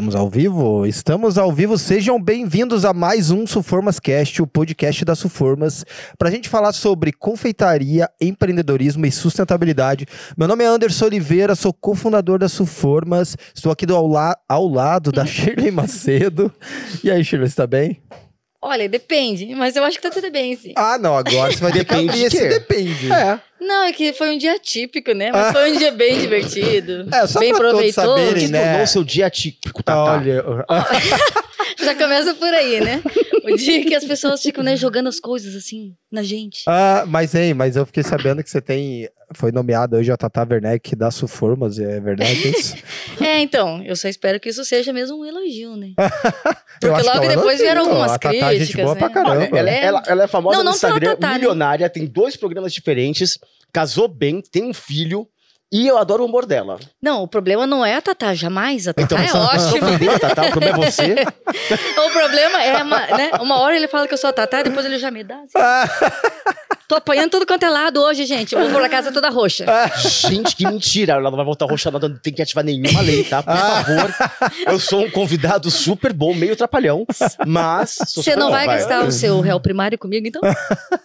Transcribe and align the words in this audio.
Estamos 0.00 0.16
ao 0.16 0.30
vivo? 0.30 0.86
Estamos 0.86 1.36
ao 1.36 1.52
vivo. 1.52 1.76
Sejam 1.76 2.18
bem-vindos 2.18 2.86
a 2.86 2.94
mais 2.94 3.30
um 3.30 3.46
Suformas 3.46 4.00
Cast, 4.00 4.40
o 4.40 4.46
podcast 4.46 5.04
da 5.04 5.14
Suformas, 5.14 5.84
para 6.16 6.30
a 6.30 6.32
gente 6.32 6.48
falar 6.48 6.72
sobre 6.72 7.12
confeitaria, 7.12 8.08
empreendedorismo 8.18 9.04
e 9.04 9.12
sustentabilidade. 9.12 10.06
Meu 10.38 10.48
nome 10.48 10.64
é 10.64 10.68
Anderson 10.68 11.04
Oliveira, 11.04 11.54
sou 11.54 11.70
cofundador 11.70 12.38
da 12.38 12.48
Suformas. 12.48 13.36
Estou 13.54 13.70
aqui 13.70 13.84
do 13.84 13.94
ao, 13.94 14.08
la 14.08 14.34
ao 14.48 14.66
lado 14.66 15.12
da 15.12 15.26
Shirley 15.26 15.70
Macedo. 15.70 16.50
E 17.04 17.10
aí, 17.10 17.22
Shirley, 17.22 17.46
está 17.46 17.66
bem? 17.66 18.00
Olha, 18.62 18.88
depende, 18.88 19.54
mas 19.54 19.74
eu 19.74 19.82
acho 19.84 19.96
que 19.96 20.02
tá 20.02 20.10
tudo 20.10 20.30
bem, 20.30 20.54
sim. 20.54 20.74
Ah, 20.76 20.98
não, 20.98 21.16
agora 21.16 21.50
você 21.50 21.60
vai 21.60 21.72
ter 21.72 21.78
que 21.84 21.94
Depende 21.94 22.10
abrir 22.10 22.28
de 22.28 22.36
esse 22.36 22.48
depende. 22.48 23.10
É. 23.12 23.40
Não, 23.58 23.84
é 23.84 23.92
que 23.92 24.12
foi 24.12 24.34
um 24.34 24.38
dia 24.38 24.58
típico, 24.58 25.12
né? 25.12 25.30
Mas 25.32 25.52
foi 25.52 25.72
um 25.72 25.76
dia 25.78 25.90
bem 25.92 26.18
divertido. 26.18 27.06
É, 27.12 27.26
só 27.26 27.40
bem 27.40 27.50
pra 27.54 27.70
todos 27.70 27.72
proveitoso. 27.94 28.06
saberem, 28.06 28.46
Que 28.46 28.52
né? 28.52 28.68
tornou 28.70 28.86
seu 28.86 29.02
dia 29.04 29.30
típico, 29.30 29.82
tá? 29.82 30.04
Olha, 30.04 30.44
Já 31.82 31.94
começa 31.94 32.34
por 32.34 32.52
aí, 32.52 32.80
né? 32.80 33.02
O 33.52 33.56
dia 33.56 33.84
que 33.84 33.94
as 33.94 34.04
pessoas 34.04 34.42
ficam 34.42 34.62
né, 34.62 34.76
jogando 34.76 35.08
as 35.08 35.18
coisas 35.20 35.54
assim 35.54 35.94
na 36.10 36.22
gente. 36.22 36.62
Ah, 36.66 37.04
mas 37.06 37.34
hein, 37.34 37.54
mas 37.54 37.76
eu 37.76 37.84
fiquei 37.86 38.02
sabendo 38.02 38.42
que 38.42 38.50
você 38.50 38.60
tem. 38.60 39.08
Foi 39.34 39.52
nomeada 39.52 39.96
hoje 39.96 40.10
a 40.10 40.16
Tata 40.16 40.44
Werneck 40.50 40.96
da 40.96 41.08
Suformas, 41.10 41.78
é 41.78 42.00
verdade 42.00 42.48
isso? 42.50 42.74
É, 43.20 43.38
então, 43.40 43.82
eu 43.84 43.94
só 43.94 44.08
espero 44.08 44.40
que 44.40 44.48
isso 44.48 44.64
seja 44.64 44.92
mesmo 44.92 45.20
um 45.20 45.24
elogio, 45.26 45.76
né? 45.76 45.92
Porque 46.80 47.02
logo 47.06 47.22
é 47.24 47.26
um 47.26 47.28
depois 47.28 47.60
vieram 47.60 47.82
algumas 47.82 48.12
A 48.12 48.18
Tata 48.18 48.34
é 48.34 48.40
gente 48.40 48.56
críticas, 48.72 48.82
boa 48.84 48.94
né? 48.94 48.98
pra 48.98 49.10
caramba. 49.10 49.48
Olha, 49.52 49.58
ela, 49.58 49.70
É. 49.70 49.84
ela- 49.84 50.02
ela 50.06 50.24
é 50.24 50.26
famosa 50.26 50.56
Não, 50.56 50.64
no 50.64 50.70
não 50.70 50.78
pela 50.78 50.92
Instagram, 50.94 51.14
Tatá, 51.16 51.28
né? 51.28 51.34
milionária, 51.34 51.90
tem 51.90 52.06
dois 52.06 52.36
programas 52.36 52.72
diferentes, 52.72 53.38
casou 53.72 54.08
bem, 54.08 54.40
tem 54.40 54.64
um 54.64 54.72
filho, 54.74 55.28
e 55.72 55.86
eu 55.86 55.96
adoro 55.98 56.22
o 56.22 56.26
humor 56.26 56.46
dela. 56.46 56.78
Não, 57.00 57.22
o 57.22 57.28
problema 57.28 57.66
não 57.66 57.84
é 57.84 57.94
a 57.94 58.02
Tatá, 58.02 58.34
jamais. 58.34 58.88
A 58.88 58.92
Tatá 58.92 59.04
Então, 59.04 59.18
é 59.18 59.28
só 59.28 59.38
ótima. 59.38 60.14
a 60.14 60.18
Tatá, 60.18 60.42
o 60.42 60.50
problema 60.50 60.84
é 60.84 60.90
você. 60.90 61.14
o 62.06 62.10
problema 62.10 62.62
é, 62.62 62.82
uma, 62.82 63.06
né? 63.06 63.30
Uma 63.40 63.58
hora 63.60 63.76
ele 63.76 63.86
fala 63.88 64.08
que 64.08 64.14
eu 64.14 64.18
sou 64.18 64.30
a 64.30 64.32
Tatá, 64.32 64.62
depois 64.62 64.84
ele 64.84 64.98
já 64.98 65.10
me 65.10 65.22
dá. 65.22 65.36
assim. 65.36 65.52
Tô 66.90 66.96
apanhando 66.96 67.30
tudo 67.30 67.46
quanto 67.46 67.62
é 67.62 67.68
lado 67.68 68.02
hoje, 68.02 68.26
gente. 68.26 68.52
Eu 68.52 68.68
vou 68.68 68.80
pra 68.80 68.88
casa 68.88 69.12
toda 69.12 69.30
roxa. 69.30 69.64
Gente, 69.96 70.56
que 70.56 70.66
mentira. 70.66 71.12
Ela 71.12 71.30
não 71.30 71.36
vai 71.36 71.44
voltar 71.44 71.66
roxa, 71.66 71.88
não 71.88 72.18
tem 72.18 72.32
que 72.32 72.42
ativar 72.42 72.64
nenhuma 72.64 73.00
lei, 73.00 73.22
tá? 73.22 73.44
Por 73.44 73.56
favor. 73.56 74.14
Eu 74.66 74.80
sou 74.80 75.04
um 75.04 75.10
convidado 75.10 75.70
super 75.70 76.12
bom, 76.12 76.34
meio 76.34 76.56
trapalhão, 76.56 77.06
mas... 77.46 77.96
sou 78.08 78.24
Você 78.24 78.34
não 78.34 78.46
bom, 78.46 78.54
vai 78.54 78.66
gastar 78.66 79.04
o 79.04 79.12
seu 79.12 79.40
réu 79.40 79.60
primário 79.60 79.96
comigo, 79.96 80.26
então? 80.26 80.42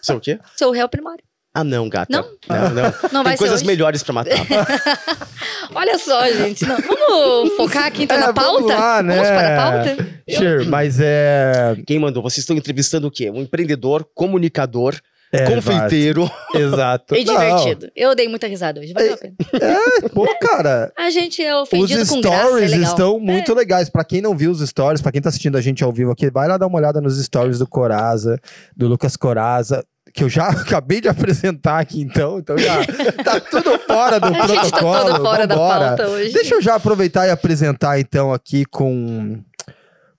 Seu 0.01 0.17
o 0.17 0.19
quê? 0.19 0.39
Seu 0.55 0.71
réu 0.71 0.89
primário. 0.89 1.23
Ah, 1.57 1.63
não, 1.63 1.87
gata. 1.87 2.11
Não? 2.11 2.25
Não, 2.49 2.69
não. 2.69 2.93
Não 3.13 3.23
vai 3.23 3.31
Tem 3.31 3.31
ser 3.31 3.37
coisas 3.37 3.59
hoje? 3.61 3.65
melhores 3.65 4.03
pra 4.03 4.13
matar. 4.13 4.35
Olha 5.73 5.97
só, 5.97 6.27
gente. 6.31 6.65
Não, 6.65 6.77
vamos 6.77 7.55
focar 7.55 7.85
aqui 7.85 8.03
então 8.03 8.17
É, 8.17 8.19
na 8.19 8.31
vamos 8.31 8.61
pauta? 8.67 8.75
lá, 8.75 9.01
né? 9.01 9.15
Vamos 9.15 9.29
para 9.29 9.53
a 9.53 9.71
pauta? 9.71 10.07
Sure, 10.29 10.65
mas 10.65 10.97
é. 10.99 11.75
Quem 11.87 11.97
mandou? 11.97 12.21
Vocês 12.21 12.39
estão 12.39 12.55
entrevistando 12.57 13.07
o 13.07 13.11
quê? 13.11 13.29
Um 13.31 13.41
empreendedor, 13.41 14.05
comunicador, 14.13 14.95
é 15.31 15.45
confeiteiro. 15.49 16.29
Exato. 16.53 17.15
E 17.15 17.23
Não, 17.23 17.33
divertido. 17.33 17.89
Eu 17.95 18.15
dei 18.15 18.27
muita 18.27 18.47
risada 18.47 18.79
hoje, 18.79 18.93
valeu 18.93 19.13
a 19.13 19.17
pena. 19.17 19.33
É, 19.53 20.09
pô, 20.09 20.27
cara. 20.41 20.91
A 20.97 21.09
gente 21.09 21.41
é 21.41 21.55
Os 21.55 21.63
ofendido 21.63 22.05
com 22.07 22.21
graça, 22.21 22.37
é 22.37 22.67
stories 22.67 22.73
estão 22.73 23.19
muito 23.19 23.53
legais. 23.53 23.89
Pra 23.89 24.03
quem 24.03 24.21
não 24.21 24.35
viu 24.35 24.51
os 24.51 24.59
stories, 24.67 25.01
pra 25.01 25.11
quem 25.11 25.21
tá 25.21 25.29
assistindo 25.29 25.57
a 25.57 25.61
gente 25.61 25.83
ao 25.83 25.91
vivo 25.91 26.11
aqui, 26.11 26.29
vai 26.29 26.47
lá 26.47 26.57
dar 26.57 26.67
uma 26.67 26.77
olhada 26.77 26.99
nos 27.01 27.21
stories 27.23 27.59
do 27.59 27.67
Coraza, 27.67 28.37
do 28.75 28.87
Lucas 28.87 29.15
Coraza, 29.17 29.83
que 30.15 30.23
eu 30.23 30.29
já 30.29 30.47
acabei 30.49 31.01
de 31.01 31.09
apresentar 31.09 31.79
aqui, 31.79 32.01
então. 32.01 32.39
Então 32.39 32.57
já 32.57 32.85
tá 33.23 33.39
tudo 33.41 33.77
fora 33.79 34.19
do 34.19 34.27
A 34.27 34.47
gente 34.47 34.71
tá 34.71 34.77
protocolo. 34.77 35.05
todo 35.05 35.21
fora 35.21 35.45
da 35.45 35.55
vambora. 35.55 35.87
pauta 35.89 36.07
hoje. 36.07 36.31
Deixa 36.33 36.55
eu 36.55 36.61
já 36.61 36.75
aproveitar 36.75 37.27
e 37.27 37.31
apresentar, 37.31 37.99
então, 37.99 38.33
aqui 38.33 38.63
com. 38.65 39.39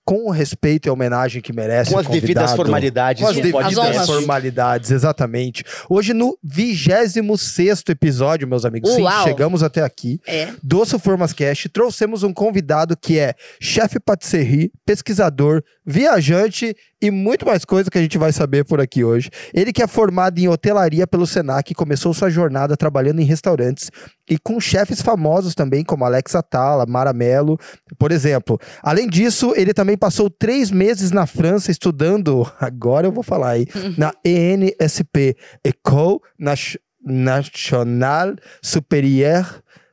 Com 0.05 0.27
o 0.27 0.31
respeito 0.31 0.87
e 0.87 0.89
a 0.89 0.93
homenagem 0.93 1.41
que 1.41 1.51
merece. 1.51 1.91
Com 1.91 1.99
as 1.99 2.07
devidas 2.07 2.53
formalidades 2.55 3.21
Com 3.21 3.27
as 3.27 3.35
de 3.35 3.41
devidas 3.41 4.05
formalidades, 4.05 4.89
exatamente. 4.89 5.65
Hoje, 5.89 6.13
no 6.13 6.37
26 6.41 7.83
episódio, 7.89 8.47
meus 8.47 8.63
amigos, 8.63 8.89
sim, 8.93 9.03
chegamos 9.25 9.63
até 9.63 9.81
aqui 9.83 10.21
É. 10.25 10.47
do 10.63 10.85
Suformas 10.85 11.33
Cast, 11.33 11.67
trouxemos 11.67 12.23
um 12.23 12.31
convidado 12.31 12.95
que 12.95 13.19
é 13.19 13.33
chefe 13.59 13.99
patisserie, 13.99 14.71
pesquisador, 14.85 15.61
viajante 15.85 16.73
e 17.01 17.11
muito 17.11 17.45
mais 17.45 17.63
coisa 17.63 17.91
que 17.91 17.97
a 17.97 18.01
gente 18.01 18.17
vai 18.17 18.31
saber 18.31 18.65
por 18.65 18.81
aqui 18.81 19.03
hoje. 19.03 19.29
Ele 19.53 19.71
que 19.71 19.83
é 19.83 19.87
formado 19.87 20.39
em 20.39 20.47
hotelaria 20.47 21.05
pelo 21.05 21.27
Senac, 21.27 21.73
começou 21.75 22.13
sua 22.13 22.29
jornada 22.29 22.75
trabalhando 22.75 23.19
em 23.19 23.25
restaurantes 23.25 23.91
e 24.29 24.37
com 24.39 24.59
chefes 24.59 25.01
famosos 25.01 25.53
também, 25.53 25.83
como 25.83 26.03
Alex 26.05 26.33
Atala, 26.35 26.85
Mara 26.87 27.13
Mello, 27.13 27.57
por 27.99 28.11
exemplo. 28.11 28.57
Além 28.81 29.07
disso, 29.07 29.53
ele 29.55 29.73
também 29.73 29.97
passou 29.97 30.29
três 30.29 30.71
meses 30.71 31.11
na 31.11 31.25
França 31.27 31.69
estudando, 31.71 32.51
agora 32.59 33.05
eu 33.07 33.11
vou 33.11 33.23
falar 33.23 33.49
aí, 33.51 33.67
na 33.97 34.11
ENSP, 34.25 35.35
École 35.63 36.19
Nat- 36.39 36.77
Nationale 37.03 38.35
Supérieure 38.61 39.47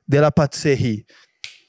de 0.07 0.21
la 0.21 0.31
Pâtisserie. 0.33 1.05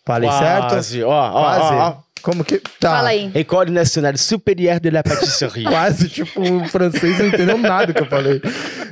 Falei 0.06 0.30
certo? 0.30 0.70
Quase, 0.70 1.04
ó, 1.04 1.10
ó, 1.10 1.32
Quase. 1.32 1.74
ó, 1.76 1.90
ó. 1.90 1.98
Como 2.26 2.44
que. 2.44 2.58
Tá. 2.80 2.96
Fala 2.96 3.10
aí. 3.10 3.30
École 3.36 3.70
Nationale 3.70 4.18
Supérieure 4.18 4.80
de 4.80 4.90
la 4.90 5.04
Pâtisserie. 5.04 5.64
Quase, 5.70 6.10
tipo, 6.10 6.42
o 6.42 6.68
francês 6.68 7.20
não 7.20 7.28
entendeu 7.28 7.56
nada 7.56 7.94
que 7.94 8.02
eu 8.02 8.08
falei. 8.08 8.42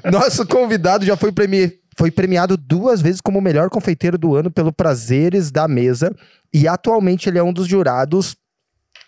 Nosso 0.06 0.46
convidado 0.46 1.04
já 1.04 1.18
foi, 1.18 1.32
premi... 1.32 1.74
foi 1.98 2.12
premiado 2.12 2.56
duas 2.56 3.02
vezes 3.02 3.20
como 3.20 3.40
o 3.40 3.42
melhor 3.42 3.72
confeiteiro 3.72 4.20
do 4.20 4.36
ano 4.36 4.52
pelo 4.52 4.72
Prazeres 4.72 5.50
da 5.50 5.68
Mesa. 5.68 6.16
E 6.54 6.68
atualmente 6.68 7.28
ele 7.28 7.40
é 7.40 7.44
um 7.44 7.52
dos 7.52 7.68
jurados 7.68 8.36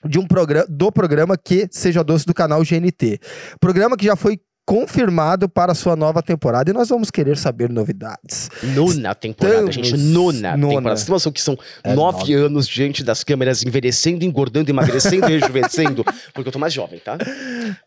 de 0.04 0.18
um 0.18 0.26
programa 0.26 0.66
do 0.68 0.92
programa 0.92 1.38
que 1.38 1.68
seja 1.70 2.04
doce 2.04 2.26
do 2.26 2.34
canal 2.34 2.64
GNT. 2.64 3.20
Programa 3.60 3.96
que 3.96 4.06
já 4.06 4.16
foi 4.16 4.40
confirmado 4.66 5.48
para 5.48 5.74
a 5.74 5.76
sua 5.76 5.96
nova 5.96 6.24
temporada 6.24 6.72
e 6.72 6.74
nós 6.74 6.90
vamos 6.90 7.12
querer 7.12 7.38
saber 7.38 7.70
novidades. 7.70 8.50
Nona 8.64 9.14
temporada, 9.14 9.70
Estamos- 9.70 9.76
gente. 9.76 9.96
Nona, 9.98 10.58
Nona. 10.58 10.74
temporada. 10.76 10.98
Vocês 10.98 11.10
noção 11.10 11.32
que 11.32 11.42
são 11.42 11.56
É 11.84 11.94
nove 11.94 12.34
anos 12.34 12.68
diante 12.68 13.04
das 13.04 13.24
câmeras, 13.24 13.64
envelhecendo, 13.64 14.26
engordando, 14.26 14.72
emagrecendo 14.72 15.28
e 15.30 15.34
rejuvenescendo? 15.38 16.04
Porque 16.34 16.48
eu 16.50 16.52
tô 16.52 16.58
mais 16.58 16.74
jovem, 16.74 16.98
tá? 17.00 17.16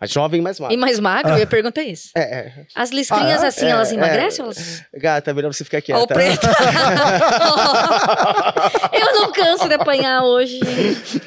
Mais 0.01 0.13
jovem, 0.13 0.41
mais 0.41 0.59
E 0.59 0.63
magro. 0.63 0.79
mais 0.79 1.01
magro, 1.01 1.33
eu 1.33 1.39
ia 1.39 1.47
perguntar 1.47 1.83
isso. 1.83 2.11
É, 2.15 2.21
é. 2.21 2.53
As 2.77 2.91
listrinhas 2.91 3.43
Ah, 3.43 3.47
é? 3.47 3.49
assim, 3.49 3.67
É, 3.67 3.71
elas 3.71 3.91
é. 3.91 3.95
emagrecem 3.95 4.45
ou 4.45 4.53
elas... 4.53 4.83
Gata, 4.95 5.35
melhor 5.35 5.53
você 5.53 5.65
ficar 5.65 5.79
Ó, 5.79 5.81
o 5.81 5.83
quieta. 6.07 6.15
preto. 6.15 6.47
eu 8.93 9.15
não 9.21 9.33
canso 9.33 9.67
de 9.69 9.75
apanhar 9.75 10.23
hoje. 10.23 10.61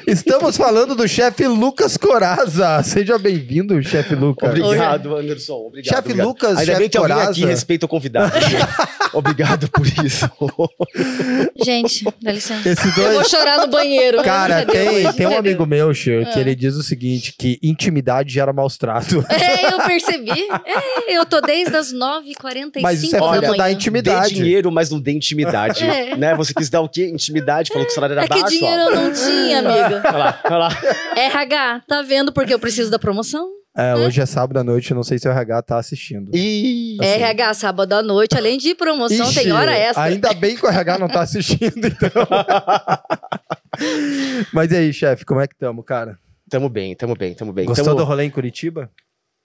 Estamos 0.06 0.56
falando 0.56 0.94
do 0.94 1.06
chefe 1.06 1.46
Lucas 1.46 1.96
Coraza. 1.98 2.82
Seja 2.82 3.18
bem-vindo, 3.18 3.82
chefe 3.82 4.14
Lucas. 4.14 4.48
Obrigado, 4.50 5.14
Anderson. 5.16 5.41
Obrigado. 5.50 5.94
Chefe 5.94 6.00
obrigado. 6.10 6.26
Lucas, 6.26 6.50
Ainda 6.50 6.64
chefe 6.64 6.78
bem 6.78 6.88
que 6.88 6.96
alguém 6.98 7.14
Coraza. 7.14 7.30
aqui 7.32 7.44
respeita 7.46 7.86
o 7.86 7.88
convidado. 7.88 8.32
obrigado 9.12 9.68
por 9.70 9.86
isso. 9.86 10.30
Gente, 11.64 12.04
dá 12.20 12.32
licença. 12.32 12.68
Esses 12.68 12.96
Eu 12.96 13.04
vou 13.04 13.12
dois. 13.14 13.28
chorar 13.28 13.58
no 13.58 13.66
banheiro. 13.68 14.22
Cara, 14.22 14.64
tem, 14.66 15.12
tem 15.12 15.26
um 15.26 15.36
amigo 15.36 15.66
meu, 15.66 15.92
Xer, 15.94 16.24
que 16.32 16.38
Ah. 16.38 16.40
ele 16.40 16.54
diz 16.54 16.74
o 16.74 16.82
seguinte: 16.82 17.34
que 17.38 17.58
intimidade 17.62 18.32
gera 18.32 18.52
maus 18.52 18.76
tratos. 18.76 19.24
É, 19.30 19.72
eu 19.72 19.78
percebi. 19.80 20.30
É, 20.64 21.16
eu 21.16 21.24
tô 21.26 21.40
desde 21.40 21.76
as 21.76 21.92
9h45 21.92 22.80
Mas 22.82 23.02
isso 23.02 23.16
é 23.16 23.18
fruto 23.18 23.56
da 23.56 23.66
Dê 23.66 23.72
intimidade. 23.72 24.34
dinheiro, 24.34 24.70
mas 24.70 24.90
não 24.90 25.00
dê 25.00 25.12
intimidade. 25.12 25.84
É. 25.84 26.16
Né? 26.16 26.34
Você 26.36 26.52
quis 26.54 26.68
dar 26.70 26.80
o 26.80 26.88
quê? 26.88 27.08
Intimidade, 27.12 27.68
falou 27.72 27.84
que 27.86 27.92
o 27.92 27.94
salário 27.94 28.14
era 28.14 28.24
É 28.24 28.28
que 28.28 28.40
baixo. 28.40 28.48
dinheiro 28.58 28.82
ó. 28.84 28.90
eu 28.90 28.94
não 28.94 29.12
tinha, 29.12 29.58
amiga. 29.58 30.02
Olha 30.06 30.18
lá, 30.18 30.40
olha 30.44 30.56
lá. 30.56 30.68
RH, 31.16 31.82
tá 31.86 32.02
vendo 32.02 32.32
porque 32.32 32.52
eu 32.52 32.58
preciso 32.58 32.90
da 32.90 32.98
promoção? 32.98 33.48
É, 33.74 33.94
hoje 33.94 34.20
é 34.20 34.26
sábado 34.26 34.58
à 34.58 34.64
noite, 34.64 34.92
não 34.92 35.02
sei 35.02 35.18
se 35.18 35.26
o 35.26 35.30
RH 35.30 35.62
tá 35.62 35.78
assistindo. 35.78 36.30
Ih, 36.36 36.98
RH, 37.00 37.54
sábado 37.54 37.92
à 37.94 38.02
noite, 38.02 38.36
além 38.36 38.58
de 38.58 38.74
promoção, 38.74 39.30
Ixi, 39.30 39.44
tem 39.44 39.52
hora 39.52 39.74
extra. 39.74 40.02
Ainda 40.04 40.34
bem 40.34 40.56
que 40.56 40.66
o 40.66 40.68
RH 40.68 40.98
não 40.98 41.08
tá 41.08 41.22
assistindo, 41.22 41.86
então. 41.86 42.10
Mas 44.52 44.70
e 44.72 44.76
aí, 44.76 44.92
chefe, 44.92 45.24
como 45.24 45.40
é 45.40 45.46
que 45.46 45.54
estamos, 45.54 45.82
cara? 45.86 46.18
Tamo 46.50 46.68
bem, 46.68 46.94
tamo 46.94 47.16
bem, 47.16 47.32
tamo 47.34 47.50
bem. 47.52 47.64
Gostou 47.64 47.86
Tamo- 47.86 47.96
do 47.96 48.04
rolê 48.04 48.24
em 48.24 48.30
Curitiba? 48.30 48.90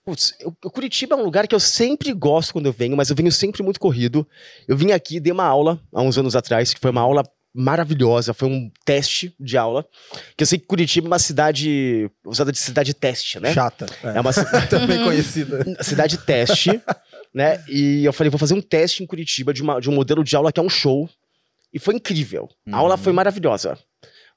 Putz, 0.05 0.33
eu- 0.41 0.53
o 0.63 0.69
Curitiba 0.69 1.15
é 1.15 1.17
um 1.17 1.23
lugar 1.23 1.47
que 1.47 1.55
eu 1.55 1.59
sempre 1.59 2.11
gosto 2.11 2.51
quando 2.51 2.65
eu 2.65 2.73
venho, 2.73 2.97
mas 2.97 3.09
eu 3.09 3.15
venho 3.15 3.31
sempre 3.31 3.63
muito 3.63 3.79
corrido. 3.79 4.27
Eu 4.67 4.75
vim 4.75 4.91
aqui, 4.91 5.21
dei 5.21 5.31
uma 5.31 5.45
aula 5.45 5.79
há 5.93 6.01
uns 6.01 6.17
anos 6.17 6.35
atrás, 6.35 6.73
que 6.73 6.81
foi 6.81 6.91
uma 6.91 7.01
aula 7.01 7.23
maravilhosa, 7.57 8.33
foi 8.33 8.47
um 8.47 8.71
teste 8.85 9.33
de 9.39 9.57
aula. 9.57 9.85
Que 10.37 10.43
eu 10.43 10.47
sei 10.47 10.59
que 10.59 10.65
Curitiba 10.65 11.07
é 11.07 11.09
uma 11.09 11.19
cidade 11.19 12.09
usada 12.25 12.51
de 12.51 12.59
cidade 12.59 12.93
teste, 12.93 13.39
né? 13.39 13.53
Chata. 13.53 13.85
É 14.03 14.21
uma 14.21 14.31
ci- 14.31 14.41
Também 14.69 15.03
conhecida. 15.03 15.65
cidade 15.83 16.17
teste, 16.19 16.79
né? 17.33 17.63
E 17.67 18.05
eu 18.05 18.13
falei, 18.13 18.29
vou 18.29 18.39
fazer 18.39 18.53
um 18.53 18.61
teste 18.61 19.03
em 19.03 19.07
Curitiba 19.07 19.53
de, 19.53 19.61
uma- 19.63 19.81
de 19.81 19.89
um 19.89 19.93
modelo 19.93 20.23
de 20.23 20.35
aula 20.35 20.51
que 20.51 20.59
é 20.59 20.63
um 20.63 20.69
show. 20.69 21.09
E 21.73 21.79
foi 21.79 21.95
incrível. 21.95 22.47
A 22.71 22.77
aula 22.77 22.95
Uhum. 22.95 23.01
foi 23.01 23.13
maravilhosa. 23.13 23.77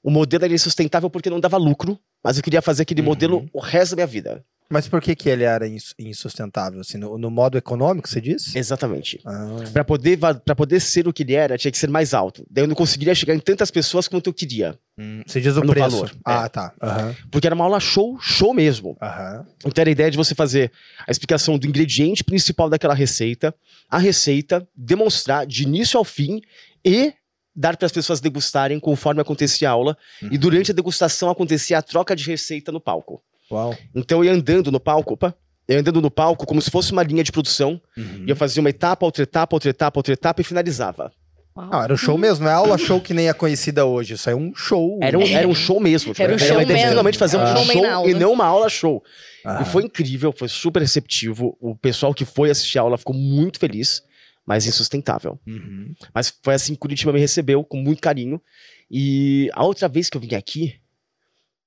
O 0.03 0.09
modelo 0.09 0.43
era 0.45 0.53
insustentável 0.53 1.09
porque 1.09 1.29
não 1.29 1.39
dava 1.39 1.57
lucro, 1.57 1.97
mas 2.23 2.37
eu 2.37 2.43
queria 2.43 2.61
fazer 2.61 2.81
aquele 2.81 3.01
Uhum. 3.01 3.07
modelo 3.07 3.49
o 3.53 3.59
resto 3.59 3.91
da 3.91 3.97
minha 3.97 4.07
vida. 4.07 4.43
Mas 4.71 4.87
por 4.87 5.01
que, 5.01 5.15
que 5.15 5.27
ele 5.29 5.43
era 5.43 5.67
ins- 5.67 5.93
insustentável? 5.99 6.79
Assim, 6.81 6.97
no, 6.97 7.17
no 7.17 7.29
modo 7.29 7.57
econômico, 7.57 8.07
você 8.07 8.21
disse? 8.21 8.57
Exatamente. 8.57 9.19
Ah, 9.25 9.55
Pra 9.73 9.83
poder, 9.83 10.17
pra 10.45 10.55
poder 10.55 10.79
ser 10.79 11.07
o 11.07 11.13
que 11.13 11.23
ele 11.23 11.33
era, 11.33 11.57
tinha 11.57 11.71
que 11.71 11.77
ser 11.77 11.89
mais 11.89 12.13
alto. 12.13 12.45
Daí 12.49 12.63
eu 12.63 12.67
não 12.67 12.75
conseguiria 12.75 13.13
chegar 13.13 13.35
em 13.35 13.39
tantas 13.39 13.69
pessoas 13.69 14.07
quanto 14.07 14.27
eu 14.27 14.33
queria. 14.33 14.79
hum, 14.97 15.21
você 15.27 15.41
diz 15.41 15.55
o 15.57 15.61
No 15.61 15.67
preço. 15.73 15.89
valor, 15.89 16.11
Ah, 16.23 16.47
tá. 16.47 16.73
Aham, 16.81 17.15
Porque 17.29 17.45
era 17.47 17.53
uma 17.55 17.65
aula 17.65 17.79
show, 17.79 18.17
show 18.21 18.53
mesmo. 18.53 18.97
aham. 19.01 19.45
Então 19.65 19.81
era 19.81 19.89
a 19.89 19.91
ideia 19.91 20.09
de 20.09 20.17
você 20.17 20.33
fazer 20.33 20.71
a 21.07 21.11
explicação 21.11 21.57
do 21.59 21.67
ingrediente 21.67 22.23
principal 22.23 22.69
daquela 22.69 22.93
receita, 22.93 23.53
a 23.89 23.97
receita, 23.97 24.67
demonstrar 24.75 25.45
de 25.45 25.63
início 25.63 25.97
ao 25.97 26.05
fim 26.05 26.41
e 26.83 27.13
dar 27.53 27.75
para 27.75 27.85
as 27.85 27.91
pessoas 27.91 28.21
degustarem 28.21 28.79
conforme 28.79 29.19
acontecia 29.21 29.67
a 29.69 29.71
aula. 29.73 29.97
E 30.21 30.37
durante 30.37 30.71
a 30.71 30.73
degustação 30.73 31.29
acontecia 31.29 31.77
a 31.77 31.81
troca 31.81 32.15
de 32.15 32.23
receita 32.25 32.71
no 32.71 32.79
palco. 32.79 33.21
Uau. 33.51 33.75
Então 33.95 34.19
eu 34.19 34.25
ia 34.25 34.33
andando 34.33 34.71
no 34.71 34.79
palco, 34.79 35.13
opa, 35.13 35.35
eu 35.67 35.75
ia 35.75 35.79
andando 35.81 36.01
no 36.01 36.09
palco 36.11 36.45
como 36.45 36.61
se 36.61 36.69
fosse 36.71 36.91
uma 36.91 37.03
linha 37.03 37.23
de 37.23 37.31
produção, 37.31 37.79
Uhum. 37.97 38.25
e 38.25 38.29
eu 38.29 38.35
fazia 38.35 38.61
uma 38.61 38.69
etapa, 38.69 39.05
outra 39.05 39.23
etapa, 39.23 39.55
outra 39.55 39.69
etapa, 39.69 39.99
outra 39.99 40.13
etapa 40.13 40.41
e 40.41 40.43
finalizava. 40.43 41.11
Ah, 41.53 41.83
era 41.83 41.93
um 41.93 41.97
show 41.97 42.17
mesmo, 42.17 42.45
não 42.45 42.51
é 42.51 42.53
aula 42.55 42.77
show 42.77 43.01
que 43.01 43.13
nem 43.13 43.27
é 43.27 43.33
conhecida 43.33 43.85
hoje. 43.85 44.13
Isso 44.13 44.29
é 44.29 44.33
um 44.35 44.55
show. 44.55 44.97
Era 45.01 45.19
um, 45.19 45.21
era 45.21 45.45
um 45.45 45.53
show 45.53 45.81
mesmo. 45.81 46.13
tipo, 46.13 46.23
Era 46.23 46.33
um 46.33 46.37
show 46.39 46.57
mesmo. 46.57 46.77
finalmente 46.89 47.17
fazer 47.17 47.35
um 47.35 47.41
Ah. 47.41 47.55
show 47.57 47.81
na 47.81 47.93
aula. 47.95 48.09
e 48.09 48.13
não 48.13 48.31
uma 48.31 48.45
aula 48.45 48.69
show. 48.69 49.03
Aham. 49.45 49.61
E 49.61 49.65
foi 49.65 49.83
incrível, 49.83 50.31
foi 50.31 50.47
super 50.47 50.79
receptivo. 50.81 51.57
O 51.59 51.75
pessoal 51.75 52.13
que 52.13 52.23
foi 52.23 52.49
assistir 52.49 52.79
a 52.79 52.83
aula 52.83 52.97
ficou 52.97 53.13
muito 53.13 53.59
feliz, 53.59 54.01
mas 54.45 54.65
insustentável. 54.65 55.37
Uhum. 55.45 55.93
Mas 56.15 56.33
foi 56.41 56.53
assim 56.53 56.73
que 56.73 56.79
Curitiba 56.79 57.11
me 57.11 57.19
recebeu, 57.19 57.65
com 57.65 57.75
muito 57.77 58.01
carinho. 58.01 58.41
E 58.89 59.49
a 59.53 59.65
outra 59.65 59.89
vez 59.89 60.09
que 60.09 60.15
eu 60.15 60.21
vim 60.21 60.33
aqui, 60.35 60.75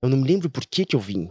eu 0.03 0.09
não 0.09 0.17
me 0.17 0.27
lembro 0.27 0.49
por 0.49 0.65
que 0.67 0.87
que 0.87 0.97
eu 0.97 1.01
vim. 1.01 1.29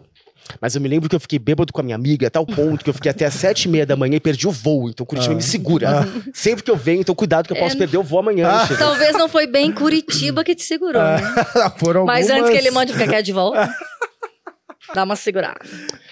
Mas 0.62 0.76
eu 0.76 0.82
me 0.82 0.88
lembro 0.88 1.10
que 1.10 1.16
eu 1.16 1.20
fiquei 1.20 1.40
bêbado 1.40 1.72
com 1.74 1.80
a 1.82 1.84
minha 1.84 1.96
amiga, 1.96 2.28
a 2.28 2.30
tal 2.30 2.46
ponto 2.46 2.84
que 2.84 2.90
eu 2.90 2.94
fiquei 2.94 3.10
até 3.12 3.26
às 3.26 3.34
sete 3.34 3.64
e 3.66 3.68
meia 3.70 3.86
da 3.86 3.96
manhã 3.96 4.16
e 4.18 4.20
perdi 4.20 4.48
o 4.48 4.52
voo. 4.52 4.90
Então 4.90 5.06
Curitiba 5.06 5.34
Ah. 5.34 5.38
me 5.38 5.42
segura. 5.44 5.90
Sempre 6.34 6.64
que 6.64 6.72
eu 6.72 6.76
venho, 6.78 7.02
então 7.02 7.16
cuidado 7.16 7.48
que 7.48 7.54
eu 7.54 7.58
posso 7.58 7.76
É. 7.76 7.80
perder 7.80 7.98
o 7.98 8.04
voo 8.04 8.20
amanhã. 8.20 8.48
Ah. 8.50 8.68
Chico. 8.68 8.80
Talvez 8.80 9.14
não 9.14 9.28
foi 9.30 9.48
bem 9.48 9.72
Curitiba 9.72 10.44
que 10.44 10.54
te 10.56 10.64
segurou, 10.64 11.02
né? 11.02 11.18
Foram 11.80 12.06
Mas 12.06 12.30
antes 12.30 12.50
que 12.50 12.58
ele 12.58 12.72
mande 12.72 12.94
ficar 12.94 13.08
quieto 13.08 13.26
de 13.26 13.32
volta, 13.34 13.74
dá 14.94 15.04
uma 15.04 15.16
segurada. 15.16 15.60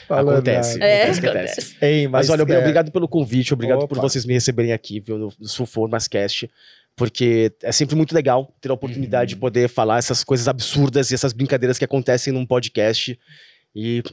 Falando, 0.07 0.33
Acontece. 0.35 0.77
né? 0.77 0.89
É, 0.89 1.03
acontece, 1.03 1.25
acontece. 1.27 1.75
Ei, 1.81 2.07
Mas, 2.07 2.27
mas, 2.27 2.39
olha, 2.39 2.53
é, 2.53 2.57
obrigado 2.59 2.91
pelo 2.91 3.07
convite, 3.07 3.53
obrigado 3.53 3.87
por 3.87 3.97
Opa. 3.97 4.07
vocês 4.09 4.25
me 4.25 4.33
receberem 4.33 4.73
aqui, 4.73 4.99
viu, 4.99 5.17
no, 5.17 5.33
no 5.39 5.47
Sulformascast, 5.47 6.49
porque 6.95 7.51
é 7.63 7.71
sempre 7.71 7.95
muito 7.95 8.13
legal 8.13 8.53
ter 8.59 8.69
a 8.69 8.73
oportunidade 8.73 9.29
de 9.29 9.35
Uhum. 9.35 9.41
poder 9.41 9.69
falar 9.69 9.97
essas 9.99 10.23
coisas 10.23 10.47
absurdas 10.47 11.11
e 11.11 11.15
essas 11.15 11.31
brincadeiras 11.33 11.77
que 11.77 11.85
acontecem 11.85 12.33
num 12.33 12.45
podcast. 12.45 13.17
E 13.73 14.03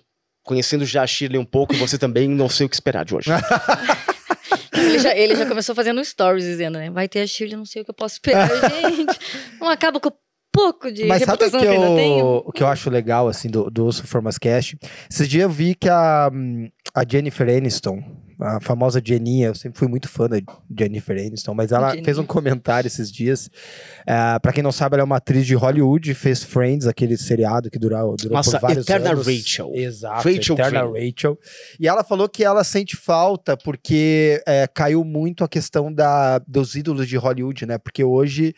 conhecendo 0.49 0.87
já 0.87 1.03
a 1.03 1.07
Shirley 1.07 1.39
um 1.39 1.45
pouco, 1.45 1.75
e 1.75 1.77
você 1.77 1.99
também, 1.99 2.27
não 2.27 2.49
sei 2.49 2.65
o 2.65 2.69
que 2.71 2.75
esperar 2.75 3.05
de 3.05 3.15
hoje. 3.15 3.31
Ele 4.73 4.99
já, 5.01 5.15
ele 5.15 5.35
já 5.35 5.45
começou 5.45 5.75
fazendo 5.75 6.03
stories 6.05 6.45
dizendo, 6.45 6.79
né? 6.79 6.89
Vai 6.89 7.09
ter 7.09 7.21
a 7.21 7.27
Shirley, 7.27 7.57
não 7.57 7.65
sei 7.65 7.83
o 7.83 7.85
que 7.85 7.91
eu 7.91 7.95
posso 7.95 8.15
esperar. 8.15 8.49
Gente, 8.81 9.19
não 9.61 9.69
acaba 9.69 9.99
com 9.99 10.09
o 10.09 10.13
pouco 10.53 10.91
de 10.91 11.05
Mas 11.05 11.25
sabe 11.25 11.43
o 11.43 11.45
reputação 11.45 11.61
que, 11.61 11.67
que, 11.67 11.73
eu 11.73 11.83
ainda 11.83 11.97
tenho? 11.97 12.19
eu, 12.19 12.43
o 12.47 12.53
que 12.53 12.63
eu 12.63 12.67
acho 12.67 12.89
legal, 12.89 13.29
assim, 13.29 13.51
do, 13.51 13.69
do 13.69 13.87
Osso 13.87 14.07
Formas 14.07 14.39
Cast? 14.39 14.79
Esses 15.11 15.29
dias 15.29 15.43
eu 15.43 15.51
vi 15.51 15.75
que 15.75 15.89
a, 15.89 16.31
hum, 16.33 16.71
a 16.95 17.03
Jennifer 17.07 17.49
Aniston, 17.49 18.03
a 18.41 18.61
famosa 18.61 19.03
Jeninha, 19.05 19.49
eu 19.49 19.55
sempre 19.55 19.79
fui 19.79 19.89
muito 19.89 20.09
fã 20.09 20.29
da 20.29 20.37
Jennifer 20.77 21.17
Aniston, 21.17 21.55
mas 21.55 21.73
ela 21.73 21.89
Jeninha. 21.89 22.05
fez 22.05 22.19
um 22.19 22.25
comentário 22.25 22.87
esses 22.87 23.11
dias. 23.11 23.47
Uh, 24.03 24.41
para 24.41 24.53
quem 24.53 24.63
não 24.63 24.71
sabe, 24.71 24.95
ela 24.95 25.03
é 25.03 25.05
uma 25.05 25.17
atriz 25.17 25.47
de 25.47 25.55
Hollywood, 25.55 26.15
fez 26.15 26.43
Friends, 26.43 26.87
aquele 26.87 27.17
seriado 27.17 27.71
que 27.71 27.79
durou, 27.79 28.17
durou 28.17 28.37
Nossa, 28.37 28.53
por 28.53 28.69
vários 28.69 28.89
Eterna 28.89 29.11
anos. 29.11 29.27
Rachel. 29.27 29.73
Exato, 29.75 30.29
Rachel 30.29 30.55
Eterna 30.55 30.87
Grey. 30.87 31.11
Rachel. 31.11 31.39
E 31.81 31.89
ela 31.89 32.05
falou 32.05 32.29
que 32.29 32.45
ela 32.45 32.63
sente 32.63 32.97
falta 32.97 33.57
porque 33.57 34.43
é, 34.47 34.67
caiu 34.67 35.05
muito 35.05 35.43
a 35.43 35.49
questão 35.49 35.93
da, 35.93 36.39
dos 36.39 36.75
ídolos 36.75 37.09
de 37.09 37.17
Hollywood, 37.17 37.67
né? 37.67 37.79
Porque 37.79 38.05
hoje 38.05 38.55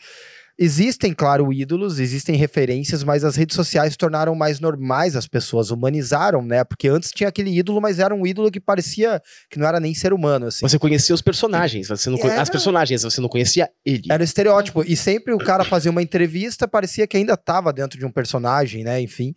existem, 0.63 1.11
claro, 1.11 1.51
ídolos, 1.51 1.99
existem 1.99 2.35
referências, 2.35 3.03
mas 3.03 3.23
as 3.23 3.35
redes 3.35 3.55
sociais 3.55 3.97
tornaram 3.97 4.35
mais 4.35 4.59
normais 4.59 5.15
as 5.15 5.27
pessoas, 5.27 5.71
humanizaram, 5.71 6.43
né? 6.43 6.63
Porque 6.63 6.87
antes 6.87 7.09
tinha 7.09 7.27
aquele 7.27 7.49
ídolo, 7.57 7.81
mas 7.81 7.97
era 7.97 8.13
um 8.13 8.27
ídolo 8.27 8.51
que 8.51 8.59
parecia 8.59 9.19
que 9.49 9.57
não 9.57 9.67
era 9.67 9.79
nem 9.79 9.95
ser 9.95 10.13
humano, 10.13 10.45
assim. 10.45 10.59
Você 10.61 10.77
conhecia 10.77 11.15
os 11.15 11.21
personagens, 11.21 11.87
você 11.87 12.11
não 12.11 12.19
Era- 12.19 12.39
as 12.41 12.49
personagens, 12.49 13.01
você 13.01 13.19
não 13.19 13.27
conhecia 13.27 13.67
ele. 13.83 14.03
Era 14.09 14.23
estereótipo. 14.23 14.83
E 14.85 14.95
sempre 14.95 15.33
o 15.33 15.39
cara 15.39 15.63
fazia 15.63 15.89
uma 15.89 16.01
entrevista, 16.03 16.67
parecia 16.67 17.07
que 17.07 17.17
ainda 17.17 17.35
tava 17.35 17.73
dentro 17.73 17.97
de 17.97 18.05
um 18.05 18.11
personagem, 18.11 18.83
né? 18.83 19.01
Enfim. 19.01 19.33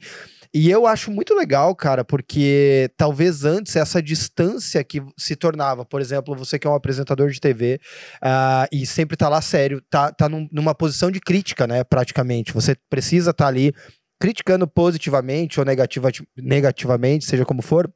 E 0.56 0.70
eu 0.70 0.86
acho 0.86 1.10
muito 1.10 1.34
legal, 1.34 1.74
cara, 1.74 2.04
porque 2.04 2.88
talvez 2.96 3.44
antes 3.44 3.74
essa 3.74 4.00
distância 4.00 4.84
que 4.84 5.02
se 5.18 5.34
tornava, 5.34 5.84
por 5.84 6.00
exemplo, 6.00 6.36
você 6.36 6.60
que 6.60 6.66
é 6.66 6.70
um 6.70 6.74
apresentador 6.76 7.28
de 7.30 7.40
TV 7.40 7.80
ah, 8.22 8.68
e 8.70 8.86
sempre 8.86 9.16
tá 9.16 9.28
lá 9.28 9.42
sério, 9.42 9.82
tá, 9.90 10.12
tá 10.12 10.28
num- 10.28 10.48
numa 10.52 10.72
posição 10.72 11.10
de 11.10 11.18
crítica, 11.18 11.66
né? 11.66 11.82
Praticamente. 11.82 12.52
Você 12.52 12.76
precisa 12.88 13.32
estar 13.32 13.48
ali 13.48 13.72
criticando 14.20 14.66
positivamente 14.68 15.58
ou 15.58 15.66
negativa, 15.66 16.10
negativamente, 16.36 17.24
seja 17.24 17.44
como 17.44 17.60
for. 17.60 17.90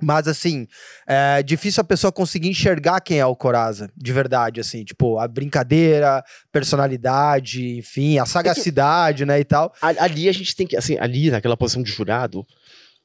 Mas, 0.00 0.28
assim, 0.28 0.66
é 1.06 1.42
difícil 1.42 1.80
a 1.80 1.84
pessoa 1.84 2.12
conseguir 2.12 2.48
enxergar 2.48 3.00
quem 3.00 3.18
é 3.18 3.26
o 3.26 3.34
Coraza, 3.36 3.90
de 3.96 4.12
verdade, 4.12 4.60
assim. 4.60 4.84
Tipo, 4.84 5.18
a 5.18 5.26
brincadeira, 5.26 6.22
personalidade, 6.52 7.78
enfim, 7.78 8.18
a 8.18 8.26
sagacidade, 8.26 9.24
né, 9.24 9.40
e 9.40 9.44
tal. 9.44 9.72
Ali 9.80 10.28
a 10.28 10.32
gente 10.32 10.54
tem 10.54 10.66
que, 10.66 10.76
assim, 10.76 10.96
ali 10.98 11.30
naquela 11.30 11.56
posição 11.56 11.82
de 11.82 11.90
jurado, 11.90 12.46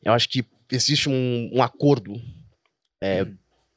eu 0.03 0.13
acho 0.13 0.29
que 0.29 0.45
existe 0.71 1.09
um, 1.09 1.49
um 1.53 1.61
acordo, 1.63 2.13
é, 3.01 3.25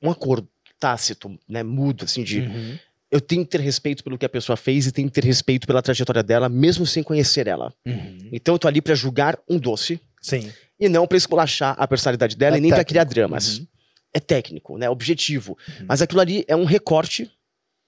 um 0.02 0.10
acordo 0.10 0.48
tácito, 0.78 1.38
né, 1.48 1.62
mudo, 1.62 2.04
assim, 2.04 2.22
de 2.22 2.40
Uhum. 2.40 2.78
eu 3.10 3.20
tenho 3.20 3.44
que 3.44 3.50
ter 3.50 3.60
respeito 3.60 4.04
pelo 4.04 4.18
que 4.18 4.26
a 4.26 4.28
pessoa 4.28 4.56
fez 4.56 4.86
e 4.86 4.92
tenho 4.92 5.08
que 5.08 5.14
ter 5.14 5.24
respeito 5.24 5.66
pela 5.66 5.80
trajetória 5.80 6.22
dela, 6.22 6.48
mesmo 6.48 6.84
sem 6.86 7.02
conhecer 7.02 7.46
ela. 7.46 7.72
Uhum. 7.86 8.28
Então 8.32 8.54
eu 8.54 8.58
tô 8.58 8.68
ali 8.68 8.82
pra 8.82 8.94
julgar 8.94 9.38
um 9.48 9.58
doce 9.58 10.00
Sim. 10.28 10.52
e 10.78 10.88
não 10.88 11.06
pra 11.06 11.17
esculachar 11.17 11.75
a 11.78 11.87
personalidade 11.87 12.37
dela 12.37 12.56
É 12.56 12.58
e 12.58 12.61
nem 12.61 12.70
pra 12.70 12.84
criar 12.84 13.05
dramas. 13.05 13.58
Uhum. 13.58 13.67
É 14.12 14.20
técnico, 14.20 14.78
né, 14.78 14.88
objetivo. 14.88 15.56
Uhum. 15.69 15.87
Mas 15.88 16.02
aquilo 16.02 16.20
ali 16.20 16.44
é 16.49 16.56
um 16.56 16.64
recorte 16.64 17.31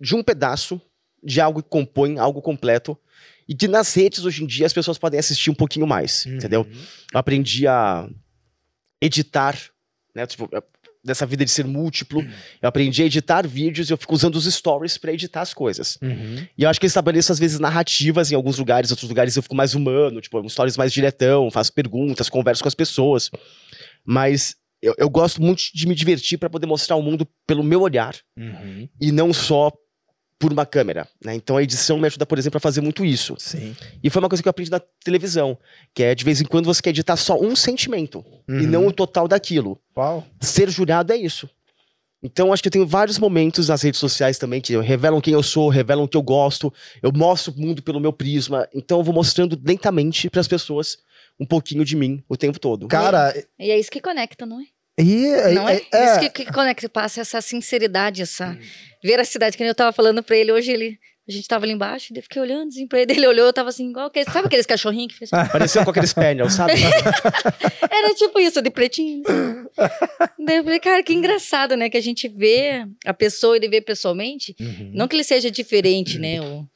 de 0.00 0.14
um 0.14 0.22
pedaço 0.22 0.80
de 1.22 1.40
algo 1.40 1.62
que 1.62 1.68
compõe 1.68 2.18
algo 2.18 2.40
completo 2.40 2.96
e 3.48 3.54
que 3.54 3.66
nas 3.66 3.92
redes 3.94 4.24
hoje 4.24 4.44
em 4.44 4.46
dia 4.46 4.66
as 4.66 4.72
pessoas 4.72 4.98
podem 4.98 5.18
assistir 5.18 5.50
um 5.50 5.54
pouquinho 5.54 5.86
mais, 5.86 6.26
entendeu? 6.26 6.60
Uhum. 6.60 6.82
eu 7.14 7.18
aprendi 7.18 7.66
a 7.66 8.08
editar, 9.00 9.58
né? 10.14 10.26
Tipo, 10.26 10.48
dessa 11.08 11.26
vida 11.26 11.44
de 11.44 11.50
ser 11.50 11.66
múltiplo. 11.66 12.24
Eu 12.62 12.68
aprendi 12.68 13.02
a 13.02 13.06
editar 13.06 13.46
vídeos 13.46 13.90
e 13.90 13.92
eu 13.92 13.96
fico 13.96 14.14
usando 14.14 14.36
os 14.36 14.44
stories 14.44 14.96
pra 14.96 15.12
editar 15.12 15.40
as 15.40 15.52
coisas. 15.52 15.98
Uhum. 16.00 16.46
E 16.56 16.62
eu 16.62 16.68
acho 16.70 16.78
que 16.78 16.86
eu 16.86 16.88
estabeleço, 16.88 17.32
às 17.32 17.38
vezes, 17.40 17.58
narrativas 17.58 18.30
em 18.30 18.36
alguns 18.36 18.58
lugares, 18.58 18.90
outros 18.92 19.08
lugares 19.08 19.34
eu 19.36 19.42
fico 19.42 19.56
mais 19.56 19.74
humano, 19.74 20.20
tipo, 20.20 20.48
stories 20.48 20.76
mais 20.76 20.92
diretão, 20.92 21.50
faço 21.50 21.72
perguntas, 21.72 22.28
converso 22.28 22.62
com 22.62 22.68
as 22.68 22.74
pessoas. 22.74 23.30
Mas 24.04 24.54
eu, 24.80 24.94
eu 24.98 25.10
gosto 25.10 25.42
muito 25.42 25.62
de 25.74 25.86
me 25.88 25.94
divertir 25.94 26.38
pra 26.38 26.48
poder 26.48 26.66
mostrar 26.66 26.96
o 26.96 27.02
mundo 27.02 27.26
pelo 27.46 27.64
meu 27.64 27.80
olhar 27.82 28.14
Uhum. 28.38 28.88
e 29.00 29.10
não 29.10 29.32
só 29.32 29.72
por 30.38 30.52
uma 30.52 30.64
câmera, 30.64 31.08
né? 31.24 31.34
Então 31.34 31.56
a 31.56 31.62
edição 31.62 31.98
me 31.98 32.06
ajuda, 32.06 32.24
por 32.24 32.38
exemplo, 32.38 32.58
a 32.58 32.60
fazer 32.60 32.80
muito 32.80 33.04
isso. 33.04 33.34
Sim. 33.38 33.74
E 34.02 34.08
foi 34.08 34.22
uma 34.22 34.28
coisa 34.28 34.40
que 34.42 34.48
eu 34.48 34.50
aprendi 34.50 34.70
na 34.70 34.80
televisão, 35.02 35.58
que 35.92 36.02
é 36.02 36.14
de 36.14 36.24
vez 36.24 36.40
em 36.40 36.44
quando 36.44 36.66
você 36.66 36.80
quer 36.80 36.90
editar 36.90 37.16
só 37.16 37.38
um 37.40 37.56
sentimento 37.56 38.24
e 38.48 38.52
Uhum. 38.52 38.62
não 38.68 38.86
o 38.86 38.92
total 38.92 39.26
daquilo. 39.26 39.80
Uau. 39.96 40.24
Ser 40.40 40.70
jurado 40.70 41.12
é 41.12 41.16
isso. 41.16 41.48
Então, 42.22 42.52
acho 42.52 42.60
que 42.62 42.66
eu 42.68 42.72
tenho 42.72 42.86
vários 42.86 43.16
momentos 43.16 43.68
nas 43.68 43.80
redes 43.82 44.00
sociais 44.00 44.38
também 44.38 44.60
que 44.60 44.76
revelam 44.80 45.20
quem 45.20 45.34
eu 45.34 45.42
sou, 45.42 45.68
revelam 45.68 46.04
o 46.04 46.08
que 46.08 46.16
eu 46.16 46.22
gosto, 46.22 46.72
eu 47.00 47.12
mostro 47.14 47.52
o 47.52 47.60
mundo 47.60 47.80
pelo 47.80 48.00
meu 48.00 48.12
prisma. 48.12 48.68
Então, 48.74 48.98
eu 48.98 49.04
vou 49.04 49.14
mostrando 49.14 49.56
lentamente 49.64 50.28
para 50.28 50.40
as 50.40 50.48
pessoas 50.48 50.98
um 51.38 51.46
pouquinho 51.46 51.84
de 51.84 51.94
mim 51.94 52.20
o 52.28 52.36
tempo 52.36 52.58
todo. 52.58 52.88
Cara, 52.88 53.32
E 53.56 53.70
é 53.70 53.78
isso 53.78 53.88
que 53.90 54.00
conecta, 54.00 54.44
não 54.44 54.60
é? 54.60 54.64
E, 54.98 55.54
Não 55.54 55.68
é? 55.68 55.80
é- 55.92 56.04
Isso 56.04 56.20
que, 56.20 56.44
que 56.44 56.52
conecta, 56.52 56.88
passa 56.88 57.20
essa 57.20 57.40
sinceridade, 57.40 58.22
essa 58.22 58.58
veracidade, 59.02 59.56
que 59.56 59.62
nem 59.62 59.68
eu 59.68 59.74
tava 59.74 59.92
falando 59.92 60.22
pra 60.22 60.36
ele 60.36 60.52
hoje, 60.52 60.72
ele... 60.72 60.98
A 61.26 61.30
gente 61.30 61.46
tava 61.46 61.66
ali 61.66 61.74
embaixo, 61.74 62.10
eu 62.16 62.22
fiquei 62.22 62.40
olhando 62.40 62.68
assim 62.68 62.86
pra 62.88 63.00
ele, 63.02 63.12
ele 63.12 63.26
olhou, 63.26 63.44
eu 63.44 63.52
tava 63.52 63.68
assim, 63.68 63.90
igual 63.90 64.06
aqueles, 64.06 64.32
sabe 64.32 64.46
aqueles 64.46 64.64
cachorrinhos 64.64 65.12
que 65.12 65.18
fez 65.18 65.30
assim? 65.30 65.48
Pareceu 65.52 65.84
com 65.84 65.90
aqueles 65.90 66.14
pernels, 66.14 66.54
sabe? 66.54 66.72
Era 67.90 68.14
tipo 68.14 68.40
isso, 68.40 68.62
de 68.62 68.70
pretinho. 68.70 69.22
assim. 69.28 70.44
daí 70.46 70.56
eu 70.56 70.64
falei, 70.64 70.80
cara, 70.80 71.02
que 71.02 71.12
engraçado, 71.12 71.76
né? 71.76 71.90
Que 71.90 71.98
a 71.98 72.00
gente 72.02 72.28
vê 72.28 72.86
a 73.04 73.12
pessoa, 73.12 73.56
ele 73.56 73.68
vê 73.68 73.80
pessoalmente, 73.82 74.56
Uhum. 74.58 74.90
não 74.94 75.06
que 75.06 75.16
ele 75.16 75.22
seja 75.24 75.50
diferente, 75.50 76.18
né? 76.18 76.40
O, 76.40 76.66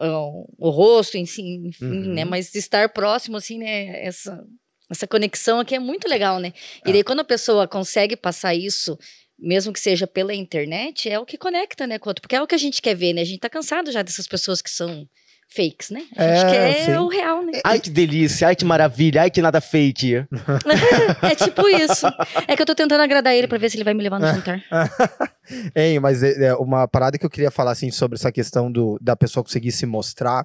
o, 0.00 0.68
o 0.68 0.70
rosto 0.70 1.16
em 1.16 1.26
si, 1.26 1.42
enfim, 1.42 1.84
Uhum. 1.86 2.14
né? 2.14 2.24
Mas 2.24 2.54
estar 2.54 2.88
próximo, 2.90 3.36
assim, 3.36 3.58
né? 3.58 4.04
Essa, 4.06 4.40
essa 4.90 5.06
conexão 5.06 5.60
aqui 5.60 5.74
é 5.74 5.78
muito 5.78 6.08
legal, 6.08 6.38
né? 6.38 6.52
É. 6.84 6.90
E 6.90 6.92
daí 6.92 7.02
quando 7.04 7.20
a 7.20 7.24
pessoa 7.24 7.66
consegue 7.66 8.16
passar 8.16 8.54
isso, 8.54 8.98
mesmo 9.38 9.72
que 9.72 9.80
seja 9.80 10.06
pela 10.06 10.34
internet, 10.34 11.08
é 11.08 11.18
o 11.18 11.26
que 11.26 11.36
conecta, 11.36 11.86
né. 11.86 11.98
Porque 11.98 12.36
é 12.36 12.42
o 12.42 12.46
que 12.46 12.54
a 12.54 12.58
gente 12.58 12.80
quer 12.80 12.94
ver, 12.94 13.12
né? 13.12 13.22
A 13.22 13.24
gente 13.24 13.40
tá 13.40 13.50
cansado 13.50 13.90
já 13.92 14.02
dessas 14.02 14.26
pessoas 14.26 14.62
que 14.62 14.70
são 14.70 15.06
fakes, 15.48 15.90
né? 15.90 16.02
A 16.16 16.24
É, 16.24 16.36
gente 16.36 16.50
quer 16.50 16.84
sim. 16.86 16.96
o 16.96 17.06
real, 17.08 17.42
né? 17.44 17.52
Ai, 17.64 17.78
que 17.78 17.88
delícia, 17.88 18.48
ai, 18.48 18.56
que 18.56 18.64
maravilha, 18.64 19.22
ai, 19.22 19.30
que 19.30 19.40
nada 19.40 19.60
fake. 19.60 20.14
é 21.22 21.34
tipo 21.36 21.68
isso. 21.68 22.06
É 22.48 22.56
que 22.56 22.62
eu 22.62 22.66
tô 22.66 22.74
tentando 22.74 23.00
agradar 23.00 23.34
ele 23.34 23.46
pra 23.46 23.56
ver 23.58 23.70
se 23.70 23.76
ele 23.76 23.84
vai 23.84 23.94
me 23.94 24.02
levar 24.02 24.18
no 24.18 24.26
jantar. 24.26 24.60
Hein, 25.76 26.00
mas 26.00 26.24
é, 26.24 26.46
é, 26.46 26.54
uma 26.56 26.88
parada 26.88 27.16
que 27.16 27.24
eu 27.24 27.30
queria 27.30 27.52
falar 27.52 27.70
assim 27.70 27.88
sobre 27.92 28.16
essa 28.16 28.32
questão 28.32 28.70
do, 28.70 28.98
da 29.00 29.14
pessoa 29.14 29.44
conseguir 29.44 29.70
se 29.70 29.86
mostrar 29.86 30.44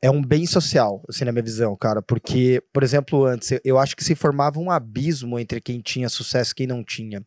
é 0.00 0.10
um 0.10 0.22
bem 0.22 0.46
social, 0.46 1.02
assim, 1.08 1.24
na 1.24 1.32
minha 1.32 1.42
visão, 1.42 1.76
cara. 1.76 2.00
Porque, 2.00 2.62
por 2.72 2.82
exemplo, 2.82 3.24
antes, 3.24 3.58
eu, 3.64 3.78
acho 3.78 3.96
que 3.96 4.04
se 4.04 4.14
formava 4.14 4.60
um 4.60 4.70
abismo 4.70 5.38
entre 5.38 5.60
quem 5.60 5.80
tinha 5.80 6.08
sucesso 6.08 6.52
e 6.52 6.54
quem 6.54 6.66
não 6.66 6.84
tinha. 6.84 7.24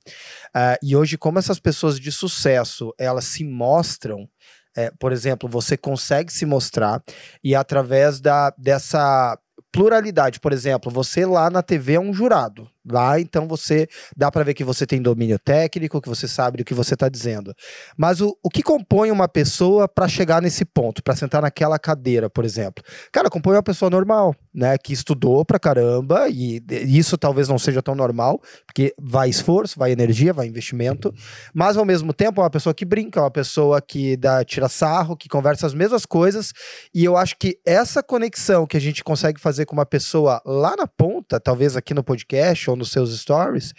Ah, 0.53 0.77
e 0.81 0.95
hoje, 0.95 1.17
como 1.17 1.39
essas 1.39 1.59
pessoas 1.59 1.99
de 1.99 2.11
sucesso, 2.11 2.93
elas 2.97 3.25
se 3.25 3.43
mostram. 3.43 4.27
é, 4.75 4.89
por 4.99 5.11
exemplo, 5.11 5.49
você 5.49 5.75
consegue 5.75 6.31
se 6.31 6.45
mostrar 6.45 7.03
e 7.43 7.53
através 7.53 8.21
da, 8.21 8.53
dessa 8.57 9.37
pluralidade, 9.71 10.39
por 10.39 10.53
exemplo, 10.53 10.91
você 10.91 11.25
lá 11.25 11.49
na 11.49 11.61
TV 11.61 11.93
é 11.93 11.99
um 11.99 12.13
jurado. 12.13 12.69
Lá, 12.89 13.19
então, 13.19 13.47
você 13.47 13.87
dá 14.17 14.31
para 14.31 14.43
ver 14.43 14.53
que 14.53 14.63
você 14.63 14.85
tem 14.87 15.01
domínio 15.01 15.37
técnico, 15.37 16.01
que 16.01 16.09
você 16.09 16.27
sabe 16.27 16.57
do 16.57 16.65
que 16.65 16.73
você 16.73 16.95
está 16.95 17.07
dizendo. 17.07 17.53
Mas 17.95 18.21
o, 18.21 18.35
o 18.43 18.49
que 18.49 18.63
compõe 18.63 19.11
uma 19.11 19.27
pessoa 19.27 19.87
para 19.87 20.07
chegar 20.07 20.41
nesse 20.41 20.65
ponto, 20.65 21.03
para 21.03 21.15
sentar 21.15 21.41
naquela 21.41 21.77
cadeira, 21.77 22.29
por 22.29 22.43
exemplo? 22.43 22.83
Cara, 23.11 23.29
compõe 23.29 23.55
uma 23.55 23.63
pessoa 23.63 23.89
normal, 23.89 24.35
né? 24.53 24.77
Que 24.77 24.93
estudou 24.93 25.45
pra 25.45 25.59
caramba, 25.59 26.27
e 26.29 26.61
isso 26.69 27.17
talvez 27.17 27.47
não 27.47 27.59
seja 27.59 27.81
tão 27.81 27.93
normal, 27.93 28.41
porque 28.65 28.93
vai 28.99 29.29
esforço, 29.29 29.77
vai 29.77 29.91
energia, 29.91 30.33
vai 30.33 30.47
investimento, 30.47 31.13
mas 31.53 31.77
ao 31.77 31.85
mesmo 31.85 32.13
tempo 32.13 32.41
é 32.41 32.43
uma 32.43 32.49
pessoa 32.49 32.73
que 32.73 32.85
brinca, 32.85 33.19
é 33.19 33.23
uma 33.23 33.31
pessoa 33.31 33.81
que 33.81 34.17
dá, 34.17 34.43
tira 34.43 34.67
sarro, 34.67 35.15
que 35.15 35.29
conversa 35.29 35.67
as 35.67 35.73
mesmas 35.73 36.05
coisas, 36.05 36.51
e 36.93 37.03
eu 37.05 37.15
acho 37.15 37.35
que 37.37 37.59
essa 37.65 38.01
conexão 38.01 38.65
que 38.65 38.77
a 38.77 38.81
gente 38.81 39.03
consegue 39.03 39.39
fazer 39.39 39.65
com 39.65 39.73
uma 39.73 39.85
pessoa 39.85 40.41
lá 40.45 40.75
na 40.75 40.87
ponta, 40.87 41.39
talvez 41.39 41.77
aqui 41.77 41.93
no 41.93 42.03
podcast 42.03 42.70
ou 42.71 42.75
nos 42.75 42.91
seus 42.91 43.17
stories, 43.19 43.73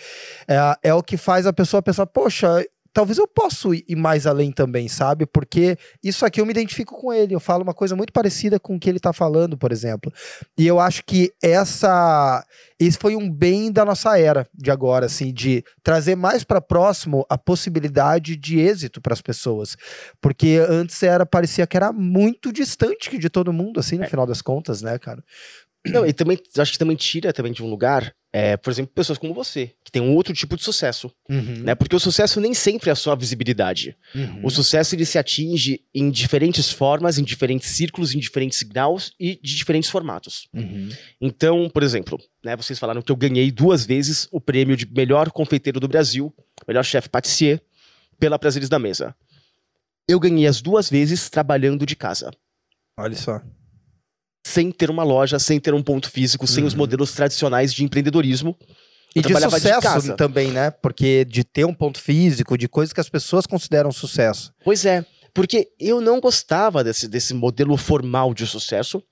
é, 0.49 0.89
é 0.91 0.95
o 0.95 1.03
que 1.03 1.17
faz 1.17 1.47
a 1.47 1.53
pessoa 1.53 1.83
pensar, 1.83 2.07
poxa, 2.07 2.65
talvez 2.93 3.19
eu 3.19 3.27
possa 3.27 3.69
ir 3.75 3.97
mais 3.97 4.27
além 4.27 4.53
também, 4.53 4.87
sabe? 4.87 5.27
Porque 5.27 5.77
isso 6.03 6.27
aqui 6.27 6.41
eu 6.41 6.47
me 6.47 6.51
identifico 6.51 7.01
com 7.01 7.13
ele, 7.13 7.35
eu 7.35 7.41
falo 7.41 7.63
uma 7.63 7.75
coisa 7.75 7.97
muito 7.97 8.13
parecida 8.13 8.61
com 8.61 8.77
o 8.77 8.81
que 8.81 8.89
ele 8.89 9.01
tá 9.01 9.13
falando, 9.13 9.57
por 9.57 9.73
exemplo. 9.73 10.13
E 10.57 10.67
eu 10.67 10.79
acho 10.79 11.03
que 11.05 11.33
essa 11.43 12.45
esse 12.79 12.99
foi 12.99 13.15
um 13.15 13.31
bem 13.31 13.71
da 13.71 13.85
nossa 13.85 14.19
era 14.19 14.47
de 14.53 14.71
agora, 14.71 15.07
assim, 15.07 15.33
de 15.33 15.65
trazer 15.85 16.17
mais 16.17 16.43
para 16.43 16.61
próximo 16.61 17.25
a 17.29 17.39
possibilidade 17.39 18.37
de 18.37 18.59
êxito 18.59 19.01
para 19.01 19.13
as 19.13 19.23
pessoas, 19.23 19.77
porque 20.21 20.61
antes 20.69 21.01
era 21.03 21.25
parecia 21.25 21.67
que 21.67 21.77
era 21.77 21.93
muito 21.93 22.53
distante 22.53 23.17
de 23.17 23.31
todo 23.31 23.53
mundo, 23.53 23.79
assim, 23.79 23.99
no 23.99 24.09
final 24.09 24.27
das 24.27 24.43
contas, 24.43 24.83
né, 24.83 24.99
cara? 24.99 25.23
Não, 25.85 26.07
e 26.07 26.13
também, 26.13 26.39
acho 26.59 26.73
que 26.73 26.79
também 26.79 26.97
tira 26.97 27.33
também 27.33 27.53
de 27.53 27.63
um 27.63 27.69
lugar, 27.69 28.15
é, 28.33 28.57
por 28.57 28.71
exemplo, 28.71 28.93
pessoas 28.95 29.19
como 29.19 29.35
você, 29.35 29.73
que 29.85 29.91
tem 29.91 30.01
um 30.01 30.15
outro 30.15 30.33
tipo 30.33 30.57
de 30.57 30.63
sucesso, 30.63 31.13
né? 31.29 31.75
Porque 31.75 31.97
o 31.97 31.99
sucesso 31.99 32.41
nem 32.41 32.55
sempre 32.55 32.89
é 32.89 32.95
só 32.95 33.13
a 33.13 33.17
visibilidade. 33.17 33.97
Uhum. 34.15 34.43
O 34.45 34.51
sucesso 34.51 34.95
ele 34.95 35.05
se 35.05 35.19
atinge 35.19 35.81
em 35.93 36.09
diferentes 36.09 36.71
formas, 36.71 37.19
em 37.19 37.25
diferentes 37.25 37.69
círculos, 37.71 38.15
em 38.15 38.21
diferentes 38.21 38.63
graus 38.63 39.13
e 39.19 39.41
de 39.43 39.57
diferentes 39.57 39.91
formatos. 39.91 40.49
Uhum. 40.55 40.89
Então, 41.21 41.69
por 41.69 41.83
exemplo, 41.83 42.17
né, 42.45 42.55
vocês 42.55 42.79
falaram 42.79 43.03
que 43.03 43.11
eu 43.11 43.17
ganhei 43.17 43.51
duas 43.51 43.85
vezes 43.85 44.29
o 44.31 44.41
prêmio 44.41 44.77
de 44.77 44.87
melhor 44.87 45.33
confeiteiro 45.33 45.81
do 45.81 45.89
Brasil, 45.89 46.33
melhor 46.67 46.85
chefe 46.85 47.09
patissier, 47.09 47.61
pela 48.21 48.39
Prazeres 48.39 48.69
da 48.69 48.79
Mesa. 48.79 49.17
Eu 50.07 50.21
ganhei 50.21 50.47
as 50.47 50.63
duas 50.63 50.89
vezes 50.89 51.29
trabalhando 51.29 51.85
de 51.85 51.97
casa. 51.97 52.31
Olha 52.97 53.17
só. 53.17 53.43
Sem 54.45 54.71
ter 54.73 54.91
uma 54.91 55.05
loja, 55.05 55.39
sem 55.39 55.61
ter 55.61 55.73
um 55.75 55.83
ponto 55.83 56.11
físico, 56.11 56.47
sem 56.47 56.65
os 56.65 56.73
Uhum. 56.73 56.79
modelos 56.81 57.13
tradicionais 57.13 57.73
de 57.73 57.85
empreendedorismo. 57.85 58.57
E 59.15 59.19
Eu 59.19 59.23
de 59.23 59.29
trabalhava 59.29 59.57
de 59.61 59.63
sucesso 59.63 59.81
casa. 59.83 60.15
também, 60.15 60.51
né? 60.51 60.71
Porque 60.71 61.25
de 61.27 61.45
ter 61.45 61.65
um 61.67 61.75
ponto 61.75 62.01
físico, 62.01 62.57
de 62.57 62.67
coisas 62.67 62.93
que 62.93 63.01
as 63.01 63.09
pessoas 63.09 63.47
consideram 63.47 63.93
sucesso. 63.93 64.53
Pois 64.65 64.85
é, 64.87 65.05
porque 65.35 65.69
eu 65.79 66.01
não 66.01 66.21
gostava 66.21 66.85
desse, 66.85 67.09
desse 67.09 67.33
modelo 67.33 67.77
formal 67.77 68.35
de 68.35 68.47
sucesso. 68.47 69.03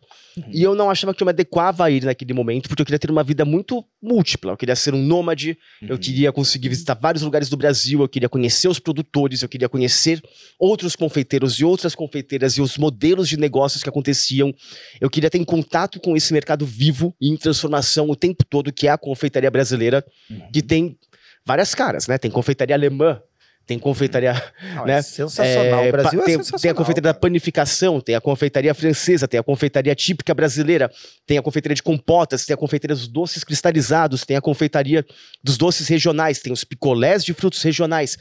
E 0.52 0.62
eu 0.62 0.74
não 0.74 0.90
achava 0.90 1.12
que 1.12 1.22
eu 1.22 1.24
me 1.24 1.30
adequava 1.30 1.84
a 1.84 1.90
ele 1.90 2.06
naquele 2.06 2.32
momento, 2.32 2.68
porque 2.68 2.82
eu 2.82 2.86
queria 2.86 2.98
ter 2.98 3.10
uma 3.10 3.22
vida 3.22 3.44
muito 3.44 3.84
múltipla. 4.00 4.52
Eu 4.52 4.56
queria 4.56 4.76
ser 4.76 4.94
um 4.94 5.02
nômade, 5.02 5.58
eu 5.82 5.98
queria 5.98 6.32
conseguir 6.32 6.68
visitar 6.68 6.94
vários 6.94 7.22
lugares 7.22 7.48
do 7.48 7.56
Brasil, 7.56 8.00
eu 8.00 8.08
queria 8.08 8.28
conhecer 8.28 8.68
os 8.68 8.78
produtores, 8.78 9.42
eu 9.42 9.48
queria 9.48 9.68
conhecer 9.68 10.22
outros 10.58 10.94
confeiteiros 10.94 11.54
e 11.54 11.64
outras 11.64 11.94
confeiteiras 11.94 12.54
e 12.54 12.62
os 12.62 12.78
modelos 12.78 13.28
de 13.28 13.36
negócios 13.36 13.82
que 13.82 13.88
aconteciam. 13.88 14.54
Eu 15.00 15.10
queria 15.10 15.30
ter 15.30 15.38
em 15.38 15.44
contato 15.44 15.98
com 16.00 16.16
esse 16.16 16.32
mercado 16.32 16.64
vivo 16.64 17.14
e 17.20 17.28
em 17.28 17.36
transformação 17.36 18.08
o 18.08 18.16
tempo 18.16 18.44
todo, 18.44 18.72
que 18.72 18.86
é 18.86 18.90
a 18.90 18.98
confeitaria 18.98 19.50
brasileira, 19.50 20.04
que 20.52 20.62
tem 20.62 20.96
várias 21.44 21.74
caras, 21.74 22.06
né? 22.06 22.18
Tem 22.18 22.30
confeitaria 22.30 22.74
alemã, 22.74 23.20
tem 23.66 23.78
confeitaria 23.78 24.32
Não, 24.74 24.84
né? 24.84 24.94
É 24.98 25.02
sensacional. 25.02 25.84
é, 25.84 25.88
o 25.88 25.92
Brasil 25.92 26.18
pa- 26.18 26.22
é 26.24 26.26
tem, 26.26 26.36
sensacional. 26.36 26.60
tem 26.60 26.70
a 26.70 26.74
confeitaria 26.74 27.02
da 27.02 27.12
cara. 27.14 27.20
panificação, 27.20 28.00
tem 28.00 28.14
a 28.16 28.20
confeitaria 28.20 28.74
francesa, 28.74 29.28
tem 29.28 29.38
a 29.38 29.42
confeitaria 29.42 29.94
típica 29.94 30.34
brasileira, 30.34 30.90
tem 31.26 31.38
a 31.38 31.42
confeitaria 31.42 31.74
de 31.76 31.82
compotas, 31.82 32.44
tem 32.44 32.54
a 32.54 32.56
confeitaria 32.56 32.96
dos 32.96 33.06
doces 33.06 33.44
cristalizados, 33.44 34.24
tem 34.24 34.36
a 34.36 34.40
confeitaria 34.40 35.06
dos 35.42 35.56
doces 35.56 35.86
regionais, 35.86 36.40
tem 36.40 36.52
os 36.52 36.64
picolés 36.64 37.24
de 37.24 37.32
frutos 37.32 37.62
regionais. 37.62 38.18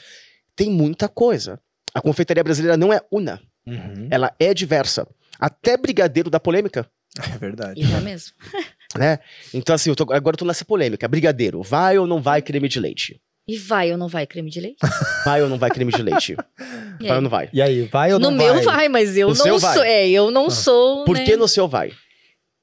Tem 0.56 0.70
muita 0.70 1.08
coisa. 1.10 1.60
A 1.94 2.02
confeitaria 2.02 2.44
brasileira 2.44 2.78
não 2.78 2.94
é 2.94 3.02
una, 3.12 3.42
Uhum. 3.66 4.08
ela 4.12 4.32
é 4.40 4.54
diversa. 4.54 5.08
Até 5.40 5.78
brigadeiro 5.78 6.30
da 6.30 6.40
polêmica, 6.40 6.86
É 7.34 7.38
verdade. 7.40 7.82
E 7.82 7.86
não 7.86 7.98
é 7.98 8.02
mesmo? 8.02 8.34
né? 8.96 9.18
Então, 9.54 9.74
assim, 9.74 9.90
eu 9.90 9.96
tô- 9.96 10.12
agora 10.14 10.36
eu 10.36 10.38
tô 10.38 10.46
nessa 10.46 10.64
polêmica. 10.64 11.08
Brigadeiro, 11.08 11.64
vai 11.64 11.98
ou 11.98 12.06
não 12.06 12.22
vai 12.22 12.40
creme 12.42 12.68
de 12.70 12.80
leite? 12.80 13.20
E 13.50 13.58
vai 13.58 13.92
ou 13.92 13.98
não 13.98 14.08
vai 14.08 14.28
creme 14.28 14.50
de 14.50 14.60
leite? 14.62 14.78
Vai 15.26 15.42
ou 15.42 15.50
não 15.50 15.58
vai 15.58 15.70
creme 15.70 15.92
de 15.92 16.02
leite? 16.04 16.36
Vai 17.02 17.16
ou 17.16 17.22
não 17.22 17.30
vai? 17.30 17.50
E 17.54 17.62
aí, 17.62 17.84
vai 17.84 18.12
ou 18.14 18.20
No 18.20 18.30
não 18.30 18.38
meu 18.38 18.56
vai? 18.56 18.64
vai, 18.64 18.90
mas 18.90 19.16
eu 19.18 19.30
No 19.30 19.36
não 19.36 19.44
seu 19.44 19.60
sou. 19.60 19.70
vai. 19.70 19.88
É, 19.90 20.10
eu 20.10 20.32
não 20.32 20.50
sou. 20.50 21.06
Por 21.06 21.16
né? 21.18 21.24
que 21.26 21.36
no 21.38 21.48
seu 21.48 21.68
vai? 21.68 21.92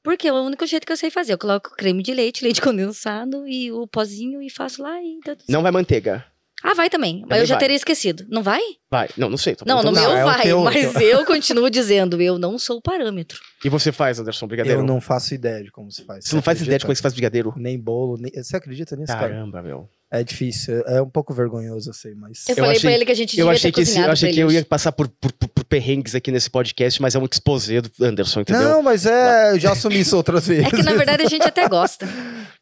Porque 0.04 0.28
é 0.28 0.32
o 0.32 0.36
único 0.36 0.64
jeito 0.66 0.86
que 0.86 0.92
eu 0.92 0.96
sei 0.96 1.10
fazer. 1.10 1.32
Eu 1.32 1.38
coloco 1.38 1.70
creme 1.76 2.02
de 2.02 2.12
leite, 2.14 2.44
leite 2.44 2.60
condensado 2.62 3.46
e 3.48 3.72
o 3.72 3.86
pozinho 3.86 4.40
e 4.42 4.48
faço 4.50 4.82
lá 4.82 5.00
e. 5.02 5.18
Não 5.48 5.62
vai 5.62 5.72
manteiga. 5.72 6.24
Ah, 6.62 6.74
vai 6.74 6.88
também. 6.90 7.22
Mas 7.28 7.40
eu 7.40 7.46
já 7.46 7.54
vai. 7.54 7.60
teria 7.60 7.76
esquecido. 7.76 8.24
Não 8.28 8.42
vai? 8.42 8.60
Vai. 8.90 9.08
Não, 9.16 9.28
não 9.28 9.36
sei. 9.36 9.54
tô 9.54 9.64
Não, 9.66 9.82
no. 9.82 9.92
Não, 9.92 10.00
meu 10.02 10.10
é 10.16 10.24
vai. 10.24 10.42
teu- 10.42 10.62
mas 10.64 10.92
teu- 10.94 11.00
eu 11.02 11.24
continuo 11.24 11.68
dizendo, 11.70 12.20
eu 12.20 12.38
não 12.38 12.58
sou 12.58 12.78
o 12.78 12.82
parâmetro. 12.82 13.38
E 13.64 13.68
você 13.68 13.92
faz, 13.92 14.18
Anderson, 14.18 14.46
brigadeiro? 14.46 14.80
Eu 14.80 14.84
não 14.84 15.00
faço 15.00 15.34
ideia 15.34 15.62
de 15.62 15.70
como 15.70 15.90
se 15.92 16.04
faz. 16.04 16.24
Você 16.24 16.34
não 16.34 16.42
faz 16.42 16.60
ideia 16.60 16.78
de 16.78 16.84
como 16.84 16.92
é 16.92 16.94
se 16.94 17.02
faz 17.02 17.12
brigadeiro? 17.14 17.52
Nem 17.56 17.78
bolo, 17.78 18.16
nem... 18.18 18.32
Você 18.32 18.56
acredita 18.56 18.96
nisso, 18.96 19.12
cara? 19.12 19.28
Caramba, 19.28 19.62
meu. 19.62 19.88
É 20.08 20.22
difícil, 20.22 20.82
é 20.86 21.02
um 21.02 21.10
pouco 21.10 21.34
vergonhoso, 21.34 21.90
eu 21.90 21.92
sei, 21.94 22.14
mas... 22.14 22.44
Eu, 22.48 22.52
Eu 22.52 22.56
falei 22.56 22.70
achei- 22.70 22.80
pra 22.82 22.92
ele 22.92 23.04
que 23.04 23.10
a 23.10 23.14
gente 23.14 23.32
Eu 23.38 23.44
devia 23.46 23.56
achei 23.56 23.72
ter 23.72 23.74
que, 23.74 23.80
esse- 23.82 23.98
eu, 23.98 24.10
achei 24.12 24.32
que 24.32 24.38
eu 24.38 24.52
ia 24.52 24.64
passar 24.64 24.92
por, 24.92 25.08
por, 25.08 25.32
por- 25.32 25.48
por 25.48 25.64
perrengues 25.64 26.14
aqui 26.14 26.30
nesse 26.30 26.48
podcast, 26.48 27.02
mas 27.02 27.16
é 27.16 27.18
um 27.18 27.24
exposé 27.30 27.80
do 27.80 27.90
Anderson, 28.00 28.42
entendeu? 28.42 28.62
Não, 28.62 28.82
mas 28.82 29.04
é, 29.04 29.50
eu 29.50 29.58
já 29.58 29.72
assumi 29.72 29.98
isso 29.98 30.16
outras 30.16 30.46
vezes. 30.46 30.64
É 30.66 30.70
que 30.70 30.82
na 30.84 30.92
verdade 30.94 31.24
a 31.24 31.28
gente 31.28 31.42
até 31.42 31.68
gosta. 31.68 32.06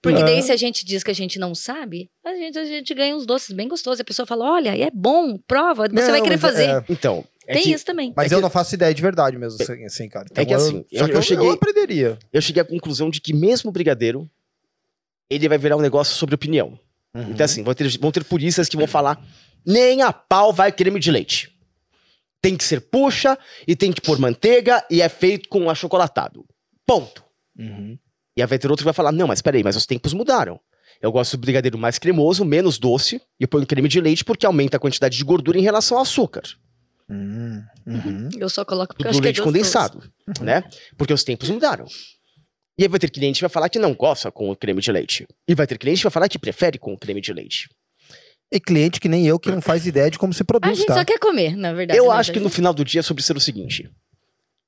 Porque 0.01 0.23
Ah. 0.23 0.25
daí 0.25 0.43
se 0.43 0.53
a 0.53 0.57
gente 0.57 0.87
diz 0.87 1.03
que 1.05 1.11
a 1.11 1.15
gente 1.15 1.39
não 1.39 1.55
sabe, 1.55 2.11
a 2.25 2.35
gente, 2.35 2.59
a 2.59 2.65
gente 2.65 2.95
ganha 2.95 3.15
uns 3.15 3.27
doces 3.27 3.55
bem 3.55 3.69
gostosos. 3.69 4.01
A 4.01 4.05
pessoa 4.05 4.25
fala, 4.27 4.51
olha, 4.51 4.75
é 4.77 4.91
bom, 4.91 5.37
prova, 5.47 5.87
você 5.87 5.95
Não, 5.95 6.11
vai 6.11 6.23
querer 6.23 6.39
mas 6.41 6.41
fazer. 6.41 6.65
é- 6.71 6.85
Então, 6.89 7.25
é 7.47 7.53
Tem 7.55 7.63
que 7.65 7.73
isso 7.73 7.85
também. 7.85 8.11
Mas 8.17 8.33
É 8.33 8.35
eu 8.35 8.39
que- 8.39 8.43
não 8.43 8.51
faço 8.51 8.75
ideia 8.75 8.93
de 8.95 9.03
verdade 9.03 9.37
mesmo, 9.37 9.63
assim, 9.63 9.85
assim, 9.85 10.09
cara. 10.09 10.27
É 10.35 10.45
que 10.47 10.53
eu- 10.55 10.57
assim, 10.57 10.85
só 10.95 11.05
eu- 11.05 11.09
que 11.11 11.17
eu 11.17 11.23
cheguei- 11.23 11.47
eu 11.47 11.53
aprenderia. 11.53 12.19
eu 12.33 12.41
cheguei 12.41 12.63
à 12.63 12.65
conclusão 12.65 13.11
de 13.11 13.21
que 13.21 13.35
mesmo 13.35 13.69
o 13.69 13.73
brigadeiro, 13.73 14.29
ele 15.29 15.47
vai 15.49 15.59
virar 15.59 15.77
um 15.77 15.81
negócio 15.83 16.15
sobre 16.17 16.35
opinião. 16.35 16.79
Uhum. 17.15 17.31
Então, 17.31 17.45
assim, 17.45 17.63
vão 17.63 17.75
ter, 17.75 17.99
vão 17.99 18.11
ter 18.11 18.25
puristas 18.25 18.69
que 18.69 18.77
vão 18.77 18.87
falar: 18.87 19.23
nem 19.65 20.03
a 20.03 20.13
pau 20.13 20.53
vai 20.53 20.73
creme 20.73 20.99
de 20.99 21.11
leite. 21.11 21.51
Tem 22.43 22.57
que 22.57 22.65
ser 22.65 22.81
puxa 22.81 23.39
e 23.67 23.75
tem 23.75 23.93
que 23.93 24.01
pôr 24.01 24.19
manteiga 24.19 24.85
e 24.91 25.01
é 25.01 25.09
feito 25.09 25.49
com 25.49 25.71
achocolatado. 25.71 26.45
Ponto. 26.87 27.25
Uhum. 27.59 27.99
E 28.37 28.43
aí 28.43 28.47
vai 28.47 28.59
ter 28.59 28.71
outro 28.71 28.83
que 28.83 28.87
vai 28.87 28.93
falar: 28.95 29.13
não, 29.13 29.29
mas 29.29 29.41
peraí, 29.41 29.63
mas 29.63 29.77
os 29.77 29.87
tempos 29.87 30.13
mudaram. 30.13 30.61
Eu 31.01 31.13
gosto 31.13 31.37
do 31.37 31.41
brigadeiro 31.41 31.79
mais 31.79 31.99
cremoso, 31.99 32.45
menos 32.45 32.79
doce, 32.79 33.17
e 33.39 33.45
eu 33.45 33.49
ponho 33.49 33.67
creme 33.67 33.89
de 33.89 34.01
leite 34.01 34.25
porque 34.25 34.47
aumenta 34.47 34.77
a 34.77 34.81
quantidade 34.81 35.17
de 35.17 35.25
gordura 35.25 35.59
em 35.59 35.63
relação 35.63 35.97
ao 35.97 36.03
açúcar. 36.03 36.43
Uhum. 37.09 37.63
Uhum. 37.87 38.29
Eu 38.39 38.49
só 38.49 38.65
coloco 38.65 38.95
porque 38.95 39.03
do 39.03 39.07
eu 39.09 39.11
acho 39.11 39.21
que 39.21 39.27
é 39.27 39.29
leite 39.29 39.41
gostoso. 39.41 39.53
condensado, 39.53 40.13
né? 40.41 40.65
Porque 40.97 41.13
os 41.13 41.23
tempos 41.23 41.51
mudaram. 41.51 41.85
E 42.79 42.83
aí 42.83 42.89
vai 42.89 42.99
ter 42.99 43.11
cliente 43.11 43.37
que 43.37 43.43
vai 43.43 43.51
falar 43.51 43.69
que 43.69 43.79
não 43.79 43.95
gosta 43.95 44.31
com 44.33 44.51
o 44.51 44.57
creme 44.57 44.81
de 44.81 44.91
leite. 44.91 45.27
E 45.47 45.55
vai 45.55 45.67
ter 45.67 45.79
cliente 45.79 45.99
que 45.99 46.05
vai 46.05 46.11
falar 46.11 46.29
que 46.29 46.39
prefere 46.39 46.79
com 46.79 46.93
o 46.93 46.99
creme 46.99 47.21
de 47.21 47.33
leite. 47.33 47.69
E 48.53 48.61
cliente 48.61 49.01
que 49.01 49.09
nem 49.09 49.27
eu 49.27 49.39
que 49.39 49.51
não 49.51 49.61
faz 49.61 49.87
ideia 49.87 50.11
de 50.11 50.19
como 50.19 50.33
se 50.33 50.43
A 50.43 50.45
produz, 50.45 50.79
gente 50.79 50.87
tá? 50.87 50.95
só 50.95 51.05
quer 51.05 51.19
comer, 51.19 51.57
na 51.57 51.73
verdade. 51.73 51.99
eu 51.99 52.09
né, 52.09 52.15
acho 52.15 52.33
que 52.33 52.41
no 52.41 52.51
final 52.51 52.75
do 52.75 52.85
dia 52.85 53.01
é 53.01 53.03
sobre 53.03 53.23
ser 53.23 53.37
o 53.37 53.41
seguinte: 53.41 53.91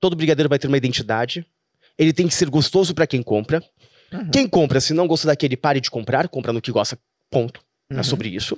todo 0.00 0.16
brigadeiro 0.16 0.48
vai 0.48 0.58
ter 0.58 0.66
uma 0.66 0.76
identidade. 0.76 1.46
Ele 1.98 2.12
tem 2.12 2.28
que 2.28 2.34
ser 2.34 2.48
gostoso 2.50 2.94
pra 2.94 3.06
quem 3.06 3.22
compra. 3.22 3.62
Uhum. 4.12 4.30
Quem 4.30 4.48
compra, 4.48 4.80
se 4.80 4.92
não 4.92 5.06
gosta 5.06 5.26
daquele, 5.26 5.56
pare 5.56 5.80
de 5.80 5.90
comprar, 5.90 6.28
compra 6.28 6.52
no 6.52 6.60
que 6.60 6.70
gosta. 6.70 6.98
Ponto. 7.30 7.60
Uhum. 7.90 7.98
É 7.98 8.02
sobre 8.02 8.28
isso. 8.28 8.56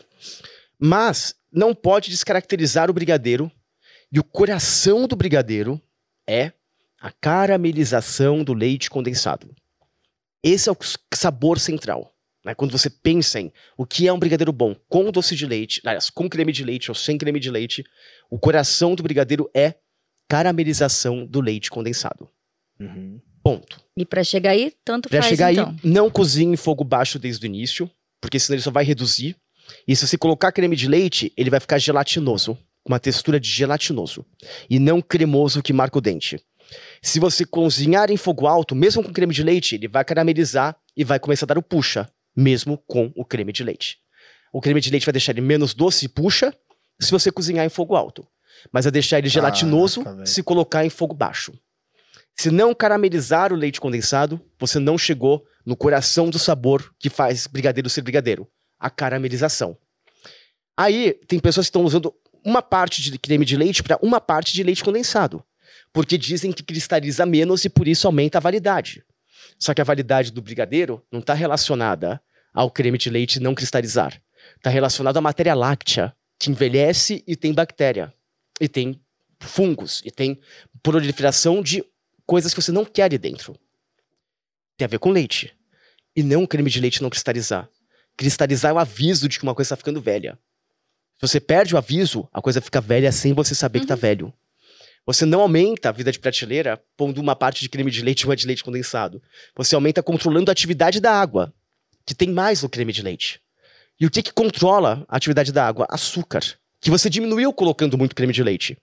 Mas 0.78 1.35
não 1.52 1.75
pode 1.75 2.11
descaracterizar 2.11 2.90
o 2.90 2.93
brigadeiro. 2.93 3.50
E 4.11 4.19
o 4.19 4.25
coração 4.25 5.07
do 5.07 5.14
brigadeiro 5.14 5.81
é 6.28 6.52
A 7.00 7.11
caramelização 7.11 8.43
do 8.43 8.52
leite 8.52 8.90
condensado. 8.90 9.55
Esse 10.43 10.69
é 10.69 10.73
o 10.73 10.76
sabor 11.14 11.59
central. 11.59 12.12
Né? 12.45 12.55
Quando 12.55 12.73
você 12.73 12.88
pensa 12.88 13.40
em 13.40 13.52
o 13.76 13.85
que 13.85 14.09
é 14.09 14.12
um 14.12 14.19
brigadeiro 14.19 14.52
bom 14.52 14.75
com 14.88 15.11
doce 15.11 15.37
de 15.37 15.47
leite, 15.47 15.81
aliás, 15.85 16.11
com 16.11 16.28
creme 16.28 16.52
de 16.52 16.64
leite 16.64 16.90
ou 16.90 16.95
sem 16.95 17.19
creme 17.19 17.40
de 17.40 17.50
leite, 17.50 17.85
o 18.31 18.38
coração 18.38 18.95
do 18.95 19.02
brigadeiro 19.02 19.50
é 19.55 19.75
caramelização 20.28 21.26
do 21.26 21.40
leite 21.40 21.71
condensado. 21.71 22.28
Uhum. 22.78 23.21
Ponto. 23.43 23.81
E 23.97 24.05
pra 24.05 24.23
chegar 24.23 24.50
aí, 24.50 24.73
tanto 24.85 25.09
Pra 25.09 25.23
faz 25.23 25.31
chegar 25.31 25.52
então. 25.52 25.71
aí, 25.71 25.76
não 25.83 26.11
cozinhe 26.11 26.52
em 26.52 26.57
fogo 26.57 26.85
baixo 26.85 27.19
desde 27.19 27.45
o 27.45 27.49
início, 27.49 27.90
porque 28.21 28.38
senão 28.38 28.57
ele 28.57 28.62
só 28.62 28.71
vai 28.71 28.85
reduzir. 28.85 29.37
E 29.87 29.95
se 29.97 30.07
você 30.07 30.17
colocar 30.17 30.52
creme 30.52 30.76
de 30.76 30.88
leite, 30.88 31.33
ele 31.37 31.50
vai 31.50 31.61
ficar 31.61 31.78
gelatinoso, 31.78 32.55
com 32.83 32.93
uma 32.93 33.00
textura 33.00 33.38
de 33.40 33.49
gelatinoso, 33.49 34.25
e 34.69 34.78
não 34.78 35.00
cremoso 35.00 35.62
que 35.62 35.73
marca 35.73 35.99
o 35.99 36.00
dente. 36.00 36.40
Se 37.03 37.19
você 37.19 37.45
cozinhar 37.45 38.11
em 38.11 38.17
fogo 38.17 38.47
alto, 38.47 38.75
mesmo 38.75 39.03
com 39.03 39.13
creme 39.13 39.33
de 39.33 39.43
leite, 39.43 39.75
ele 39.75 39.89
vai 39.89 40.05
caramelizar 40.05 40.77
e 40.97 41.05
vai 41.05 41.19
começar 41.19 41.45
a 41.47 41.49
dar 41.49 41.59
o 41.59 41.63
puxa, 41.63 42.09
mesmo 42.37 42.79
com 42.87 43.13
o 43.17 43.25
creme 43.25 43.53
de 43.53 43.65
leite. 43.65 43.99
O 44.53 44.61
creme 44.61 44.81
de 44.81 44.91
leite 44.91 45.07
vai 45.07 45.13
deixar 45.13 45.33
ele 45.33 45.41
menos 45.41 45.75
doce 45.75 46.07
e 46.07 46.09
puxa 46.09 46.55
se 47.01 47.11
você 47.11 47.31
cozinhar 47.31 47.65
em 47.65 47.69
fogo 47.69 47.95
alto, 47.95 48.27
mas 48.73 48.85
vai 48.85 48.93
deixar 48.93 49.19
ele 49.19 49.29
gelatinoso 49.29 50.03
se 50.25 50.43
colocar 50.43 50.85
em 50.85 50.91
fogo 50.91 51.15
baixo. 51.15 51.53
Se 52.37 52.51
não 52.51 52.75
caramelizar 52.75 53.53
o 53.53 53.57
leite 53.57 53.81
condensado, 53.81 54.41
você 54.59 54.79
não 54.79 54.97
chegou 54.97 55.45
no 55.67 55.77
coração 55.77 56.31
do 56.31 56.39
sabor 56.39 56.95
que 56.99 57.11
faz 57.11 57.47
brigadeiro 57.47 57.91
ser 57.91 58.03
brigadeiro, 58.03 58.49
a 58.79 58.89
caramelização. 58.89 59.77
Aí 60.77 61.15
tem 61.27 61.41
pessoas 61.41 61.67
que 61.67 61.71
estão 61.71 61.85
usando 61.85 62.15
uma 62.45 62.63
parte 62.63 63.03
de 63.03 63.19
creme 63.19 63.45
de 63.45 63.57
leite 63.57 63.83
para 63.83 63.99
uma 64.01 64.21
parte 64.21 64.55
de 64.55 64.63
leite 64.63 64.85
condensado, 64.85 65.43
porque 65.99 66.17
dizem 66.17 66.52
que 66.52 66.62
cristaliza 66.62 67.26
menos 67.26 67.64
e 67.64 67.69
por 67.69 67.88
isso 67.88 68.07
aumenta 68.07 68.38
a 68.38 68.40
validade. 68.40 69.02
Só 69.59 69.75
que 69.75 69.81
a 69.81 69.85
validade 69.85 70.31
do 70.31 70.40
brigadeiro 70.40 71.05
não 71.11 71.19
está 71.19 71.35
relacionada 71.35 72.23
ao 72.55 72.71
creme 72.71 72.97
de 72.97 73.11
leite 73.11 73.40
não 73.40 73.52
cristalizar. 73.52 74.23
Está 74.55 74.71
relacionado 74.71 75.17
à 75.17 75.21
matéria 75.21 75.57
láctea, 75.57 76.14
que 76.38 76.52
envelhece 76.52 77.25
e 77.26 77.35
tem 77.35 77.52
bactéria, 77.52 78.14
e 78.61 78.69
tem 78.69 79.00
fungos, 79.40 80.00
e 80.05 80.12
tem 80.12 80.38
proliferação 80.85 81.61
de 81.61 81.85
coisas 82.25 82.55
que 82.55 82.62
você 82.62 82.71
não 82.71 82.85
quer 82.85 83.02
ali 83.02 83.19
dentro. 83.19 83.59
Tem 84.76 84.85
a 84.85 84.88
ver 84.88 85.00
com 85.00 85.11
leite. 85.11 85.52
E 86.14 86.23
não 86.23 86.45
o 86.45 86.47
creme 86.47 86.71
de 86.71 86.81
leite 86.81 87.02
não 87.02 87.11
cristalizar. 87.11 87.69
Cristalizar 88.17 88.71
é 88.71 88.75
o 88.75 88.78
aviso 88.78 89.28
de 89.28 89.37
que 89.37 89.43
uma 89.43 89.52
coisa 89.52 89.67
está 89.67 89.76
ficando 89.76 90.00
velha. 90.00 90.38
Se 91.17 91.26
você 91.26 91.40
perde 91.40 91.75
o 91.75 91.78
aviso, 91.78 92.28
a 92.33 92.40
coisa 92.40 92.61
fica 92.61 92.81
velha 92.81 93.11
sem 93.11 93.33
você 93.33 93.52
saber 93.52 93.81
que 93.81 93.87
tá 93.87 93.97
velho. 93.97 94.33
Você 95.09 95.25
não 95.25 95.41
aumenta 95.41 95.88
a 95.88 95.93
vida 95.93 96.12
de 96.12 96.19
prateleira 96.19 96.79
pondo 96.95 97.19
uma 97.19 97.35
parte 97.35 97.62
de 97.62 97.69
creme 97.71 97.91
de 97.91 98.03
leite 98.03 98.21
e 98.21 98.25
uma 98.27 98.37
de 98.37 98.47
leite 98.47 98.62
condensado. 98.62 99.23
Você 99.57 99.75
aumenta 99.75 100.03
controlando 100.03 100.50
a 100.50 100.53
atividade 100.53 101.00
da 101.00 101.11
água, 101.11 101.50
que 102.05 102.15
tem 102.15 102.29
mais 102.29 102.62
no 102.62 102.69
creme 102.69 102.93
de 102.93 103.00
leite. 103.00 103.41
E 103.99 104.05
o 104.05 104.11
que, 104.11 104.23
que 104.23 104.35
controla 104.35 105.07
a 105.09 105.17
atividade 105.17 105.50
da 105.50 105.67
água? 105.67 105.87
Açúcar, 105.88 106.43
que 106.79 106.91
você 106.91 107.09
diminuiu 107.09 107.55
colocando 107.55 107.97
muito 107.97 108.15
creme 108.15 108.35
de 108.35 108.43
leite. 108.43 108.77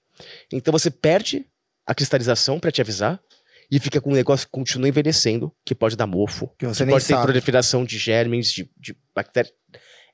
Então 0.52 0.72
você 0.72 0.90
perde 0.90 1.46
a 1.86 1.94
cristalização 1.94 2.60
para 2.60 2.72
te 2.72 2.82
avisar 2.82 3.22
e 3.70 3.80
fica 3.80 4.02
com 4.02 4.10
um 4.10 4.16
negócio 4.16 4.48
que 4.48 4.52
continua 4.52 4.90
envelhecendo, 4.90 5.54
que 5.64 5.76
pode 5.76 5.96
dar 5.96 6.08
mofo, 6.08 6.48
Que 6.58 6.66
você 6.66 6.80
que 6.80 6.86
nem 6.88 6.96
pode 6.96 7.06
ter 7.06 7.14
sabe. 7.14 7.24
proliferação 7.28 7.86
de 7.86 8.00
germes, 8.00 8.52
de, 8.52 8.68
de 8.76 8.98
bactérias. 9.14 9.54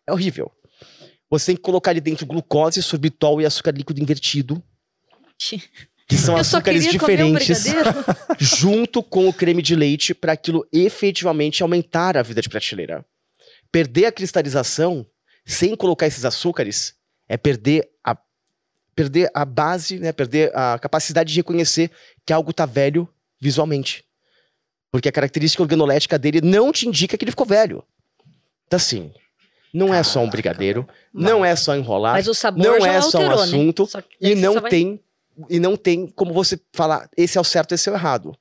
É 0.06 0.12
horrível. 0.12 0.52
Você 1.30 1.46
tem 1.46 1.56
que 1.56 1.62
colocar 1.62 1.92
ali 1.92 2.02
dentro 2.02 2.26
glucose, 2.26 2.84
sorbitol 2.84 3.40
e 3.40 3.46
açúcar 3.46 3.72
líquido 3.72 4.02
invertido, 4.02 4.62
que 6.12 6.18
são 6.18 6.36
Eu 6.36 6.42
açúcares 6.42 6.86
um 6.86 6.90
diferentes, 6.90 7.64
junto 8.38 9.02
com 9.02 9.30
o 9.30 9.34
creme 9.34 9.62
de 9.62 9.78
leite, 9.78 10.14
para 10.14 10.34
aquilo 10.34 10.68
efetivamente 10.74 11.64
aumentar 11.64 12.18
a 12.18 12.22
vida 12.22 12.42
de 12.42 12.50
prateleira. 12.50 13.06
Perder 13.72 14.08
a 14.08 14.12
cristalização 14.12 15.06
sem 15.46 15.74
colocar 15.74 16.06
esses 16.08 16.26
açúcares 16.26 16.96
é 17.30 17.38
perder 17.38 17.90
a, 18.04 18.18
perder 18.94 19.32
a 19.34 19.46
base, 19.46 20.00
né? 20.00 20.12
perder 20.12 20.52
a 20.54 20.78
capacidade 20.78 21.32
de 21.32 21.40
reconhecer 21.40 21.90
que 22.26 22.34
algo 22.34 22.52
tá 22.52 22.66
velho 22.66 23.08
visualmente. 23.40 24.04
Porque 24.92 25.08
a 25.08 25.12
característica 25.14 25.64
organolética 25.64 26.20
dele 26.20 26.42
não 26.42 26.74
te 26.74 26.86
indica 26.90 27.18
que 27.18 27.24
ele 27.24 27.32
ficou 27.32 27.46
velho. 27.46 27.82
Então, 28.68 28.76
assim, 28.76 29.14
não 29.74 29.94
é 29.94 30.04
só 30.04 30.20
um 30.20 30.30
brigadeiro, 30.30 30.86
não 31.14 31.46
é 31.46 31.56
só 31.56 31.74
enrolar, 31.74 32.16
Mas 32.16 32.28
o 32.28 32.34
sabor 32.34 32.62
não 32.62 32.86
é 32.86 33.02
só 33.02 33.20
um 33.20 33.22
alterou, 33.22 33.44
assunto 33.44 33.90
né? 33.96 34.04
E 34.20 34.36
não 34.36 34.56
vai- 34.60 34.70
tem 34.70 35.00
e 35.50 35.60
não 35.60 35.76
tem 35.76 36.08
como 36.08 36.34
você 36.34 36.60
falar 36.74 37.10
esse 37.18 37.38
é 37.38 37.42
o 37.42 37.44
certo, 37.44 37.74
esse 37.74 37.88
é 37.90 37.92
o 37.92 37.96
errado. 37.96 38.34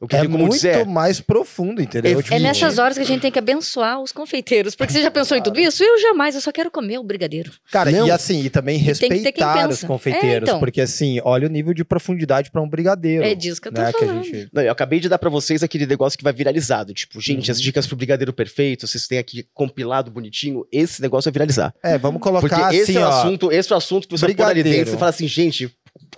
O 0.00 0.06
que 0.06 0.14
É 0.14 0.28
muito 0.28 0.52
dizer 0.54 0.76
é, 0.76 0.84
mais 0.84 1.20
profundo, 1.20 1.82
entendeu? 1.82 2.22
É 2.30 2.36
É 2.36 2.38
nessas 2.38 2.78
horas 2.78 2.96
que 2.96 3.02
a 3.02 3.06
gente 3.06 3.20
tem 3.20 3.32
que 3.32 3.38
abençoar 3.40 4.00
os 4.00 4.12
confeiteiros. 4.12 4.76
Porque 4.76 4.92
você 4.92 5.02
já 5.02 5.10
pensou 5.10 5.36
em 5.36 5.42
tudo 5.42 5.58
isso? 5.58 5.82
Eu 5.82 6.00
jamais, 6.00 6.36
eu 6.36 6.40
só 6.40 6.52
quero 6.52 6.70
comer 6.70 6.98
o 6.98 7.02
brigadeiro. 7.02 7.50
Cara, 7.72 7.90
Não. 7.90 8.06
e 8.06 8.10
assim, 8.12 8.44
e 8.44 8.48
também 8.48 8.78
respeitar 8.78 9.68
os 9.68 9.82
confeiteiros, 9.82 10.48
É, 10.48 10.52
então. 10.52 10.60
porque 10.60 10.80
assim, 10.80 11.20
olha 11.24 11.48
o 11.48 11.50
nível 11.50 11.74
de 11.74 11.84
profundidade 11.84 12.48
pra 12.52 12.62
um 12.62 12.68
brigadeiro. 12.68 13.24
É 13.24 13.34
disso 13.34 13.60
que 13.60 13.66
eu 13.66 13.72
tô 13.72 13.80
né, 13.80 13.92
que 13.92 14.04
a 14.04 14.06
falando. 14.06 14.22
gente... 14.22 14.48
Não, 14.52 14.62
eu 14.62 14.70
acabei 14.70 15.00
de 15.00 15.08
dar 15.08 15.18
pra 15.18 15.28
vocês 15.28 15.64
aquele 15.64 15.84
negócio 15.84 16.16
que 16.16 16.22
vai 16.22 16.32
viralizado. 16.32 16.94
Tipo, 16.94 17.20
gente, 17.20 17.46
Uhum. 17.48 17.52
as 17.52 17.60
dicas 17.60 17.84
pro 17.84 17.96
brigadeiro 17.96 18.32
perfeito, 18.32 18.86
vocês 18.86 19.08
têm 19.08 19.18
aqui 19.18 19.48
compilado 19.52 20.12
bonitinho, 20.12 20.64
esse 20.70 21.02
negócio 21.02 21.28
vai 21.28 21.32
viralizar. 21.32 21.74
É, 21.82 21.98
vamos 21.98 22.20
Porque 22.20 22.38
colocar 22.54 22.72
esse 22.72 22.82
assim, 22.92 22.98
é 22.98 23.00
o 23.00 23.08
ó, 23.08 23.08
assunto, 23.08 23.50
esse 23.50 23.72
é 23.72 23.74
o 23.74 23.78
assunto 23.78 24.06
que 24.06 24.16
você 24.16 24.32
pôr 24.32 24.44
ali 24.44 24.62
dentro 24.62 24.94
e 24.94 24.96
fala 24.96 25.10
assim, 25.10 25.26
gente, 25.26 25.68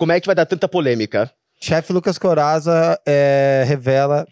como 0.01 0.13
é 0.13 0.19
que 0.21 0.27
vai 0.27 0.35
dar 0.35 0.47
tanta 0.47 0.67
polêmica? 0.67 1.31
chefe 1.63 1.93
Lucas 1.93 2.17
Coraza 2.17 2.99
é, 3.07 3.65
revela 3.67 4.27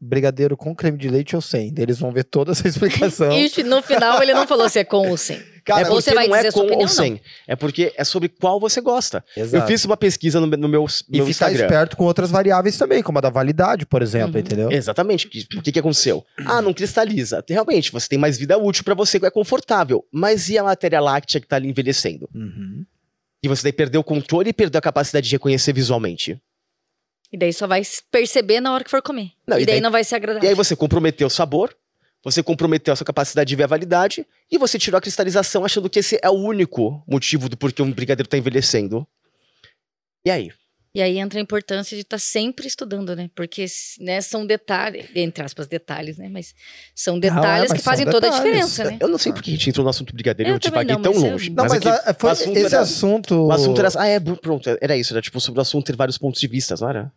brigadeiro 0.00 0.56
com 0.56 0.74
creme 0.74 0.96
de 0.96 1.10
leite 1.10 1.36
ou 1.36 1.42
sem. 1.42 1.74
Eles 1.76 1.98
vão 1.98 2.10
ver 2.10 2.24
toda 2.24 2.52
essa 2.52 2.66
explicação. 2.66 3.28
E 3.36 3.62
no 3.62 3.82
final 3.82 4.22
ele 4.22 4.32
não 4.32 4.46
falou 4.46 4.66
se 4.66 4.78
é 4.78 4.84
com 4.84 5.10
ou 5.10 5.16
sem. 5.18 5.38
Cara, 5.62 5.82
é 5.82 5.84
porque 5.84 6.00
você 6.00 6.14
vai 6.14 6.26
não 6.26 6.34
é 6.34 6.38
dizer 6.38 6.52
sua 6.52 6.62
com 6.62 6.68
ou 6.68 6.74
opinião, 6.74 6.88
não. 6.88 6.94
sem. 6.94 7.20
É 7.46 7.54
porque 7.54 7.92
é 7.94 8.02
sobre 8.02 8.30
qual 8.30 8.58
você 8.58 8.80
gosta. 8.80 9.22
Exato. 9.36 9.62
Eu 9.62 9.66
fiz 9.68 9.84
uma 9.84 9.98
pesquisa 9.98 10.40
no, 10.40 10.46
no 10.46 10.68
meu, 10.70 10.86
E 11.10 11.18
meu 11.18 11.26
ficar 11.26 11.50
Instagram. 11.50 11.64
esperto 11.66 11.96
com 11.98 12.04
outras 12.06 12.30
variáveis 12.30 12.78
também, 12.78 13.02
como 13.02 13.18
a 13.18 13.20
da 13.20 13.28
validade, 13.28 13.84
por 13.84 14.00
exemplo, 14.00 14.36
Uhum. 14.36 14.40
entendeu? 14.40 14.72
Exatamente. 14.72 15.26
O 15.54 15.60
que, 15.60 15.70
que 15.70 15.78
aconteceu? 15.78 16.24
Ah, 16.46 16.62
não 16.62 16.72
cristaliza. 16.72 17.44
Realmente, 17.46 17.92
você 17.92 18.08
tem 18.08 18.18
mais 18.18 18.38
vida 18.38 18.56
útil 18.56 18.82
pra 18.84 18.94
você, 18.94 19.20
que 19.20 19.26
é 19.26 19.30
confortável. 19.30 20.02
Mas 20.10 20.48
e 20.48 20.56
a 20.56 20.64
matéria 20.64 20.98
láctea 20.98 21.38
que 21.42 21.46
tá 21.46 21.56
ali 21.56 21.68
envelhecendo? 21.68 22.26
Uhum. 22.34 22.86
E 23.42 23.48
você 23.48 23.62
daí 23.62 23.72
perdeu 23.72 24.00
o 24.00 24.04
controle 24.04 24.50
e 24.50 24.52
perdeu 24.52 24.78
a 24.78 24.82
capacidade 24.82 25.28
de 25.28 25.34
reconhecer 25.34 25.72
visualmente. 25.72 26.40
E 27.32 27.36
daí 27.38 27.52
só 27.52 27.66
vai 27.66 27.82
perceber 28.10 28.60
na 28.60 28.72
hora 28.74 28.84
que 28.84 28.90
for 28.90 29.00
comer. 29.02 29.30
Não, 29.46 29.58
e, 29.58 29.62
e 29.62 29.66
daí, 29.66 29.74
daí- 29.76 29.80
não 29.80 29.90
vai 29.90 30.04
ser 30.04 30.14
E 30.14 30.16
agradável. 30.16 30.48
aí 30.48 30.54
você 30.54 30.74
comprometeu 30.76 31.26
o 31.26 31.30
sabor, 31.30 31.74
você 32.22 32.42
comprometeu 32.42 32.92
a 32.92 32.96
sua 32.96 33.04
capacidade 33.06 33.48
de 33.48 33.56
ver 33.56 33.62
a 33.64 33.68
validade, 33.68 34.26
e 34.50 34.58
você 34.58 34.78
tirou 34.78 34.98
a 34.98 35.00
cristalização 35.00 35.64
achando 35.64 35.88
que 35.88 36.00
esse 36.00 36.18
é 36.22 36.28
o 36.28 36.34
único 36.34 37.02
motivo 37.06 37.48
do 37.48 37.56
porquê 37.56 37.80
um 37.82 37.92
brigadeiro 37.92 38.28
tá 38.28 38.36
envelhecendo. 38.36 39.06
E 40.24 40.30
aí? 40.30 40.52
E 40.92 41.00
aí 41.00 41.18
entra 41.18 41.38
a 41.38 41.42
importância 41.42 41.94
de 41.96 42.02
estar 42.02 42.18
sempre 42.18 42.66
estudando, 42.66 43.14
né? 43.14 43.30
Porque 43.36 43.64
né, 44.00 44.20
são 44.20 44.44
detalhes, 44.44 45.06
entre 45.14 45.44
aspas, 45.44 45.68
detalhes, 45.68 46.18
né? 46.18 46.28
Mas 46.28 46.52
são 46.96 47.16
detalhes 47.18 47.70
mas 47.70 47.78
que 47.78 47.84
fazem 47.84 48.04
são 48.04 48.10
toda 48.12 48.26
a 48.26 48.30
detalhes. 48.30 48.52
diferença, 48.52 48.84
né? 48.90 48.98
Eu 49.00 49.06
não 49.06 49.16
sei 49.18 49.32
porque 49.32 49.50
a 49.50 49.52
gente 49.54 49.70
entrou 49.70 49.84
no 49.84 49.90
assunto 49.90 50.12
brigadeiro, 50.12 50.50
Eu 50.50 50.54
eu, 50.56 50.60
também 50.60 50.80
divaguei 50.84 50.94
não, 50.96 51.02
tão 51.02 51.12
mas 51.14 51.22
eu- 51.22 51.30
longe. 51.30 51.50
Não, 51.50 51.64
mas, 51.64 51.72
é 51.74 51.78
que 51.78 51.88
a- 51.88 52.14
foi 52.18 52.30
o 52.30 52.32
assunto 52.32 52.56
esse 52.56 52.74
era- 52.74 52.80
assunto. 52.82 53.34
O 53.46 53.52
assunto 53.52 53.78
era. 53.78 53.88
Ah, 53.96 54.06
é, 54.08 54.18
pronto, 54.18 54.68
era 54.80 54.96
isso, 54.96 55.12
era 55.12 55.22
tipo 55.22 55.40
sobre 55.40 55.60
o 55.60 55.62
assunto 55.62 55.86
ter 55.86 55.94
vários 55.94 56.18
pontos 56.18 56.40
de 56.40 56.48
vista, 56.48 56.74
não 56.80 56.88
era? 56.90 57.12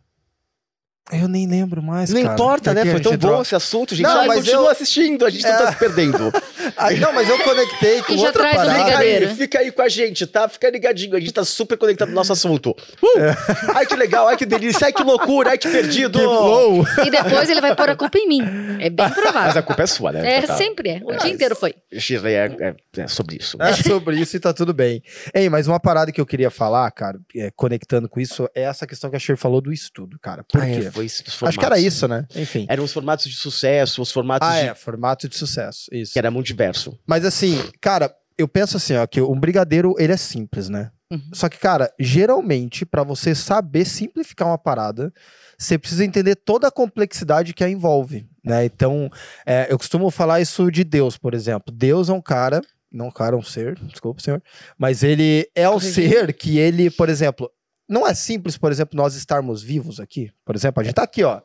Eu 1.12 1.28
nem 1.28 1.46
lembro 1.46 1.82
mais. 1.82 2.08
não 2.10 2.22
cara, 2.22 2.34
importa, 2.34 2.72
né? 2.72 2.80
porque 2.80 2.92
Foi 2.92 3.00
tão 3.02 3.12
bom 3.12 3.18
troca- 3.28 3.42
esse 3.42 3.54
assunto, 3.54 3.94
gente. 3.94 4.06
Não, 4.06 4.20
Ai, 4.20 4.26
mas 4.26 4.36
continua 4.38 4.62
eu- 4.64 4.68
assistindo, 4.70 5.26
a 5.26 5.30
gente 5.30 5.42
não 5.42 5.50
É. 5.52 5.58
tá 5.58 5.72
se 5.72 5.78
perdendo. 5.78 6.32
Ai, 6.78 6.96
não, 6.96 7.12
mas 7.12 7.28
eu 7.28 7.38
conectei 7.40 8.02
com 8.02 8.16
já 8.16 8.26
outra 8.28 8.48
parada. 8.50 8.84
Fica 8.84 8.98
aí, 8.98 9.34
fica 9.34 9.58
aí 9.60 9.70
com 9.70 9.82
a 9.82 9.88
gente, 9.88 10.26
tá? 10.26 10.48
Fica 10.48 10.70
ligadinho, 10.70 11.14
a 11.14 11.20
gente 11.20 11.32
tá 11.32 11.44
super 11.44 11.76
conectado 11.76 12.08
no 12.08 12.14
nosso 12.14 12.32
assunto. 12.32 12.70
Uh! 13.02 13.74
Ai, 13.74 13.84
que 13.84 13.94
legal, 13.94 14.28
ai, 14.28 14.36
que 14.38 14.46
delícia, 14.46 14.86
ai, 14.86 14.92
que 14.94 15.02
loucura, 15.02 15.50
ai, 15.50 15.58
que 15.58 15.68
perdido. 15.68 16.18
Que 16.18 16.24
flow! 16.24 16.86
E 17.06 17.10
depois 17.10 17.50
ele 17.50 17.60
vai 17.60 17.76
pôr 17.76 17.90
a 17.90 17.96
culpa 17.96 18.16
em 18.18 18.26
mim. 18.26 18.40
É 18.80 18.88
bem 18.88 19.06
Mas 19.06 19.14
provável. 19.14 19.58
a 19.60 19.62
culpa 19.62 19.82
é 19.82 19.86
sua, 19.86 20.10
né? 20.12 20.36
É, 20.38 20.42
Tá. 20.42 20.56
sempre 20.56 20.88
é. 20.88 21.00
O 21.04 21.12
É. 21.12 21.16
dia 21.18 21.30
inteiro 21.30 21.54
foi. 21.54 21.74
Shirley, 21.92 22.34
É, 22.34 22.46
é- 22.60 23.02
é 23.02 23.06
sobre 23.08 23.36
isso. 23.36 23.58
É 23.60 23.74
sobre 23.74 24.16
isso 24.18 24.34
e 24.36 24.40
tá 24.40 24.54
tudo 24.54 24.72
bem. 24.72 25.02
Ei, 25.34 25.50
mas 25.50 25.66
uma 25.68 25.78
parada 25.78 26.10
que 26.10 26.20
eu 26.20 26.24
queria 26.26 26.50
falar, 26.50 26.90
cara, 26.92 27.18
é, 27.36 27.50
conectando 27.54 28.08
com 28.08 28.18
isso, 28.20 28.48
é 28.54 28.62
essa 28.62 28.86
questão 28.86 29.10
que 29.10 29.16
a 29.16 29.18
Shir 29.18 29.36
falou 29.36 29.60
do 29.60 29.70
estudo, 29.70 30.18
cara. 30.18 30.42
Por 30.44 30.62
Ah, 30.62 30.66
quê? 30.66 30.90
Foi 30.94 31.04
isso 31.06 31.22
dos 31.24 31.34
Acho 31.42 31.58
que 31.58 31.64
era 31.64 31.74
formatos. 31.76 31.84
isso, 31.94 32.08
né? 32.08 32.26
Enfim. 32.36 32.66
Eram 32.68 32.84
os 32.84 32.92
formatos 32.92 33.26
de 33.26 33.34
sucesso, 33.34 34.00
os 34.00 34.10
formatos 34.12 34.48
Ah, 34.48 34.60
de... 34.62 34.68
é, 34.68 34.74
formato 34.74 35.28
de 35.28 35.36
sucesso. 35.36 35.88
Isso. 35.92 36.12
que 36.12 36.18
era 36.18 36.30
muito 36.30 36.46
diverso. 36.46 36.98
Mas 37.06 37.24
assim, 37.24 37.58
cara, 37.80 38.14
eu 38.38 38.48
penso 38.48 38.76
assim, 38.76 38.94
ó, 38.96 39.06
que 39.06 39.20
um 39.20 39.38
brigadeiro, 39.38 39.94
ele 39.98 40.12
é 40.12 40.16
simples, 40.16 40.68
né? 40.68 40.90
Uhum. 41.12 41.20
Só 41.32 41.48
que, 41.48 41.58
cara, 41.58 41.92
geralmente, 42.00 42.84
pra 42.86 43.02
você 43.04 43.34
saber 43.34 43.84
simplificar 43.84 44.48
uma 44.48 44.58
parada, 44.58 45.12
você 45.58 45.78
precisa 45.78 46.04
entender 46.04 46.34
toda 46.34 46.66
a 46.66 46.70
complexidade 46.72 47.52
que 47.52 47.62
a 47.62 47.68
envolve, 47.68 48.26
né? 48.44 48.64
Então, 48.64 49.08
é, 49.46 49.66
eu 49.70 49.78
costumo 49.78 50.10
falar 50.10 50.40
isso 50.40 50.70
de 50.70 50.82
Deus, 50.82 51.16
por 51.18 51.34
exemplo. 51.34 51.72
Deus 51.72 52.08
é 52.08 52.12
um 52.12 52.20
cara, 52.22 52.60
não 52.90 53.08
um 53.08 53.10
cara, 53.12 53.36
um 53.36 53.42
ser, 53.42 53.78
desculpa, 53.84 54.20
senhor, 54.22 54.42
mas 54.78 55.02
ele 55.04 55.48
é 55.54 55.68
um 55.68 55.74
Corrigindo. 55.74 56.08
ser 56.10 56.32
que 56.32 56.58
ele, 56.58 56.90
por 56.90 57.08
exemplo, 57.08 57.50
não 57.88 58.06
é 58.06 58.14
simples, 58.14 58.56
por 58.56 58.72
exemplo, 58.72 58.96
nós 58.96 59.14
estarmos 59.14 59.62
vivos 59.62 60.00
aqui. 60.00 60.30
Por 60.44 60.54
exemplo, 60.54 60.80
a 60.80 60.84
gente 60.84 60.94
tá 60.94 61.02
aqui, 61.02 61.22
ó. 61.22 61.40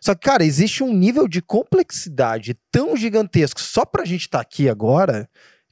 Só 0.00 0.14
que, 0.14 0.22
cara, 0.22 0.44
existe 0.44 0.82
um 0.82 0.92
nível 0.92 1.28
de 1.28 1.42
complexidade 1.42 2.54
tão 2.72 2.96
gigantesco 2.96 3.60
só 3.60 3.84
pra 3.84 4.04
gente 4.04 4.22
estar 4.22 4.40
aqui 4.40 4.68
agora 4.68 5.28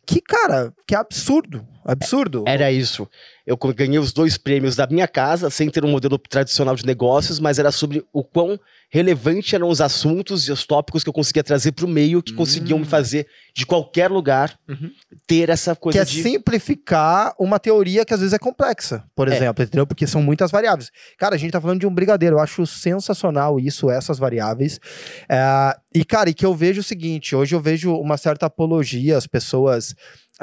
que, 0.07 0.21
cara, 0.21 0.73
que 0.87 0.95
é 0.95 0.99
absurdo. 0.99 1.67
Absurdo. 1.91 2.45
Era 2.47 2.71
isso. 2.71 3.09
Eu 3.47 3.57
ganhei 3.57 3.99
os 3.99 4.13
dois 4.13 4.37
prêmios 4.37 4.77
da 4.77 4.87
minha 4.87 5.09
casa, 5.09 5.49
sem 5.49 5.71
ter 5.71 5.83
um 5.85 5.91
modelo 5.91 6.19
tradicional 6.19 6.77
de 6.77 6.85
negócios, 6.85 7.41
mas 7.41 7.59
era 7.59 7.73
sobre 7.73 8.05
o 8.13 8.23
quão 8.23 8.61
relevante 8.91 9.55
eram 9.55 9.69
os 9.69 9.81
assuntos 9.81 10.47
e 10.49 10.53
os 10.53 10.65
tópicos 10.67 11.03
que 11.03 11.09
eu 11.09 11.13
conseguia 11.15 11.43
trazer 11.43 11.73
pro 11.73 11.89
meio, 11.89 12.23
que 12.23 12.33
conseguiam 12.35 12.79
me 12.79 12.85
fazer, 12.85 13.27
de 13.55 13.65
qualquer 13.67 14.11
lugar, 14.11 14.59
Uhum. 14.69 14.91
ter 15.27 15.49
essa 15.51 15.75
que 15.75 15.81
coisa 15.81 16.01
é 16.01 16.05
de. 16.05 16.23
simplificar 16.23 17.35
uma 17.39 17.59
teoria 17.59 18.05
que 18.05 18.13
às 18.15 18.21
vezes 18.21 18.33
é 18.35 18.39
complexa, 18.39 19.05
por 19.15 19.29
É. 19.29 19.37
exemplo, 19.37 19.65
entendeu? 19.65 19.87
Porque 19.87 20.07
são 20.07 20.23
muitas 20.23 20.51
variáveis. 20.51 20.91
Cara, 21.19 21.35
a 21.35 21.39
gente 21.39 21.53
tá 21.53 21.61
falando 21.61 21.81
de 21.81 21.87
um 21.87 21.95
brigadeiro, 21.95 22.37
eu 22.37 22.41
acho 22.41 22.67
sensacional 22.67 23.59
isso, 23.59 23.91
essas 23.91 24.19
variáveis. 24.19 24.79
É, 25.29 25.77
e, 25.95 26.05
cara, 26.05 26.29
e 26.31 26.35
que 26.35 26.45
eu 26.47 26.55
vejo 26.55 26.81
o 26.81 26.85
seguinte: 26.85 27.35
hoje 27.35 27.55
eu 27.55 27.61
vejo 27.61 27.95
uma 27.95 28.17
certa 28.19 28.47
apologia, 28.47 29.17
as 29.17 29.27
pessoas. 29.27 29.95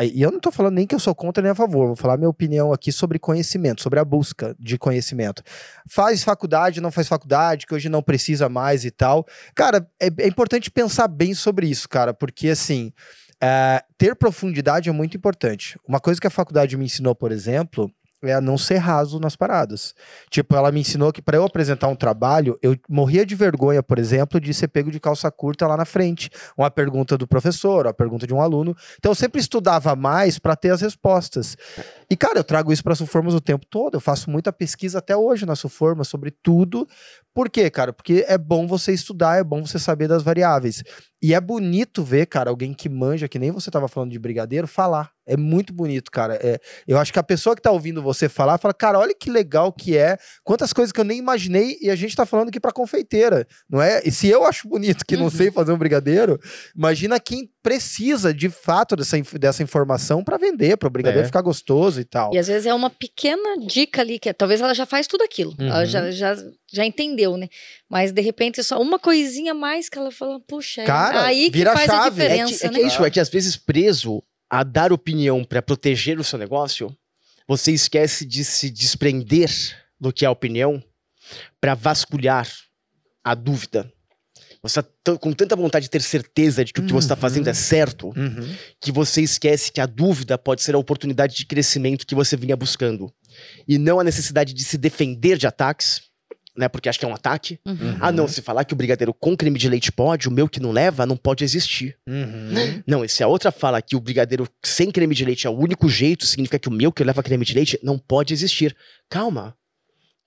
E 0.04 0.22
eu 0.22 0.32
não 0.32 0.40
tô 0.40 0.52
falando 0.52 0.76
nem 0.76 0.86
que 0.86 0.94
eu 0.94 1.00
sou 1.00 1.16
contra 1.16 1.42
nem 1.42 1.52
a 1.52 1.56
favor, 1.56 1.88
vou 1.88 1.96
falar 1.96 2.18
minha 2.18 2.30
opinião 2.30 2.74
aqui 2.74 2.92
sobre 2.92 3.18
conhecimento, 3.18 3.82
sobre 3.82 4.00
a 4.00 4.06
busca 4.06 4.56
de 4.60 4.78
conhecimento. 4.78 5.42
Faz 5.90 6.24
faculdade, 6.24 6.82
não 6.82 6.92
faz 6.92 7.08
faculdade, 7.08 7.66
que 7.66 7.74
hoje 7.74 7.88
não 7.88 8.04
precisa 8.04 8.50
mais 8.50 8.84
e 8.84 8.92
tal. 8.92 9.26
Cara, 9.56 9.88
é, 10.02 10.08
é 10.20 10.28
importante 10.28 10.70
pensar 10.70 11.08
bem 11.08 11.34
sobre 11.34 11.68
isso, 11.68 11.88
cara, 11.88 12.14
porque 12.14 12.50
assim. 12.50 12.92
É, 13.42 13.84
ter 13.98 14.16
profundidade 14.16 14.88
é 14.88 14.94
muito 14.94 15.18
importante. 15.18 15.78
Uma 15.86 16.00
coisa 16.00 16.22
que 16.22 16.26
a 16.26 16.32
faculdade 16.32 16.78
me 16.78 16.86
ensinou, 16.86 17.14
por 17.14 17.34
exemplo, 17.34 17.92
é 18.28 18.34
a 18.34 18.42
não 18.42 18.58
ser 18.58 18.78
raso 18.78 19.20
nas 19.20 19.36
paradas. 19.36 19.94
Tipo, 20.30 20.56
ela 20.56 20.72
me 20.72 20.80
ensinou 20.80 21.12
que 21.12 21.22
para 21.22 21.38
eu 21.38 21.44
apresentar 21.44 21.88
um 21.88 21.96
trabalho, 21.96 22.58
eu 22.62 22.76
morria 22.90 23.26
de 23.26 23.36
vergonha, 23.36 23.82
por 23.82 24.00
exemplo, 24.00 24.40
de 24.40 24.54
ser 24.54 24.68
pego 24.68 24.92
de 24.92 25.00
calça 25.00 25.30
curta 25.32 25.68
lá 25.68 25.78
na 25.78 25.86
frente. 25.86 26.30
Uma 26.58 26.70
pergunta 26.72 27.18
do 27.18 27.28
professor, 27.28 27.86
uma 27.86 27.94
pergunta 27.94 28.28
de 28.28 28.34
um 28.34 28.42
aluno. 28.42 28.76
Então 28.98 29.12
eu 29.12 29.16
sempre 29.16 29.40
estudava 29.40 29.96
mais 29.96 30.40
para 30.40 30.56
ter 30.56 30.70
as 30.70 30.82
respostas. 30.82 31.58
E, 32.10 32.16
cara, 32.16 32.40
eu 32.40 32.44
trago 32.44 32.72
isso 32.72 32.84
para 32.84 32.96
Suformas 32.96 33.34
o 33.34 33.42
tempo 33.42 33.66
todo. 33.66 33.96
Eu 33.96 34.02
faço 34.02 34.30
muita 34.30 34.54
pesquisa 34.54 35.00
até 35.00 35.16
hoje 35.16 35.46
na 35.46 35.56
Suformas 35.56 36.08
sobre 36.08 36.32
tudo. 36.32 36.88
Por 37.34 37.50
quê, 37.50 37.70
cara? 37.70 37.92
Porque 37.92 38.24
é 38.28 38.38
bom 38.38 38.66
você 38.66 38.94
estudar, 38.94 39.38
é 39.38 39.44
bom 39.44 39.66
você 39.66 39.78
saber 39.78 40.08
das 40.08 40.24
variáveis. 40.24 40.84
E 41.22 41.34
é 41.34 41.42
bonito 41.42 42.04
ver, 42.04 42.28
cara, 42.28 42.50
alguém 42.50 42.74
que 42.74 42.88
manja, 42.88 43.28
que 43.28 43.40
nem 43.40 43.50
você 43.50 43.72
tava 43.72 43.88
falando 43.88 44.12
de 44.12 44.20
brigadeiro, 44.20 44.68
falar. 44.68 45.12
É 45.26 45.36
muito 45.36 45.74
bonito, 45.74 46.12
cara. 46.12 46.36
É, 46.42 46.60
eu 46.88 47.00
acho 47.00 47.12
que 47.12 47.18
a 47.18 47.24
pessoa 47.24 47.56
que 47.56 47.62
tá 47.62 47.72
ouvindo 47.72 48.02
você 48.02 48.30
falar, 48.30 48.60
fala, 48.60 48.74
cara, 48.74 49.00
olha 49.00 49.16
que 49.20 49.30
legal 49.32 49.74
que 49.74 49.98
é, 49.98 50.18
quantas 50.44 50.72
coisas 50.72 50.92
que 50.92 51.00
eu 51.00 51.06
nem 51.06 51.18
imaginei 51.18 51.78
e 51.82 51.90
a 51.90 51.96
gente 51.96 52.16
tá 52.16 52.26
falando 52.28 52.50
aqui 52.50 52.60
pra 52.60 52.72
confeiteira, 52.72 53.48
não 53.68 53.82
é? 53.82 54.02
E 54.06 54.12
se 54.12 54.28
eu 54.28 54.46
acho 54.46 54.68
bonito 54.68 55.04
que 55.06 55.18
não 55.18 55.24
Uhum. 55.26 55.30
sei 55.32 55.50
fazer 55.50 55.72
um 55.72 55.78
brigadeiro, 55.78 56.40
imagina 56.76 57.20
quem 57.20 57.50
precisa 57.66 58.32
de 58.32 58.48
fato 58.48 58.96
dessa, 58.96 59.18
dessa 59.40 59.64
informação 59.64 60.24
pra 60.24 60.38
vender, 60.38 60.78
para 60.78 60.86
o 60.86 60.90
brigadeiro 60.92 61.24
É. 61.24 61.26
ficar 61.26 61.42
gostoso 61.42 62.00
e 62.00 62.06
tal. 62.06 62.32
E 62.32 62.38
às 62.38 62.46
vezes 62.48 62.68
é 62.68 62.74
uma 62.76 62.92
pequena 62.92 63.58
dica 63.66 64.02
ali, 64.02 64.20
que 64.20 64.30
é- 64.30 64.34
talvez 64.34 64.62
ela 64.62 64.76
já 64.76 64.86
faz 64.86 65.08
tudo 65.08 65.24
aquilo. 65.24 65.56
Ela 65.58 65.80
Uhum. 65.80 65.86
já, 65.88 66.12
já, 66.12 66.36
já 66.72 66.86
entendeu, 66.86 67.36
né? 67.38 67.50
Mas 67.90 68.12
de 68.12 68.22
repente 68.22 68.64
só 68.64 68.80
uma 68.80 69.00
coisinha 69.00 69.52
a 69.54 69.56
mais 69.56 69.90
que 69.90 69.98
ela 69.98 70.12
fala, 70.12 70.40
puxa, 70.42 70.84
é 70.84 70.86
Cara, 70.86 71.26
aí 71.26 71.46
que 71.50 71.58
vira 71.58 71.74
faz 71.74 71.88
chave. 71.88 71.98
a 71.98 72.06
É 72.06 72.10
que, 72.10 72.12
diferença, 72.46 72.66
é 72.68 72.70
que 72.70 72.76
né? 72.78 72.84
é 72.84 72.88
isso, 72.88 73.04
é 73.04 73.10
que 73.10 73.20
às 73.20 73.30
vezes 73.30 73.58
preso 73.58 74.22
a 74.48 74.64
dar 74.64 74.94
opinião 74.94 75.44
pra 75.44 75.60
proteger 75.60 76.20
o 76.20 76.24
seu 76.24 76.38
negócio, 76.38 76.96
você 77.48 77.72
esquece 77.72 78.28
de 78.28 78.46
se 78.46 78.70
desprender 78.70 79.50
do 80.00 80.14
que 80.14 80.24
é 80.24 80.28
a 80.28 80.32
opinião 80.32 80.84
pra 81.60 81.74
vasculhar 81.74 82.48
a 83.24 83.34
dúvida. 83.34 83.92
Você 84.68 84.82
tá 84.82 84.90
tão- 85.04 85.18
com 85.18 85.32
tanta 85.34 85.56
vontade 85.56 85.84
de 85.86 85.90
ter 85.90 86.02
certeza 86.02 86.64
de 86.66 86.74
que 86.74 86.80
o 86.82 86.86
que 86.86 86.92
você 86.94 87.06
está 87.06 87.16
fazendo 87.16 87.48
é 87.48 87.52
Uhum. 87.52 87.56
certo, 87.56 88.08
Uhum. 88.08 88.56
que 88.82 88.92
você 88.92 89.22
esquece 89.22 89.72
que 89.72 89.80
a 89.82 89.86
dúvida 89.86 90.38
pode 90.38 90.62
ser 90.64 90.76
a 90.76 90.78
oportunidade 90.78 91.36
de 91.36 91.46
crescimento 91.46 92.06
que 92.06 92.16
você 92.16 92.36
vinha 92.36 92.56
buscando. 92.56 93.14
E 93.68 93.78
não 93.78 94.00
a 94.00 94.04
necessidade 94.04 94.54
de 94.54 94.64
se 94.64 94.78
defender 94.78 95.38
de 95.38 95.46
ataques, 95.48 96.02
né? 96.58 96.70
Porque 96.70 96.88
acho 96.88 96.98
que 96.98 97.04
é 97.04 97.08
um 97.08 97.14
ataque. 97.14 97.60
Uhum. 97.66 97.98
Ah, 98.00 98.12
não, 98.14 98.28
se 98.30 98.42
falar 98.42 98.64
que 98.64 98.74
o 98.74 98.78
brigadeiro 98.78 99.14
com 99.14 99.36
creme 99.36 99.60
de 99.60 99.68
leite 99.68 99.92
pode, 99.92 100.30
o 100.30 100.32
meu 100.32 100.48
que 100.48 100.62
não 100.62 100.72
leva, 100.72 101.06
não 101.06 101.18
pode 101.18 101.44
existir. 101.44 101.98
Uhum. 102.08 102.82
Não, 102.88 103.04
e 103.04 103.10
se 103.10 103.22
a 103.22 103.28
outra 103.28 103.52
fala 103.52 103.82
que 103.82 103.96
o 103.96 104.00
brigadeiro 104.00 104.48
sem 104.64 104.90
creme 104.90 105.14
de 105.14 105.26
leite 105.26 105.46
é 105.46 105.50
o 105.50 105.54
único 105.58 105.90
jeito, 105.90 106.26
significa 106.26 106.58
que 106.58 106.70
o 106.70 106.72
meu 106.72 106.94
que 106.94 107.04
leva 107.04 107.22
creme 107.22 107.44
de 107.46 107.54
leite 107.54 107.78
não 107.84 107.98
pode 108.00 108.34
existir. 108.34 108.74
Calma. 109.10 109.54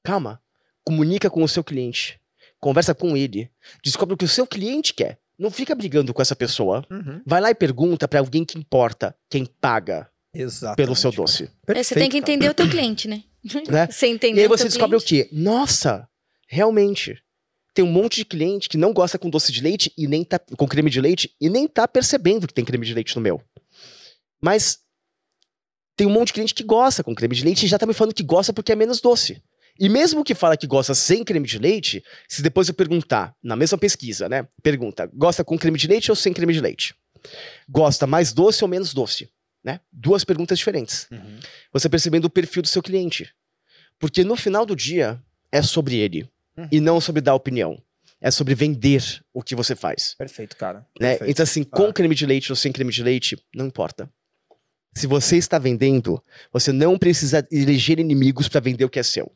Calma. 0.05 0.41
Comunica 0.85 1.29
com 1.31 1.43
o 1.43 1.49
seu 1.49 1.65
cliente. 1.65 2.19
Conversa 2.61 2.95
com 2.95 3.17
ele. 3.17 3.51
Descobre 3.83 4.15
o 4.15 4.17
que 4.17 4.25
o 4.25 4.29
seu 4.29 4.47
cliente 4.47 4.93
quer. 4.95 5.19
Não 5.39 5.51
fica 5.51 5.75
brigando 5.75 6.13
com 6.13 6.21
essa 6.21 6.35
pessoa. 6.35 6.85
Uhum. 6.91 7.23
Vai 7.25 7.41
lá 7.41 7.51
e 7.51 7.55
pergunta 7.55 8.09
pra 8.09 8.19
alguém 8.19 8.45
que 8.45 8.59
importa, 8.59 9.15
quem 9.31 9.47
paga 9.47 10.11
Exatamente. 10.35 10.77
pelo 10.77 10.97
seu 10.97 11.13
doce. 11.13 11.51
É, 11.69 11.83
você 11.83 11.95
tem 11.95 12.11
que 12.11 12.19
entender 12.19 12.49
o 12.49 12.55
teu 12.55 12.69
cliente, 12.69 13.07
né? 13.09 13.23
Né? 13.71 13.87
Você 13.87 14.09
entender 14.09 14.41
E 14.41 14.43
aí 14.43 14.49
você 14.49 14.65
teu 14.65 14.71
descobre 14.71 14.99
cliente. 14.99 15.29
o 15.29 15.31
quê? 15.31 15.35
Nossa, 15.35 16.09
realmente. 16.49 17.17
Tem 17.73 17.85
um 17.85 17.91
monte 17.91 18.17
de 18.17 18.25
cliente 18.25 18.69
que 18.69 18.77
não 18.77 18.93
gosta 18.93 19.17
com 19.17 19.31
doce 19.31 19.53
de 19.53 19.63
leite 19.63 19.93
e 19.97 20.09
nem 20.09 20.25
tá 20.25 20.41
com 20.41 20.67
creme 20.67 20.91
de 20.91 21.01
leite 21.01 21.33
e 21.41 21.49
nem 21.49 21.69
tá 21.69 21.87
percebendo 21.87 22.49
que 22.49 22.53
tem 22.53 22.65
creme 22.65 22.85
de 22.85 22.93
leite 22.93 23.15
no 23.15 23.23
meu. 23.23 23.41
Mas 24.43 24.81
tem 25.95 26.07
um 26.07 26.11
monte 26.11 26.29
de 26.29 26.33
cliente 26.35 26.55
que 26.55 26.65
gosta 26.65 27.05
com 27.05 27.15
creme 27.15 27.37
de 27.37 27.45
leite 27.45 27.65
e 27.65 27.69
já 27.69 27.79
tá 27.79 27.87
me 27.87 27.95
falando 27.95 28.13
que 28.15 28.25
gosta 28.25 28.53
porque 28.53 28.73
é 28.73 28.77
menos 28.77 29.01
doce. 29.01 29.41
E 29.79 29.89
mesmo 29.89 30.25
que 30.25 30.35
fala 30.35 30.57
que 30.57 30.67
gosta 30.67 30.95
sem 30.95 31.23
creme 31.25 31.47
de 31.47 31.59
leite, 31.59 32.03
se 32.29 32.43
depois 32.43 32.69
eu 32.69 32.75
perguntar, 32.75 33.35
na 33.43 33.55
mesma 33.55 33.79
pesquisa, 33.79 34.29
né? 34.29 34.47
Pergunta, 34.63 35.09
gosta 35.15 35.45
com 35.45 35.57
creme 35.59 35.79
de 35.79 35.87
leite 35.87 36.11
ou 36.11 36.17
sem 36.17 36.33
creme 36.33 36.53
de 36.53 36.61
leite? 36.61 36.95
Gosta 37.69 38.07
mais 38.07 38.33
doce 38.33 38.65
ou 38.65 38.69
menos 38.69 38.93
doce? 38.93 39.29
Né? 39.63 39.81
Duas 39.93 40.25
perguntas 40.25 40.57
diferentes 40.59 41.07
Uhum. 41.11 41.39
você 41.73 41.89
percebendo 41.89 42.27
o 42.27 42.31
perfil 42.31 42.63
do 42.63 42.69
seu 42.69 42.83
cliente. 42.83 43.29
Porque 43.99 44.23
no 44.25 44.37
final 44.37 44.65
do 44.65 44.75
dia 44.77 45.21
é 45.51 45.61
sobre 45.63 45.97
ele 45.97 46.29
Uhum. 46.57 46.69
e 46.73 46.81
não 46.81 47.01
sobre 47.01 47.21
dar 47.21 47.35
opinião. 47.35 47.81
É 48.21 48.31
sobre 48.33 48.55
vender 48.55 49.03
o 49.33 49.43
que 49.43 49.55
você 49.55 49.77
faz. 49.77 50.15
Perfeito, 50.19 50.57
cara. 50.57 50.85
Né? 50.99 51.11
Perfeito. 51.11 51.31
Então, 51.31 51.43
assim, 51.45 51.63
com 51.63 51.85
Ah. 51.87 51.93
creme 51.93 52.15
de 52.17 52.27
leite 52.27 52.51
ou 52.51 52.57
sem 52.57 52.73
creme 52.73 52.93
de 52.93 53.03
leite, 53.03 53.37
não 53.55 53.67
importa. 53.67 54.11
Se 54.95 55.07
você 55.07 55.37
está 55.37 55.57
vendendo, 55.59 56.21
você 56.53 56.73
não 56.73 56.99
precisa 56.99 57.47
eleger 57.51 58.01
inimigos 58.01 58.49
para 58.49 58.61
vender 58.61 58.85
o 58.85 58.89
que 58.91 58.99
é 58.99 59.03
seu. 59.05 59.31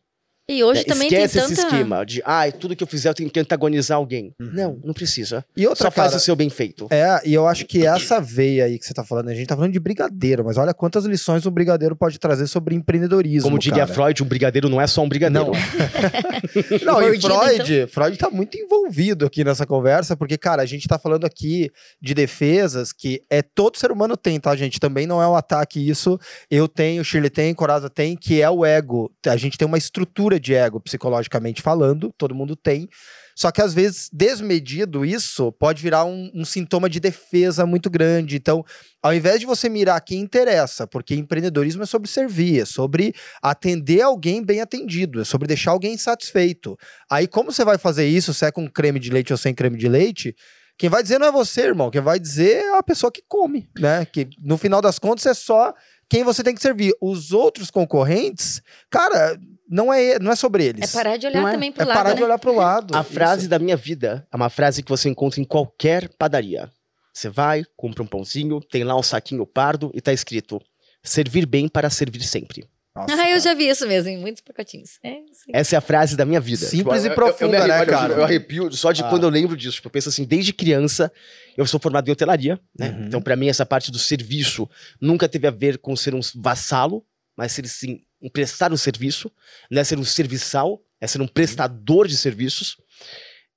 E 0.48 0.62
hoje 0.64 0.80
né? 0.80 0.86
também 0.86 1.06
Esquece 1.06 1.34
tem 1.34 1.44
esse 1.44 1.56
tanta... 1.56 1.68
esquema 1.68 2.04
de, 2.04 2.20
ah, 2.24 2.50
tudo 2.50 2.74
que 2.74 2.82
eu 2.82 2.86
fizer 2.86 3.10
eu 3.10 3.14
tenho 3.14 3.30
que 3.30 3.38
antagonizar 3.38 3.96
alguém. 3.96 4.34
Uhum. 4.40 4.50
Não, 4.52 4.80
não 4.84 4.92
precisa. 4.92 5.44
E 5.56 5.66
outra, 5.66 5.84
Só 5.84 5.90
faz 5.90 6.10
cara, 6.10 6.18
o 6.18 6.20
seu 6.20 6.34
bem 6.34 6.50
feito. 6.50 6.88
É, 6.90 7.20
e 7.24 7.32
eu 7.32 7.46
acho 7.46 7.64
que 7.64 7.86
essa 7.86 8.20
veia 8.20 8.64
aí 8.64 8.78
que 8.78 8.84
você 8.84 8.92
tá 8.92 9.04
falando, 9.04 9.28
a 9.28 9.34
gente 9.34 9.46
tá 9.46 9.54
falando 9.54 9.72
de 9.72 9.78
brigadeiro, 9.78 10.44
mas 10.44 10.56
olha 10.56 10.74
quantas 10.74 11.04
lições 11.04 11.46
o 11.46 11.50
brigadeiro 11.50 11.94
pode 11.94 12.18
trazer 12.18 12.48
sobre 12.48 12.74
empreendedorismo. 12.74 13.48
Como 13.48 13.58
diria 13.58 13.86
cara. 13.86 13.94
Freud, 13.94 14.22
um 14.22 14.26
brigadeiro 14.26 14.68
não 14.68 14.80
é 14.80 14.86
só 14.86 15.02
um 15.02 15.08
brigadeiro. 15.08 15.52
Não. 15.52 15.52
Não, 16.82 17.00
e 17.00 17.06
Mordida, 17.06 17.34
Freud, 17.34 17.86
Freud 17.88 18.18
tá 18.18 18.30
muito 18.30 18.58
envolvido 18.58 19.26
aqui 19.26 19.44
nessa 19.44 19.64
conversa, 19.64 20.16
porque, 20.16 20.36
cara, 20.36 20.62
a 20.62 20.66
gente 20.66 20.88
tá 20.88 20.98
falando 20.98 21.24
aqui 21.24 21.70
de 22.00 22.14
defesas 22.14 22.92
que 22.92 23.22
é 23.30 23.42
todo 23.42 23.78
ser 23.78 23.90
humano 23.90 24.16
tem, 24.16 24.38
tá, 24.40 24.54
gente? 24.56 24.80
Também 24.80 25.06
não 25.06 25.22
é 25.22 25.28
um 25.28 25.36
ataque 25.36 25.88
isso. 25.88 26.18
Eu 26.50 26.66
tenho, 26.66 27.04
Shirley 27.04 27.30
tem, 27.30 27.54
Coraza 27.54 27.88
tem, 27.88 28.16
que 28.16 28.40
é 28.40 28.50
o 28.50 28.64
ego. 28.64 29.10
A 29.26 29.36
gente 29.36 29.56
tem 29.56 29.66
uma 29.66 29.78
estrutura 29.78 30.31
de 30.38 30.54
ego, 30.54 30.80
psicologicamente 30.80 31.62
falando, 31.62 32.12
todo 32.16 32.34
mundo 32.34 32.56
tem. 32.56 32.88
Só 33.34 33.50
que 33.50 33.62
às 33.62 33.72
vezes, 33.72 34.10
desmedido 34.12 35.04
isso, 35.04 35.50
pode 35.52 35.82
virar 35.82 36.04
um, 36.04 36.30
um 36.34 36.44
sintoma 36.44 36.88
de 36.88 37.00
defesa 37.00 37.64
muito 37.64 37.88
grande. 37.88 38.36
Então, 38.36 38.64
ao 39.02 39.14
invés 39.14 39.40
de 39.40 39.46
você 39.46 39.68
mirar 39.68 40.00
quem 40.00 40.20
interessa, 40.20 40.86
porque 40.86 41.14
empreendedorismo 41.14 41.82
é 41.82 41.86
sobre 41.86 42.08
servir, 42.08 42.60
é 42.60 42.64
sobre 42.64 43.14
atender 43.42 44.02
alguém 44.02 44.44
bem 44.44 44.60
atendido, 44.60 45.20
é 45.20 45.24
sobre 45.24 45.48
deixar 45.48 45.70
alguém 45.70 45.96
satisfeito. 45.96 46.76
Aí, 47.10 47.26
como 47.26 47.52
você 47.52 47.64
vai 47.64 47.78
fazer 47.78 48.06
isso, 48.06 48.34
se 48.34 48.44
é 48.44 48.52
com 48.52 48.68
creme 48.68 49.00
de 49.00 49.10
leite 49.10 49.32
ou 49.32 49.36
sem 49.36 49.54
creme 49.54 49.78
de 49.78 49.88
leite? 49.88 50.36
Quem 50.78 50.90
vai 50.90 51.02
dizer 51.02 51.18
não 51.18 51.26
é 51.26 51.32
você, 51.32 51.62
irmão. 51.62 51.90
Quem 51.90 52.00
vai 52.00 52.18
dizer 52.18 52.64
é 52.64 52.76
a 52.76 52.82
pessoa 52.82 53.12
que 53.12 53.22
come, 53.28 53.68
né? 53.78 54.04
Que 54.04 54.28
no 54.40 54.58
final 54.58 54.80
das 54.80 54.98
contas 54.98 55.26
é 55.26 55.34
só 55.34 55.72
quem 56.12 56.22
você 56.24 56.44
tem 56.44 56.54
que 56.54 56.60
servir. 56.60 56.94
Os 57.00 57.32
outros 57.32 57.70
concorrentes, 57.70 58.60
cara, 58.90 59.40
não 59.66 59.90
é, 59.90 60.18
não 60.18 60.30
é 60.30 60.36
sobre 60.36 60.62
eles. 60.66 60.94
É 60.94 60.98
parar 60.98 61.16
de 61.16 61.26
olhar 61.26 61.40
Não 61.40 61.48
é? 61.48 61.52
também 61.52 61.72
pro 61.72 61.82
É 61.82 61.86
lado, 61.86 61.96
parar 61.96 62.10
né? 62.10 62.16
de 62.16 62.22
olhar 62.22 62.38
pro 62.38 62.54
lado. 62.54 62.94
A 62.94 63.00
Isso. 63.00 63.12
frase 63.14 63.48
da 63.48 63.58
minha 63.58 63.78
vida 63.78 64.28
é 64.30 64.36
uma 64.36 64.50
frase 64.50 64.82
que 64.82 64.90
você 64.90 65.08
encontra 65.08 65.40
em 65.40 65.44
qualquer 65.44 66.10
padaria. 66.18 66.70
Você 67.14 67.30
vai, 67.30 67.64
compra 67.74 68.02
um 68.02 68.06
pãozinho, 68.06 68.60
tem 68.60 68.84
lá 68.84 68.94
um 68.94 69.02
saquinho 69.02 69.46
pardo 69.46 69.90
e 69.94 70.02
tá 70.02 70.12
escrito: 70.12 70.60
servir 71.02 71.46
bem 71.46 71.66
para 71.66 71.88
servir 71.88 72.22
sempre. 72.24 72.68
Nossa, 72.94 73.14
Ah, 73.14 73.16
eu 73.16 73.28
cara. 73.28 73.38
já 73.40 73.54
vi 73.54 73.68
isso 73.68 73.86
mesmo, 73.88 74.10
em 74.10 74.18
muitos 74.18 74.42
pacotinhos. 74.42 74.98
É. 75.02 75.14
Essa 75.52 75.76
é 75.76 75.78
a 75.78 75.80
frase 75.80 76.14
da 76.14 76.26
minha 76.26 76.40
vida. 76.40 76.66
Simples 76.66 77.04
e 77.04 77.06
eu- 77.06 77.10
eu- 77.12 77.14
profunda, 77.14 77.56
eu, 77.56 77.62
me 77.62 77.68
né, 77.68 77.74
arrepio, 77.74 77.92
cara? 77.94 78.12
Eu, 78.12 78.18
eu 78.18 78.24
arrepio 78.24 78.72
só 78.72 78.92
de 78.92 79.02
Ah. 79.02 79.08
quando 79.08 79.22
eu 79.22 79.30
lembro 79.30 79.56
disso. 79.56 79.76
Tipo, 79.76 79.88
eu 79.88 79.92
penso 79.92 80.10
assim, 80.10 80.24
desde 80.24 80.52
criança, 80.52 81.10
eu 81.56 81.66
sou 81.66 81.80
formado 81.80 82.06
em 82.08 82.12
hotelaria, 82.12 82.60
né? 82.78 82.90
Uhum. 82.90 83.06
Então, 83.06 83.22
pra 83.22 83.34
mim, 83.34 83.48
essa 83.48 83.64
parte 83.64 83.90
do 83.90 83.98
serviço 83.98 84.68
nunca 85.00 85.26
teve 85.26 85.46
a 85.46 85.50
ver 85.50 85.78
com 85.78 85.96
ser 85.96 86.14
um 86.14 86.20
vassalo, 86.36 87.02
mas 87.34 87.52
ser, 87.52 87.66
sim, 87.66 88.00
um 88.20 88.28
prestar 88.28 88.70
um 88.72 88.76
serviço, 88.76 89.32
não 89.70 89.80
é 89.80 89.84
ser 89.84 89.98
um 89.98 90.04
serviçal, 90.04 90.78
é 91.00 91.06
ser 91.06 91.20
um 91.22 91.26
prestador 91.26 92.06
de 92.06 92.16
serviços. 92.16 92.76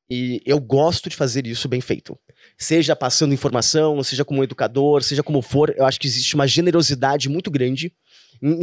E 0.09 0.41
eu 0.45 0.59
gosto 0.61 1.09
de 1.09 1.15
fazer 1.15 1.45
isso 1.45 1.67
bem 1.67 1.81
feito. 1.81 2.17
Seja 2.57 2.95
passando 2.95 3.33
informação, 3.33 4.01
seja 4.01 4.23
como 4.23 4.43
educador, 4.43 5.03
seja 5.03 5.21
como 5.23 5.41
for, 5.41 5.73
eu 5.75 5.83
acho 5.85 5.99
que 5.99 6.07
existe 6.07 6.35
uma 6.35 6.47
generosidade 6.47 7.27
muito 7.27 7.51
grande 7.51 7.91
em 8.41 8.61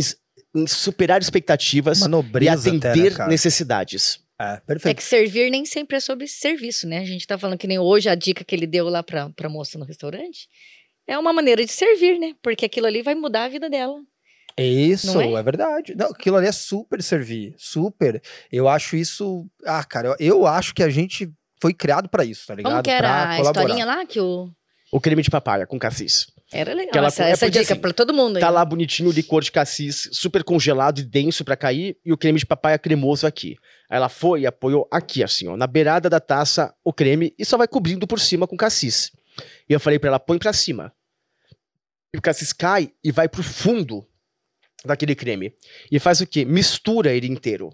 superar 0.67 1.21
expectativas 1.21 2.01
e 2.41 2.49
atender 2.49 3.13
até, 3.15 3.25
né, 3.25 3.29
necessidades. 3.29 4.21
É, 4.41 4.55
É 4.55 4.61
perfeito. 4.61 4.97
que 4.97 5.03
servir 5.05 5.51
nem 5.51 5.65
sempre 5.65 5.97
é 5.97 6.01
sobre 6.01 6.27
serviço, 6.27 6.87
né? 6.89 6.99
A 6.99 7.05
gente 7.05 7.27
tá 7.27 7.39
falando 7.39 7.59
que 7.59 7.67
nem 7.67 7.79
hoje 7.79 8.09
a 8.09 8.15
dica 8.15 8.45
que 8.45 8.55
ele 8.55 8.67
deu 8.67 8.89
lá 8.89 9.03
pra, 9.03 9.31
pra 9.31 9.49
moça 9.49 9.79
no 9.79 9.85
restaurante. 9.85 10.49
É 11.07 11.17
uma 11.19 11.33
maneira 11.33 11.65
de 11.65 11.71
servir, 11.73 12.19
né? 12.19 12.35
Porque 12.43 12.65
aquilo 12.67 12.87
ali 12.87 13.03
vai 13.03 13.15
mudar 13.15 13.45
a 13.45 13.49
vida 13.49 13.69
dela. 13.71 13.97
Isso, 14.59 15.15
Não 15.15 15.37
é? 15.37 15.41
é? 15.41 15.43
verdade. 15.43 15.95
Não, 15.97 16.09
aquilo 16.09 16.37
ali 16.37 16.47
é 16.47 16.53
super 16.53 17.03
servir, 17.03 17.55
super. 17.57 18.21
Eu 18.51 18.69
acho 18.69 18.97
isso. 18.97 19.47
Ah, 19.65 19.83
cara, 19.83 20.09
eu, 20.09 20.17
eu 20.19 20.47
acho 20.47 20.75
que 20.75 20.83
a 20.83 20.91
gente 20.91 21.31
foi 21.61 21.73
criado 21.73 22.09
pra 22.09 22.25
isso, 22.25 22.47
tá 22.47 22.55
ligado? 22.55 22.73
Como 22.73 22.83
que 22.83 22.91
era 22.91 23.09
Pra 23.09 23.23
a 23.33 23.37
colaborar. 23.39 23.63
historinha 23.63 23.87
lá 23.87 24.05
que 24.07 24.21
o. 24.21 24.51
O 24.93 25.01
creme 25.01 25.23
de 25.23 25.31
papaya 25.31 25.67
com 25.67 25.79
cassis. 25.79 26.27
Era 26.53 26.75
legal. 26.75 26.93
Ela- 26.95 27.09
essa 27.09 27.25
é 27.25 27.31
essa 27.31 27.51
dica 27.51 27.73
assim, 27.73 27.81
pra 27.81 27.93
todo 27.93 28.13
mundo. 28.13 28.39
Tá 28.39 28.49
aí. 28.49 28.53
lá 28.53 28.65
bonitinho 28.65 29.09
o 29.09 29.13
licor 29.13 29.43
de 29.43 29.51
cassis, 29.51 30.09
super 30.13 30.45
congelado 30.45 30.99
e 31.01 31.03
denso 31.03 31.45
pra 31.45 31.57
cair, 31.57 31.97
e 32.05 32.13
o 32.13 32.17
creme 32.19 32.39
de 32.39 32.47
papaya 32.47 32.79
cremoso 32.79 33.27
aqui. 33.27 33.57
Aí 33.91 33.97
ela 33.97 34.09
foi 34.09 34.43
e 34.43 34.47
apoiou 34.47 34.87
aqui, 34.91 35.23
assim, 35.23 35.49
ó, 35.49 35.57
na 35.57 35.67
beirada 35.67 36.09
da 36.11 36.21
taça, 36.21 36.75
o 36.85 36.93
creme, 36.93 37.35
e 37.39 37.45
só 37.45 37.57
vai 37.57 37.67
cobrindo 37.69 38.07
por 38.07 38.21
cima 38.21 38.47
com 38.47 38.57
cassis. 38.57 39.11
E 39.69 39.73
eu 39.73 39.81
falei 39.81 39.99
pra 39.99 40.09
ela, 40.09 40.21
põe 40.21 40.39
pra 40.39 40.53
cima. 40.53 40.93
E 42.15 42.19
o 42.19 42.23
cassis 42.23 42.53
cai 42.53 42.91
e 43.03 43.11
vai 43.11 43.29
pro 43.29 43.43
fundo 43.43 44.07
daquele 44.85 45.15
creme. 45.15 45.55
E 45.91 45.99
faz 45.99 46.21
o 46.21 46.27
quê? 46.27 46.45
Mistura 46.45 47.13
ele 47.15 47.27
inteiro. 47.27 47.71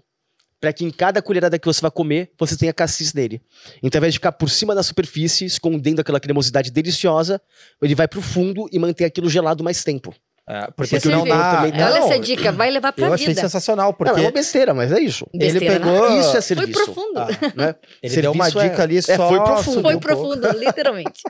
Pra 0.59 0.73
que 0.73 0.83
em 0.83 0.91
cada 0.91 1.21
colherada 1.21 1.57
que 1.57 1.65
você 1.65 1.79
vai 1.79 1.91
comer, 1.91 2.31
você 2.37 2.57
tenha 2.57 2.73
cassis 2.73 3.13
nele. 3.13 3.41
Então, 3.81 3.97
ao 3.97 4.01
invés 4.01 4.13
de 4.13 4.19
ficar 4.19 4.33
por 4.33 4.49
cima 4.49 4.75
da 4.75 4.83
superfície, 4.83 5.45
escondendo 5.45 6.01
aquela 6.01 6.19
cremosidade 6.19 6.69
deliciosa, 6.69 7.41
ele 7.81 7.95
vai 7.95 8.07
pro 8.07 8.21
fundo 8.21 8.67
e 8.71 8.77
mantém 8.77 9.07
aquilo 9.07 9.29
gelado 9.29 9.63
mais 9.63 9.83
tempo. 9.83 10.13
É, 10.51 10.61
Você 10.61 10.71
porque 10.75 10.99
senão 10.99 11.19
serviu. 11.19 11.37
dá. 11.37 11.55
também- 11.57 11.73
Olha 11.73 11.99
Não, 11.99 12.07
essa 12.11 12.19
dica, 12.19 12.51
vai 12.51 12.71
levar 12.71 12.91
pra 12.91 13.05
eu 13.05 13.13
achei 13.13 13.27
vida. 13.27 13.41
sensacional, 13.41 13.93
porque 13.93 14.11
Não, 14.13 14.17
é 14.19 14.21
uma 14.23 14.31
besteira, 14.31 14.73
mas 14.73 14.91
é 14.91 14.99
isso. 14.99 15.27
ele 15.31 15.43
Besteira 15.51 15.79
pegou. 15.79 16.01
nada. 16.09 16.15
Isso 16.19 16.29
é 16.29 16.31
Foi 16.31 16.41
serviço. 16.41 16.83
profundo. 16.85 17.19
Ah, 17.19 17.27
né? 17.55 17.75
ele 18.01 18.21
deu 18.21 18.31
uma 18.31 18.45
Serviço 18.45 18.65
é- 18.65 18.69
dica 18.69 18.81
ali 18.83 18.97
é, 18.97 19.01
só. 19.03 19.29
foi 19.29 19.39
profundo. 19.43 19.81
Foi 19.83 19.95
um 19.95 19.99
pouco. 19.99 20.17
profundo, 20.39 20.47
literalmente. 20.57 21.21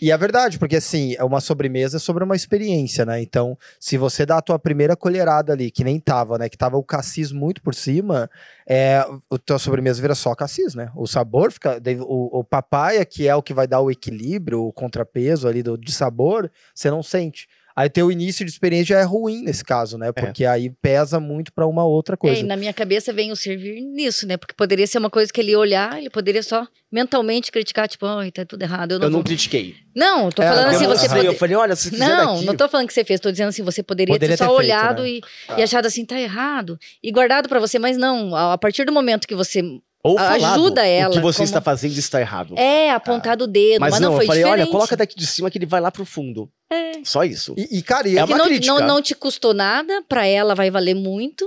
E 0.00 0.10
é 0.10 0.16
verdade, 0.18 0.58
porque 0.58 0.76
assim, 0.76 1.14
é 1.16 1.24
uma 1.24 1.40
sobremesa 1.40 1.98
sobre 1.98 2.22
uma 2.22 2.36
experiência, 2.36 3.06
né? 3.06 3.22
Então, 3.22 3.56
se 3.80 3.96
você 3.96 4.26
dá 4.26 4.36
a 4.36 4.42
tua 4.42 4.58
primeira 4.58 4.94
colherada 4.94 5.54
ali, 5.54 5.70
que 5.70 5.82
nem 5.82 5.98
tava, 5.98 6.36
né? 6.36 6.48
Que 6.50 6.58
tava 6.58 6.76
o 6.76 6.82
cassis 6.84 7.32
muito 7.32 7.62
por 7.62 7.74
cima, 7.74 8.28
é, 8.68 8.96
a 9.30 9.38
tua 9.38 9.58
sobremesa 9.58 10.02
vira 10.02 10.14
só 10.14 10.34
cassis, 10.34 10.74
né? 10.74 10.90
O 10.94 11.06
sabor 11.06 11.50
fica. 11.50 11.80
O, 12.02 12.40
o 12.40 12.44
papaya, 12.44 13.04
que 13.06 13.26
é 13.26 13.34
o 13.34 13.42
que 13.42 13.54
vai 13.54 13.66
dar 13.66 13.80
o 13.80 13.90
equilíbrio, 13.90 14.64
o 14.64 14.72
contrapeso 14.72 15.48
ali 15.48 15.62
do, 15.62 15.78
de 15.78 15.92
sabor, 15.92 16.50
você 16.74 16.90
não 16.90 17.02
sente. 17.02 17.46
Aí 17.76 17.90
teu 17.90 18.10
início 18.12 18.44
de 18.44 18.50
experiência 18.52 18.94
já 18.94 19.00
é 19.00 19.02
ruim 19.02 19.42
nesse 19.42 19.64
caso, 19.64 19.98
né? 19.98 20.12
Porque 20.12 20.44
aí 20.44 20.70
pesa 20.80 21.18
muito 21.18 21.52
pra 21.52 21.66
uma 21.66 21.84
outra 21.84 22.14
É, 22.14 22.16
coisa. 22.16 22.40
e 22.40 22.42
na 22.44 22.56
minha 22.56 22.72
cabeça 22.72 23.12
vem 23.12 23.32
o 23.32 23.36
servir 23.36 23.80
nisso, 23.80 24.26
né? 24.28 24.36
Porque 24.36 24.54
poderia 24.54 24.86
ser 24.86 24.98
uma 24.98 25.10
coisa 25.10 25.32
que 25.32 25.40
ele 25.40 25.50
ia 25.50 25.58
olhar, 25.58 25.98
ele 25.98 26.08
poderia 26.08 26.42
só 26.42 26.66
mentalmente 26.92 27.50
criticar, 27.50 27.88
tipo, 27.88 28.06
ai, 28.06 28.30
tá 28.30 28.44
tudo 28.44 28.62
errado. 28.62 28.92
Eu 28.92 28.98
não, 29.00 29.06
Eu 29.06 29.10
não 29.10 29.18
vou... 29.18 29.24
critiquei. 29.24 29.74
não, 29.94 30.30
tô 30.30 30.40
É, 30.42 30.48
falando 30.48 30.68
assim, 30.68 30.86
você 30.86 31.02
mostrei, 31.08 31.22
eu 31.22 31.26
pode... 31.26 31.38
falei, 31.40 31.56
olha, 31.56 31.74
se 31.74 31.90
fizer 31.90 32.06
Não, 32.06 32.34
daqui... 32.34 32.46
não 32.46 32.56
tô 32.56 32.68
falando 32.68 32.86
que 32.86 32.94
você 32.94 33.04
fez, 33.04 33.18
tô 33.18 33.30
dizendo 33.32 33.48
assim, 33.48 33.62
você 33.64 33.82
poderia, 33.82 34.14
Poderia 34.14 34.36
ter 34.36 34.44
ter 34.44 34.48
só 34.48 34.56
feito, 34.56 34.64
olhado 34.64 35.02
né? 35.02 35.08
e, 35.08 35.20
Ah. 35.48 35.58
e 35.58 35.62
achado 35.64 35.86
assim, 35.86 36.04
tá 36.04 36.20
errado, 36.20 36.78
e 37.02 37.10
guardado 37.10 37.48
pra 37.48 37.58
você, 37.58 37.78
mas 37.80 37.96
não, 37.96 38.36
a 38.36 38.56
partir 38.56 38.84
do 38.84 38.92
momento 38.92 39.26
que 39.26 39.34
você 39.34 39.62
Ou 40.04 40.18
falado, 40.18 40.44
ajuda 40.60 40.82
O 40.82 40.84
ela 40.84 41.14
que 41.14 41.20
você 41.20 41.38
como- 41.38 41.44
está 41.46 41.60
fazendo 41.62 41.96
está 41.98 42.20
errado. 42.20 42.54
é 42.58 42.90
apontado 42.90 43.44
o 43.44 43.46
dedo, 43.46 43.80
Mas, 43.80 43.92
mas, 43.92 44.00
não, 44.00 44.10
não, 44.10 44.16
foi 44.16 44.24
eu 44.24 44.26
falei, 44.28 44.42
diferente. 44.42 44.62
olha, 44.64 44.70
coloca 44.70 44.96
daqui 44.96 45.16
de 45.16 45.26
cima 45.26 45.50
que 45.50 45.56
ele 45.56 45.64
vai 45.66 45.80
lá 45.80 45.90
pro 45.90 46.04
fundo. 46.04 46.50
É. 46.70 46.92
Só 47.02 47.24
isso. 47.24 47.54
E, 47.56 47.78
e, 47.78 47.82
cara, 47.82 48.06
e 48.06 48.18
É 48.18 48.22
que 48.26 48.30
uma 48.32 48.36
não, 48.38 48.44
crítica. 48.46 48.74
não, 48.80 48.86
não 48.86 49.02
te 49.02 49.14
custou 49.14 49.54
nada, 49.54 50.02
pra 50.08 50.26
ela 50.26 50.54
vai 50.54 50.70
valer 50.70 50.94
muito, 50.94 51.46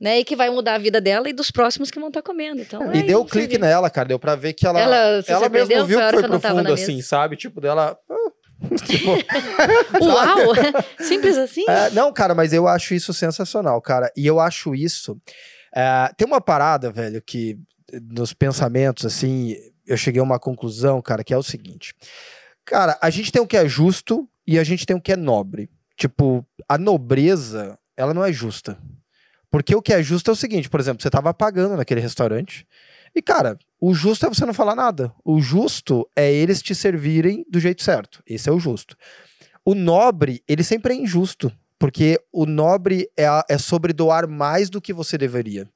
né? 0.00 0.18
E 0.20 0.24
que 0.24 0.34
vai 0.34 0.48
mudar 0.48 0.76
a 0.76 0.78
vida 0.78 0.98
dela 0.98 1.28
e 1.28 1.32
dos 1.34 1.50
próximos 1.50 1.90
que 1.90 1.98
vão 2.00 2.08
estar 2.08 2.22
comendo. 2.22 2.62
Então, 2.62 2.80
e 2.94 3.00
é 3.00 3.02
deu 3.02 3.20
isso, 3.20 3.28
clique 3.28 3.58
nela, 3.58 3.90
cara. 3.90 4.08
Deu 4.08 4.18
pra 4.18 4.34
ver 4.34 4.54
que 4.54 4.66
ela. 4.66 4.80
Ela 4.80 5.22
ela 5.26 5.48
mesmo 5.50 5.84
viu 5.84 5.98
que 6.00 6.10
foi 6.10 6.22
profundo 6.22 6.72
assim, 6.72 6.96
mesa. 6.96 7.08
sabe? 7.08 7.36
Tipo, 7.36 7.60
dela. 7.60 7.98
ah, 8.10 8.14
tipo, 8.86 9.10
Uau! 10.02 10.54
Simples 11.00 11.36
assim? 11.36 11.64
é, 11.68 11.90
não, 11.90 12.10
cara, 12.12 12.34
mas 12.34 12.52
eu 12.54 12.66
acho 12.66 12.94
isso 12.94 13.12
sensacional, 13.12 13.80
cara. 13.82 14.10
E 14.16 14.26
eu 14.26 14.40
acho 14.40 14.74
isso. 14.74 15.16
é, 15.74 16.10
tem 16.16 16.26
uma 16.26 16.40
parada, 16.40 16.90
velho, 16.90 17.22
que 17.22 17.56
nos 18.10 18.32
pensamentos, 18.32 19.04
assim, 19.04 19.56
eu 19.86 19.96
cheguei 19.96 20.20
a 20.20 20.24
uma 20.24 20.38
conclusão, 20.38 21.00
cara, 21.02 21.24
que 21.24 21.32
é 21.34 21.36
o 21.36 21.42
seguinte. 21.42 21.94
Cara, 22.64 22.98
a 23.02 23.10
gente 23.10 23.32
tem 23.32 23.40
o 23.42 23.46
que 23.46 23.56
é 23.56 23.68
justo 23.68 24.28
e 24.46 24.58
a 24.58 24.64
gente 24.64 24.86
tem 24.86 24.96
o 24.96 25.00
que 25.00 25.12
é 25.12 25.16
nobre. 25.16 25.68
Tipo, 25.96 26.46
a 26.68 26.78
nobreza, 26.78 27.78
ela 27.96 28.14
não 28.14 28.24
é 28.24 28.32
justa. 28.32 28.78
Porque 29.50 29.74
o 29.74 29.82
que 29.82 29.92
é 29.92 30.02
justo 30.02 30.30
é 30.30 30.32
o 30.32 30.36
seguinte, 30.36 30.68
por 30.70 30.78
exemplo, 30.80 31.02
você 31.02 31.10
tava 31.10 31.34
pagando 31.34 31.76
naquele 31.76 32.00
restaurante. 32.00 32.66
E, 33.14 33.20
cara, 33.20 33.58
o 33.80 33.92
justo 33.92 34.24
é 34.24 34.28
você 34.28 34.46
não 34.46 34.54
falar 34.54 34.76
nada. 34.76 35.12
O 35.24 35.40
justo 35.40 36.08
é 36.14 36.32
eles 36.32 36.62
te 36.62 36.74
servirem 36.74 37.44
do 37.50 37.58
jeito 37.58 37.82
certo. 37.82 38.22
Esse 38.26 38.48
é 38.48 38.52
o 38.52 38.60
justo. 38.60 38.96
O 39.64 39.74
nobre, 39.74 40.42
ele 40.46 40.62
sempre 40.62 40.94
é 40.94 40.96
injusto. 40.96 41.52
Porque 41.78 42.20
o 42.30 42.44
nobre 42.46 43.08
é, 43.16 43.26
a- 43.26 43.44
é 43.48 43.56
sobre 43.58 43.92
doar 43.92 44.28
mais 44.28 44.68
do 44.70 44.80
que 44.80 44.92
você 44.92 45.16
deveria. 45.18 45.68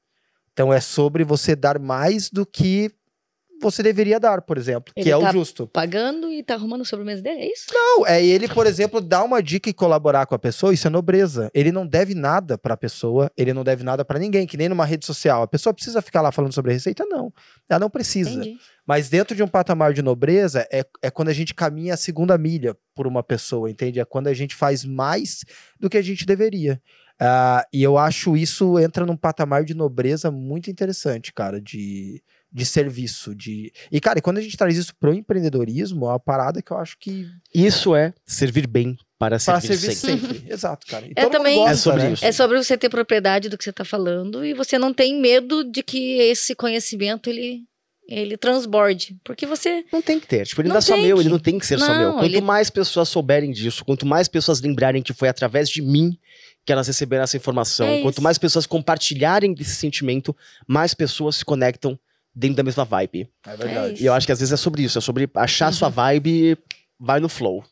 Então 0.54 0.72
é 0.72 0.80
sobre 0.80 1.24
você 1.24 1.54
dar 1.54 1.78
mais 1.78 2.30
do 2.30 2.46
que 2.46 2.90
você 3.60 3.82
deveria 3.82 4.20
dar, 4.20 4.42
por 4.42 4.58
exemplo. 4.58 4.92
Ele 4.94 5.04
que 5.04 5.10
é 5.10 5.16
o 5.16 5.20
tá- 5.20 5.32
justo. 5.32 5.66
Pagando 5.66 6.30
e 6.30 6.42
tá 6.42 6.54
arrumando 6.54 6.82
a 6.82 6.84
sobremesa 6.84 7.22
dele, 7.22 7.40
é 7.40 7.52
isso? 7.52 7.66
Não, 7.72 8.06
é 8.06 8.24
ele, 8.24 8.46
por 8.46 8.66
exemplo, 8.66 9.00
dar 9.00 9.24
uma 9.24 9.42
dica 9.42 9.70
e 9.70 9.72
colaborar 9.72 10.26
com 10.26 10.34
a 10.34 10.38
pessoa, 10.38 10.74
isso 10.74 10.86
é 10.86 10.90
nobreza. 10.90 11.50
Ele 11.54 11.72
não 11.72 11.86
deve 11.86 12.14
nada 12.14 12.58
pra 12.58 12.76
pessoa, 12.76 13.30
ele 13.36 13.52
não 13.52 13.64
deve 13.64 13.82
nada 13.82 14.04
pra 14.04 14.18
ninguém, 14.18 14.46
que 14.46 14.56
nem 14.56 14.68
numa 14.68 14.84
rede 14.84 15.06
social. 15.06 15.42
A 15.42 15.48
pessoa 15.48 15.72
precisa 15.72 16.02
ficar 16.02 16.20
lá 16.20 16.30
falando 16.30 16.52
sobre 16.52 16.72
a 16.72 16.74
receita? 16.74 17.04
Não. 17.06 17.32
Ela 17.68 17.80
não 17.80 17.90
precisa. 17.90 18.30
Entendi. 18.30 18.58
Mas 18.86 19.08
dentro 19.08 19.34
de 19.34 19.42
um 19.42 19.48
patamar 19.48 19.94
de 19.94 20.02
nobreza, 20.02 20.68
é, 20.70 20.84
é 21.02 21.10
quando 21.10 21.28
a 21.28 21.32
gente 21.32 21.54
caminha 21.54 21.94
a 21.94 21.96
segunda 21.96 22.36
milha 22.36 22.76
por 22.94 23.06
uma 23.06 23.22
pessoa, 23.22 23.70
entende? 23.70 23.98
É 23.98 24.04
quando 24.04 24.26
a 24.26 24.34
gente 24.34 24.54
faz 24.54 24.84
mais 24.84 25.42
do 25.80 25.88
que 25.88 25.96
a 25.96 26.02
gente 26.02 26.26
deveria. 26.26 26.80
Ah, 27.26 27.64
e 27.72 27.82
eu 27.82 27.96
acho 27.96 28.36
isso 28.36 28.78
entra 28.78 29.06
num 29.06 29.16
patamar 29.16 29.64
de 29.64 29.72
nobreza 29.74 30.30
muito 30.30 30.70
interessante, 30.70 31.32
cara, 31.32 31.60
de, 31.60 32.22
de 32.52 32.66
serviço. 32.66 33.34
De... 33.34 33.72
E, 33.90 34.00
cara, 34.00 34.18
e 34.18 34.22
quando 34.22 34.38
a 34.38 34.40
gente 34.42 34.56
traz 34.56 34.76
isso 34.76 34.94
pro 34.98 35.14
empreendedorismo, 35.14 36.04
é 36.04 36.08
uma 36.10 36.20
parada 36.20 36.60
que 36.60 36.70
eu 36.70 36.76
acho 36.76 36.98
que 36.98 37.26
Isso 37.54 37.94
é 37.94 38.12
servir 38.26 38.66
bem 38.66 38.96
para 39.18 39.38
para 39.38 39.60
servir, 39.60 39.76
servir 39.78 39.94
sempre. 39.96 40.34
sempre. 40.38 40.44
Exato, 40.52 40.86
cara. 40.86 41.06
E 41.06 41.12
É 41.16 41.22
todo 41.22 41.32
mundo 41.32 41.32
também- 41.38 41.56
gosta, 41.56 41.72
É 41.72 41.76
sobre 41.76 42.02
né? 42.02 42.12
isso. 42.12 42.24
É 42.26 42.32
sobre 42.32 42.62
você 42.62 42.76
ter 42.76 42.88
propriedade 42.90 43.48
do 43.48 43.56
que 43.56 43.64
você 43.64 43.72
tá 43.72 43.84
falando 43.84 44.44
e 44.44 44.52
você 44.52 44.78
não 44.78 44.92
tem 44.92 45.18
medo 45.20 45.64
de 45.64 45.82
que 45.82 46.18
esse 46.18 46.54
conhecimento 46.54 47.30
ele, 47.30 47.62
ele 48.08 48.36
transborde. 48.36 49.16
Porque 49.24 49.46
você. 49.46 49.84
Não 49.92 50.02
tem 50.02 50.18
que 50.20 50.26
ter. 50.26 50.46
Tipo, 50.46 50.60
ele 50.62 50.68
não, 50.68 50.74
Não 50.74 50.78
é 50.78 50.82
só 50.82 50.94
tem 50.94 51.04
meu, 51.06 51.16
que. 51.16 51.22
ele 51.22 51.28
não 51.30 51.38
tem 51.38 51.58
que 51.58 51.66
ser 51.66 51.78
só 51.78 51.88
Não, 51.88 51.98
meu. 51.98 52.12
Quanto 52.14 52.24
ele- 52.24 52.40
mais 52.40 52.70
pessoas 52.70 53.08
souberem 53.08 53.50
disso, 53.50 53.84
quanto 53.84 54.04
mais 54.06 54.28
pessoas 54.28 54.60
lembrarem 54.60 55.02
que 55.02 55.12
foi 55.12 55.28
através 55.28 55.68
de 55.68 55.80
mim 55.82 56.18
que 56.66 56.72
elas 56.72 56.86
receberam 56.86 57.24
essa 57.24 57.36
informação, 57.36 57.86
É 57.86 58.00
quanto 58.00 58.14
isso. 58.14 58.22
mais 58.22 58.38
pessoas 58.38 58.66
compartilharem 58.66 59.52
desse 59.52 59.74
sentimento, 59.76 60.34
mais 60.66 60.94
pessoas 60.94 61.36
se 61.36 61.44
conectam 61.44 61.98
dentro 62.34 62.56
da 62.56 62.62
mesma 62.62 62.84
vibe. 62.86 63.28
É 63.46 63.56
verdade. 63.56 63.94
isso. 63.94 64.02
E 64.02 64.06
eu 64.06 64.14
acho 64.14 64.26
que 64.26 64.32
às 64.32 64.40
vezes 64.40 64.52
é 64.52 64.56
sobre 64.56 64.82
isso, 64.82 64.96
é 64.96 65.00
sobre 65.00 65.28
achar 65.34 65.68
a 65.68 65.72
sua 65.72 65.88
vibe 65.90 66.30
e 66.30 66.58
vai 66.98 67.20
no 67.20 67.28
flow. 67.28 67.62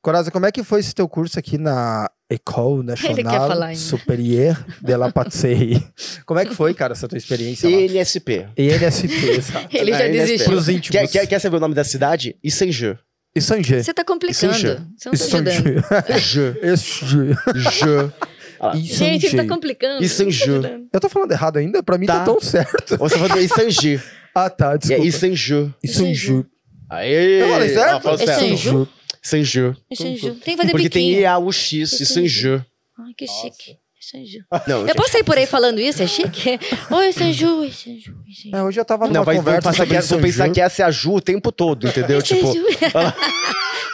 Coraza, 0.00 0.30
como 0.30 0.46
é 0.46 0.50
que 0.50 0.64
foi 0.64 0.80
esse 0.80 0.94
teu 0.94 1.08
curso 1.08 1.38
aqui 1.38 1.56
na 1.58 2.10
École 2.34 2.84
quer 2.96 3.30
falar 3.30 3.68
Nationale. 3.68 3.76
Supérieure 3.76 4.58
de 4.82 4.96
la 4.96 5.10
Pâtisserie? 5.12 5.82
Como 6.26 6.40
é 6.40 6.44
que 6.46 6.54
foi, 6.54 6.74
cara, 6.74 6.92
essa 6.92 7.06
tua 7.08 7.18
experiência 7.18 7.68
lá? 7.68 7.76
NSP. 7.76 8.46
ENSP, 8.56 9.28
exato. 9.38 9.68
Ele 9.76 9.92
já 9.92 10.04
É, 10.04 10.08
desistiu. 10.10 10.46
Pros 10.50 10.68
íntimos. 10.68 10.90
Quer, 10.90 11.08
quer, 11.08 11.26
quer 11.26 11.38
saber 11.38 11.56
o 11.56 11.60
nome 11.60 11.74
da 11.74 11.84
cidade? 11.84 12.36
Issenjeu. 12.42 12.96
E 13.34 13.40
Sanger. 13.40 13.82
Você 13.82 13.94
tá 13.94 14.04
complicando. 14.04 14.52
Isso 14.54 14.66
é 14.66 14.78
Você 15.16 15.36
não 15.38 15.44
tá 15.44 15.50
ajudando. 15.50 16.18
Je. 16.18 16.20
Jeu. 16.20 17.34
Je. 17.56 18.12
Ah, 18.60 18.72
E 18.76 18.82
Gente, 18.82 19.26
ele 19.26 19.36
tá 19.36 19.46
complicando. 19.48 20.04
É 20.04 20.08
tá 20.08 20.24
ajudando. 20.24 20.86
Eu 20.92 21.00
tô 21.00 21.08
falando 21.08 21.32
errado 21.32 21.56
ainda? 21.56 21.82
Pra 21.82 21.96
mim 21.96 22.06
tá, 22.06 22.18
Tá. 22.18 22.24
tão 22.26 22.38
certo. 22.40 22.98
Você 22.98 23.18
falou 23.18 23.38
Issenjeu. 23.40 24.00
Ah, 24.34 24.50
tá, 24.50 24.74
é 24.74 24.78
desculpa. 24.78 25.04
Issenjeu. 25.06 25.72
E 25.82 25.88
Sanger. 25.88 26.44
Aê! 26.90 27.42
Eu 27.42 27.48
falei 27.48 27.68
certo? 27.70 27.94
Ah, 27.96 28.00
falou 28.00 28.20
É. 28.20 28.26
Sanju? 29.22 29.76
É 29.90 30.04
injusto. 30.04 30.34
Tem 30.40 30.56
que 30.56 30.62
fazer 30.62 30.72
Porque 30.72 30.88
tem 30.90 31.06
biquinho. 31.10 31.20
EAUX, 31.24 31.72
Isso 31.72 31.94
é 32.00 32.02
Issenjeu. 32.02 32.64
Ai, 32.98 33.12
que 33.16 33.26
chique. 33.26 33.78
Sanju. 34.00 34.40
Não, 34.66 34.86
Eu 34.88 34.94
posso 34.96 35.12
sair 35.12 35.22
por 35.22 35.38
aí 35.38 35.46
falando 35.46 35.78
isso? 35.80 36.02
É 36.02 36.06
chique? 36.08 36.58
Oi, 36.90 37.12
Sanju, 37.12 37.60
oi, 37.60 37.70
Sanju, 37.70 38.12
oi, 38.26 38.34
Sanju. 38.34 38.56
É, 38.56 38.62
hoje 38.64 38.80
eu 38.80 38.84
tava 38.84 39.04
numa 39.06 39.14
Não, 39.14 39.24
vai, 39.24 39.36
conversa 39.36 39.70
pensar 39.70 39.86
que, 39.86 39.94
é- 39.94 40.00
vão 40.00 40.20
pensar 40.20 40.38
Sanju. 40.44 40.54
que 40.54 40.60
essa 40.60 40.82
é 40.82 40.84
a 40.84 40.90
Ju 40.90 41.14
o 41.14 41.20
tempo 41.20 41.52
todo, 41.52 41.86
entendeu? 41.86 42.16
Oi, 42.18 42.22
tipo, 42.22 42.46
Sanju. 42.48 42.64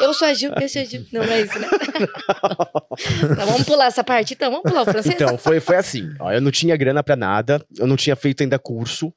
eu 0.01 0.15
sou 0.15 0.27
a 0.29 0.33
Ju, 0.33 0.47
eu 0.61 0.69
sou 0.69 0.81
a 0.81 0.85
Ju. 0.87 1.07
Não, 1.13 1.25
não 1.27 1.33
é 1.33 1.43
isso, 1.43 1.59
né? 1.59 1.69
Tá, 3.37 3.45
vamos 3.45 3.65
pular 3.65 3.87
essa 3.87 4.03
parte, 4.03 4.33
então. 4.33 4.51
Vamos 4.51 4.65
pular 4.71 4.83
o 4.83 4.85
francês? 4.87 5.15
Então, 5.15 5.37
foi, 5.37 5.61
foi 5.61 5.77
assim. 5.77 6.09
Ó, 6.19 6.33
eu 6.33 6.41
não 6.41 6.51
tinha 6.51 6.75
grana 6.77 7.03
pra 7.03 7.15
nada, 7.15 7.63
eu 7.79 7.87
não 7.87 7.97
tinha 7.97 8.17
feito 8.17 8.43
ainda 8.43 8.59
curso 8.59 9.13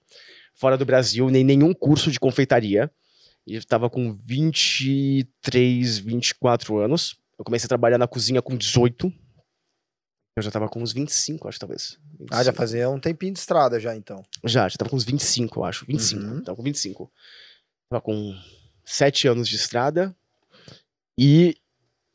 fora 0.56 0.78
do 0.78 0.86
Brasil, 0.86 1.30
nem 1.30 1.44
nenhum 1.44 1.74
curso 1.74 2.12
de 2.12 2.20
confeitaria. 2.20 2.92
E 3.46 3.56
eu 3.56 3.66
tava 3.66 3.90
com 3.90 4.14
23, 4.14 5.98
24 5.98 6.78
anos. 6.78 7.18
Eu 7.38 7.44
comecei 7.44 7.66
a 7.66 7.70
trabalhar 7.70 7.98
na 7.98 8.08
cozinha 8.08 8.42
com 8.42 8.56
18. 8.56 9.12
Eu 10.38 10.44
já 10.44 10.52
tava 10.52 10.70
com 10.70 10.82
uns 10.82 10.94
25, 10.94 11.48
acho, 11.48 11.60
talvez. 11.60 11.98
Ah, 12.30 12.38
já 12.44 12.52
25. 12.52 12.56
fazia 12.56 12.90
um 12.90 13.00
tempinho 13.00 13.34
de 13.34 13.40
estrada 13.40 13.80
já, 13.80 13.96
então. 13.96 14.24
Já, 14.46 14.70
já 14.70 14.78
tava 14.78 14.90
com 14.90 14.96
uns 14.96 15.04
25, 15.04 15.60
eu 15.60 15.64
acho. 15.66 15.86
25. 15.86 16.24
Uhum. 16.24 16.44
Tava 16.44 16.56
com 16.56 16.64
25. 16.64 17.12
Tava 17.90 18.02
com 18.02 18.36
7 18.86 19.28
anos 19.28 19.50
de 19.50 19.56
estrada. 19.56 20.16
E 21.18 21.58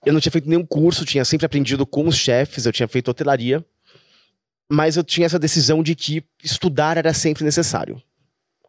eu 0.05 0.13
não 0.13 0.21
tinha 0.21 0.33
feito 0.33 0.49
nenhum 0.49 0.65
curso, 0.65 1.05
tinha 1.05 1.25
sempre 1.25 1.45
aprendido 1.45 1.85
com 1.85 2.07
os 2.07 2.17
chefes, 2.17 2.65
eu 2.65 2.73
tinha 2.73 2.89
feito 2.89 3.11
hotelaria. 3.11 3.65
Mas 4.71 4.97
eu 4.97 5.05
tinha 5.05 5.27
essa 5.27 5.39
decisão 5.39 5.83
de 5.83 5.95
que 5.95 6.25
estudar 6.43 6.97
era 6.97 7.13
sempre 7.13 7.45
necessário. 7.45 8.03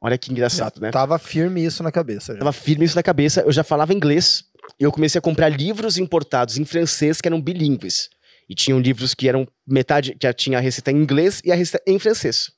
Olha 0.02 0.18
que 0.18 0.32
engraçado, 0.32 0.80
né? 0.80 0.92
Tava 0.92 1.18
firme 1.18 1.64
isso 1.66 1.82
na 1.82 1.92
cabeça 1.92 2.34
já. 2.34 2.40
Tava 2.40 2.54
firme 2.54 2.86
isso 2.86 2.96
na 2.96 3.04
cabeça, 3.04 3.42
eu 3.42 3.52
já 3.52 3.64
falava 3.64 3.94
inglês. 3.94 4.44
E 4.80 4.84
eu 4.84 4.92
comecei 4.92 5.18
a 5.20 5.22
comprar 5.22 5.50
livros 5.50 5.98
importados 5.98 6.58
em 6.58 6.66
francês 6.66 7.22
que 7.22 7.28
eram 7.28 7.42
bilíngues. 7.42 8.10
E 8.50 8.56
tinham 8.56 8.80
livros 8.80 9.14
que 9.14 9.28
eram 9.28 9.48
metade, 9.66 10.14
que 10.16 10.34
tinha 10.34 10.58
a 10.58 10.62
receita 10.62 10.92
em 10.92 10.98
inglês 10.98 11.42
e 11.44 11.52
a 11.52 11.56
receita 11.56 11.84
em 11.90 11.98
francês. 12.00 12.52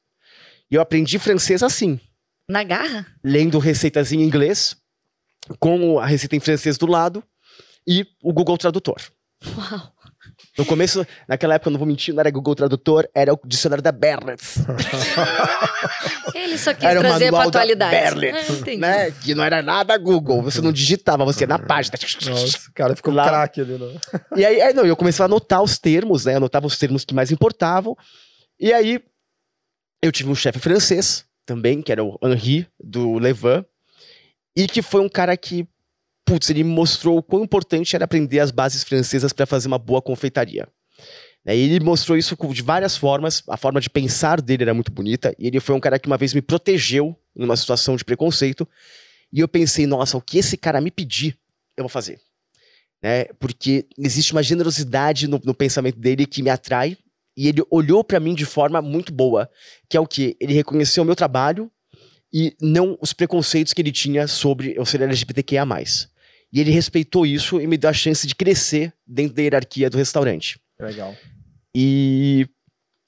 E 0.70 0.76
eu 0.76 0.82
aprendi 0.82 1.18
francês 1.18 1.64
assim 1.64 2.00
Na 2.48 2.64
garra? 2.64 3.06
lendo 3.24 3.58
receitas 3.58 4.12
em 4.12 4.22
inglês, 4.22 4.76
com 5.60 5.98
a 6.00 6.06
receita 6.06 6.36
em 6.36 6.40
francês 6.40 6.78
do 6.78 6.86
lado 6.86 7.24
e 7.88 8.06
o 8.22 8.34
Google 8.34 8.58
Tradutor. 8.58 9.02
Uau. 9.56 9.94
No 10.58 10.66
começo, 10.66 11.06
naquela 11.28 11.56
época, 11.56 11.70
eu 11.70 11.72
não 11.72 11.78
vou 11.80 11.88
mentir, 11.88 12.14
não 12.14 12.20
era 12.20 12.30
Google 12.32 12.54
Tradutor, 12.56 13.08
era 13.14 13.34
o 13.34 13.40
dicionário 13.46 13.82
da 13.82 13.92
Berlitz. 13.92 14.56
Ele 16.36 16.58
só 16.58 16.74
quis 16.74 16.84
Era 16.84 17.00
trazer 17.00 17.30
pra 17.30 17.40
da 17.40 17.46
atualidade. 17.46 17.92
Berlitz, 17.92 18.50
entendi. 18.50 18.78
né? 18.78 19.12
Que 19.12 19.34
não 19.36 19.44
era 19.44 19.62
nada 19.62 19.98
Google, 19.98 20.42
você 20.42 20.62
não 20.62 20.72
digitava, 20.72 21.24
você 21.26 21.44
ia 21.44 21.48
na 21.48 21.60
página. 21.60 21.96
Nossa, 22.30 22.70
o 22.70 22.74
cara 22.74 22.96
ficou 22.96 23.14
Lá- 23.14 23.28
craque 23.28 23.62
ali, 23.62 23.78
né? 23.78 24.00
E 24.36 24.46
aí, 24.46 24.62
aí, 24.62 24.74
não, 24.74 24.86
eu 24.86 24.96
comecei 24.96 25.24
a 25.24 25.26
anotar 25.28 25.62
os 25.62 25.78
termos, 25.78 26.26
né? 26.26 26.36
Anotava 26.36 26.68
os 26.68 26.78
termos 26.78 27.06
que 27.06 27.14
mais 27.14 27.32
importavam. 27.32 27.96
E 28.60 28.74
aí, 28.74 29.00
eu 30.02 30.12
tive 30.12 30.30
um 30.30 30.36
chefe 30.36 30.60
francês 30.60 31.26
também, 31.46 31.82
que 31.82 31.92
era 31.92 32.04
o 32.04 32.18
Henri, 32.24 32.68
do 32.80 33.18
Levan. 33.18 33.64
E 34.56 34.68
que 34.68 34.82
foi 34.82 35.02
um 35.02 35.10
cara 35.10 35.36
que, 35.38 35.68
putz, 36.30 36.50
ele 36.50 36.64
mostrou 36.64 37.18
o 37.18 37.24
quão 37.24 37.44
importante 37.44 37.96
era 37.96 38.06
aprender 38.06 38.40
as 38.40 38.52
bases 38.52 38.84
francesas 38.84 39.34
para 39.34 39.46
fazer 39.46 39.68
uma 39.68 39.80
boa 39.80 40.02
confeitaria. 40.02 40.68
E 41.46 41.52
aí 41.52 41.60
ele 41.60 41.84
mostrou 41.84 42.18
isso 42.18 42.38
de 42.54 42.62
várias 42.62 42.96
formas. 42.96 43.42
A 43.48 43.58
forma 43.58 43.82
de 43.82 43.90
pensar 43.90 44.42
dele 44.42 44.64
era 44.64 44.74
muito 44.74 44.92
bonita. 44.92 45.34
E 45.40 45.48
ele 45.48 45.60
foi 45.60 45.76
um 45.76 45.80
cara 45.80 45.98
que 45.98 46.08
uma 46.08 46.18
vez 46.18 46.34
me 46.34 46.42
protegeu 46.42 47.16
numa 47.36 47.58
situação 47.58 47.96
de 47.96 48.06
preconceito. 48.06 48.68
E 49.34 49.40
eu 49.40 49.48
pensei, 49.48 49.88
nossa, 49.88 50.18
o 50.18 50.22
que 50.22 50.38
esse 50.38 50.58
cara 50.58 50.80
me 50.80 50.92
pedir, 50.92 51.38
eu 51.76 51.84
vou 51.84 51.90
fazer 51.90 52.20
né? 53.02 53.26
Porque 53.40 53.86
existe 53.98 54.32
uma 54.32 54.44
generosidade 54.44 55.28
no, 55.28 55.40
no 55.44 55.54
pensamento 55.54 55.98
dele 55.98 56.26
que 56.26 56.44
me 56.44 56.50
atrai 56.50 56.98
e 57.36 57.48
ele 57.48 57.64
olhou 57.70 58.04
pra 58.04 58.20
mim 58.20 58.36
de 58.36 58.46
forma 58.46 58.82
muito 58.82 59.14
boa, 59.14 59.50
que 59.88 59.96
é 59.96 60.00
o 60.00 60.08
que 60.08 60.36
ele 60.40 60.54
reconheceu 60.54 61.04
o 61.04 61.06
meu 61.06 61.16
trabalho 61.16 61.72
e 62.32 62.56
não 62.62 62.98
os 63.02 63.14
preconceitos 63.14 63.74
que 63.74 63.82
ele 63.82 63.92
tinha 63.92 64.28
sobre 64.28 64.74
eu 64.76 64.86
ser 64.86 65.02
LGBTQIA+. 65.02 65.66
E 66.52 66.60
ele 66.60 66.72
respeitou 66.72 67.26
isso 67.26 67.62
e 67.62 67.68
me 67.68 67.78
deu 67.78 67.90
a 67.90 67.94
chance 67.94 68.26
de 68.26 68.34
crescer 68.36 68.94
dentro 69.06 69.36
da 69.36 69.42
hierarquia 69.42 69.90
do 69.90 69.98
restaurante. 69.98 70.60
Legal. 70.80 71.16
E, 71.76 72.48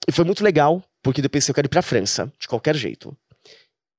e 0.08 0.12
foi 0.12 0.24
muito 0.26 0.44
legal, 0.44 0.84
porque 1.02 1.28
pensei, 1.30 1.52
eu 1.52 1.56
quero 1.56 1.68
ir 1.68 1.70
pra 1.70 1.82
França, 1.82 2.32
de 2.40 2.48
qualquer 2.48 2.76
jeito. 2.76 3.18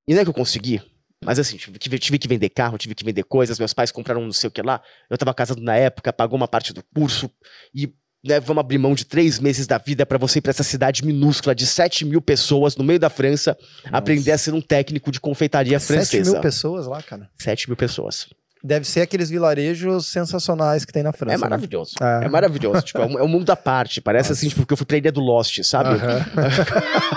E 0.07 0.14
não 0.14 0.20
é 0.20 0.24
que 0.24 0.31
eu 0.31 0.35
consegui, 0.35 0.81
mas 1.24 1.38
assim, 1.38 1.57
tive, 1.57 1.98
tive- 1.98 2.18
que 2.18 2.28
vender 2.28 2.48
carro, 2.50 2.78
tive 2.78 2.94
que 2.94 3.05
vender 3.05 3.24
coisas, 3.24 3.59
meus 3.59 3.72
pais 3.72 3.90
compraram 3.92 4.22
não 4.22 4.33
sei 4.33 4.48
o 4.48 4.50
que 4.50 4.62
lá, 4.62 4.81
eu 5.11 5.16
tava 5.18 5.33
casado 5.35 5.61
na 5.61 5.76
época, 5.76 6.12
pagou 6.12 6.37
uma 6.37 6.48
parte 6.48 6.72
do 6.72 6.83
curso, 6.94 7.31
e 7.74 7.92
né, 8.24 8.38
vamos 8.38 8.61
abrir 8.61 8.78
mão 8.78 8.94
de 8.94 9.05
três 9.05 9.38
meses 9.40 9.66
da 9.66 9.78
vida 9.78 10.07
pra 10.07 10.18
você 10.18 10.38
ir 10.38 10.42
pra 10.42 10.50
essa 10.50 10.62
cidade 10.62 11.05
minúscula 11.05 11.55
de 11.55 11.66
7 11.66 12.05
mil 12.05 12.20
pessoas 12.22 12.76
no 12.76 12.85
meio 12.85 12.98
da 13.00 13.11
França, 13.11 13.57
aprender 13.87 14.31
a 14.33 14.38
ser 14.38 14.55
um 14.55 14.61
técnico 14.61 15.11
de 15.11 15.20
confeitaria 15.20 15.78
7 15.81 15.87
francesa. 15.88 16.33
mil 16.33 16.40
pessoas 16.40 16.87
lá, 16.87 17.02
cara. 17.02 17.28
7 17.38 17.68
mil 17.68 17.76
pessoas. 17.76 18.28
Deve 18.64 18.87
ser 18.87 19.01
aqueles 19.01 19.29
vilarejos 19.29 20.07
sensacionais 20.07 20.85
que 20.85 20.92
tem 20.92 21.03
na 21.03 21.12
França. 21.12 21.35
É 21.35 21.37
né? 21.37 21.40
maravilhoso. 21.40 21.94
É. 22.01 22.25
É 22.27 22.29
maravilhoso. 22.29 22.81
tipo, 22.83 23.01
é 23.01 23.05
um, 23.07 23.18
é 23.18 23.22
um 23.25 23.27
mundo 23.29 23.51
à 23.51 23.57
parte. 23.57 24.01
Parece 24.01 24.31
assim, 24.31 24.48
tipo, 24.48 24.64
que 24.64 24.72
eu 24.72 24.77
fui 24.77 24.87
pra 24.87 24.96
Ilha 24.96 25.11
do 25.11 25.20
Lost, 25.20 25.61
sabe? 25.64 25.90
Aham. 25.90 26.25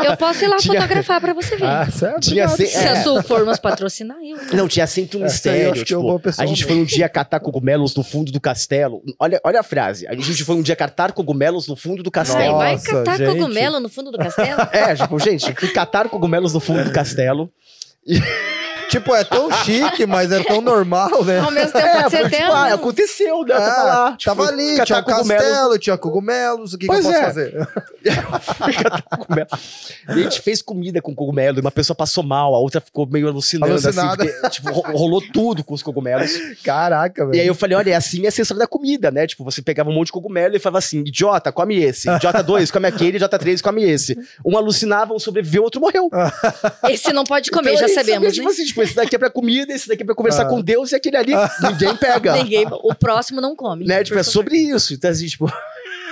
Eu 0.03 0.17
posso 0.17 0.43
ir 0.43 0.47
lá 0.47 0.57
Tinha- 0.57 0.81
fotografar 0.81 1.21
pra 1.21 1.33
você 1.35 1.55
ver. 1.55 1.65
Ah, 1.65 1.87
certo. 1.91 2.21
Tinha 2.21 2.47
se- 2.47 2.65
Se 2.65 2.77
é. 2.77 2.89
a 2.89 3.03
Sul 3.03 3.21
for 3.21 3.45
nos 3.45 3.59
patrocinar, 3.59 4.17
eu. 4.23 4.37
Não, 4.57 4.67
tinha 4.67 4.87
sempre 4.87 5.17
um 5.17 5.21
eu 5.21 5.25
mistério. 5.25 5.71
acho 5.73 5.85
que 5.85 5.93
eu 5.93 6.19
tipo, 6.19 6.41
a 6.41 6.45
gente 6.47 6.65
foi 6.65 6.77
um 6.77 6.83
dia 6.83 7.07
catar 7.07 7.39
cogumelos 7.39 7.95
no 7.95 8.03
fundo 8.03 8.31
do 8.31 8.41
castelo. 8.41 9.03
Olha, 9.19 9.39
olha 9.43 9.59
a 9.59 9.63
frase. 9.63 10.07
A 10.07 10.15
gente 10.15 10.43
foi 10.43 10.55
um 10.55 10.63
dia 10.63 10.75
catar 10.75 11.11
cogumelos 11.11 11.67
no 11.67 11.75
fundo 11.75 12.01
do 12.01 12.07
Ai, 12.07 12.11
castelo. 12.11 12.57
vai 12.57 12.71
Nossa, 12.73 12.91
catar 12.91 13.17
gente. 13.17 13.27
cogumelo 13.37 13.79
no 13.79 13.87
fundo 13.89 14.11
do 14.11 14.17
castelo? 14.17 14.61
É, 14.71 14.95
tipo, 14.95 15.19
gente, 15.19 15.53
fui 15.53 15.69
catar 15.69 16.09
cogumelos 16.09 16.53
no 16.55 16.59
fundo 16.59 16.83
do 16.83 16.91
castelo. 16.91 17.51
Tipo, 18.89 19.15
é 19.15 19.23
tão 19.23 19.51
chique, 19.63 20.05
mas 20.05 20.31
é 20.31 20.43
tão 20.43 20.61
normal, 20.61 21.23
né? 21.23 21.39
Ao 21.39 21.51
mesmo 21.51 21.71
tempo 21.73 21.85
É, 21.87 22.01
pode 22.03 22.09
ser 22.11 22.29
tipo, 22.29 22.51
ah, 22.51 22.73
aconteceu, 22.73 23.43
né? 23.43 23.55
Ah, 23.55 23.59
tava 23.59 23.83
lá. 23.83 24.11
tipo, 24.17 24.35
tava 24.35 24.47
ali, 24.49 24.83
tinha 24.85 25.01
cogumelos. 25.03 25.43
castelo, 25.47 25.79
tinha 25.79 25.97
cogumelos, 25.97 26.73
o 26.73 26.77
que, 26.77 26.87
que 26.87 26.91
eu 26.93 27.01
Pois 27.01 27.05
posso 27.05 27.17
é. 27.17 27.23
fazer? 27.23 27.67
cogumelo. 29.17 29.47
E 30.07 30.11
a 30.11 30.23
gente 30.23 30.41
fez 30.41 30.61
comida 30.61 31.01
com 31.01 31.15
cogumelo, 31.15 31.57
e 31.57 31.61
uma 31.61 31.71
pessoa 31.71 31.95
passou 31.95 32.23
mal, 32.23 32.53
a 32.53 32.59
outra 32.59 32.79
ficou 32.79 33.07
meio 33.07 33.27
alucinando, 33.27 33.71
Alucinada. 33.73 34.23
assim, 34.23 34.31
porque, 34.33 34.49
tipo, 34.49 34.71
ro- 34.71 34.91
rolou 34.97 35.21
tudo 35.33 35.63
com 35.63 35.73
os 35.73 35.81
cogumelos. 35.81 36.31
Caraca, 36.63 37.25
velho. 37.25 37.35
E 37.35 37.41
aí 37.41 37.47
eu 37.47 37.55
falei, 37.55 37.75
olha, 37.77 37.91
é 37.91 37.95
assim 37.95 38.23
é 38.23 38.27
a 38.27 38.29
história 38.29 38.55
da 38.59 38.67
comida, 38.67 39.09
né? 39.11 39.25
Tipo, 39.25 39.43
você 39.43 39.61
pegava 39.61 39.89
um 39.89 39.93
monte 39.93 40.07
de 40.07 40.11
cogumelo 40.13 40.55
e 40.55 40.59
falava 40.59 40.77
assim, 40.79 40.99
idiota, 40.99 41.51
come 41.51 41.75
esse. 41.81 42.09
Idiota 42.09 42.43
2, 42.43 42.69
come 42.71 42.87
aquele. 42.87 43.17
Idiota 43.17 43.39
3, 43.39 43.61
come 43.61 43.83
esse. 43.83 44.17
Um 44.45 44.57
alucinava, 44.57 45.13
um 45.13 45.19
sobreviveu, 45.19 45.63
outro 45.63 45.81
morreu. 45.81 46.09
Esse 46.89 47.11
não 47.11 47.23
pode 47.23 47.49
comer, 47.51 47.73
Então, 47.73 47.87
já 47.87 47.93
sabemos, 47.95 48.33
Tipo 48.33 48.47
né? 48.47 48.53
assim, 48.53 48.65
tipo, 48.75 48.83
esse 48.83 48.95
daqui 48.95 49.15
é 49.15 49.19
pra 49.19 49.29
comida, 49.29 49.71
esse 49.73 49.87
daqui 49.87 50.03
é 50.03 50.05
pra 50.05 50.13
conversar 50.15 50.43
Ah. 50.43 50.45
com 50.49 50.61
Deus 50.61 50.91
e 50.91 50.95
aquele 50.95 51.15
ali 51.17 51.31
ninguém 51.61 51.95
pega. 51.95 52.33
Ninguém, 52.43 52.65
o 52.69 52.93
próximo 52.93 53.39
não 53.39 53.55
come. 53.55 53.85
Né? 53.85 54.03
Tipo, 54.03 54.19
é 54.19 54.23
sobre 54.23 54.57
isso. 54.57 54.93
Então, 54.93 55.09
assim, 55.09 55.25
tipo... 55.27 55.51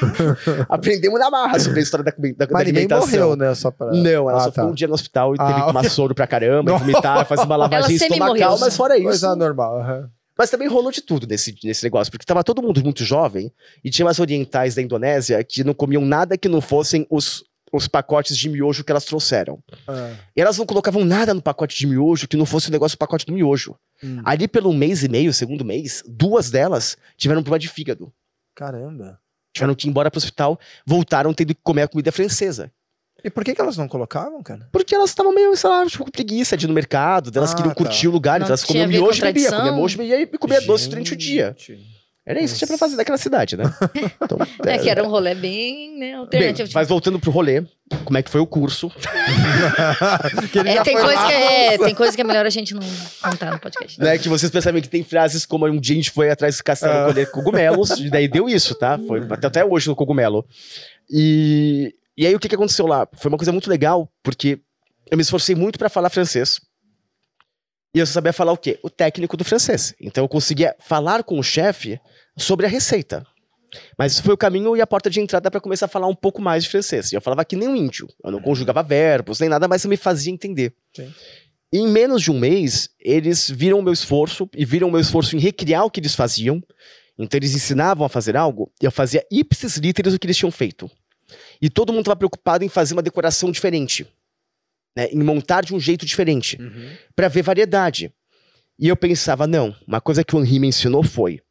aprendemos 0.69 1.19
na 1.19 1.29
marra 1.29 1.59
sobre 1.59 1.79
a 1.79 1.83
história 1.83 2.03
da, 2.03 2.11
da, 2.11 2.45
da 2.45 2.47
Mas 2.51 2.65
ninguém 2.67 2.83
alimentação. 2.85 3.07
morreu, 3.07 3.35
né? 3.35 3.53
Só 3.55 3.71
pra... 3.71 3.87
Não, 3.91 4.29
ela 4.29 4.37
Ah, 4.37 4.39
só 4.41 4.45
tá. 4.47 4.51
ficou 4.53 4.69
um 4.71 4.73
dia 4.73 4.87
no 4.87 4.93
hospital 4.93 5.33
e 5.35 5.37
teve 5.37 5.51
Ah, 5.51 5.59
que 5.61 5.65
tomar 5.67 5.89
soro 5.89 6.15
pra 6.15 6.27
caramba, 6.27 6.77
vomitar, 6.77 7.25
fazer 7.25 7.43
uma 7.43 7.55
lavagem 7.55 7.95
estomacal, 7.95 8.57
mas 8.59 8.75
fora 8.75 8.95
isso. 8.97 9.05
Coisa 9.05 9.35
normal. 9.35 9.79
aham. 9.79 10.09
Mas 10.37 10.49
também 10.49 10.67
rolou 10.67 10.91
de 10.91 10.99
tudo 11.01 11.27
nesse, 11.27 11.55
nesse 11.63 11.83
negócio, 11.83 12.09
porque 12.11 12.25
tava 12.25 12.43
todo 12.43 12.59
mundo 12.61 12.81
muito 12.83 13.03
jovem 13.05 13.51
e 13.83 13.89
tinha 13.91 14.03
umas 14.05 14.19
orientais 14.19 14.73
da 14.73 14.81
Indonésia 14.81 15.43
que 15.43 15.63
não 15.63 15.75
comiam 15.75 16.03
nada 16.03 16.35
que 16.35 16.49
não 16.49 16.59
fossem 16.59 17.05
os, 17.09 17.43
os 17.73 17.87
pacotes 17.87 18.37
de 18.37 18.47
miojo 18.47 18.83
que 18.83 18.91
elas 18.91 19.03
trouxeram. 19.03 19.59
Ah, 19.87 20.13
E 20.37 20.39
elas 20.41 20.57
não 20.59 20.65
colocavam 20.65 21.03
nada 21.03 21.33
no 21.33 21.41
pacote 21.41 21.75
de 21.75 21.87
miojo 21.87 22.27
que 22.27 22.37
não 22.37 22.45
fosse 22.45 22.69
o 22.69 22.71
negócio 22.71 22.95
do 22.95 22.99
pacote 22.99 23.25
do 23.25 23.33
miojo. 23.33 23.75
hum. 24.03 24.21
Ali 24.23 24.47
pelo 24.47 24.71
mês 24.71 25.03
e 25.03 25.09
meio, 25.09 25.33
segundo 25.33 25.65
mês, 25.65 26.03
duas 26.07 26.51
delas 26.51 26.95
tiveram 27.17 27.41
um 27.41 27.43
problema 27.43 27.59
de 27.59 27.67
fígado. 27.69 28.13
Caramba. 28.55 29.19
Tiveram 29.53 29.73
que 29.75 29.87
ir 29.87 29.89
embora 29.89 30.09
pro 30.11 30.17
hospital, 30.19 30.59
voltaram 30.85 31.33
tendo 31.33 31.53
que 31.55 31.61
comer 31.63 31.83
a 31.83 31.87
comida 31.87 32.11
francesa. 32.11 32.71
E 33.23 33.29
por 33.29 33.43
que, 33.45 33.55
que 33.55 33.61
elas 33.61 33.77
não 33.77 33.87
colocavam, 33.87 34.43
cara? 34.43 34.67
Porque 34.71 34.93
elas 34.93 35.09
estavam 35.11 35.33
meio, 35.33 35.55
sei 35.55 35.69
lá, 35.69 35.85
tipo, 35.85 36.03
com 36.03 36.11
preguiça 36.11 36.57
de 36.57 36.65
ir 36.65 36.67
no 36.67 36.73
mercado, 36.73 37.31
elas 37.35 37.53
Ah, 37.53 37.55
queriam 37.55 37.69
tá. 37.73 37.75
curtir 37.75 38.07
o 38.07 38.11
lugar, 38.11 38.39
Não 38.39 38.45
então 38.45 38.49
elas 38.49 38.63
tinha 38.63 38.83
comiam 38.83 39.01
miojo 39.01 39.17
e 39.19 39.21
bebia, 39.21 39.31
tradição. 39.49 39.59
comia 39.59 39.71
miojo 39.73 39.95
e 39.95 39.97
bebia 39.97 40.21
e 40.33 40.37
comia 40.37 40.61
doce 40.61 40.89
durante 40.89 41.13
o 41.13 41.15
dia. 41.15 41.55
Era 42.25 42.41
isso 42.41 42.53
que 42.53 42.59
tinha 42.59 42.67
pra 42.69 42.77
fazer 42.77 42.95
naquela 42.95 43.17
cidade, 43.17 43.57
né? 43.57 43.63
Então, 44.21 44.37
É 44.65 44.77
que 44.77 44.89
era 44.89 45.03
um 45.03 45.09
rolê 45.09 45.35
bem 45.35 45.91
né, 45.99 46.05
Bem, 46.07 46.15
alternativo. 46.15 46.69
mas 46.73 46.87
voltando 46.87 47.19
pro 47.19 47.29
rolê, 47.31 47.65
como 48.05 48.17
é 48.17 48.23
que 48.23 48.29
foi 48.29 48.39
o 48.39 48.47
curso? 48.47 48.89
Que 50.51 50.59
ele 50.59 50.69
É, 50.69 50.83
tem, 50.83 50.95
coisa 50.95 51.13
lá. 51.15 51.27
que 51.27 51.33
é, 51.33 51.77
tem 51.77 51.95
coisa 51.95 52.15
que 52.15 52.21
é 52.21 52.23
melhor 52.23 52.45
a 52.45 52.49
gente 52.49 52.73
não 52.73 52.81
contar 53.21 53.51
no 53.51 53.59
podcast. 53.59 53.99
né, 53.99 54.17
que 54.17 54.29
vocês 54.29 54.51
percebem 54.51 54.81
que 54.81 54.87
tem 54.89 55.03
frases 55.03 55.45
como 55.45 55.65
um 55.67 55.79
dia 55.79 55.93
a 55.95 55.97
gente 55.97 56.11
foi 56.11 56.29
atrás 56.29 56.57
do 56.57 56.63
castelo 56.63 56.93
Ah. 56.93 57.05
colher 57.07 57.29
cogumelos, 57.31 57.89
e 57.99 58.09
daí 58.09 58.27
deu 58.27 58.47
isso, 58.47 58.73
tá? 58.75 58.97
Foi 59.07 59.19
até, 59.29 59.47
até 59.47 59.65
hoje 59.65 59.87
no 59.89 59.95
cogumelo. 59.95 60.45
E, 61.09 61.93
e 62.17 62.25
aí 62.25 62.33
o 62.35 62.39
que, 62.39 62.47
que 62.47 62.55
aconteceu 62.55 62.87
lá? 62.87 63.07
Foi 63.17 63.29
uma 63.29 63.37
coisa 63.37 63.51
muito 63.51 63.69
legal, 63.69 64.09
porque 64.23 64.59
eu 65.11 65.17
me 65.17 65.21
esforcei 65.23 65.55
muito 65.55 65.77
pra 65.77 65.89
falar 65.89 66.09
francês. 66.09 66.59
E 67.95 67.99
eu 67.99 68.05
só 68.07 68.13
sabia 68.13 68.33
falar 68.33 68.51
o 68.53 68.57
quê? 68.57 68.79
O 68.81 68.89
técnico 68.89 69.37
do 69.37 69.43
francês. 69.43 69.93
Então 70.01 70.23
eu 70.23 70.27
conseguia 70.27 70.75
falar 70.79 71.21
com 71.23 71.37
o 71.37 71.43
chefe 71.43 71.99
sobre 72.37 72.65
a 72.65 72.69
receita. 72.69 73.25
Mas 73.97 74.13
isso 74.13 74.23
foi 74.23 74.33
o 74.33 74.37
caminho 74.37 74.75
e 74.77 74.81
a 74.81 74.87
porta 74.87 75.09
de 75.09 75.19
entrada 75.19 75.49
para 75.49 75.59
começar 75.59 75.85
a 75.85 75.89
falar 75.89 76.07
um 76.07 76.15
pouco 76.15 76.41
mais 76.41 76.63
de 76.63 76.69
francês. 76.69 77.11
E 77.11 77.15
eu 77.15 77.21
falava 77.21 77.43
que 77.43 77.55
nem 77.55 77.67
um 77.67 77.75
índio. 77.75 78.07
Eu 78.23 78.31
não 78.31 78.41
conjugava 78.41 78.83
verbos, 78.83 79.39
nem 79.39 79.49
nada, 79.49 79.67
mas 79.67 79.83
eu 79.83 79.89
me 79.89 79.97
fazia 79.97 80.31
entender. 80.31 80.73
Sim. 80.95 81.11
E 81.71 81.79
em 81.79 81.87
menos 81.87 82.21
de 82.21 82.31
um 82.31 82.37
mês, 82.37 82.89
eles 82.99 83.49
viram 83.49 83.79
o 83.79 83.81
meu 83.81 83.93
esforço 83.93 84.47
e 84.55 84.63
viram 84.63 84.89
o 84.89 84.91
meu 84.91 85.01
esforço 85.01 85.35
em 85.35 85.39
recriar 85.39 85.83
o 85.83 85.89
que 85.89 85.99
eles 85.99 86.13
faziam. 86.13 86.61
Então 87.17 87.37
eles 87.37 87.55
ensinavam 87.55 88.05
a 88.05 88.09
fazer 88.09 88.37
algo 88.37 88.71
e 88.81 88.85
eu 88.85 88.91
fazia 88.91 89.25
ipsis 89.31 89.77
literis 89.77 90.13
o 90.13 90.19
que 90.19 90.27
eles 90.27 90.37
tinham 90.37 90.51
feito. 90.51 90.89
E 91.59 91.69
todo 91.69 91.91
mundo 91.91 92.01
estava 92.01 92.15
preocupado 92.15 92.63
em 92.63 92.69
fazer 92.69 92.93
uma 92.93 93.01
decoração 93.01 93.51
diferente. 93.51 94.05
Né, 94.95 95.07
em 95.07 95.23
montar 95.23 95.63
de 95.63 95.73
um 95.73 95.79
jeito 95.79 96.05
diferente. 96.05 96.57
para 97.15 97.27
ver 97.27 97.41
variedade. 97.41 98.13
E 98.77 98.87
eu 98.87 98.95
pensava, 98.95 99.47
não, 99.47 99.75
uma 99.87 99.99
coisa 99.99 100.23
que 100.23 100.35
o 100.35 100.39
Henri 100.39 100.59
me 100.59 100.67
ensinou 100.67 101.03
foi: 101.03 101.41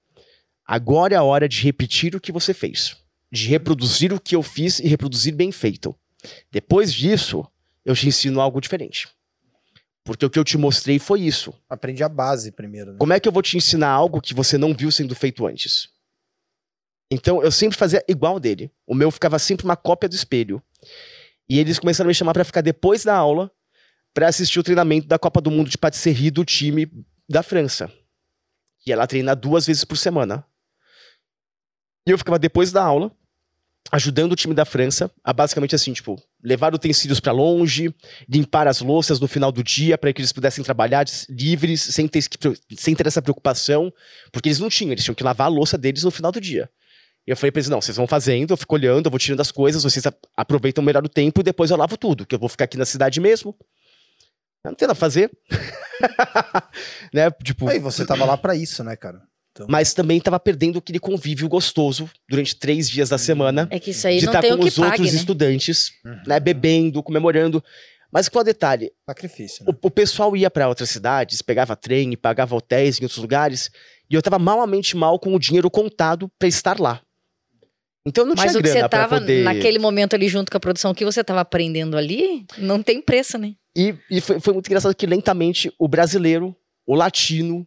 agora 0.66 1.14
é 1.14 1.18
a 1.18 1.22
hora 1.22 1.48
de 1.48 1.62
repetir 1.62 2.14
o 2.14 2.20
que 2.20 2.32
você 2.32 2.52
fez. 2.54 2.96
De 3.30 3.48
reproduzir 3.48 4.12
o 4.12 4.20
que 4.20 4.36
eu 4.36 4.42
fiz 4.42 4.78
e 4.78 4.86
reproduzir 4.86 5.34
bem 5.34 5.50
feito. 5.50 5.94
Depois 6.50 6.92
disso, 6.92 7.46
eu 7.84 7.94
te 7.94 8.06
ensino 8.08 8.40
algo 8.40 8.60
diferente. 8.60 9.08
Porque 10.04 10.26
o 10.26 10.30
que 10.30 10.38
eu 10.38 10.44
te 10.44 10.58
mostrei 10.58 10.98
foi 10.98 11.20
isso. 11.20 11.54
Aprendi 11.68 12.02
a 12.02 12.08
base 12.08 12.50
primeiro. 12.50 12.92
Né? 12.92 12.98
Como 12.98 13.12
é 13.12 13.20
que 13.20 13.28
eu 13.28 13.32
vou 13.32 13.42
te 13.42 13.56
ensinar 13.56 13.90
algo 13.90 14.20
que 14.20 14.34
você 14.34 14.58
não 14.58 14.74
viu 14.74 14.90
sendo 14.90 15.14
feito 15.14 15.46
antes? 15.46 15.88
Então 17.10 17.42
eu 17.42 17.52
sempre 17.52 17.78
fazia 17.78 18.04
igual 18.08 18.40
dele. 18.40 18.70
O 18.86 18.94
meu 18.94 19.10
ficava 19.10 19.38
sempre 19.38 19.64
uma 19.64 19.76
cópia 19.76 20.08
do 20.08 20.14
espelho. 20.14 20.62
E 21.48 21.58
eles 21.58 21.78
começaram 21.78 22.08
a 22.08 22.10
me 22.10 22.14
chamar 22.14 22.32
para 22.32 22.44
ficar 22.44 22.62
depois 22.62 23.04
da 23.04 23.14
aula 23.14 23.50
para 24.14 24.28
assistir 24.28 24.58
o 24.58 24.62
treinamento 24.62 25.06
da 25.06 25.18
Copa 25.18 25.40
do 25.40 25.50
Mundo 25.50 25.70
de 25.70 25.78
Patisserie 25.78 26.30
do 26.30 26.44
time 26.44 26.90
da 27.28 27.42
França. 27.42 27.90
E 28.86 28.92
ela 28.92 29.06
treina 29.06 29.34
duas 29.34 29.66
vezes 29.66 29.84
por 29.84 29.96
semana. 29.96 30.44
E 32.06 32.10
eu 32.10 32.18
ficava 32.18 32.38
depois 32.38 32.72
da 32.72 32.82
aula 32.82 33.12
ajudando 33.90 34.32
o 34.32 34.36
time 34.36 34.54
da 34.54 34.64
França 34.64 35.10
a 35.22 35.32
basicamente 35.32 35.74
assim, 35.74 35.92
tipo, 35.92 36.20
levar 36.42 36.74
utensílios 36.74 37.20
para 37.20 37.32
longe, 37.32 37.94
limpar 38.28 38.66
as 38.68 38.80
louças 38.80 39.20
no 39.20 39.28
final 39.28 39.50
do 39.50 39.62
dia 39.62 39.98
para 39.98 40.12
que 40.12 40.20
eles 40.20 40.32
pudessem 40.32 40.64
trabalhar 40.64 41.04
livres, 41.28 41.82
sem 41.82 42.06
ter, 42.08 42.22
sem 42.76 42.94
ter 42.94 43.06
essa 43.06 43.20
preocupação, 43.20 43.92
porque 44.30 44.48
eles 44.48 44.58
não 44.58 44.68
tinham, 44.68 44.92
eles 44.92 45.04
tinham 45.04 45.14
que 45.14 45.24
lavar 45.24 45.46
a 45.46 45.50
louça 45.50 45.76
deles 45.76 46.04
no 46.04 46.10
final 46.10 46.32
do 46.32 46.40
dia. 46.40 46.70
E 47.26 47.30
eu 47.30 47.36
falei 47.36 47.52
pra 47.52 47.60
eles, 47.60 47.68
não, 47.68 47.80
vocês 47.80 47.96
vão 47.96 48.06
fazendo, 48.06 48.52
eu 48.52 48.56
fico 48.56 48.74
olhando, 48.74 49.06
eu 49.06 49.10
vou 49.10 49.18
tirando 49.18 49.40
as 49.40 49.52
coisas, 49.52 49.82
vocês 49.82 50.04
aproveitam 50.36 50.82
melhor 50.82 51.04
o 51.04 51.08
tempo 51.08 51.40
e 51.40 51.44
depois 51.44 51.70
eu 51.70 51.76
lavo 51.76 51.96
tudo, 51.96 52.26
que 52.26 52.34
eu 52.34 52.38
vou 52.38 52.48
ficar 52.48 52.64
aqui 52.64 52.76
na 52.76 52.84
cidade 52.84 53.20
mesmo. 53.20 53.54
Não 54.64 54.74
tem 54.74 54.86
nada 54.86 54.92
a 54.92 55.00
fazer. 55.00 55.30
né? 57.12 57.30
Tipo, 57.42 57.68
Aí 57.68 57.78
você 57.78 58.06
tava 58.06 58.24
lá 58.24 58.36
pra 58.36 58.54
isso, 58.54 58.82
né, 58.82 58.96
cara? 58.96 59.22
Então, 59.54 59.66
mas 59.68 59.92
também 59.92 60.18
tava 60.18 60.40
perdendo 60.40 60.78
aquele 60.78 60.98
convívio 60.98 61.46
gostoso 61.48 62.08
durante 62.28 62.56
três 62.56 62.88
dias 62.88 63.10
da 63.10 63.18
semana 63.18 63.68
É 63.70 63.78
que 63.78 63.90
isso 63.90 64.06
aí 64.06 64.18
de 64.18 64.24
não 64.24 64.32
estar 64.32 64.40
tem 64.40 64.52
o 64.52 64.56
com 64.56 64.62
que 64.62 64.68
os 64.68 64.78
outros 64.78 64.96
pague, 64.98 65.10
né? 65.10 65.16
estudantes, 65.18 65.92
Uhum. 66.04 66.22
né, 66.26 66.40
bebendo, 66.40 67.02
comemorando. 67.02 67.62
Mas 68.10 68.28
qual 68.28 68.40
é 68.40 68.44
o 68.44 68.46
detalhe? 68.46 68.92
sacrifício, 69.06 69.64
né? 69.64 69.72
O, 69.82 69.86
o 69.86 69.90
pessoal 69.90 70.34
ia 70.36 70.50
para 70.50 70.68
outras 70.68 70.88
cidades, 70.90 71.42
pegava 71.42 71.76
trem, 71.76 72.16
pagava 72.16 72.54
hotéis 72.56 72.98
em 72.98 73.04
outros 73.04 73.20
lugares, 73.20 73.70
e 74.10 74.14
eu 74.14 74.22
tava 74.22 74.38
malamente 74.38 74.96
mal 74.96 75.18
com 75.18 75.34
o 75.34 75.38
dinheiro 75.38 75.70
contado 75.70 76.30
para 76.38 76.48
estar 76.48 76.80
lá. 76.80 77.00
Então 78.06 78.24
eu 78.24 78.28
não 78.28 78.34
Mas 78.34 78.50
tinha 78.50 78.60
o 78.60 78.62
que 78.62 78.70
grana 78.70 78.88
tava 78.88 79.20
poder... 79.20 79.44
naquele 79.44 79.78
momento 79.78 80.14
ali 80.14 80.28
junto 80.28 80.50
com 80.50 80.56
a 80.56 80.60
produção, 80.60 80.90
o 80.90 80.94
que 80.94 81.04
você 81.04 81.22
tava 81.22 81.40
aprendendo 81.40 81.96
ali, 81.96 82.44
não 82.58 82.82
tem 82.82 83.00
preço, 83.00 83.38
né? 83.38 83.52
E, 83.76 83.94
e 84.10 84.20
foi, 84.20 84.40
foi 84.40 84.52
muito 84.52 84.66
engraçado 84.66 84.94
que 84.94 85.06
lentamente 85.06 85.72
o 85.78 85.86
brasileiro, 85.88 86.54
o 86.92 86.96
latino, 86.96 87.66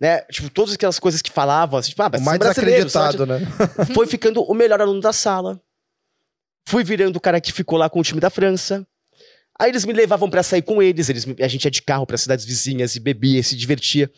né, 0.00 0.20
tipo, 0.30 0.50
todas 0.50 0.74
aquelas 0.74 0.98
coisas 0.98 1.22
que 1.22 1.30
falavam, 1.30 1.78
assim, 1.78 1.90
tipo, 1.90 2.02
ah, 2.02 2.08
mas 2.12 2.20
o 2.20 2.24
mais 2.24 2.38
desacreditado, 2.38 3.24
né? 3.26 3.40
foi 3.94 4.06
ficando 4.06 4.42
o 4.42 4.54
melhor 4.54 4.80
aluno 4.80 5.00
da 5.00 5.12
sala. 5.12 5.60
Fui 6.68 6.82
virando 6.82 7.16
o 7.16 7.20
cara 7.20 7.40
que 7.40 7.52
ficou 7.52 7.78
lá 7.78 7.88
com 7.90 8.00
o 8.00 8.02
time 8.02 8.20
da 8.20 8.30
França. 8.30 8.86
Aí 9.60 9.70
eles 9.70 9.84
me 9.84 9.92
levavam 9.92 10.28
pra 10.28 10.42
sair 10.42 10.62
com 10.62 10.82
eles, 10.82 11.08
eles 11.08 11.24
me- 11.24 11.36
a 11.40 11.46
gente 11.48 11.64
ia 11.64 11.70
de 11.70 11.82
carro 11.82 12.06
pra 12.06 12.16
cidades 12.18 12.44
vizinhas 12.44 12.96
e 12.96 13.00
bebia, 13.00 13.38
e 13.38 13.44
se 13.44 13.54
divertia. 13.54 14.10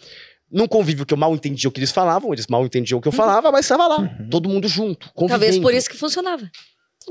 Num 0.50 0.66
convívio 0.68 1.04
que 1.04 1.12
eu 1.12 1.18
mal 1.18 1.34
entendia 1.34 1.68
o 1.68 1.72
que 1.72 1.80
eles 1.80 1.90
falavam, 1.90 2.32
eles 2.32 2.46
mal 2.46 2.64
entendiam 2.64 2.98
o 2.98 3.02
que 3.02 3.08
eu 3.08 3.12
falava, 3.12 3.50
mas 3.50 3.64
estava 3.66 3.86
lá, 3.88 4.08
todo 4.30 4.48
mundo 4.48 4.68
junto, 4.68 5.10
convivendo. 5.12 5.40
Talvez 5.40 5.58
por 5.58 5.74
isso 5.74 5.90
que 5.90 5.96
funcionava. 5.96 6.48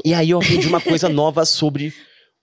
E 0.03 0.13
aí 0.13 0.29
eu 0.29 0.37
aprendi 0.39 0.67
uma 0.67 0.79
coisa 0.81 1.07
nova 1.09 1.45
sobre 1.45 1.93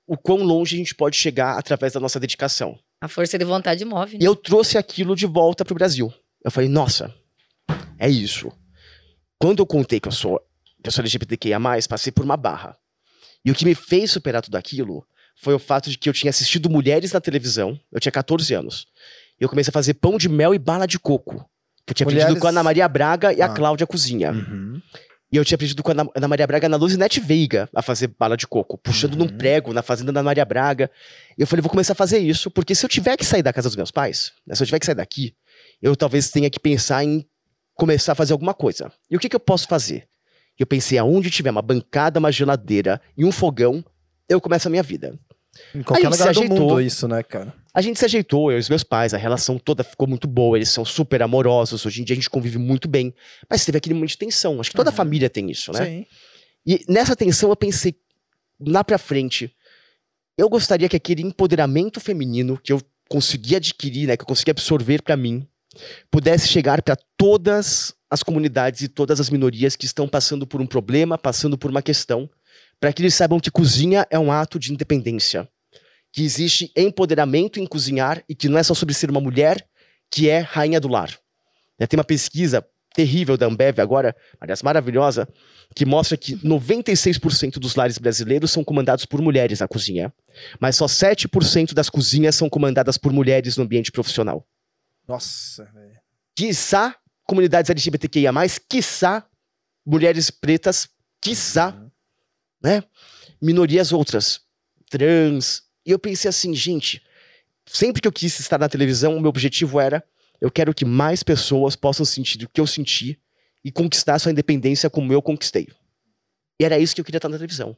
o 0.07 0.17
quão 0.17 0.43
longe 0.43 0.75
a 0.77 0.79
gente 0.79 0.95
pode 0.95 1.17
chegar 1.17 1.59
através 1.59 1.93
da 1.93 2.01
nossa 2.01 2.19
dedicação. 2.21 2.79
A 3.01 3.09
força 3.09 3.39
de 3.39 3.45
vontade 3.45 3.85
move, 3.85 4.17
E 4.17 4.21
né? 4.21 4.27
eu 4.27 4.37
trouxe 4.37 4.79
aquilo 4.79 5.15
de 5.17 5.27
volta 5.27 5.65
pro 5.65 5.75
Brasil. 5.75 6.13
Eu 6.45 6.51
falei, 6.51 6.69
nossa, 6.69 7.13
é 7.99 8.09
isso. 8.09 8.51
Quando 9.39 9.61
eu 9.61 9.67
contei 9.67 9.99
que 10.01 10.09
eu 10.09 10.13
sou, 10.13 10.41
que 10.83 10.89
eu 10.89 10.93
sou 10.93 11.03
LGBTQIA+, 11.03 11.59
passei 11.89 12.13
por 12.13 12.25
uma 12.25 12.37
barra. 12.37 12.77
E 13.45 13.51
o 13.51 13.55
que 13.55 13.65
me 13.65 13.75
fez 13.75 14.11
superar 14.13 14.43
tudo 14.43 14.57
aquilo 14.57 15.05
foi 15.37 15.55
o 15.55 15.59
fato 15.59 15.91
de 15.91 15.99
que 15.99 16.09
eu 16.09 16.13
tinha 16.13 16.31
assistido 16.31 16.71
mulheres 16.71 17.13
na 17.13 17.21
televisão, 17.21 17.79
eu 17.91 17.99
tinha 17.99 18.13
14 18.13 18.55
anos. 18.55 18.87
E 19.41 19.45
eu 19.45 19.49
comecei 19.49 19.71
a 19.71 19.73
fazer 19.73 19.95
pão 19.95 20.17
de 20.19 20.29
mel 20.29 20.55
e 20.55 20.59
bala 20.59 20.87
de 20.87 20.99
coco. 20.99 21.45
Que 21.85 21.91
eu 21.91 21.95
tinha 21.95 22.05
aprendido 22.05 22.27
Mulheres- 22.27 22.41
com 22.41 22.47
a 22.47 22.51
Ana 22.51 22.63
Maria 22.63 22.87
Braga 22.89 23.33
e 23.33 23.43
a 23.43 23.47
Ah. 23.47 23.49
Cláudia 23.49 23.87
Cozinha. 23.87 24.31
Uhum. 24.31 24.81
E 25.33 25.37
eu 25.39 25.45
tinha 25.45 25.55
aprendido 25.55 25.83
com 25.83 25.91
a 25.91 25.95
Ana 26.15 26.29
Maria 26.29 26.47
Braga 26.47 26.69
na 26.69 26.77
Luzinete 26.77 27.19
Veiga 27.19 27.67
a 27.75 27.81
fazer 27.81 28.09
bala 28.19 28.37
de 28.37 28.47
coco, 28.47 28.77
puxando 28.77 29.17
num 29.17 29.25
Uhum. 29.25 29.39
prego 29.39 29.73
na 29.73 29.83
fazenda 29.83 30.13
da 30.13 30.21
Ana 30.21 30.27
Maria 30.29 30.45
Braga. 30.45 30.91
E 31.39 31.41
eu 31.41 31.47
falei, 31.47 31.63
vou 31.63 31.71
começar 31.71 31.95
a 31.95 31.97
fazer 31.97 32.19
isso, 32.19 32.51
porque 32.51 32.75
se 32.75 32.85
eu 32.85 32.89
tiver 32.89 33.17
que 33.17 33.25
sair 33.25 33.43
da 33.43 33.53
casa 33.53 33.69
dos 33.69 33.77
meus 33.77 33.91
pais, 33.91 34.33
né, 34.47 34.55
se 34.55 34.63
eu 34.63 34.67
tiver 34.67 34.79
que 34.79 34.85
sair 34.87 34.95
daqui, 34.95 35.35
eu 35.81 35.97
talvez 35.97 36.31
tenha 36.31 36.51
que 36.51 36.61
pensar 36.61 37.03
em 37.03 37.27
começar 37.75 38.13
a 38.13 38.15
fazer 38.15 38.35
alguma 38.35 38.53
coisa. 38.53 38.93
E 39.11 39.17
o 39.17 39.19
que, 39.19 39.29
que 39.29 39.35
eu 39.35 39.41
posso 39.41 39.67
fazer? 39.67 40.07
Eu 40.59 40.67
pensei, 40.67 40.99
aonde 40.99 41.31
tiver 41.31 41.51
uma 41.51 41.63
bancada, 41.63 42.19
uma 42.19 42.31
geladeira 42.31 43.01
e 43.17 43.25
um 43.25 43.33
fogão, 43.33 43.83
eu 44.29 44.39
começo 44.39 44.69
a 44.69 44.71
minha 44.71 44.83
vida. 44.83 45.19
Em 45.75 45.83
qualquer 45.83 46.07
Aí 46.07 46.13
lugar 46.13 46.25
do 46.27 46.31
ajeitou. 46.41 46.59
mundo, 46.59 46.81
isso, 46.81 47.09
né, 47.09 47.23
cara? 47.23 47.55
A 47.75 47.81
gente 47.81 47.99
se 47.99 48.05
ajeitou, 48.05 48.51
eu 48.53 48.59
e 48.59 48.61
os 48.61 48.69
meus 48.69 48.85
pais, 48.85 49.15
a 49.15 49.17
relação 49.17 49.59
toda 49.59 49.83
ficou 49.83 50.07
muito 50.07 50.29
boa, 50.29 50.59
eles 50.59 50.69
são 50.69 50.85
super 50.85 51.23
amorosos, 51.23 51.87
hoje 51.87 52.03
em 52.03 52.05
dia 52.05 52.13
a 52.15 52.17
gente 52.17 52.29
convive 52.29 52.59
muito 52.59 52.87
bem. 52.87 53.15
Mas 53.49 53.65
teve 53.65 53.79
aquele 53.79 53.95
momento 53.95 54.11
de 54.11 54.19
tensão, 54.19 54.61
acho 54.61 54.71
que 54.71 54.77
toda 54.77 54.91
Uhum. 54.91 54.97
família 54.97 55.31
tem 55.31 55.51
isso, 55.51 55.73
né? 55.73 55.87
Sim. 55.87 56.07
E 56.67 56.85
nessa 56.87 57.17
tensão 57.17 57.49
eu 57.49 57.57
pensei, 57.57 57.95
lá 58.61 58.85
pra 58.85 58.99
frente, 58.99 59.55
eu 60.37 60.49
gostaria 60.51 60.89
que 60.89 60.97
aquele 60.97 61.23
empoderamento 61.23 61.99
feminino 61.99 62.59
que 62.63 62.73
eu 62.73 62.81
consegui 63.09 63.57
adquirir, 63.57 64.07
né, 64.07 64.17
que 64.17 64.23
eu 64.23 64.27
consegui 64.27 64.51
absorver 64.51 65.03
pra 65.03 65.17
mim, 65.17 65.47
pudesse 66.11 66.49
chegar 66.49 66.83
pra 66.83 66.97
todas 67.17 67.95
as 68.11 68.23
comunidades 68.23 68.83
e 68.83 68.89
todas 68.89 69.19
as 69.19 69.31
minorias 69.31 69.75
que 69.77 69.87
estão 69.87 70.07
passando 70.07 70.47
por 70.47 70.61
um 70.61 70.67
problema, 70.67 71.17
passando 71.17 71.57
por 71.57 71.71
uma 71.71 71.81
questão, 71.81 72.29
para 72.79 72.93
que 72.93 73.01
eles 73.01 73.15
saibam 73.15 73.41
que 73.41 73.51
cozinha 73.51 74.07
é 74.11 74.19
um 74.19 74.31
ato 74.31 74.59
de 74.59 74.73
independência, 74.73 75.49
que 76.13 76.23
existe 76.23 76.71
empoderamento 76.77 77.59
em 77.59 77.67
cozinhar 77.67 78.23
e 78.29 78.35
que 78.35 78.49
não 78.49 78.59
é 78.59 78.63
só 78.63 78.75
sobre 78.75 78.95
ser 78.95 79.11
uma 79.11 79.21
mulher 79.21 79.67
que 80.11 80.29
é 80.29 80.41
rainha 80.41 80.79
do 80.79 80.89
lar. 80.89 81.11
Né, 81.79 81.87
Tem 81.87 81.99
uma 81.99 82.05
pesquisa 82.05 82.65
terrível 82.95 83.39
da 83.39 83.47
Ambev 83.47 83.81
agora, 83.81 84.15
aliás, 84.39 84.63
maravilhosa, 84.63 85.27
que 85.75 85.87
mostra 85.87 86.15
que 86.19 86.37
96% 86.37 87.59
dos 87.59 87.75
lares 87.75 87.97
brasileiros 87.97 88.51
são 88.51 88.63
comandados 88.63 89.07
por 89.07 89.23
mulheres 89.23 89.61
na 89.61 89.67
cozinha, 89.69 90.13
mas 90.61 90.77
só 90.77 90.85
7% 90.85 91.73
das 91.73 91.89
cozinhas 91.89 92.35
são 92.35 92.51
comandadas 92.51 92.99
por 92.99 93.11
mulheres 93.11 93.57
no 93.57 93.65
ambiente 93.65 93.91
profissional. 93.91 94.47
Nossa, 95.09 95.65
velho. 95.73 95.99
Quiçá 96.37 96.95
comunidades 97.25 97.71
LGBTQIA+, 97.71 98.31
quiçá 98.69 99.25
mulheres 99.87 100.31
pretas, 100.31 100.89
quiçá 101.21 101.71
Uhum. 101.75 101.91
né? 102.63 102.85
Minorias 103.41 103.91
outras, 103.93 104.41
trans. 104.91 105.63
E 105.85 105.91
eu 105.91 105.99
pensei 105.99 106.29
assim, 106.29 106.55
gente, 106.55 107.03
sempre 107.67 108.01
que 108.01 108.09
eu 108.09 108.13
quis 108.13 108.39
estar 108.39 108.59
na 108.59 108.69
televisão, 108.69 109.17
o 109.17 109.21
meu 109.21 109.29
objetivo 109.29 109.81
era 109.81 110.03
eu 110.41 110.51
quero 110.51 110.75
que 110.75 110.85
mais 110.85 111.23
pessoas 111.23 111.77
possam 111.77 112.05
sentir 112.05 112.43
o 112.45 112.49
que 112.49 112.61
eu 112.61 112.67
senti 112.67 113.17
e 113.65 113.71
conquistar 113.71 114.19
sua 114.19 114.33
independência 114.33 114.91
como 114.91 115.13
eu 115.13 115.23
conquistei. 115.23 115.69
E 116.61 116.65
era 116.65 116.81
isso 116.81 116.97
que 116.97 117.01
eu 117.01 117.05
queria 117.05 117.19
estar 117.19 117.29
na 117.29 117.37
televisão. 117.37 117.77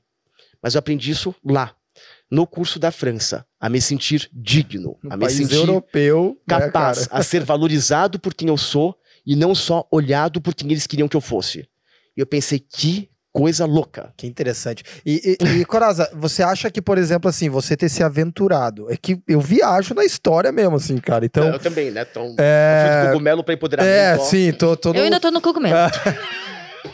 Mas 0.62 0.74
eu 0.74 0.78
aprendi 0.78 1.10
isso 1.10 1.34
lá, 1.44 1.76
no 2.30 2.46
curso 2.46 2.78
da 2.78 2.90
França, 2.90 3.46
a 3.60 3.68
me 3.68 3.82
sentir 3.82 4.30
digno, 4.32 4.98
No 5.02 5.12
a 5.12 5.16
me 5.18 5.28
sentir 5.28 5.56
europeu, 5.56 6.38
né, 6.48 6.58
capaz 6.58 7.06
cara? 7.06 7.20
a 7.20 7.22
ser 7.22 7.44
valorizado 7.44 8.18
por 8.18 8.32
quem 8.32 8.48
eu 8.48 8.56
sou 8.56 8.98
e 9.26 9.36
não 9.36 9.54
só 9.54 9.86
olhado 9.90 10.40
por 10.40 10.54
quem 10.54 10.70
eles 10.70 10.86
queriam 10.86 11.06
que 11.06 11.16
eu 11.16 11.20
fosse. 11.20 11.68
E 12.16 12.20
eu 12.20 12.26
pensei, 12.26 12.58
que 12.58 13.10
coisa 13.34 13.66
louca. 13.66 14.12
Que 14.16 14.28
interessante. 14.28 14.84
E, 15.04 15.36
e, 15.42 15.60
e, 15.60 15.64
Coraza, 15.64 16.08
você 16.14 16.40
acha 16.40 16.70
que, 16.70 16.80
por 16.80 16.96
exemplo, 16.96 17.28
assim, 17.28 17.50
você 17.50 17.76
ter 17.76 17.88
se 17.88 18.02
aventurado, 18.04 18.88
é 18.90 18.96
que 18.96 19.20
eu 19.26 19.40
viajo 19.40 19.92
na 19.92 20.04
história 20.04 20.52
mesmo, 20.52 20.76
assim, 20.76 20.96
cara. 20.98 21.26
Então, 21.26 21.48
eu 21.48 21.58
também, 21.58 21.90
né? 21.90 22.06
Então, 22.08 22.26
eu 22.26 22.36
é... 22.38 23.02
de 23.02 23.08
cogumelo 23.08 23.42
pra 23.42 23.54
empoderamento. 23.54 23.92
É, 23.92 24.16
ó. 24.16 24.24
sim, 24.24 24.52
tô, 24.52 24.76
tô 24.76 24.92
no- 24.92 25.00
Eu 25.00 25.04
ainda 25.04 25.18
tô 25.18 25.32
no 25.32 25.40
cogumelo. 25.40 25.74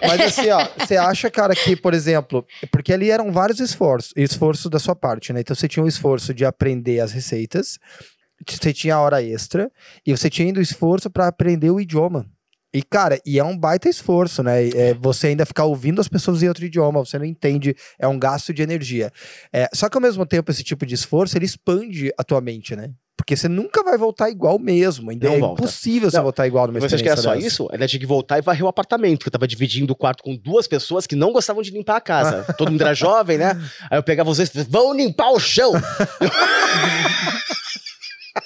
Mas 0.03 0.21
assim, 0.21 0.49
ó, 0.49 0.67
você 0.79 0.97
acha, 0.97 1.31
cara, 1.31 1.55
que, 1.55 1.77
por 1.77 1.93
exemplo, 1.93 2.47
porque 2.71 2.93
ali 2.93 3.11
eram 3.11 3.31
vários 3.31 3.61
esforços, 3.61 4.13
esforço 4.17 4.71
da 4.71 4.79
sua 4.79 4.97
parte, 4.97 5.33
né? 5.33 5.41
Então 5.41 5.55
você 5.55 5.69
tinha 5.69 5.85
o 5.85 5.89
esforço 5.89 6.33
de 6.33 6.45
aprender 6.47 7.01
as 7.01 7.13
receitas, 7.13 7.79
você 8.49 8.73
tinha 8.73 8.95
a 8.95 9.01
hora 9.01 9.23
extra, 9.23 9.71
e 10.07 10.17
você 10.17 10.31
tinha 10.31 10.47
ainda 10.47 10.61
o 10.61 10.63
esforço 10.63 11.11
para 11.11 11.27
aprender 11.27 11.71
o 11.71 11.81
idioma. 11.81 12.25
E, 12.73 12.83
cara, 12.83 13.21
e 13.27 13.39
é 13.39 13.45
um 13.45 13.57
baita 13.57 13.89
esforço, 13.89 14.43
né? 14.43 14.69
É, 14.69 14.95
você 14.95 15.29
ainda 15.29 15.45
ficar 15.45 15.65
ouvindo 15.65 16.01
as 16.01 16.07
pessoas 16.09 16.43
em 16.43 16.49
outro 16.49 16.65
idioma, 16.65 17.05
você 17.05 17.19
não 17.19 17.25
entende, 17.25 17.75
é 17.99 18.07
um 18.07 18.19
gasto 18.19 18.55
de 18.55 18.63
energia. 18.63 19.11
É, 19.53 19.69
só 19.75 19.89
que 19.89 19.97
ao 19.97 20.01
mesmo 20.03 20.25
tempo, 20.25 20.51
esse 20.51 20.63
tipo 20.63 20.87
de 20.87 20.95
esforço, 20.95 21.37
ele 21.37 21.45
expande 21.47 22.13
a 22.17 22.23
tua 22.23 22.41
mente, 22.41 22.77
né? 22.77 22.91
Porque 23.17 23.37
você 23.37 23.49
nunca 23.49 23.83
vai 23.85 23.99
voltar 23.99 24.31
igual 24.31 24.59
mesmo. 24.59 25.11
Ainda 25.11 25.29
Não 25.29 25.35
é 25.35 25.39
volta. 25.41 25.63
impossível 25.63 26.11
você 26.11 26.17
Não, 26.17 26.23
voltar 26.25 26.47
igual 26.47 26.67
numa 26.67 26.81
Você 26.81 26.95
acha 26.95 27.03
que 27.05 27.09
era 27.09 27.21
só 27.21 27.35
isso? 27.35 27.69
Ela 27.71 27.87
tinha 27.87 28.01
que 28.01 28.07
voltar 28.07 28.39
e 28.39 28.41
varrer 28.41 28.65
o 28.65 28.69
apartamento, 28.69 29.19
porque 29.19 29.29
eu 29.29 29.33
tava 29.33 29.47
dividindo 29.47 29.93
o 29.93 29.97
quarto 29.97 30.23
com 30.23 30.35
duas 30.35 30.67
pessoas 30.67 31.07
que 31.07 31.15
não 31.15 31.31
gostavam 31.31 31.61
de 31.63 31.71
limpar 31.71 31.97
a 31.97 32.01
casa. 32.01 32.45
Todo 32.57 32.71
mundo 32.71 32.81
era 32.81 32.95
jovem, 32.95 33.37
né? 33.37 33.61
Aí 33.91 33.99
eu 33.99 34.03
pegava 34.03 34.33
vocês, 34.33 34.51
vão 34.69 34.95
limpar 34.95 35.31
o 35.33 35.39
chão! 35.39 35.73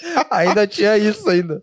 ainda 0.30 0.66
tinha 0.66 0.96
isso 0.96 1.28
ainda. 1.28 1.62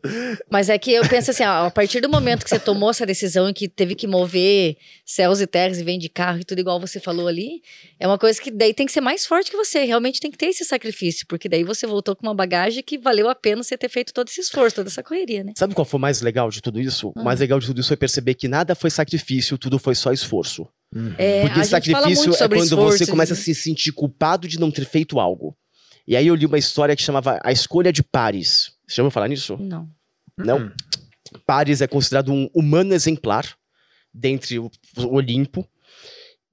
Mas 0.50 0.70
é 0.70 0.78
que 0.78 0.92
eu 0.92 1.08
penso 1.08 1.32
assim, 1.32 1.44
ó, 1.44 1.68
a 1.68 1.72
partir 1.72 2.02
do 2.02 2.10
momento 2.10 2.44
que 2.44 2.50
você 2.50 2.60
tomou 2.60 2.90
essa 2.90 3.06
decisão 3.06 3.50
e 3.50 3.54
que 3.54 3.68
teve 3.68 3.96
que 3.96 4.08
mover 4.08 4.78
céus 5.06 5.42
e 5.42 5.48
terras 5.48 5.80
e 5.80 5.84
vem 5.84 6.00
de 6.00 6.10
carro 6.10 6.40
e 6.40 6.44
tudo 6.44 6.60
igual 6.60 6.80
você 6.80 7.00
falou 7.00 7.28
ali, 7.28 7.62
é 8.00 8.08
uma 8.08 8.18
coisa 8.18 8.42
que 8.42 8.52
daí 8.52 8.74
tem 8.74 8.86
que 8.86 8.92
ser 8.92 9.02
mais 9.02 9.26
forte 9.26 9.52
que 9.52 9.58
você. 9.58 9.84
Realmente 9.84 10.20
tem 10.20 10.32
que 10.32 10.38
ter 10.38 10.48
esse 10.48 10.66
sacrifício, 10.66 11.26
porque 11.28 11.50
daí 11.50 11.64
você 11.64 11.86
voltou 11.86 12.16
com 12.16 12.26
uma 12.26 12.36
bagagem 12.36 12.84
que 12.84 12.98
valeu 12.98 13.30
a 13.30 13.36
pena 13.36 13.64
você 13.64 13.78
ter 13.78 13.90
feito 13.90 14.14
todo 14.14 14.28
esse 14.28 14.42
esforço, 14.42 14.76
toda 14.76 14.90
essa 14.90 15.04
correria, 15.04 15.44
né? 15.44 15.54
Sabe 15.58 15.74
qual 15.74 15.86
foi 15.86 15.98
o 15.98 16.02
mais 16.02 16.22
legal 16.22 16.50
de 16.50 16.62
tudo 16.62 16.80
isso? 16.80 17.12
Ah. 17.16 17.22
O 17.22 17.24
mais 17.24 17.40
legal 17.40 17.60
de 17.60 17.66
tudo 17.66 17.80
isso 17.80 17.88
foi 17.88 17.98
perceber 17.98 18.36
que 18.36 18.48
nada 18.48 18.76
foi 18.76 18.90
sacrifício, 18.90 19.58
tudo 19.58 19.78
foi 19.80 19.96
só 19.96 20.12
esforço. 20.12 20.68
É, 21.18 21.42
Porque 21.42 21.60
a 21.60 21.64
gente 21.64 21.70
fala 21.70 21.82
sacrifício 21.82 22.30
muito 22.30 22.44
é 22.44 22.48
quando 22.48 22.64
esforço, 22.64 22.98
você 22.98 23.08
começa 23.08 23.34
a 23.34 23.38
né? 23.38 23.42
se 23.42 23.56
sentir 23.56 23.94
culpado 23.94 24.48
de 24.48 24.60
não 24.60 24.70
ter 24.70 24.86
feito 24.86 25.20
algo. 25.20 25.56
E 26.12 26.16
aí 26.18 26.28
eu 26.28 26.36
li 26.36 26.46
uma 26.46 26.58
história 26.58 26.94
que 26.94 27.02
chamava 27.02 27.40
A 27.42 27.54
Escolha 27.54 27.90
de 27.90 28.04
Pares. 28.04 28.74
Você 28.86 28.96
já 28.96 29.02
ouviu 29.02 29.12
falar 29.12 29.30
nisso? 29.30 29.56
Não. 29.56 29.90
Não? 30.38 30.58
Hum. 30.58 30.72
Pares 31.46 31.80
é 31.80 31.88
considerado 31.88 32.34
um 32.34 32.50
humano 32.54 32.94
exemplar 32.94 33.48
dentre 34.14 34.60
o 34.60 34.70
Olimpo. 34.98 35.66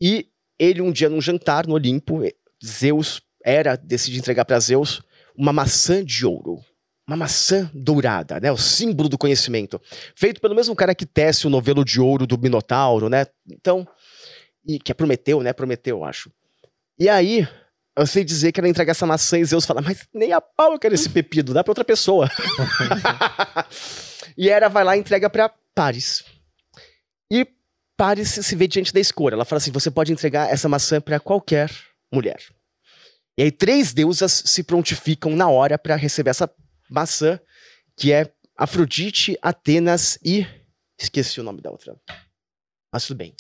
E 0.01 0.29
ele, 0.57 0.81
um 0.81 0.93
dia, 0.93 1.09
num 1.09 1.21
jantar 1.21 1.67
no 1.67 1.75
Olimpo, 1.75 2.21
Zeus 2.65 3.21
era, 3.45 3.75
decide 3.75 4.21
entregar 4.21 4.45
para 4.45 4.61
Zeus 4.61 5.03
uma 5.37 5.53
maçã 5.53 6.05
de 6.05 6.25
ouro. 6.25 6.61
Uma 7.05 7.17
maçã 7.17 7.69
dourada, 7.75 8.39
né? 8.39 8.53
O 8.53 8.57
símbolo 8.57 9.09
do 9.09 9.19
conhecimento. 9.19 9.83
Feito 10.15 10.41
pelo 10.41 10.55
mesmo 10.55 10.77
cara 10.77 10.95
que 10.95 11.05
tece 11.05 11.49
o 11.49 11.51
novelo 11.51 11.85
de 11.85 12.01
ouro 12.01 12.29
do 12.29 12.39
Minotauro, 12.39 13.09
né? 13.09 13.27
Então, 13.51 13.85
e 14.65 14.79
que 14.79 14.93
é 14.93 14.95
Prometeu, 14.95 15.43
né? 15.43 15.53
Prometeu, 15.53 15.97
eu 15.97 16.05
acho. 16.05 16.31
E 16.97 17.09
aí, 17.09 17.45
eu 17.99 18.07
sei 18.07 18.25
dizer 18.25 18.53
que 18.53 18.61
ela 18.61 18.69
entrega 18.69 18.93
essa 18.93 19.05
maçã 19.05 19.39
e 19.39 19.45
Zeus 19.45 19.67
fala, 19.67 19.83
mas 19.83 20.07
nem 20.15 20.33
a 20.33 20.41
pau 20.41 20.73
eu 20.73 20.79
quero 20.79 20.95
esse 20.95 21.09
pepino, 21.09 21.53
dá 21.53 21.65
pra 21.65 21.73
outra 21.73 21.85
pessoa. 21.85 22.31
e 24.39 24.49
Hera 24.49 24.69
vai 24.69 24.85
lá 24.85 24.97
e 24.97 25.01
entrega 25.01 25.29
pra 25.29 25.49
Paris. 25.75 26.25
E 27.31 27.47
Paris 27.97 28.29
se 28.29 28.57
vê 28.57 28.69
diante 28.69 28.93
da 28.93 29.01
escolha. 29.01 29.35
Ela 29.35 29.45
fala 29.45 29.59
assim: 29.59 29.73
você 29.73 29.91
pode 29.91 30.13
entregar 30.13 30.49
essa 30.49 30.69
maçã 30.69 31.01
pra 31.01 31.19
qualquer 31.19 31.71
mulher. 32.13 32.39
E 33.37 33.43
aí 33.43 33.51
três 33.51 33.93
deusas 33.93 34.43
se 34.47 34.63
prontificam 34.63 35.35
na 35.35 35.49
hora 35.49 35.77
pra 35.77 35.97
receber 35.97 36.31
essa 36.31 36.49
maçã, 36.89 37.39
que 37.97 38.13
é 38.13 38.33
Afrodite, 38.57 39.37
Atenas 39.43 40.19
e. 40.25 40.47
Esqueci 41.01 41.41
o 41.41 41.45
nome 41.45 41.61
da 41.61 41.71
outra. 41.71 41.97
Mas 42.93 43.07
tudo 43.07 43.19
bem. 43.19 43.35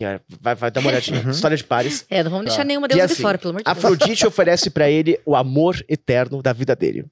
Que 0.00 0.04
é- 0.06 0.18
vai, 0.40 0.54
vai 0.54 0.70
dar 0.70 0.80
uma 0.80 0.88
olhadinha. 0.88 1.20
Uhum. 1.22 1.30
História 1.30 1.54
de 1.54 1.62
Paris. 1.62 2.06
É, 2.08 2.22
não 2.22 2.30
vamos 2.30 2.46
Tá. 2.46 2.50
deixar 2.52 2.64
nenhuma 2.64 2.88
Que 2.88 2.94
deusa 2.94 3.04
assim, 3.04 3.16
de 3.16 3.20
fora, 3.22 3.36
pelo 3.36 3.50
amor 3.50 3.58
de 3.58 3.64
Deus. 3.66 3.76
Afrodite 3.76 4.24
oferece 4.26 4.70
pra 4.70 4.88
ele 4.88 5.20
o 5.26 5.36
amor 5.36 5.76
eterno 5.86 6.40
da 6.42 6.54
vida 6.54 6.74
dele. 6.74 7.04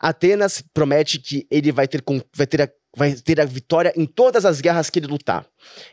Atenas 0.00 0.60
promete 0.74 1.20
que 1.20 1.46
ele 1.48 1.70
vai 1.70 1.86
ter, 1.86 2.02
vai, 2.34 2.44
ter 2.48 2.62
a, 2.62 2.68
vai 2.96 3.12
ter 3.12 3.40
a 3.40 3.44
vitória 3.44 3.92
em 3.96 4.04
todas 4.04 4.44
as 4.44 4.60
guerras 4.60 4.90
que 4.90 4.98
ele 4.98 5.06
lutar. 5.06 5.46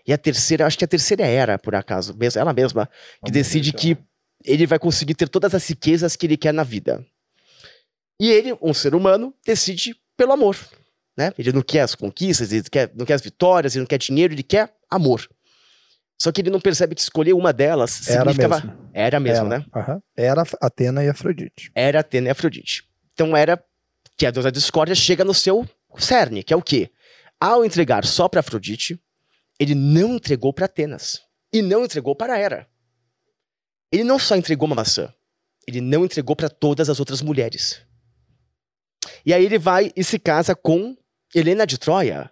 E 0.07 0.11
a 0.11 0.17
terceira, 0.17 0.65
acho 0.65 0.79
que 0.79 0.83
a 0.83 0.87
terceira 0.87 1.23
é 1.23 1.31
Hera, 1.31 1.59
por 1.59 1.75
acaso, 1.75 2.17
mes- 2.17 2.35
ela 2.35 2.51
mesma, 2.53 2.87
que 2.87 3.31
Vamos 3.31 3.33
decide 3.33 3.69
ver, 3.71 3.77
que 3.77 3.97
ele 4.43 4.65
vai 4.65 4.79
conseguir 4.79 5.13
ter 5.13 5.29
todas 5.29 5.53
as 5.53 5.67
riquezas 5.69 6.15
que 6.15 6.25
ele 6.25 6.37
quer 6.37 6.55
na 6.55 6.63
vida. 6.63 7.05
E 8.19 8.31
ele, 8.31 8.57
um 8.59 8.73
ser 8.73 8.95
humano, 8.95 9.31
decide 9.45 9.95
pelo 10.17 10.31
amor. 10.33 10.57
Né? 11.15 11.31
Ele 11.37 11.51
não 11.51 11.61
quer 11.61 11.81
as 11.81 11.93
conquistas, 11.93 12.51
ele 12.51 12.63
quer, 12.63 12.91
não 12.95 13.05
quer 13.05 13.13
as 13.13 13.21
vitórias, 13.21 13.75
ele 13.75 13.81
não 13.81 13.87
quer 13.87 13.99
dinheiro, 13.99 14.33
ele 14.33 14.41
quer 14.43 14.73
amor. 14.89 15.29
Só 16.21 16.31
que 16.31 16.39
ele 16.39 16.51
não 16.51 16.61
percebe 16.61 16.93
que 16.93 17.01
escolher 17.01 17.33
uma 17.33 17.51
delas 17.51 18.07
Era 18.07 18.19
significava. 18.29 18.55
mesmo. 18.63 18.89
Era 18.93 19.19
mesmo, 19.19 19.47
Era. 19.47 19.57
né? 19.57 19.65
Aham. 19.75 20.01
Era 20.15 20.43
Atena 20.61 21.03
e 21.03 21.09
Afrodite. 21.09 21.71
era 21.73 21.99
Atena 22.01 22.27
e 22.27 22.29
Afrodite. 22.29 22.83
Então 23.11 23.35
era 23.35 23.59
que 24.15 24.27
a 24.27 24.29
deusa 24.29 24.51
discórdia 24.51 24.93
chega 24.93 25.25
no 25.25 25.33
seu 25.33 25.67
cerne, 25.97 26.43
que 26.43 26.53
é 26.53 26.55
o 26.55 26.61
quê? 26.61 26.91
Ao 27.39 27.65
entregar 27.65 28.05
só 28.05 28.29
para 28.29 28.41
Afrodite, 28.41 29.01
ele 29.59 29.73
não 29.73 30.13
entregou 30.13 30.53
para 30.53 30.65
Atenas 30.67 31.19
e 31.51 31.59
não 31.63 31.83
entregou 31.85 32.15
para 32.15 32.37
Hera. 32.37 32.67
Ele 33.91 34.03
não 34.03 34.19
só 34.19 34.35
entregou 34.35 34.67
uma 34.67 34.75
maçã, 34.75 35.11
ele 35.67 35.81
não 35.81 36.05
entregou 36.05 36.35
para 36.35 36.49
todas 36.49 36.87
as 36.87 36.99
outras 36.99 37.23
mulheres. 37.23 37.81
E 39.25 39.33
aí 39.33 39.43
ele 39.43 39.57
vai 39.57 39.91
e 39.95 40.03
se 40.03 40.19
casa 40.19 40.53
com 40.53 40.95
Helena 41.33 41.65
de 41.65 41.79
Troia 41.79 42.29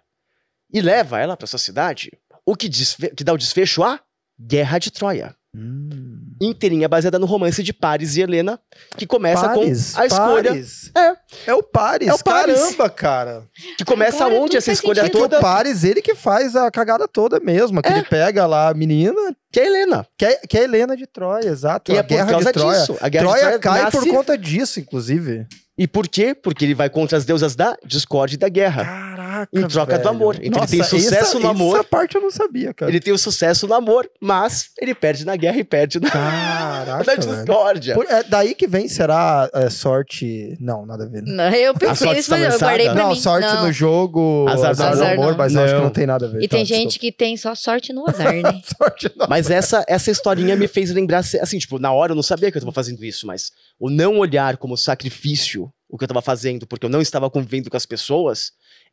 e 0.72 0.80
leva 0.80 1.18
ela 1.18 1.36
para 1.36 1.48
sua 1.48 1.58
cidade, 1.58 2.12
o 2.46 2.56
que, 2.56 2.68
desfe- 2.68 3.14
que 3.14 3.24
dá 3.24 3.32
o 3.32 3.38
desfecho 3.38 3.82
à 3.82 4.00
Guerra 4.40 4.78
de 4.78 4.90
Troia 4.90 5.34
Hum. 5.52 6.28
inteirinha 6.40 6.88
baseada 6.88 7.18
no 7.18 7.26
romance 7.26 7.60
de 7.60 7.72
Paris 7.72 8.16
e 8.16 8.20
Helena, 8.22 8.56
que 8.96 9.04
começa 9.04 9.48
Paris, 9.48 9.94
com 9.94 10.00
a 10.00 10.06
escolha. 10.06 10.50
Paris. 10.50 10.90
É. 10.96 11.16
É 11.50 11.54
o 11.54 11.60
Paris. 11.60 12.08
É 12.08 12.14
o 12.14 12.18
Paris. 12.22 12.56
Caramba, 12.60 12.88
cara. 12.88 13.42
Que 13.76 13.84
começa 13.84 14.24
Agora 14.24 14.40
onde 14.42 14.56
essa 14.56 14.70
escolha 14.70 15.02
sentido. 15.02 15.18
É 15.18 15.20
toda? 15.22 15.38
o 15.38 15.40
Paris, 15.40 15.82
ele 15.82 16.00
que 16.00 16.14
faz 16.14 16.54
a 16.54 16.70
cagada 16.70 17.08
toda 17.08 17.40
mesmo. 17.40 17.82
Que 17.82 17.88
É. 17.88 17.92
ele 17.94 18.04
pega 18.04 18.46
lá 18.46 18.68
a 18.68 18.74
menina, 18.74 19.20
Que 19.52 19.58
é 19.58 19.66
Helena. 19.66 20.06
que 20.16 20.24
é, 20.24 20.36
que 20.36 20.56
é 20.56 20.62
Helena 20.62 20.96
de 20.96 21.04
Troia, 21.08 21.48
exato. 21.48 21.90
E 21.90 21.96
a 21.96 21.98
é 21.98 22.02
por 22.04 22.08
guerra 22.08 22.30
causa 22.30 22.46
de 22.46 22.52
Troia. 22.52 22.78
disso. 22.78 22.96
A 23.00 23.08
guerra 23.08 23.24
Troia 23.24 23.36
de 23.36 23.40
Troia 23.46 23.58
cai 23.58 23.82
nasce... 23.82 23.98
por 23.98 24.08
conta 24.08 24.38
disso, 24.38 24.78
inclusive. 24.78 25.48
E 25.76 25.88
por 25.88 26.06
quê? 26.06 26.32
Porque 26.32 26.64
ele 26.64 26.74
vai 26.74 26.88
contra 26.88 27.18
as 27.18 27.24
deusas 27.24 27.56
da 27.56 27.76
discórdia 27.84 28.36
e 28.36 28.38
da 28.38 28.48
guerra. 28.48 29.09
Caraca. 29.46 29.66
Em 29.66 29.68
troca 29.68 29.92
do 29.92 30.02
velho. 30.04 30.08
amor. 30.10 30.36
Então 30.42 30.60
ele 30.62 30.70
tem 30.70 30.78
Nossa, 30.80 30.90
sucesso 30.98 31.14
essa, 31.14 31.38
no 31.38 31.48
amor. 31.48 31.74
Essa 31.76 31.84
parte 31.84 32.14
eu 32.16 32.20
não 32.20 32.30
sabia, 32.30 32.72
cara. 32.74 32.90
Ele 32.90 33.00
tem 33.00 33.12
o 33.12 33.18
sucesso 33.18 33.66
no 33.66 33.74
amor, 33.74 34.08
mas 34.20 34.70
ele 34.80 34.94
perde 34.94 35.24
na 35.24 35.36
guerra 35.36 35.58
e 35.58 35.64
perde 35.64 35.98
na, 36.00 36.10
Caraca, 36.10 37.04
na 37.06 37.14
discórdia. 37.16 37.94
Por- 37.94 38.06
é 38.08 38.22
daí 38.22 38.54
que 38.54 38.66
vem, 38.66 38.88
será 38.88 39.48
é, 39.54 39.68
sorte. 39.70 40.56
Não, 40.60 40.84
nada 40.86 41.04
a 41.04 41.06
ver. 41.08 41.22
né? 41.22 41.32
Não, 41.32 41.50
eu 41.56 41.74
pensei 41.74 41.96
sorte 41.96 42.16
nisso, 42.16 42.30
mas 42.30 42.42
eu 42.42 42.48
está 42.50 42.66
guardei 42.66 42.86
pra 42.86 42.94
Não, 43.02 43.08
mim. 43.10 43.16
sorte 43.20 43.46
Não. 43.54 43.66
no 43.66 43.72
jogo, 43.72 44.46
Azar 44.48 44.70
azar, 44.70 44.90
não. 44.90 44.96
no 44.96 45.02
Azar 45.02 45.12
amor, 45.14 45.30
não. 45.32 45.38
mas 45.38 45.56
acho 45.56 45.66
que 45.66 45.74
Não. 45.78 45.84
não 45.84 45.90
tem 45.90 46.06
nada 46.06 46.26
a 46.26 46.28
ver. 46.28 46.42
E 46.42 46.48
Tá, 46.48 46.56
tem 46.56 46.64
desculpa. 46.64 46.82
gente 46.90 46.98
que 46.98 47.12
tem 47.12 47.36
só 47.36 47.54
sorte 47.54 47.92
no 47.92 48.08
azar, 48.08 48.32
né? 48.34 48.60
Sorte 48.80 49.10
não. 49.16 49.26
Mas 49.28 49.50
essa, 49.50 49.84
essa 49.88 50.10
historinha 50.10 50.56
me 50.56 50.66
fez 50.68 50.90
lembrar, 50.90 51.18
assim, 51.18 51.58
tipo, 51.58 51.78
na 51.78 51.92
hora 51.92 52.12
eu 52.12 52.16
não 52.16 52.22
sabia 52.22 52.50
que 52.50 52.56
eu 52.58 52.62
tava 52.62 52.72
fazendo 52.72 53.04
isso, 53.04 53.26
mas 53.26 53.50
o 53.78 53.88
não 53.90 54.18
olhar 54.18 54.56
como 54.56 54.76
sacrifício 54.76 55.70
o 55.88 55.98
que 55.98 56.04
eu 56.04 56.08
tava 56.08 56.22
fazendo, 56.22 56.66
porque 56.68 56.86
eu 56.86 56.90
não 56.90 57.00
estava 57.00 57.28
convivendo 57.28 57.68
com 57.68 57.76
as 57.76 57.84
pessoas, 57.84 58.52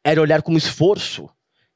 era 0.10 0.22
olhar 0.22 0.42
como 0.42 0.58
esforço 0.58 1.30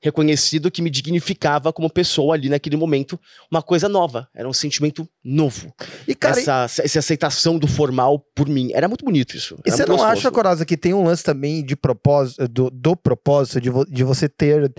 reconhecido 0.04 0.72
que 0.72 0.82
me 0.82 0.90
dignificava 0.90 1.72
como 1.72 1.88
pessoa 1.88 2.34
ali 2.34 2.50
naquele 2.50 2.76
momento, 2.76 3.20
uma 3.52 3.62
coisa 3.62 3.88
nova, 3.88 4.28
era 4.34 4.50
um 4.50 4.54
sentimento 4.54 5.08
novo. 5.24 5.72
E, 6.08 6.16
cara, 6.16 6.40
essa, 6.40 6.66
essa 6.84 6.98
aceitação 7.00 7.60
do 7.60 7.68
formal 7.68 8.18
por 8.34 8.50
mim, 8.50 8.72
era 8.74 8.88
muito 8.88 9.06
bonito 9.06 9.38
isso. 9.38 9.60
E 9.64 9.70
você 9.70 9.86
não 9.86 9.98
gostoso. 9.98 10.12
acha, 10.12 10.32
Coraza, 10.32 10.66
que 10.66 10.76
tem 10.76 10.92
um 10.92 11.04
lance 11.04 11.24
também 11.24 11.64
de 11.64 11.76
propósito, 11.76 12.48
do, 12.48 12.72
do 12.72 12.96
propósito, 12.96 13.62
de, 13.62 13.70
vo- 13.70 13.86
de 13.86 14.04
você 14.04 14.28
ter, 14.28 14.74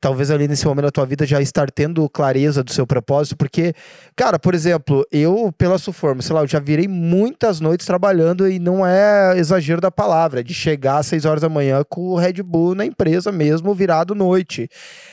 talvez 0.00 0.30
ali 0.30 0.46
nesse 0.48 0.66
momento 0.66 0.84
da 0.84 0.90
tua 0.90 1.04
vida, 1.06 1.26
já 1.26 1.40
estar 1.40 1.70
tendo 1.70 2.08
clareza 2.08 2.62
do 2.62 2.72
seu 2.72 2.86
propósito? 2.86 3.36
Porque, 3.36 3.74
cara, 4.16 4.38
por 4.38 4.54
exemplo, 4.54 5.04
eu, 5.10 5.52
pela 5.58 5.78
Suforma, 5.78 6.22
sei 6.22 6.34
lá, 6.34 6.42
eu 6.42 6.46
já 6.46 6.58
virei 6.60 6.86
muitas 6.88 7.60
noites 7.60 7.86
trabalhando 7.86 8.48
e 8.48 8.58
não 8.58 8.86
é 8.86 9.36
exagero 9.38 9.80
da 9.80 9.90
palavra, 9.90 10.42
de 10.44 10.54
chegar 10.54 10.98
às 10.98 11.06
6 11.06 11.24
horas 11.24 11.42
da 11.42 11.48
manhã 11.48 11.82
com 11.88 12.00
o 12.02 12.16
Red 12.16 12.42
Bull 12.42 12.74
na 12.74 12.84
empresa 12.84 13.32
mesmo, 13.32 13.74
virado 13.74 14.14
noite. 14.14 14.68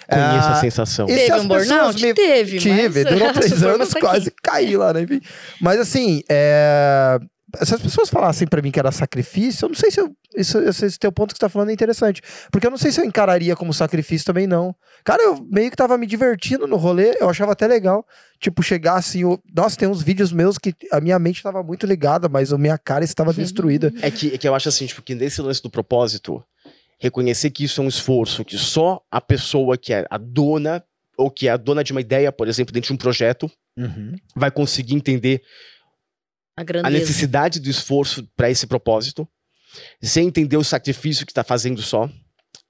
Conheço 0.08 0.48
Ah, 0.50 0.52
a 0.52 0.62
sensação. 0.62 1.08
e 1.10 1.18
se 1.18 1.26
Teve 1.28 1.40
um 1.40 1.48
burnout? 1.48 2.02
me- 2.02 2.14
Teve, 2.14 2.60
Tive, 2.60 3.04
mas... 3.04 3.14
durou 3.14 3.34
três 3.34 3.64
anos, 3.64 3.92
aqui. 3.92 4.00
quase 4.02 4.32
caí 4.44 4.78
lá, 4.78 4.94
né? 4.94 5.02
Enfim. 5.02 5.20
Mas 5.62 5.80
assim, 5.80 6.22
é... 6.30 7.20
se 7.64 7.76
as 7.76 7.82
pessoas 7.82 8.10
falassem 8.10 8.47
pra 8.47 8.62
mim 8.62 8.72
que 8.72 8.80
era 8.80 8.91
sacrifício, 8.91 9.66
eu 9.66 9.70
não 9.70 9.76
sei 9.76 9.91
se 9.91 9.99
eu, 9.99 10.16
isso, 10.36 10.58
esse, 10.60 10.86
esse 10.86 10.99
teu 10.99 11.12
ponto 11.12 11.34
que 11.34 11.38
você 11.38 11.45
tá 11.45 11.49
falando 11.49 11.70
é 11.70 11.74
interessante. 11.74 12.22
Porque 12.51 12.66
eu 12.66 12.72
não 12.72 12.78
sei 12.78 12.91
se 12.91 12.99
eu 12.99 13.06
encararia 13.06 13.56
como 13.56 13.74
sacrifício 13.74 14.26
também, 14.26 14.47
não. 14.47 14.76
Cara, 15.03 15.22
eu 15.24 15.45
meio 15.49 15.70
que 15.70 15.78
tava 15.78 15.97
me 15.97 16.06
divertindo 16.08 16.68
no 16.68 16.76
rolê, 16.76 17.16
eu 17.20 17.30
achava 17.30 17.51
até 17.51 17.68
legal. 17.68 18.06
Tipo, 18.39 18.62
chegar 18.64 18.95
assim, 18.95 19.24
o... 19.24 19.39
nossa, 19.53 19.78
tem 19.78 19.88
uns 19.88 20.01
vídeos 20.01 20.32
meus 20.32 20.58
que 20.58 20.74
a 20.91 20.99
minha 20.99 21.18
mente 21.20 21.41
tava 21.43 21.62
muito 21.64 21.86
ligada, 21.86 22.28
mas 22.28 22.51
a 22.51 22.58
minha 22.58 22.78
cara 22.78 23.03
estava 23.03 23.34
destruída. 23.34 23.93
É 24.01 24.12
que, 24.12 24.34
é 24.34 24.38
que 24.38 24.47
eu 24.47 24.56
acho 24.56 24.70
assim, 24.70 24.86
tipo, 24.86 25.01
que 25.01 25.16
nesse 25.16 25.41
lance 25.41 25.62
do 25.62 25.70
propósito, 25.70 26.43
reconhecer 26.99 27.49
que 27.51 27.64
isso 27.64 27.82
é 27.82 27.84
um 27.84 27.88
esforço, 27.88 28.43
que 28.43 28.58
só 28.58 29.01
a 29.12 29.22
pessoa 29.22 29.78
que 29.78 29.93
é 29.93 30.06
a 30.10 30.18
dona, 30.18 30.84
ou 31.18 31.30
que 31.32 31.47
é 31.47 31.51
a 31.51 31.58
dona 31.58 31.84
de 31.84 31.91
uma 31.91 32.01
ideia, 32.01 32.32
por 32.32 32.47
exemplo, 32.47 32.74
dentro 32.74 32.88
de 32.88 32.93
um 32.93 32.97
projeto, 32.97 33.49
Uhum. 33.78 34.16
vai 34.34 34.49
conseguir 34.49 34.95
entender 34.95 35.41
A 36.58 36.62
a 36.88 36.89
necessidade 36.89 37.60
do 37.60 37.70
esforço 37.70 38.28
para 38.36 38.49
esse 38.49 38.66
propósito, 38.66 39.28
sem 40.01 40.28
entender 40.28 40.58
o 40.58 40.64
sacrifício 40.64 41.26
que 41.26 41.32
está 41.32 41.43
fazendo 41.43 41.82
só, 41.82 42.10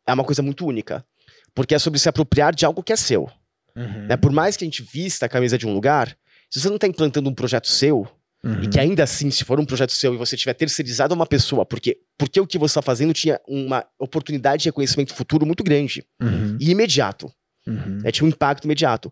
é 0.07 0.13
uma 0.13 0.23
coisa 0.23 0.41
muito 0.41 0.65
única. 0.65 1.05
Porque 1.53 1.75
é 1.75 1.79
sobre 1.79 1.99
se 1.99 2.09
apropriar 2.09 2.53
de 2.53 2.65
algo 2.65 2.83
que 2.83 2.91
é 2.91 2.95
seu. 2.95 3.29
Uhum. 3.75 4.07
Né? 4.07 4.17
Por 4.17 4.31
mais 4.31 4.57
que 4.57 4.63
a 4.63 4.67
gente 4.67 4.81
vista 4.83 5.25
a 5.25 5.29
camisa 5.29 5.57
de 5.57 5.65
um 5.67 5.73
lugar, 5.73 6.17
se 6.49 6.59
você 6.59 6.67
não 6.67 6.75
está 6.75 6.87
implantando 6.87 7.29
um 7.29 7.33
projeto 7.33 7.67
seu, 7.67 8.07
Uhum. 8.43 8.61
e 8.61 8.67
que 8.69 8.79
ainda 8.79 9.01
assim, 9.03 9.31
se 9.31 9.43
for 9.43 9.59
um 9.59 9.65
projeto 9.65 9.91
seu 9.91 10.13
e 10.13 10.17
você 10.17 10.37
tiver 10.37 10.53
terceirizado 10.53 11.11
a 11.13 11.17
uma 11.17 11.25
pessoa, 11.25 11.65
porque, 11.65 11.97
porque 12.15 12.39
o 12.39 12.45
que 12.45 12.59
você 12.59 12.73
está 12.73 12.81
fazendo 12.81 13.11
tinha 13.11 13.41
uma 13.47 13.83
oportunidade 13.97 14.61
de 14.61 14.69
reconhecimento 14.69 15.15
futuro 15.15 15.47
muito 15.47 15.63
grande 15.63 16.05
Uhum. 16.21 16.55
e 16.61 16.69
imediato. 16.69 17.31
Uhum. 17.65 18.01
né? 18.03 18.11
Tinha 18.11 18.23
um 18.25 18.29
impacto 18.29 18.65
imediato. 18.65 19.11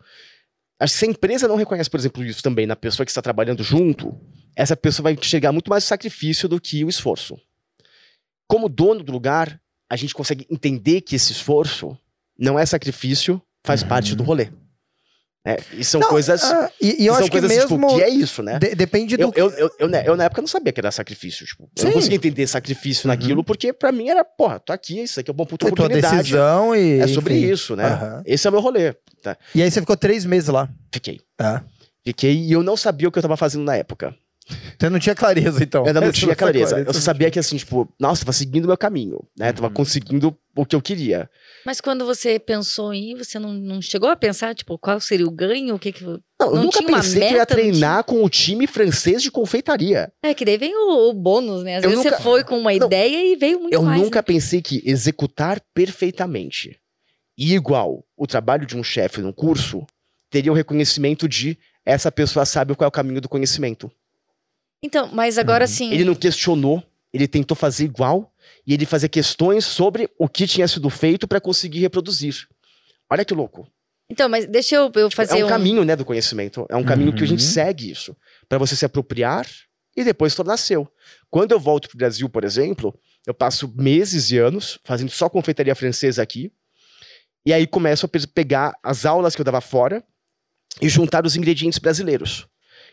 Acho 0.83 0.93
que 0.95 0.99
se 0.99 1.05
a 1.05 1.09
empresa 1.09 1.47
não 1.47 1.55
reconhece, 1.55 1.89
por 1.89 1.97
exemplo, 1.97 2.25
isso 2.25 2.43
também 2.43 2.67
na 2.67 2.75
pessoa 2.75 3.05
que 3.05 3.09
está 3.09 3.21
trabalhando 3.21 3.63
junto, 3.63 4.19
essa 4.53 4.75
pessoa 4.75 5.05
vai 5.05 5.13
enxergar 5.13 5.53
muito 5.53 5.69
mais 5.69 5.85
o 5.85 5.87
sacrifício 5.87 6.49
do 6.49 6.59
que 6.59 6.83
o 6.83 6.89
esforço. 6.89 7.39
Como 8.49 8.67
dono 8.67 9.01
do 9.01 9.09
lugar, 9.13 9.61
a 9.89 9.95
gente 9.95 10.13
consegue 10.13 10.45
entender 10.51 10.99
que 10.99 11.15
esse 11.15 11.31
esforço 11.31 11.97
não 12.37 12.59
é 12.59 12.65
sacrifício, 12.65 13.41
faz 13.65 13.81
Uhum. 13.81 13.87
parte 13.87 14.13
do 14.13 14.23
rolê. 14.23 14.49
É, 15.45 15.57
e 15.73 15.83
são 15.83 15.99
Não, 15.99 16.07
coisas. 16.07 16.41
ah, 16.41 16.71
e, 16.81 17.03
e 17.03 17.05
eu 17.05 17.13
são 17.13 17.21
acho 17.23 17.31
que 17.31 17.39
coisas 17.39 17.49
mesmo. 17.49 17.77
tipo, 17.77 17.95
que 17.97 18.01
é 18.03 18.07
isso, 18.09 18.41
né? 18.41 18.59
de- 18.59 18.75
depende 18.75 19.17
do. 19.17 19.23
Eu, 19.23 19.33
eu, 19.35 19.49
eu, 19.57 19.71
eu, 19.79 19.87
né, 19.89 20.03
eu, 20.07 20.15
na 20.15 20.23
época 20.23 20.41
não 20.41 20.47
sabia 20.47 20.71
que 20.71 20.79
era 20.79 20.89
sacrifício. 20.89 21.45
Tipo, 21.45 21.69
eu 21.77 21.83
não 21.85 21.91
conseguia 21.91 22.15
entender 22.15 22.47
sacrifício 22.47 23.09
Uhum. 23.09 23.13
naquilo, 23.15 23.43
porque 23.43 23.73
pra 23.73 23.91
mim 23.91 24.07
era, 24.07 24.23
porra, 24.23 24.57
tô 24.59 24.71
aqui, 24.71 25.01
isso 25.01 25.19
aqui 25.19 25.29
é 25.29 25.33
uma 25.33 25.45
puta 25.45 25.65
oportunidade. 25.67 26.15
decisão 26.17 26.73
e. 26.73 26.99
É 26.99 27.07
sobre 27.07 27.37
enfim. 27.37 27.51
isso, 27.51 27.75
né? 27.75 27.85
Aham. 27.87 28.23
Esse 28.25 28.47
é 28.47 28.49
o 28.49 28.53
meu 28.53 28.61
rolê. 28.61 28.93
Tá? 29.21 29.37
E 29.53 29.61
aí 29.61 29.69
você 29.69 29.81
ficou 29.81 29.97
três 29.97 30.23
meses 30.25 30.47
lá. 30.47 30.69
Fiquei. 30.93 31.19
É. 31.39 31.59
Fiquei 32.05 32.33
e 32.35 32.51
eu 32.51 32.63
não 32.63 32.75
sabia 32.77 33.07
o 33.07 33.11
que 33.11 33.17
eu 33.17 33.21
tava 33.23 33.35
fazendo 33.37 33.63
na 33.65 33.75
época. 33.75 34.15
Você 34.79 34.89
não 34.89 34.99
tinha 34.99 35.15
clareza, 35.15 35.63
então. 35.63 35.81
Eu 35.83 35.87
ainda 35.87 36.01
não 36.01 36.07
Essa 36.09 36.17
tinha 36.17 36.27
foi 36.27 36.33
a 36.33 36.35
clareza. 36.35 36.63
Eu 36.71 36.83
clareza. 36.85 36.93
só 36.93 36.99
sabia 36.99 37.31
que, 37.31 37.39
assim, 37.39 37.55
tipo, 37.57 37.87
nossa, 37.99 38.25
tava 38.25 38.33
seguindo 38.33 38.65
o 38.65 38.67
meu 38.67 38.77
caminho, 38.77 39.19
né? 39.37 39.53
Tava 39.53 39.67
Uhum. 39.67 39.73
conseguindo 39.73 40.37
o 40.55 40.65
que 40.65 40.75
eu 40.75 40.81
queria. 40.81 41.29
Mas 41.65 41.79
quando 41.79 42.05
você 42.05 42.37
pensou 42.39 42.93
em 42.93 43.11
ir, 43.11 43.17
você 43.17 43.39
não, 43.39 43.53
não 43.53 43.81
chegou 43.81 44.09
a 44.09 44.15
pensar, 44.15 44.53
tipo, 44.53 44.77
qual 44.77 44.99
seria 44.99 45.25
o 45.25 45.31
ganho? 45.31 45.75
O 45.75 45.79
que 45.79 45.91
que. 45.93 46.03
Não, 46.03 46.19
eu 46.41 46.55
Não 46.55 46.63
nunca 46.63 46.79
tinha 46.79 46.89
uma 46.89 46.97
pensei 46.99 47.19
que 47.21 47.25
eu 47.25 47.31
ia 47.31 47.37
meta, 47.39 47.55
treinar 47.55 48.03
com 48.03 48.21
o 48.23 48.29
time 48.29 48.67
francês 48.67 49.21
de 49.23 49.31
confeitaria. 49.31 50.11
É, 50.21 50.33
que 50.33 50.43
daí 50.43 50.57
vem 50.57 50.75
o, 50.75 51.09
o 51.09 51.13
bônus, 51.13 51.63
né? 51.63 51.77
Às 51.77 51.83
Eu 51.85 51.91
vezes 51.91 52.03
nunca- 52.03 52.17
você 52.17 52.23
foi 52.23 52.43
com 52.43 52.57
uma 52.57 52.73
Não, 52.73 52.85
ideia 52.87 53.33
e 53.33 53.35
veio 53.37 53.59
muito 53.61 53.73
eu 53.73 53.81
mais. 53.81 54.01
nunca 54.01 54.19
né? 54.19 54.23
pensei 54.23 54.61
que 54.61 54.81
executar 54.85 55.61
perfeitamente 55.73 56.77
e 57.37 57.53
igual 57.53 58.03
o 58.17 58.27
trabalho 58.27 58.65
de 58.65 58.75
um 58.75 58.83
chefe 58.83 59.21
num 59.21 59.31
curso 59.31 59.85
teria 60.29 60.51
o 60.51 60.55
reconhecimento 60.55 61.27
de 61.29 61.57
essa 61.85 62.11
pessoa 62.11 62.45
sabe 62.45 62.75
qual 62.75 62.85
é 62.85 62.89
o 62.89 62.91
caminho 62.91 63.21
do 63.21 63.29
conhecimento. 63.29 63.91
Então, 64.83 65.09
mas 65.13 65.37
agora 65.37 65.63
Uhum. 65.63 65.71
sim. 65.71 65.91
Ele 65.93 66.03
não 66.03 66.13
questionou, 66.15 66.83
ele 67.13 67.27
tentou 67.27 67.55
fazer 67.55 67.85
igual 67.85 68.31
e 68.67 68.73
ele 68.73 68.85
fazia 68.85 69.07
questões 69.09 69.65
sobre 69.65 70.09
o 70.19 70.27
que 70.27 70.45
tinha 70.45 70.67
sido 70.67 70.89
feito 70.89 71.27
para 71.27 71.39
conseguir 71.39 71.79
reproduzir. 71.79 72.47
Olha 73.09 73.23
que 73.23 73.33
louco. 73.33 73.67
Então, 74.09 74.27
mas 74.27 74.45
deixa 74.45 74.75
eu, 74.75 74.91
eu 74.95 75.09
fazer 75.09 75.39
é 75.39 75.43
um, 75.43 75.47
um. 75.47 75.49
caminho, 75.49 75.83
né, 75.85 75.95
do 75.95 76.03
conhecimento. 76.05 76.65
É 76.69 76.75
um 76.75 76.83
caminho 76.83 77.13
que 77.13 77.23
a 77.23 77.27
gente 77.27 77.39
Uhum. 77.43 77.51
segue 77.51 77.89
isso. 77.89 78.15
Pra 78.49 78.57
você 78.57 78.75
se 78.75 78.83
apropriar 78.85 79.47
e 79.95 80.03
depois 80.03 80.35
tornar 80.35 80.57
seu. 80.57 80.87
Quando 81.29 81.51
eu 81.53 81.59
volto 81.59 81.87
pro 81.87 81.97
Brasil, 81.97 82.27
por 82.27 82.43
exemplo, 82.43 82.93
eu 83.25 83.33
passo 83.33 83.71
meses 83.75 84.31
e 84.31 84.37
anos 84.37 84.77
fazendo 84.83 85.09
só 85.09 85.29
confeitaria 85.29 85.73
francesa 85.75 86.21
aqui. 86.21 86.51
E 87.45 87.53
aí 87.53 87.65
começo 87.65 88.05
a 88.05 88.09
pe- 88.09 88.27
pegar 88.27 88.73
as 88.83 89.05
aulas 89.05 89.35
que 89.35 89.41
eu 89.41 89.45
dava 89.45 89.61
fora 89.61 90.03
e 90.81 90.89
juntar 90.89 91.25
os 91.25 91.35
ingredientes 91.35 91.79
brasileiros. 91.79 92.45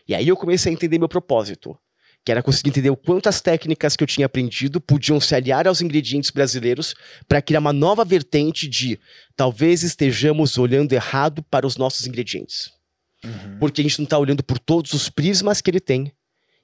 E 0.07 0.15
aí 0.15 0.27
eu 0.27 0.37
comecei 0.37 0.71
a 0.71 0.73
entender 0.73 0.97
meu 0.97 1.09
propósito. 1.09 1.77
Que 2.23 2.31
era 2.31 2.43
conseguir 2.43 2.69
entender 2.69 2.91
o 2.91 2.95
quanto 2.95 3.27
as 3.27 3.41
técnicas 3.41 3.95
que 3.95 4.03
eu 4.03 4.07
tinha 4.07 4.27
aprendido 4.27 4.79
podiam 4.79 5.19
se 5.19 5.33
aliar 5.33 5.67
aos 5.67 5.81
ingredientes 5.81 6.29
brasileiros 6.29 6.93
para 7.27 7.41
criar 7.41 7.59
uma 7.59 7.73
nova 7.73 8.05
vertente 8.05 8.67
de 8.67 8.99
talvez 9.35 9.81
estejamos 9.81 10.55
olhando 10.57 10.93
errado 10.93 11.41
para 11.43 11.65
os 11.65 11.77
nossos 11.77 12.05
ingredientes. 12.05 12.69
Uhum. 13.23 13.57
Porque 13.59 13.81
a 13.81 13.83
gente 13.83 13.97
não 13.97 14.03
está 14.03 14.19
olhando 14.19 14.43
por 14.43 14.59
todos 14.59 14.93
os 14.93 15.09
prismas 15.09 15.61
que 15.61 15.71
ele 15.71 15.79
tem 15.79 16.13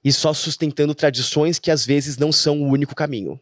e 0.03 0.11
só 0.13 0.31
sustentando 0.31 0.93
tradições 0.93 1.57
que 1.57 1.71
às 1.71 1.85
vezes 1.85 2.17
não 2.17 2.31
são 2.31 2.61
o 2.61 2.67
único 2.67 2.93
caminho. 2.93 3.39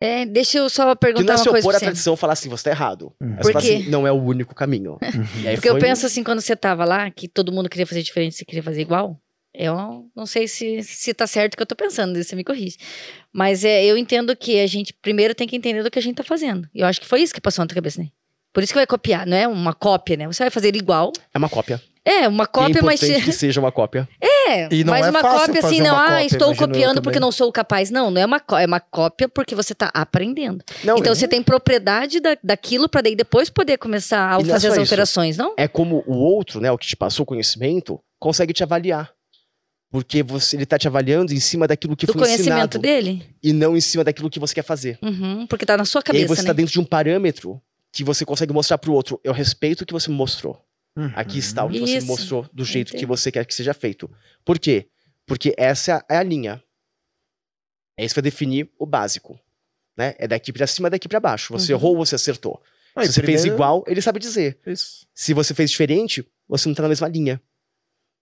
É, 0.00 0.24
deixa 0.24 0.58
eu 0.58 0.68
só 0.70 0.82
Que 0.82 0.88
não 0.88 0.96
perguntar 0.96 1.32
é 1.32 1.36
uma 1.36 1.42
se 1.42 1.48
coisa 1.50 1.66
opor 1.66 1.74
à 1.74 1.78
você. 1.78 1.84
tradição 1.86 2.14
e 2.14 2.16
falar 2.16 2.32
assim, 2.34 2.48
você 2.48 2.64
tá 2.64 2.70
errado. 2.70 3.12
Uhum. 3.20 3.36
Por 3.36 3.44
você 3.44 3.52
falar 3.52 3.64
quê? 3.64 3.74
assim, 3.74 3.90
não 3.90 4.06
é 4.06 4.12
o 4.12 4.22
único 4.22 4.54
caminho. 4.54 4.98
E 5.42 5.48
aí 5.48 5.56
Porque 5.56 5.68
eu 5.68 5.78
penso 5.78 6.06
assim, 6.06 6.22
quando 6.22 6.40
você 6.40 6.54
tava 6.54 6.84
lá, 6.84 7.10
que 7.10 7.26
todo 7.28 7.52
mundo 7.52 7.68
queria 7.68 7.86
fazer 7.86 8.02
diferente, 8.02 8.36
você 8.36 8.44
queria 8.44 8.62
fazer 8.62 8.80
igual. 8.80 9.20
Eu 9.52 10.08
não 10.14 10.24
sei 10.24 10.46
se, 10.46 10.82
se 10.84 11.12
tá 11.12 11.26
certo 11.26 11.54
o 11.54 11.56
que 11.56 11.62
eu 11.62 11.66
tô 11.66 11.74
pensando, 11.74 12.22
você 12.22 12.36
me 12.36 12.44
corrige. 12.44 12.76
Mas 13.32 13.64
é, 13.64 13.84
eu 13.84 13.96
entendo 13.96 14.36
que 14.36 14.60
a 14.60 14.66
gente 14.68 14.92
primeiro 14.92 15.34
tem 15.34 15.48
que 15.48 15.56
entender 15.56 15.82
do 15.82 15.90
que 15.90 15.98
a 15.98 16.02
gente 16.02 16.16
tá 16.16 16.22
fazendo. 16.22 16.68
E 16.72 16.80
eu 16.80 16.86
acho 16.86 17.00
que 17.00 17.06
foi 17.06 17.22
isso 17.22 17.34
que 17.34 17.40
passou 17.40 17.64
na 17.64 17.66
tua 17.66 17.74
cabeça, 17.74 18.00
né? 18.00 18.08
Por 18.52 18.62
isso 18.62 18.72
que 18.72 18.78
vai 18.78 18.86
copiar, 18.86 19.26
não 19.26 19.36
é 19.36 19.48
uma 19.48 19.74
cópia, 19.74 20.16
né? 20.16 20.26
Você 20.26 20.44
vai 20.44 20.50
fazer 20.50 20.76
igual. 20.76 21.12
É 21.34 21.38
uma 21.38 21.48
cópia. 21.48 21.82
É, 22.04 22.26
uma 22.28 22.44
e 22.44 22.46
é 22.46 22.46
cópia, 22.46 22.82
mas. 22.82 23.02
importante 23.02 23.24
que 23.26 23.32
seja 23.32 23.60
uma 23.60 23.70
cópia. 23.72 24.08
É, 24.22 24.72
E 24.74 24.82
não 24.84 24.92
mas 24.92 25.06
é 25.06 25.10
uma 25.10 25.20
fácil 25.20 25.46
cópia 25.52 25.66
assim, 25.66 25.80
não, 25.80 25.96
ah, 25.96 26.06
cópia, 26.08 26.24
estou 26.26 26.56
copiando 26.56 27.02
porque 27.02 27.20
não 27.20 27.30
sou 27.30 27.50
capaz. 27.52 27.90
Não, 27.90 28.10
não 28.10 28.20
é 28.20 28.24
uma, 28.26 28.40
có- 28.40 28.58
é 28.58 28.66
uma 28.66 28.80
cópia 28.80 29.28
porque 29.28 29.54
você 29.54 29.74
tá 29.74 29.90
aprendendo. 29.92 30.64
Não, 30.84 30.96
então 30.98 31.12
é- 31.12 31.14
você 31.14 31.28
tem 31.28 31.42
propriedade 31.42 32.20
da, 32.20 32.36
daquilo 32.42 32.88
para 32.88 33.02
daí 33.02 33.14
depois 33.14 33.50
poder 33.50 33.76
começar 33.78 34.36
a 34.36 34.40
E 34.40 34.42
é 34.42 34.44
fazer 34.46 34.68
as 34.68 34.72
isso. 34.74 34.80
alterações, 34.80 35.36
não? 35.36 35.54
é 35.56 35.68
como 35.68 36.02
o 36.06 36.16
outro, 36.16 36.60
né, 36.60 36.70
o 36.72 36.78
que 36.78 36.86
te 36.86 36.96
passou 36.96 37.24
o 37.24 37.26
conhecimento, 37.26 38.00
consegue 38.18 38.52
te 38.52 38.62
avaliar. 38.62 39.10
Porque 39.90 40.22
você, 40.22 40.56
ele 40.56 40.66
tá 40.66 40.78
te 40.78 40.86
avaliando 40.86 41.32
em 41.32 41.40
cima 41.40 41.66
daquilo 41.66 41.96
que 41.96 42.04
Do 42.06 42.12
foi 42.12 42.20
conhecimento 42.22 42.50
ensinado 42.52 42.78
dele. 42.78 43.26
e 43.42 43.54
não 43.54 43.74
em 43.74 43.80
cima 43.80 44.04
daquilo 44.04 44.28
que 44.28 44.38
você 44.38 44.54
quer 44.54 44.62
fazer. 44.64 44.98
Uhum, 45.02 45.46
porque 45.46 45.64
tá 45.64 45.78
na 45.78 45.84
sua 45.86 46.00
e 46.00 46.02
aí 46.02 46.04
cabeça, 46.04 46.28
você 46.36 46.42
né? 46.42 46.46
tá 46.48 46.52
dentro 46.52 46.72
de 46.72 46.78
um 46.80 46.84
parâmetro 46.84 47.58
que 47.90 48.04
você 48.04 48.22
consegue 48.24 48.52
mostrar 48.52 48.76
pro 48.76 48.92
outro. 48.92 49.18
Eu 49.24 49.32
respeito 49.32 49.80
o 49.82 49.86
que 49.86 49.92
você 49.94 50.10
me 50.10 50.16
mostrou. 50.16 50.62
Uhum. 50.96 51.12
Aqui 51.14 51.38
está 51.38 51.64
o 51.64 51.70
que 51.70 51.78
você 51.80 51.98
Isso. 51.98 52.06
mostrou 52.06 52.48
do 52.52 52.64
jeito 52.64 52.88
que 52.90 52.96
Entendi. 52.96 53.06
você 53.06 53.30
quer 53.30 53.44
que 53.44 53.54
seja 53.54 53.72
feito. 53.72 54.10
Por 54.44 54.58
quê? 54.58 54.88
Porque 55.26 55.54
essa 55.56 56.04
é 56.08 56.16
a 56.16 56.22
linha. 56.22 56.62
É 57.96 58.04
isso 58.04 58.14
que 58.14 58.20
vai 58.20 58.30
definir 58.30 58.70
o 58.78 58.86
básico. 58.86 59.38
Né? 59.96 60.14
É 60.18 60.28
daqui 60.28 60.52
pra 60.52 60.66
cima, 60.66 60.88
daqui 60.88 61.08
pra 61.08 61.20
baixo. 61.20 61.52
Você 61.52 61.72
Uhum. 61.72 61.78
errou 61.78 61.96
ou 61.96 62.04
você 62.06 62.14
acertou. 62.14 62.60
Aí, 62.96 63.06
Se 63.06 63.12
você 63.14 63.20
fez 63.22 63.40
primeiro- 63.42 63.56
igual, 63.56 63.84
ele 63.86 64.00
sabe 64.00 64.18
dizer. 64.18 64.58
Isso. 64.66 65.06
Se 65.14 65.34
você 65.34 65.54
fez 65.54 65.70
diferente, 65.70 66.24
você 66.48 66.68
não 66.68 66.74
tá 66.74 66.82
na 66.82 66.88
mesma 66.88 67.06
linha. 67.08 67.40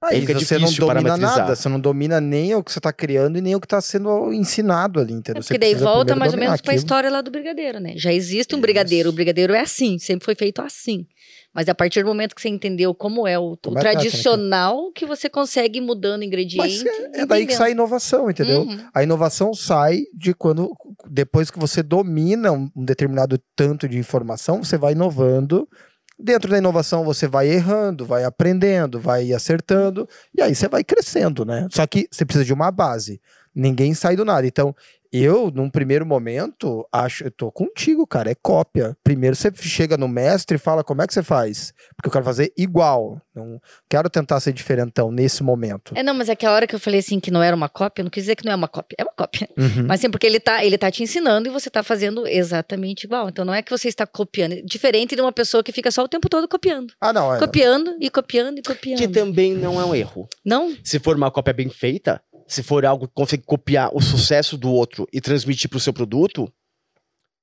Aí 0.03 0.21
fica 0.21 0.35
você 0.35 0.55
não 0.59 0.61
difícil 0.67 0.81
domina 0.87 1.01
parametrizar. 1.09 1.39
nada, 1.39 1.57
você 1.57 1.69
não 1.71 1.81
domina 1.81 2.21
nem 2.21 2.55
o 2.55 2.63
que 2.63 2.71
você 2.71 2.79
tá 2.81 2.93
criando 2.93 3.39
e 3.39 3.41
nem 3.41 3.55
o 3.55 3.61
que 3.61 3.67
tá 3.67 3.81
sendo 3.81 4.31
ensinado 4.33 5.01
ali, 5.01 5.15
entendeu? 5.15 5.41
É 5.41 5.43
Você 5.43 5.49
porque 5.55 5.59
daí 5.59 5.75
volta 5.75 6.15
mais 6.15 6.35
ou 6.35 6.39
menos 6.39 6.61
pra 6.61 6.73
aquilo. 6.73 6.85
história 6.85 7.11
lá 7.11 7.23
do 7.23 7.31
brigadeiro, 7.31 7.81
né? 7.81 7.95
Já 7.97 8.13
existe 8.13 8.55
um 8.55 8.59
Isso. 8.59 8.63
brigadeiro, 8.63 9.09
o 9.09 9.13
brigadeiro 9.13 9.55
é 9.55 9.61
assim, 9.61 9.99
sempre 9.99 10.25
foi 10.27 10.35
feito 10.35 10.61
assim. 10.61 11.07
Mas 11.57 11.71
a 11.71 11.75
partir 11.75 12.03
do 12.03 12.09
momento 12.09 12.35
que 12.35 12.43
você 12.43 12.51
entendeu 12.51 12.95
como 12.95 13.27
é 13.27 13.39
o, 13.39 13.53
o 13.53 13.57
Como 13.57 13.79
é 13.79 13.81
a 13.81 13.85
técnica. 13.85 14.11
tradicional, 14.11 14.93
que 14.93 15.07
você 15.07 15.27
consegue 15.27 15.79
ir 15.79 15.81
mudando 15.81 16.23
ingrediente. 16.23 16.85
Mas 16.85 16.85
é, 16.85 17.21
é 17.23 17.27
daí 17.27 17.47
que 17.47 17.55
sai 17.55 17.69
a 17.69 17.73
inovação, 17.73 18.31
entendeu? 18.31 18.61
Uhum. 18.61 18.79
A 18.95 19.03
inovação 19.03 19.55
sai 19.55 20.03
de 20.13 20.35
quando, 20.35 20.77
depois 21.09 21.51
que 21.51 21.59
você 21.59 21.83
domina 21.83 22.53
um 22.53 22.71
determinado 22.77 23.41
tanto 23.57 23.89
de 23.89 23.97
informação, 23.97 24.63
você 24.63 24.77
vai 24.77 24.93
inovando. 24.93 25.67
Dentro 26.19 26.51
da 26.51 26.59
inovação, 26.59 27.05
você 27.05 27.27
vai 27.27 27.49
errando, 27.49 28.05
vai 28.05 28.25
aprendendo, 28.25 29.01
vai 29.01 29.33
acertando, 29.33 30.07
e 30.37 30.43
aí 30.43 30.55
você 30.55 30.69
vai 30.69 30.85
crescendo, 30.85 31.47
né? 31.47 31.69
Só 31.71 31.87
que 31.87 32.07
você 32.11 32.27
precisa 32.27 32.45
de 32.45 32.53
uma 32.53 32.71
base. 32.71 33.19
Ninguém 33.57 33.95
sai 33.95 34.17
do 34.17 34.25
nada. 34.25 34.47
Então, 34.47 34.75
eu, 35.13 35.51
num 35.51 35.71
primeiro 35.71 36.05
momento, 36.05 36.87
acho, 36.93 37.25
eu 37.25 37.31
tô 37.31 37.51
contigo, 37.51 38.07
cara, 38.07 38.31
é 38.31 38.35
cópia. 38.35 38.95
Primeiro 39.03 39.35
você 39.35 39.51
chega 39.55 39.97
no 39.97 40.07
mestre 40.07 40.57
e 40.57 40.59
fala 40.59 40.85
como 40.85 41.01
é 41.01 41.07
que 41.07 41.15
você 41.15 41.23
faz. 41.23 41.73
Porque 41.97 42.09
eu 42.09 42.13
quero 42.13 42.25
fazer 42.25 42.53
igual. 42.57 43.19
Não 43.35 43.59
quero 43.89 44.11
tentar 44.11 44.41
ser 44.41 44.53
diferentão 44.53 45.11
nesse 45.11 45.43
momento. 45.43 45.93
É, 45.97 46.03
não, 46.03 46.13
mas 46.13 46.29
aquela 46.29 46.55
hora 46.55 46.67
que 46.67 46.75
eu 46.75 46.81
falei 46.81 47.01
assim 47.01 47.19
que 47.19 47.31
não 47.31 47.43
era 47.43 47.57
uma 47.57 47.69
cópia, 47.69 48.03
não 48.03 48.11
quis 48.11 48.25
dizer 48.25 48.37
que 48.37 48.45
não 48.45 48.53
é 48.53 48.55
uma 48.55 48.69
cópia, 48.69 48.97
é 48.99 49.05
uma 49.05 49.13
cópia. 49.13 49.49
Uhum. 49.57 49.87
Mas 49.87 50.01
sim, 50.01 50.11
porque 50.11 50.27
ele 50.27 50.41
tá, 50.41 50.63
ele 50.65 50.77
tá 50.77 50.91
te 50.91 51.03
ensinando 51.03 51.49
e 51.49 51.51
você 51.51 51.71
tá 51.71 51.83
fazendo 51.83 52.27
exatamente 52.27 53.05
igual. 53.05 53.29
Então 53.29 53.45
não 53.45 53.55
é 53.55 53.63
que 53.63 53.71
você 53.71 53.89
está 53.89 54.07
copiando. 54.07 54.63
Diferente 54.65 55.15
de 55.15 55.23
uma 55.23 55.33
pessoa 55.33 55.63
que 55.63 55.73
fica 55.73 55.91
só 55.91 56.03
o 56.05 56.09
tempo 56.09 56.29
todo 56.29 56.47
copiando. 56.47 56.93
Ah, 57.01 57.13
não, 57.13 57.35
é. 57.35 57.39
Copiando 57.39 57.97
e 58.01 58.11
copiando 58.11 58.59
e 58.59 58.63
copiando. 58.63 58.99
Que 58.99 59.09
também 59.09 59.55
não 59.55 59.81
é 59.81 59.85
um 59.85 59.95
erro. 59.95 60.29
Não? 60.45 60.75
Se 60.85 60.99
for 60.99 61.17
uma 61.17 61.31
cópia 61.31 61.55
bem 61.55 61.71
feita, 61.71 62.21
se 62.47 62.63
for 62.63 62.85
algo 62.87 63.07
que 63.09 63.15
consegue 63.15 63.43
copiar 63.45 63.91
o 63.95 64.01
sucesso 64.01 64.57
do 64.57 64.71
outro 64.71 65.07
e 65.13 65.21
transmitir 65.21 65.69
pro 65.69 65.81
seu 65.81 65.93
produto, 65.93 66.53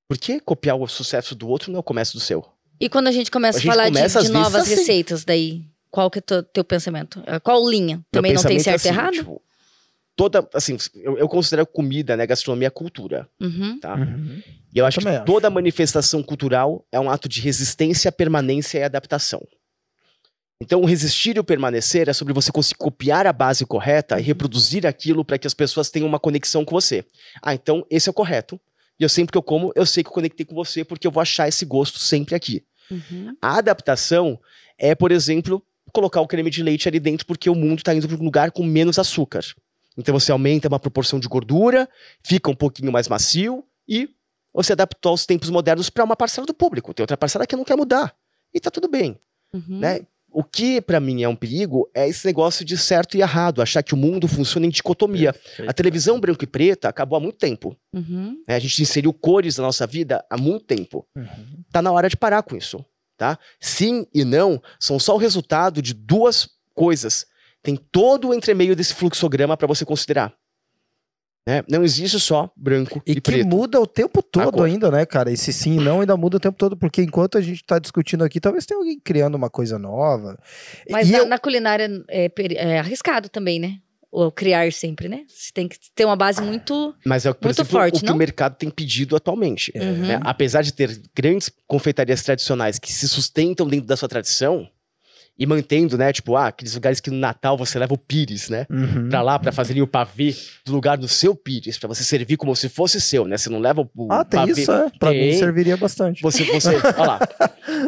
por 0.08 0.18
que 0.18 0.40
copiar 0.40 0.76
o 0.78 0.88
sucesso 0.88 1.36
do 1.36 1.48
outro 1.48 1.72
não 1.72 1.78
é 1.78 1.80
o 1.80 1.84
começo 1.84 2.14
do 2.14 2.20
seu? 2.20 2.46
E 2.80 2.90
quando 2.90 3.08
a 3.08 3.12
gente 3.12 3.32
começa 3.32 3.58
A 3.58 3.60
a, 3.60 3.62
gente 3.62 3.72
falar 3.72 3.86
de, 3.90 3.96
começa, 3.96 4.20
de 4.22 4.28
vezes, 4.28 4.42
novas 4.42 4.64
assim. 4.64 4.76
receitas, 4.76 5.24
daí, 5.24 5.64
qual 5.90 6.10
que 6.10 6.20
é 6.20 6.36
o 6.38 6.44
teu 6.44 6.64
pensamento? 6.64 7.22
É, 7.26 7.40
Qual 7.40 7.70
linha? 7.70 7.98
Meu 7.98 8.06
Também 8.12 8.34
não 8.34 8.44
tem 8.44 8.58
é 8.58 8.60
certo 8.60 8.86
e 8.86 8.90
assim, 8.90 8.98
errado? 8.98 9.14
tipo, 9.14 9.42
toda, 10.16 10.48
assim, 10.54 10.78
eu, 10.96 11.18
eu 11.18 11.28
considero 11.30 11.66
comida, 11.66 12.18
né, 12.18 12.26
gastronomia 12.28 12.70
cultura, 12.72 13.30
Uhum. 13.40 13.80
tá? 13.80 13.96
Uhum. 13.96 14.42
E 14.74 14.78
eu 14.80 14.86
acho 14.86 15.00
também 15.00 15.14
que 15.14 15.18
acho. 15.18 15.26
toda 15.26 15.50
manifestação 15.50 16.22
cultural 16.24 16.86
é 16.92 17.00
um 17.00 17.10
ato 17.10 17.30
de 17.30 17.40
resistência, 17.42 18.12
permanência 18.12 18.80
e 18.80 18.84
adaptação. 18.84 19.42
Então, 20.64 20.82
o 20.82 20.86
resistir 20.86 21.36
e 21.36 21.40
o 21.40 21.44
permanecer 21.44 22.08
é 22.08 22.14
sobre 22.14 22.34
você 22.34 22.50
conseguir 22.50 22.78
copiar 22.78 23.28
a 23.28 23.34
base 23.34 23.66
correta 23.66 24.18
e 24.18 24.24
reproduzir 24.24 24.88
aquilo 24.88 25.26
para 25.26 25.38
que 25.38 25.46
as 25.46 25.54
pessoas 25.54 25.90
tenham 25.90 26.08
uma 26.08 26.20
conexão 26.20 26.64
com 26.64 26.72
você. 26.74 27.06
Ah, 27.42 27.54
então 27.54 27.86
esse 27.90 28.08
é 28.08 28.12
o 28.12 28.14
correto. 28.14 28.58
E 28.98 29.04
eu 29.04 29.10
sempre 29.10 29.34
que 29.34 29.38
eu 29.38 29.44
como, 29.44 29.74
eu 29.76 29.86
sei 29.86 30.04
que 30.04 30.10
eu 30.10 30.14
conectei 30.14 30.46
com 30.46 30.56
você 30.56 30.86
porque 30.86 31.06
eu 31.06 31.12
vou 31.12 31.20
achar 31.20 31.50
esse 31.50 31.66
gosto 31.66 32.00
sempre 32.00 32.34
aqui. 32.34 32.64
Uhum. 32.90 33.36
A 33.42 33.58
adaptação 33.58 34.40
é, 34.78 34.96
por 34.96 35.12
exemplo, 35.12 35.62
colocar 35.92 36.22
o 36.22 36.28
creme 36.28 36.50
de 36.50 36.64
leite 36.64 36.88
ali 36.88 37.00
dentro 37.00 37.26
porque 37.26 37.50
o 37.50 37.56
mundo 37.56 37.80
está 37.80 37.94
indo 37.94 38.08
para 38.08 38.16
um 38.16 38.24
lugar 38.24 38.52
com 38.52 38.64
menos 38.64 38.98
açúcar. 38.98 39.42
Então 39.98 40.18
você 40.18 40.32
aumenta 40.32 40.70
uma 40.70 40.80
proporção 40.80 41.20
de 41.20 41.28
gordura, 41.28 41.90
fica 42.24 42.50
um 42.50 42.56
pouquinho 42.56 42.92
mais 42.92 43.10
macio 43.10 43.66
e 43.86 44.10
você 44.54 44.72
adaptou 44.72 45.10
aos 45.10 45.26
tempos 45.26 45.50
modernos 45.50 45.90
para 45.90 46.06
uma 46.06 46.16
parcela 46.16 46.48
do 46.48 46.54
público. 46.54 46.94
Tem 46.94 47.04
outra 47.04 47.18
parcela 47.18 47.46
que 47.46 47.56
não 47.56 47.66
quer 47.66 47.76
mudar. 47.76 48.16
E 48.54 48.60
tá 48.62 48.72
tudo 48.72 48.88
bem, 48.88 49.20
Uhum. 49.54 49.80
né? 49.80 50.00
O 50.34 50.44
que 50.44 50.82
para 50.82 51.00
mim 51.00 51.22
é 51.22 51.30
um 51.30 51.36
perigo 51.36 51.90
é 51.94 52.08
esse 52.10 52.26
negócio 52.26 52.66
de 52.66 52.76
certo 52.78 53.16
e 53.16 53.22
errado, 53.22 53.62
achar 53.62 53.84
que 53.84 53.94
o 53.94 53.98
mundo 53.98 54.28
funciona 54.28 54.66
em 54.66 54.70
dicotomia. 54.70 55.32
Perfeito. 55.32 55.70
A 55.70 55.74
televisão 55.74 56.20
branco 56.20 56.44
e 56.44 56.48
preta 56.48 56.90
acabou 56.90 57.18
há 57.18 57.20
muito 57.20 57.38
tempo. 57.38 57.78
Uhum. 57.94 58.44
né? 58.48 58.56
A 58.56 58.60
gente 58.60 58.82
inseriu 58.82 59.14
cores 59.14 59.58
na 59.58 59.64
nossa 59.64 59.86
vida 59.86 60.26
há 60.30 60.38
muito 60.38 60.66
tempo. 60.66 61.08
Uhum. 61.16 61.64
Tá 61.72 61.82
na 61.82 61.92
hora 61.92 62.10
de 62.10 62.18
parar 62.18 62.42
com 62.42 62.56
isso, 62.56 62.84
tá? 63.16 63.38
Sim 63.60 64.08
e 64.14 64.26
não 64.26 64.62
são 64.80 64.98
só 64.98 65.14
o 65.14 65.20
resultado 65.20 65.82
de 65.82 65.94
duas 65.94 66.50
coisas. 66.74 67.26
Tem 67.62 67.76
todo 67.76 68.30
o 68.30 68.34
entremeio 68.34 68.76
desse 68.76 68.94
fluxograma 68.94 69.56
para 69.56 69.68
você 69.68 69.86
considerar. 69.86 70.34
Né? 71.46 71.62
Não 71.70 71.84
existe 71.84 72.18
só 72.20 72.50
branco 72.56 73.02
e, 73.06 73.12
E 73.12 73.16
que 73.16 73.22
preto. 73.22 73.48
muda 73.48 73.80
o 73.80 73.86
tempo 73.86 74.24
todo 74.24 74.52
cor. 74.54 74.66
ainda, 74.66 74.90
né, 74.90 75.06
cara? 75.06 75.30
Esse 75.32 75.52
sim 75.52 75.78
e 75.80 75.84
não 75.84 76.00
ainda 76.00 76.16
muda 76.16 76.38
o 76.38 76.40
tempo 76.40 76.58
todo, 76.58 76.78
porque 76.78 77.02
enquanto 77.02 77.38
a 77.38 77.42
gente 77.42 77.62
tá 77.66 77.80
discutindo 77.80 78.24
aqui, 78.24 78.40
talvez 78.40 78.66
tenha 78.66 78.78
alguém 78.80 78.98
criando 79.00 79.36
uma 79.36 79.50
coisa 79.50 79.78
nova. 79.78 80.40
Mas 80.90 81.10
na, 81.10 81.18
eu- 81.18 81.26
na 81.28 81.38
culinária 81.38 81.90
é, 82.10 82.32
é 82.56 82.80
arriscado 82.80 83.28
também, 83.28 83.60
né? 83.60 83.78
Ou 84.10 84.32
criar 84.32 84.72
sempre, 84.72 85.10
né? 85.10 85.26
Você 85.28 85.52
tem 85.52 85.68
que 85.68 85.76
ter 85.96 86.06
uma 86.06 86.16
base 86.16 86.40
muito. 86.40 86.94
Mas 87.04 87.26
é 87.26 87.30
Muito 87.30 87.48
exemplo, 87.48 87.72
forte, 87.72 87.96
o 87.98 88.00
que 88.02 88.06
não? 88.06 88.14
o 88.14 88.18
mercado 88.18 88.56
tem 88.56 88.70
pedido 88.70 89.16
atualmente. 89.16 89.74
Uhum. 89.76 90.06
né? 90.08 90.20
Apesar 90.24 90.62
de 90.62 90.72
ter 90.72 91.02
grandes 91.16 91.52
confeitarias 91.68 92.22
tradicionais 92.22 92.78
que 92.78 92.94
se 92.94 93.08
sustentam 93.10 93.68
dentro 93.68 93.88
da 93.88 93.98
sua 93.98 94.08
tradição 94.08 94.70
e 95.38 95.46
mantendo, 95.48 95.98
né? 95.98 96.14
Tipo, 96.14 96.36
ah, 96.36 96.48
aqueles 96.48 96.76
lugares 96.76 97.00
que 97.00 97.10
no 97.10 97.18
Natal 97.18 97.58
você 97.58 97.80
leva 97.80 97.94
o 97.94 97.98
pires, 97.98 98.50
né? 98.50 98.68
Uhum. 98.70 99.10
Pra 99.10 99.22
lá, 99.22 99.40
pra 99.40 99.52
fazerem 99.52 99.82
o 99.82 99.88
pavê 99.88 100.36
do 100.66 100.72
lugar 100.74 100.96
do 100.98 101.08
seu 101.08 101.36
pires, 101.36 101.78
pra 101.78 101.88
você 101.88 102.04
servir 102.04 102.38
como 102.38 102.56
se 102.56 102.70
fosse 102.70 103.02
seu, 103.02 103.26
né? 103.26 103.38
Você 103.38 103.50
não 103.50 103.60
leva 103.60 103.82
o, 103.96 104.08
Ah, 104.12 104.24
tem 104.24 104.40
pavê. 104.40 104.62
isso, 104.62 104.72
é. 104.72 104.92
Pra 105.00 105.10
mim 105.12 105.18
Tem. 105.20 105.38
serviria 105.40 105.76
bastante. 105.76 106.22
Você, 106.22 106.44
você, 106.46 106.70
olha 106.98 107.06
lá. 107.08 107.20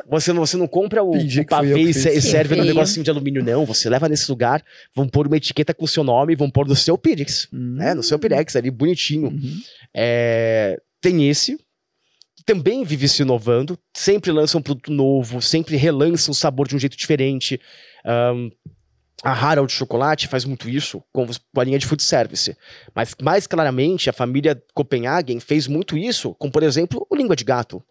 Você 0.10 0.34
não, 0.34 0.46
você 0.46 0.58
não 0.58 0.68
compra 0.68 1.04
o, 1.04 1.12
o 1.16 1.46
pavê 1.48 1.82
e 1.84 1.90
e 1.90 1.94
serve 2.22 2.56
no 2.56 2.64
negocinho 2.64 3.04
de 3.04 3.10
alumínio, 3.12 3.44
não. 3.44 3.66
Você 3.66 3.90
leva 3.90 4.10
nesse 4.10 4.30
lugar, 4.30 4.64
vão 4.96 5.08
pôr 5.08 5.28
uma 5.28 5.38
etiqueta 5.38 5.74
com 5.74 5.86
o 5.86 5.88
seu 5.88 6.04
nome 6.04 6.34
e 6.34 6.36
vão 6.36 6.50
pôr 6.50 6.68
no 6.68 6.76
seu 6.76 6.98
pires, 6.98 7.48
Hum. 7.54 7.76
né? 7.78 7.94
No 7.94 8.02
seu 8.04 8.18
pirex 8.18 8.56
ali, 8.56 8.72
bonitinho. 8.72 9.28
Uhum. 9.28 9.60
É, 9.94 10.80
tem 11.02 11.30
esse, 11.30 11.58
também 12.46 12.84
vive 12.84 13.08
se 13.08 13.24
inovando, 13.24 13.78
sempre 13.96 14.32
lança 14.32 14.58
um 14.58 14.62
produto 14.62 14.92
novo, 14.92 15.42
sempre 15.42 15.76
relança 15.76 16.30
um 16.30 16.34
sabor 16.34 16.68
de 16.68 16.76
um 16.76 16.80
jeito 16.80 16.96
diferente. 16.96 17.60
Ahn, 18.06 18.50
a 19.24 19.32
Harald 19.32 19.72
Chocolate 19.72 20.28
faz 20.28 20.46
muito 20.46 20.70
isso 20.70 21.02
com, 21.12 21.26
a 21.58 21.64
linha 21.64 21.80
de 21.80 21.88
food 21.88 22.04
service. 22.04 22.56
Mas 22.94 23.16
mais 23.22 23.48
claramente, 23.48 24.10
a 24.10 24.14
família 24.14 24.62
Copenhagen 24.74 25.40
fez 25.40 25.68
muito 25.68 25.98
isso 25.98 26.36
com, 26.36 26.52
por 26.52 26.62
exemplo, 26.62 27.06
o 27.10 27.16
língua 27.16 27.36
de 27.36 27.44
gato. 27.44 27.84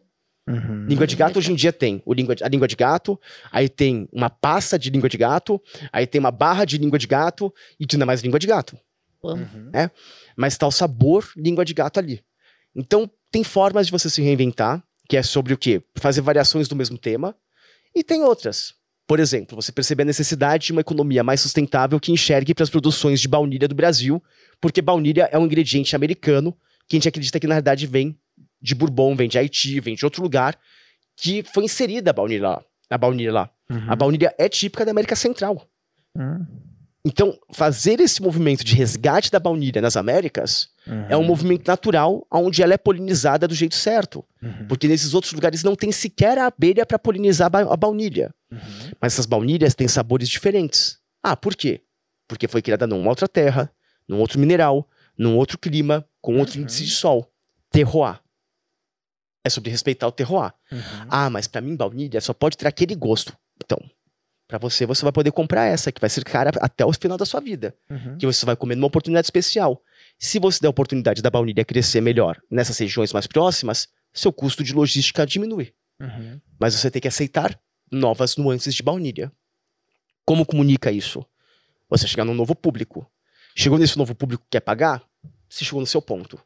Uhum. 0.47 0.85
Língua 0.87 1.07
de 1.07 1.17
gato 1.17 1.39
hoje 1.39 1.51
em 1.51 1.55
dia 1.55 1.73
tem 1.73 2.03
o 2.05 2.13
língua 2.13 2.37
de- 2.37 2.45
a 2.45 2.49
língua 2.49 2.69
de 2.69 2.77
gato, 2.77 3.19
aí 3.51 3.69
tem 3.69 4.07
uma 4.13 4.29
pasta 4.29 4.79
de 4.79 4.91
língua 4.91 5.09
de 5.09 5.17
gato, 5.17 5.61
aí 5.91 6.07
tem 6.07 6.21
uma 6.21 6.31
barra 6.31 6.67
de 6.67 6.77
língua 6.77 6.99
de 6.99 7.07
gato 7.07 7.53
e 7.81 7.87
tinha 7.87 8.05
mais 8.05 8.21
língua 8.21 8.39
de 8.39 8.47
gato. 8.47 8.79
Uhum. 9.23 9.71
mas 10.37 10.59
tá 10.59 10.67
o 10.67 10.71
sabor 10.71 11.27
língua 11.35 11.65
de 11.65 11.73
gato 11.73 11.99
ali. 11.99 12.23
Então, 12.77 13.11
tem 13.35 13.43
formas 13.43 13.87
de 13.87 13.91
você 13.91 14.09
se 14.09 14.23
reinventar, 14.23 14.81
que 15.09 15.17
é 15.17 15.23
sobre 15.25 15.53
o 15.53 15.59
quê? 15.59 15.83
Fazer 15.97 16.21
variações 16.21 16.69
do 16.69 16.77
mesmo 16.77 16.97
tema, 16.97 17.35
e 17.93 18.05
tem 18.05 18.23
outras. 18.23 18.75
Por 19.09 19.19
exemplo, 19.19 19.61
você 19.61 19.73
perceber 19.73 20.05
a 20.05 20.07
necessidade 20.07 20.67
de 20.67 20.73
uma 20.73 20.83
economia 20.83 21.25
mais 21.25 21.41
sustentável 21.41 21.99
que 21.99 22.13
enxergue 22.13 22.55
para 22.55 22.63
as 22.63 22.71
produções 22.71 23.21
de 23.21 23.27
baunilha 23.27 23.67
do 23.67 23.75
Brasil, 23.75 24.23
porque 24.61 24.81
baunilha 24.81 25.29
é 25.33 25.37
um 25.37 25.47
ingrediente 25.47 25.97
americano 25.97 26.57
que 26.87 26.95
a 26.95 26.97
gente 26.97 27.09
acredita 27.09 27.41
que 27.41 27.49
na 27.49 27.57
verdade 27.57 27.89
vem 27.89 28.17
de 28.63 28.73
Bourbon, 28.73 29.17
vem 29.17 29.29
de 29.29 29.37
Haiti, 29.37 29.81
vem 29.81 29.97
de 29.97 30.05
outro 30.05 30.23
lugar, 30.23 30.57
que 31.17 31.43
foi 31.53 31.65
inserida 31.65 32.11
a 32.11 32.13
baunilha 32.13 32.51
lá. 32.51 32.65
A 32.89 32.97
baunilha 32.97 33.33
lá. 33.33 33.51
Uhum. 33.69 33.91
A 33.91 33.97
baunilha 33.97 34.33
é 34.39 34.49
típica 34.49 34.85
da 34.85 34.93
América 34.93 35.17
Central. 35.17 35.69
Uhum. 36.17 36.47
Então, 37.07 37.39
fazer 37.53 38.01
esse 38.01 38.23
movimento 38.23 38.65
de 38.65 38.75
resgate 38.75 39.31
da 39.31 39.39
baunilha 39.39 39.81
nas 39.83 39.95
Américas 39.97 40.69
Uhum. 40.87 41.07
é 41.09 41.17
um 41.17 41.23
movimento 41.25 41.67
natural 41.69 42.27
onde 42.33 42.63
ela 42.63 42.73
é 42.75 42.79
polinizada 42.79 43.47
do 43.47 43.55
jeito 43.55 43.75
certo. 43.75 44.25
Uhum. 44.43 44.67
Porque 44.69 44.89
nesses 44.89 45.13
outros 45.15 45.33
lugares 45.33 45.63
não 45.63 45.75
tem 45.77 45.93
sequer 45.93 46.39
a 46.39 46.47
abelha 46.47 46.85
para 46.87 46.99
polinizar 46.99 47.47
a 47.47 47.51
ba- 47.51 47.73
a 47.73 47.77
baunilha. 47.77 48.35
Uhum. 48.51 48.59
Mas 49.01 49.13
essas 49.15 49.27
baunilhas 49.27 49.75
têm 49.75 49.87
sabores 49.89 50.29
diferentes. 50.29 50.99
Ah, 51.23 51.37
por 51.37 51.55
quê? 51.55 51.83
Porque 52.27 52.49
foi 52.49 52.63
criada 52.63 52.87
numa 52.87 53.09
outra 53.11 53.29
terra, 53.29 53.71
num 54.09 54.19
outro 54.19 54.39
mineral, 54.39 54.89
num 55.17 55.37
outro 55.37 55.59
clima, 55.59 56.07
com 56.23 56.39
outro 56.39 56.57
Uhum. 56.57 56.63
índice 56.63 56.85
de 56.85 56.91
sol. 56.91 57.31
Terroir. 57.71 58.19
É 59.45 59.51
sobre 59.51 59.71
respeitar 59.71 60.07
o 60.09 60.13
terroir. 60.13 60.53
Uhum. 60.73 60.79
Ah, 61.11 61.29
mas 61.29 61.47
para 61.47 61.61
mim 61.61 61.77
baunilha 61.77 62.19
só 62.21 62.33
pode 62.33 62.57
ter 62.57 62.67
aquele 62.67 62.95
gosto. 62.95 63.37
Então, 63.63 63.79
para 64.47 64.59
você, 64.59 64.85
você 64.85 65.03
vai 65.03 65.13
poder 65.13 65.33
comprar 65.33 65.65
essa, 65.67 65.91
que 65.91 66.01
vai 66.01 66.11
ser 66.11 66.23
cara 66.25 66.51
até 66.61 66.85
o 66.85 66.93
final 66.93 67.17
da 67.17 67.25
sua 67.25 67.41
vida 67.41 67.75
Uhum. 67.89 68.19
que 68.19 68.27
você 68.27 68.45
vai 68.45 68.55
comer 68.55 68.75
numa 68.75 68.87
oportunidade 68.87 69.27
especial. 69.27 69.83
Se 70.19 70.39
você 70.39 70.61
der 70.61 70.67
a 70.67 70.71
oportunidade 70.71 71.23
da 71.23 71.31
baunilha 71.31 71.65
crescer 71.65 72.01
melhor 72.01 72.41
nessas 72.51 72.79
regiões 72.79 73.13
mais 73.13 73.27
próximas, 73.27 73.89
seu 74.13 74.33
custo 74.33 74.63
de 74.63 74.73
logística 74.73 75.27
diminui. 75.27 75.73
Uhum. 76.01 76.41
Mas 76.59 76.75
você 76.75 76.91
tem 76.91 77.01
que 77.01 77.09
aceitar 77.09 77.59
novas 77.91 78.37
nuances 78.37 78.75
de 78.75 78.83
baunilha. 78.83 79.33
Como 80.25 80.47
comunica 80.47 80.91
isso? 80.91 81.25
Você 81.89 82.07
chegar 82.07 82.25
num 82.25 82.35
novo 82.35 82.55
público. 82.55 83.07
Chegou 83.57 83.79
nesse 83.79 83.97
novo 83.97 84.15
público 84.15 84.43
que 84.45 84.51
quer 84.51 84.61
pagar? 84.61 85.03
Você 85.49 85.65
chegou 85.65 85.81
no 85.81 85.87
seu 85.87 86.03
ponto. 86.03 86.41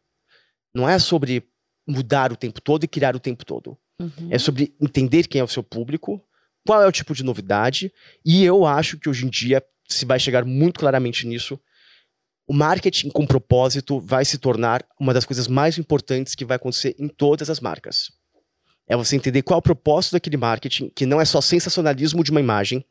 Não 0.75 0.89
é 0.89 0.99
sobre 0.99 1.49
mudar 1.87 2.33
o 2.33 2.37
tempo 2.37 2.61
todo 2.61 2.85
e 2.85 2.89
criar 2.89 3.17
o 3.17 3.21
tempo 3.21 3.45
todo. 3.45 3.77
Uhum. 3.99 4.29
É 4.31 4.39
sobre 4.39 4.75
entender 4.81 5.27
quem 5.27 5.41
é 5.41 5.45
o 5.45 5.49
seu 5.49 5.63
público, 5.63 6.23
qual 6.67 6.83
é 6.83 6.87
o 6.87 6.93
tipo 6.93 7.15
de 7.15 7.25
novidade, 7.25 7.93
e 8.25 8.45
eu 8.45 8.67
acho 8.67 8.99
que 8.99 9.09
hoje 9.09 9.27
em 9.27 9.31
dia 9.31 9.63
se 9.89 10.05
vai 10.05 10.19
chegar 10.19 10.45
muito 10.45 10.79
claramente 10.79 11.27
nisso. 11.27 11.59
O 12.47 12.53
marketing 12.53 13.11
com 13.11 13.27
propósito 13.27 14.01
vai 14.01 14.25
se 14.25 14.39
tornar 14.39 14.85
uma 15.01 15.15
das 15.15 15.25
coisas 15.25 15.49
mais 15.49 15.79
importantes 15.79 16.35
que 16.35 16.45
vai 16.45 16.57
acontecer 16.57 16.95
em 16.99 17.09
todas 17.09 17.51
as 17.51 17.61
marcas. 17.61 18.11
É 18.87 18.97
você 18.97 19.17
entender 19.17 19.43
qual 19.43 19.59
é 19.59 19.61
o 19.61 19.63
propósito 19.63 20.13
daquele 20.13 20.37
marketing, 20.37 20.91
que 20.95 21.05
não 21.05 21.21
é 21.21 21.25
só 21.25 21.41
sensacionalismo 21.41 22.25
de 22.25 22.31
uma 22.31 22.41
imagem, 22.41 22.85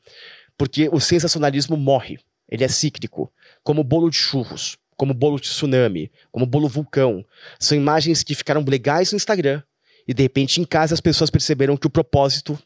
porque 0.57 0.89
o 0.91 0.99
sensacionalismo 0.99 1.75
morre, 1.75 2.19
ele 2.49 2.63
é 2.63 2.67
cíclico, 2.67 3.31
como 3.63 3.83
bolo 3.83 4.09
de 4.09 4.17
churros, 4.17 4.77
como 4.95 5.13
bolo 5.13 5.39
de 5.39 5.47
tsunami, 5.47 6.11
como 6.31 6.45
bolo 6.45 6.67
vulcão. 6.67 7.25
São 7.59 7.77
imagens 7.77 8.23
que 8.23 8.35
ficaram 8.35 8.63
legais 8.63 9.11
no 9.11 9.15
Instagram, 9.15 9.61
e 10.07 10.13
de 10.13 10.23
repente 10.23 10.61
em 10.61 10.65
casa 10.65 10.93
as 10.93 11.01
pessoas 11.01 11.29
perceberam 11.29 11.75
que 11.75 11.87
o 11.87 11.91
propósito 11.91 12.57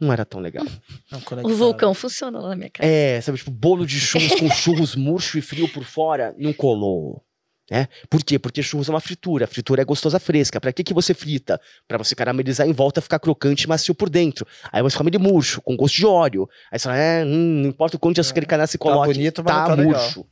não 0.00 0.12
era 0.12 0.24
tão 0.24 0.40
legal. 0.40 0.64
Não, 1.10 1.20
O 1.44 1.54
vulcão 1.54 1.92
funciona 1.92 2.38
lá 2.38 2.48
na 2.50 2.56
minha 2.56 2.70
casa. 2.70 2.88
É, 2.88 3.20
sabe, 3.20 3.38
tipo, 3.38 3.50
bolo 3.50 3.86
de 3.86 3.98
churros 4.00 4.34
com 4.34 4.50
churros 4.50 4.96
murcho 4.96 5.38
e 5.38 5.42
frio 5.42 5.68
por 5.68 5.84
fora, 5.84 6.34
não 6.38 6.52
colou. 6.52 7.22
Né? 7.70 7.86
Por 8.08 8.24
quê? 8.24 8.36
Porque 8.36 8.62
churros 8.62 8.88
é 8.88 8.92
uma 8.92 9.00
fritura. 9.00 9.44
A 9.44 9.48
fritura 9.48 9.82
é 9.82 9.84
gostosa 9.84 10.18
fresca. 10.18 10.60
Pra 10.60 10.72
que, 10.72 10.82
que 10.82 10.92
você 10.92 11.14
frita? 11.14 11.60
Pra 11.86 11.96
você 11.96 12.16
caramelizar 12.16 12.66
em 12.66 12.72
volta, 12.72 13.00
ficar 13.00 13.20
crocante 13.20 13.64
e 13.64 13.68
macio 13.68 13.94
por 13.94 14.10
dentro. 14.10 14.44
Aí 14.72 14.82
você 14.82 14.98
come 14.98 15.10
ele 15.10 15.18
murcho, 15.18 15.62
com 15.62 15.76
gosto 15.76 15.94
de 15.94 16.04
óleo. 16.04 16.48
Aí 16.72 16.78
você 16.78 16.84
fala, 16.84 16.96
é, 16.98 17.24
hum, 17.24 17.60
não 17.62 17.68
importa 17.68 17.96
o 17.96 18.00
quanto 18.00 18.16
de 18.16 18.22
açúcar 18.22 18.42
e 18.42 18.46
cana 18.46 18.66
se 18.66 18.76
coloque, 18.76 19.12
bonito, 19.12 19.44
mas 19.44 19.54
tá, 19.54 19.60
não 19.60 19.66
tá 19.68 19.74
legal. 19.74 20.02
murcho. 20.02 20.26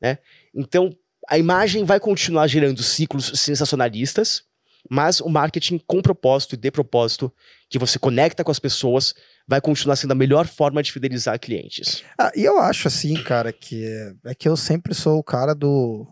É. 0.00 0.18
Então, 0.54 0.94
a 1.28 1.36
imagem 1.36 1.84
vai 1.84 1.98
continuar 1.98 2.46
gerando 2.46 2.80
ciclos 2.80 3.32
sensacionalistas, 3.34 4.44
mas 4.90 5.20
o 5.20 5.28
marketing 5.28 5.80
com 5.86 6.00
propósito 6.00 6.54
e 6.54 6.58
de 6.58 6.70
propósito, 6.70 7.32
que 7.68 7.78
você 7.78 7.98
conecta 7.98 8.42
com 8.42 8.50
as 8.50 8.58
pessoas, 8.58 9.14
vai 9.46 9.60
continuar 9.60 9.96
sendo 9.96 10.12
a 10.12 10.14
melhor 10.14 10.46
forma 10.46 10.82
de 10.82 10.92
fidelizar 10.92 11.38
clientes. 11.38 12.02
Ah, 12.18 12.30
e 12.34 12.44
eu 12.44 12.58
acho 12.58 12.88
assim, 12.88 13.14
cara, 13.22 13.52
que 13.52 13.84
é, 13.84 14.30
é 14.30 14.34
que 14.34 14.48
eu 14.48 14.56
sempre 14.56 14.94
sou 14.94 15.18
o 15.18 15.24
cara 15.24 15.54
do 15.54 16.06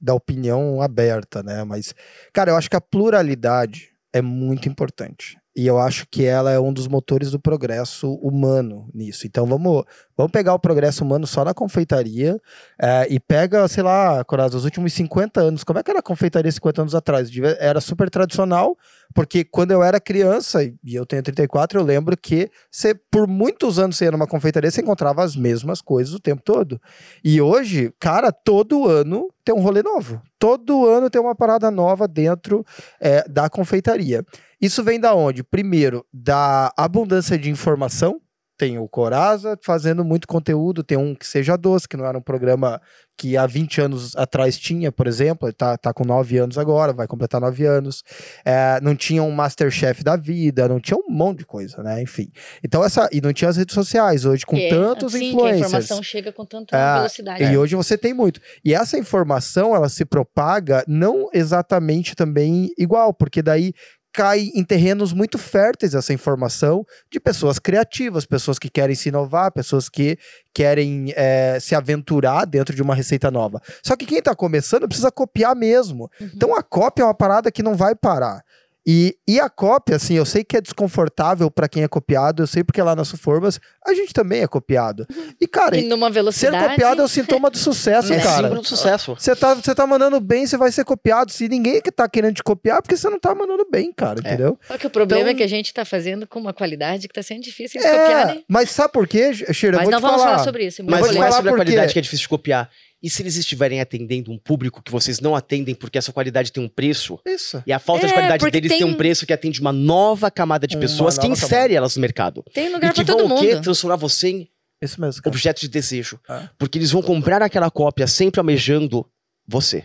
da 0.00 0.14
opinião 0.14 0.80
aberta, 0.80 1.42
né? 1.42 1.64
Mas, 1.64 1.92
cara, 2.32 2.52
eu 2.52 2.56
acho 2.56 2.70
que 2.70 2.76
a 2.76 2.80
pluralidade 2.80 3.88
é 4.12 4.22
muito 4.22 4.68
importante. 4.68 5.36
E 5.58 5.66
eu 5.66 5.76
acho 5.76 6.06
que 6.08 6.24
ela 6.24 6.52
é 6.52 6.60
um 6.60 6.72
dos 6.72 6.86
motores 6.86 7.32
do 7.32 7.40
progresso 7.40 8.14
humano 8.22 8.88
nisso. 8.94 9.26
Então 9.26 9.44
vamos, 9.44 9.82
vamos 10.16 10.30
pegar 10.30 10.54
o 10.54 10.58
progresso 10.58 11.02
humano 11.02 11.26
só 11.26 11.44
na 11.44 11.52
confeitaria 11.52 12.40
eh, 12.80 13.08
e 13.10 13.18
pega, 13.18 13.66
sei 13.66 13.82
lá, 13.82 14.22
Coraz, 14.22 14.54
os 14.54 14.64
últimos 14.64 14.92
50 14.92 15.40
anos. 15.40 15.64
Como 15.64 15.76
é 15.76 15.82
que 15.82 15.90
era 15.90 15.98
a 15.98 16.02
confeitaria 16.02 16.52
50 16.52 16.82
anos 16.82 16.94
atrás? 16.94 17.28
Era 17.58 17.80
super 17.80 18.08
tradicional, 18.08 18.78
porque 19.12 19.42
quando 19.42 19.72
eu 19.72 19.82
era 19.82 19.98
criança, 19.98 20.62
e 20.62 20.94
eu 20.94 21.04
tenho 21.04 21.24
34, 21.24 21.80
eu 21.80 21.84
lembro 21.84 22.16
que 22.16 22.48
você, 22.70 22.94
por 22.94 23.26
muitos 23.26 23.80
anos 23.80 23.96
você 23.96 24.04
ia 24.04 24.12
numa 24.12 24.28
confeitaria, 24.28 24.70
você 24.70 24.80
encontrava 24.80 25.24
as 25.24 25.34
mesmas 25.34 25.80
coisas 25.80 26.14
o 26.14 26.20
tempo 26.20 26.40
todo. 26.40 26.80
E 27.24 27.40
hoje, 27.40 27.92
cara, 27.98 28.30
todo 28.30 28.86
ano 28.86 29.28
tem 29.44 29.52
um 29.52 29.60
rolê 29.60 29.82
novo. 29.82 30.22
Todo 30.38 30.86
ano 30.86 31.10
tem 31.10 31.20
uma 31.20 31.34
parada 31.34 31.68
nova 31.68 32.06
dentro 32.06 32.64
é, 33.00 33.28
da 33.28 33.50
confeitaria. 33.50 34.24
Isso 34.60 34.82
vem 34.82 34.98
da 34.98 35.14
onde? 35.14 35.42
Primeiro, 35.42 36.04
da 36.12 36.72
abundância 36.76 37.38
de 37.38 37.50
informação. 37.50 38.20
Tem 38.60 38.76
o 38.76 38.88
Coraza 38.88 39.56
fazendo 39.64 40.04
muito 40.04 40.26
conteúdo, 40.26 40.82
tem 40.82 40.98
um 40.98 41.14
que 41.14 41.24
seja 41.24 41.56
doce, 41.56 41.88
que 41.88 41.96
não 41.96 42.04
era 42.04 42.18
um 42.18 42.20
programa 42.20 42.80
que 43.16 43.36
há 43.36 43.46
20 43.46 43.80
anos 43.80 44.16
atrás 44.16 44.58
tinha, 44.58 44.90
por 44.90 45.06
exemplo, 45.06 45.46
ele 45.46 45.52
tá, 45.54 45.76
tá 45.76 45.92
com 45.92 46.04
9 46.04 46.38
anos 46.38 46.58
agora, 46.58 46.92
vai 46.92 47.06
completar 47.06 47.40
9 47.40 47.64
anos. 47.64 48.02
É, 48.44 48.80
não 48.80 48.96
tinha 48.96 49.22
um 49.22 49.30
Masterchef 49.30 50.02
da 50.02 50.16
vida, 50.16 50.66
não 50.66 50.80
tinha 50.80 50.96
um 50.96 51.08
monte 51.08 51.38
de 51.38 51.46
coisa, 51.46 51.84
né? 51.84 52.02
Enfim. 52.02 52.32
Então, 52.64 52.82
essa. 52.84 53.08
E 53.12 53.20
não 53.20 53.32
tinha 53.32 53.48
as 53.48 53.56
redes 53.56 53.74
sociais, 53.74 54.24
hoje, 54.24 54.44
com 54.44 54.56
Que 54.56 54.66
é 54.66 54.70
tantos 54.70 55.14
assim 55.14 55.18
que 55.20 55.26
a 55.26 55.28
influencers. 55.34 55.60
informação 55.68 56.02
chega 56.02 56.32
com 56.32 56.44
tanta 56.44 56.76
É, 56.76 56.96
velocidade. 56.96 57.44
E 57.44 57.56
hoje 57.56 57.76
você 57.76 57.96
tem 57.96 58.12
muito. 58.12 58.40
E 58.64 58.74
essa 58.74 58.98
informação, 58.98 59.72
ela 59.74 59.88
se 59.88 60.04
propaga 60.04 60.84
não 60.88 61.28
exatamente 61.32 62.16
também 62.16 62.70
igual, 62.76 63.14
porque 63.14 63.40
daí 63.40 63.72
cai 64.18 64.50
em 64.52 64.64
terrenos 64.64 65.12
muito 65.12 65.38
férteis 65.38 65.94
essa 65.94 66.12
informação 66.12 66.84
de 67.08 67.20
pessoas 67.20 67.60
criativas, 67.60 68.26
pessoas 68.26 68.58
que 68.58 68.68
querem 68.68 68.96
se 68.96 69.10
inovar, 69.10 69.52
pessoas 69.52 69.88
que 69.88 70.18
querem 70.52 71.12
é, 71.14 71.60
se 71.60 71.72
aventurar 71.72 72.44
dentro 72.44 72.74
de 72.74 72.82
uma 72.82 72.96
receita 72.96 73.30
nova. 73.30 73.62
Só 73.80 73.94
que 73.94 74.04
quem 74.04 74.20
tá 74.20 74.34
começando 74.34 74.88
precisa 74.88 75.12
copiar 75.12 75.54
mesmo. 75.54 76.10
Uhum. 76.20 76.30
Então 76.34 76.56
a 76.56 76.64
cópia 76.64 77.04
é 77.04 77.06
uma 77.06 77.14
parada 77.14 77.52
que 77.52 77.62
não 77.62 77.76
vai 77.76 77.94
parar. 77.94 78.42
E, 78.90 79.14
e 79.28 79.38
a 79.38 79.50
cópia, 79.50 79.96
assim, 79.96 80.14
eu 80.14 80.24
sei 80.24 80.42
que 80.42 80.56
é 80.56 80.62
desconfortável 80.62 81.50
pra 81.50 81.68
quem 81.68 81.82
é 81.82 81.88
copiado, 81.88 82.42
eu 82.42 82.46
sei 82.46 82.64
porque 82.64 82.80
lá 82.80 82.96
nas 82.96 83.10
Formas 83.10 83.60
a 83.86 83.92
gente 83.92 84.14
também 84.14 84.40
é 84.40 84.46
copiado. 84.46 85.06
E, 85.38 85.46
cara, 85.46 85.76
E 85.76 85.84
numa 85.86 86.06
ser 86.06 86.12
velocidade. 86.14 86.68
copiado 86.70 87.02
é 87.02 87.04
o 87.04 87.08
sintoma 87.08 87.50
do 87.50 87.58
sucesso, 87.58 88.10
É 88.14 88.18
cara. 88.18 88.44
símbolo 88.48 88.62
do 88.62 88.66
sucesso. 88.66 89.14
Você 89.14 89.36
tá, 89.36 89.52
você 89.54 89.74
tá 89.74 89.86
mandando 89.86 90.18
bem, 90.20 90.46
você 90.46 90.56
vai 90.56 90.72
ser 90.72 90.86
copiado. 90.86 91.30
Se 91.30 91.48
ninguém 91.50 91.82
que 91.82 91.92
tá 91.92 92.08
querendo 92.08 92.36
te 92.36 92.42
copiar, 92.42 92.80
porque 92.80 92.96
você 92.96 93.10
não 93.10 93.20
tá 93.20 93.34
mandando 93.34 93.66
bem, 93.70 93.92
cara, 93.92 94.20
É. 94.24 94.26
entendeu? 94.28 94.58
Só 94.66 94.78
que 94.78 94.86
o 94.86 94.90
problema 94.90 95.20
Então- 95.22 95.32
é 95.32 95.34
que 95.34 95.42
a 95.42 95.48
gente 95.48 95.74
tá 95.74 95.84
fazendo 95.84 96.26
com 96.26 96.38
uma 96.40 96.54
qualidade 96.54 97.08
que 97.08 97.14
tá 97.14 97.22
sendo 97.22 97.42
difícil 97.42 97.80
de 97.82 97.86
copiar, 97.86 98.26
né? 98.28 98.42
mas 98.48 98.70
sabe 98.70 98.90
por 98.92 99.06
quê, 99.06 99.34
Cheira? 99.52 99.76
Eu 99.76 99.80
Mas 99.80 99.84
vou 99.84 99.92
não 99.92 99.98
te 99.98 100.02
vamos 100.02 100.16
falar. 100.22 100.32
falar 100.32 100.44
sobre 100.44 100.64
isso. 100.66 100.80
é 100.80 100.84
Mas 100.86 101.00
vou 101.00 101.10
é 101.10 101.12
falar 101.12 101.32
sobre 101.32 101.50
a 101.50 101.54
qualidade 101.56 101.92
que 101.92 101.98
é 101.98 102.02
difícil 102.02 102.22
de 102.22 102.28
copiar. 102.30 102.70
E 103.02 103.08
se 103.08 103.22
eles 103.22 103.36
estiverem 103.36 103.80
atendendo 103.80 104.32
um 104.32 104.38
público 104.38 104.82
que 104.82 104.90
vocês 104.90 105.20
não 105.20 105.36
atendem 105.36 105.72
porque 105.74 105.98
essa 105.98 106.12
qualidade 106.12 106.50
tem 106.52 106.62
um 106.64 106.68
preço, 106.68 107.18
Isso. 107.24 107.62
e 107.64 107.72
a 107.72 107.78
falta 107.78 108.06
de 108.06 108.12
É, 108.12 108.16
qualidade 108.16 108.40
porque 108.40 108.50
deles 108.50 108.70
tem... 108.70 108.78
tem- 108.80 108.86
um 108.88 108.94
preço 108.94 109.24
que 109.24 109.32
atende 109.32 109.60
uma 109.60 109.72
nova 109.72 110.30
camada 110.32 110.66
de 110.66 110.74
Uma 110.74 110.80
pessoas 110.80 111.16
que 111.16 111.26
insere 111.28 111.74
elas 111.74 111.94
no 111.94 112.00
mercado. 112.00 112.44
Tem 112.52 112.72
lugar 112.72 112.90
e 112.90 112.94
que 112.94 113.04
pra 113.04 113.14
vão 113.14 113.22
todo 113.28 113.36
o 113.36 113.40
quê? 113.40 113.52
mundo. 113.54 113.62
Transformar 113.62 113.96
você 113.96 114.28
em 114.30 114.48
Isso 114.82 115.00
mesmo, 115.00 115.22
cara. 115.22 115.32
objeto 115.32 115.60
de 115.60 115.68
desejo. 115.68 116.18
É. 116.28 116.48
Porque 116.58 116.76
eles 116.76 116.90
vão 116.90 117.00
comprar 117.02 117.40
aquela 117.40 117.70
cópia 117.70 118.06
sempre 118.08 118.40
almejando 118.40 119.06
você. 119.46 119.84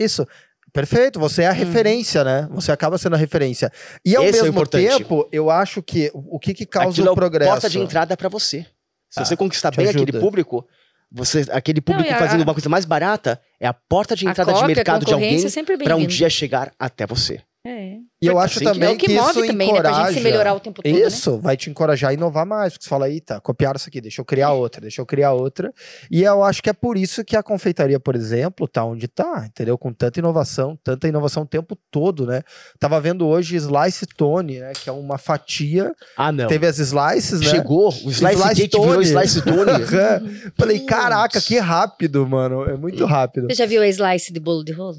Isso. 0.00 0.26
Perfeito, 0.74 1.18
você 1.18 1.42
é 1.42 1.46
a 1.46 1.52
Uhum. 1.52 1.56
referência, 1.56 2.22
né? 2.22 2.48
Você 2.50 2.70
acaba 2.70 2.98
sendo 2.98 3.14
a 3.14 3.18
referência. 3.18 3.72
E 4.04 4.14
ao 4.14 4.22
Esse 4.24 4.40
é 4.40 4.42
mesmo 4.42 4.48
importante. 4.54 4.98
tempo, 4.98 5.26
eu 5.32 5.48
acho 5.48 5.82
que 5.82 6.10
o 6.12 6.38
que 6.38 6.52
que 6.52 6.66
causa 6.66 6.90
Aquilo 6.90 7.08
é 7.08 7.10
o 7.12 7.14
progresso? 7.14 7.50
porta 7.50 7.70
de 7.70 7.78
entrada 7.78 8.14
pra 8.14 8.28
você. 8.28 8.66
Se 9.08 9.20
Ah, 9.20 9.24
você 9.24 9.36
conquistar 9.36 9.70
bem 9.74 9.88
ajuda. 9.88 10.02
aquele 10.02 10.20
público, 10.20 10.66
você, 11.10 11.46
aquele 11.50 11.80
público 11.80 12.08
e 12.08 12.12
a- 12.12 12.18
fazendo 12.26 12.42
uma 12.42 12.52
coisa 12.54 12.68
mais 12.68 12.84
barata, 12.84 13.40
é 13.60 13.66
a 13.66 13.72
porta 13.74 14.14
de 14.16 14.26
entrada 14.32 14.52
de 14.52 14.58
cópia, 14.60 14.64
a 14.64 14.76
mercado 14.76 15.04
de 15.06 15.12
alguém 15.14 15.28
é 15.46 15.50
pra 15.84 15.96
um 15.96 16.06
dia 16.06 16.30
chegar 16.30 16.72
até 16.78 17.06
você. 17.06 17.40
É. 17.68 17.96
E 18.22 18.26
eu 18.28 18.38
acho 18.38 18.58
que- 18.60 18.64
também 18.64 18.90
É 18.90 18.92
o 18.92 18.96
que, 18.96 19.06
que 19.06 19.14
move 19.14 19.30
isso 19.40 19.46
também, 19.48 19.72
né? 19.72 19.80
Pra 19.80 19.88
gente 19.90 19.96
se 19.96 20.10
encoraja- 20.12 20.20
melhorar 20.22 20.54
o 20.54 20.60
tempo 20.60 20.82
todo, 20.82 20.92
né? 20.94 21.00
Isso, 21.00 21.38
vai 21.40 21.56
te 21.56 21.68
encorajar 21.68 22.10
a 22.10 22.14
inovar 22.14 22.46
mais, 22.46 22.72
porque 22.72 22.84
você 22.84 22.88
fala, 22.88 23.10
eita, 23.10 23.40
copiaram 23.40 23.76
isso 23.76 23.88
aqui, 23.88 24.00
deixa 24.00 24.20
eu 24.20 24.24
criar 24.24 24.52
outra, 24.52 24.80
deixa 24.80 25.00
eu 25.00 25.06
criar 25.06 25.32
outra. 25.32 25.72
E 26.10 26.22
eu 26.22 26.42
acho 26.44 26.62
que 26.62 26.70
é 26.70 26.72
por 26.72 26.96
isso 26.96 27.24
que 27.24 27.36
a 27.36 27.42
confeitaria, 27.42 27.98
por 27.98 28.14
exemplo, 28.14 28.68
tá 28.68 28.84
onde 28.84 29.08
tá, 29.08 29.44
entendeu? 29.46 29.76
Com 29.76 29.92
tanta 29.92 30.18
inovação, 30.20 30.78
tanta 30.82 31.08
inovação 31.08 31.42
o 31.42 31.46
tempo 31.46 31.76
todo, 31.90 32.24
né? 32.24 32.42
Tava 32.78 33.00
vendo 33.00 33.26
hoje 33.26 33.56
Slice 33.56 34.06
Tone, 34.06 34.60
né? 34.60 34.72
Que 34.72 34.88
é 34.88 34.92
uma 34.92 35.18
fatia. 35.18 35.92
Ah, 36.16 36.30
não. 36.30 36.46
Teve 36.46 36.66
as 36.66 36.78
slices, 36.78 37.40
né? 37.40 37.48
Chegou, 37.48 37.88
o 37.88 38.10
Slice, 38.10 38.34
Slice 38.36 38.54
Cake 38.54 38.78
virou 38.80 38.94
Tone. 38.94 39.04
Slice 39.06 39.42
Tone. 39.42 39.56
Falei, 40.56 40.80
caraca, 40.80 41.40
que 41.40 41.58
rápido, 41.58 42.26
mano. 42.26 42.62
É 42.64 42.76
muito 42.76 43.04
rápido. 43.04 43.48
Você 43.50 43.56
já 43.56 43.66
viu 43.66 43.82
a 43.82 43.88
slice 43.88 44.32
de 44.32 44.38
bolo 44.40 44.64
de 44.64 44.72
rolo? 44.72 44.98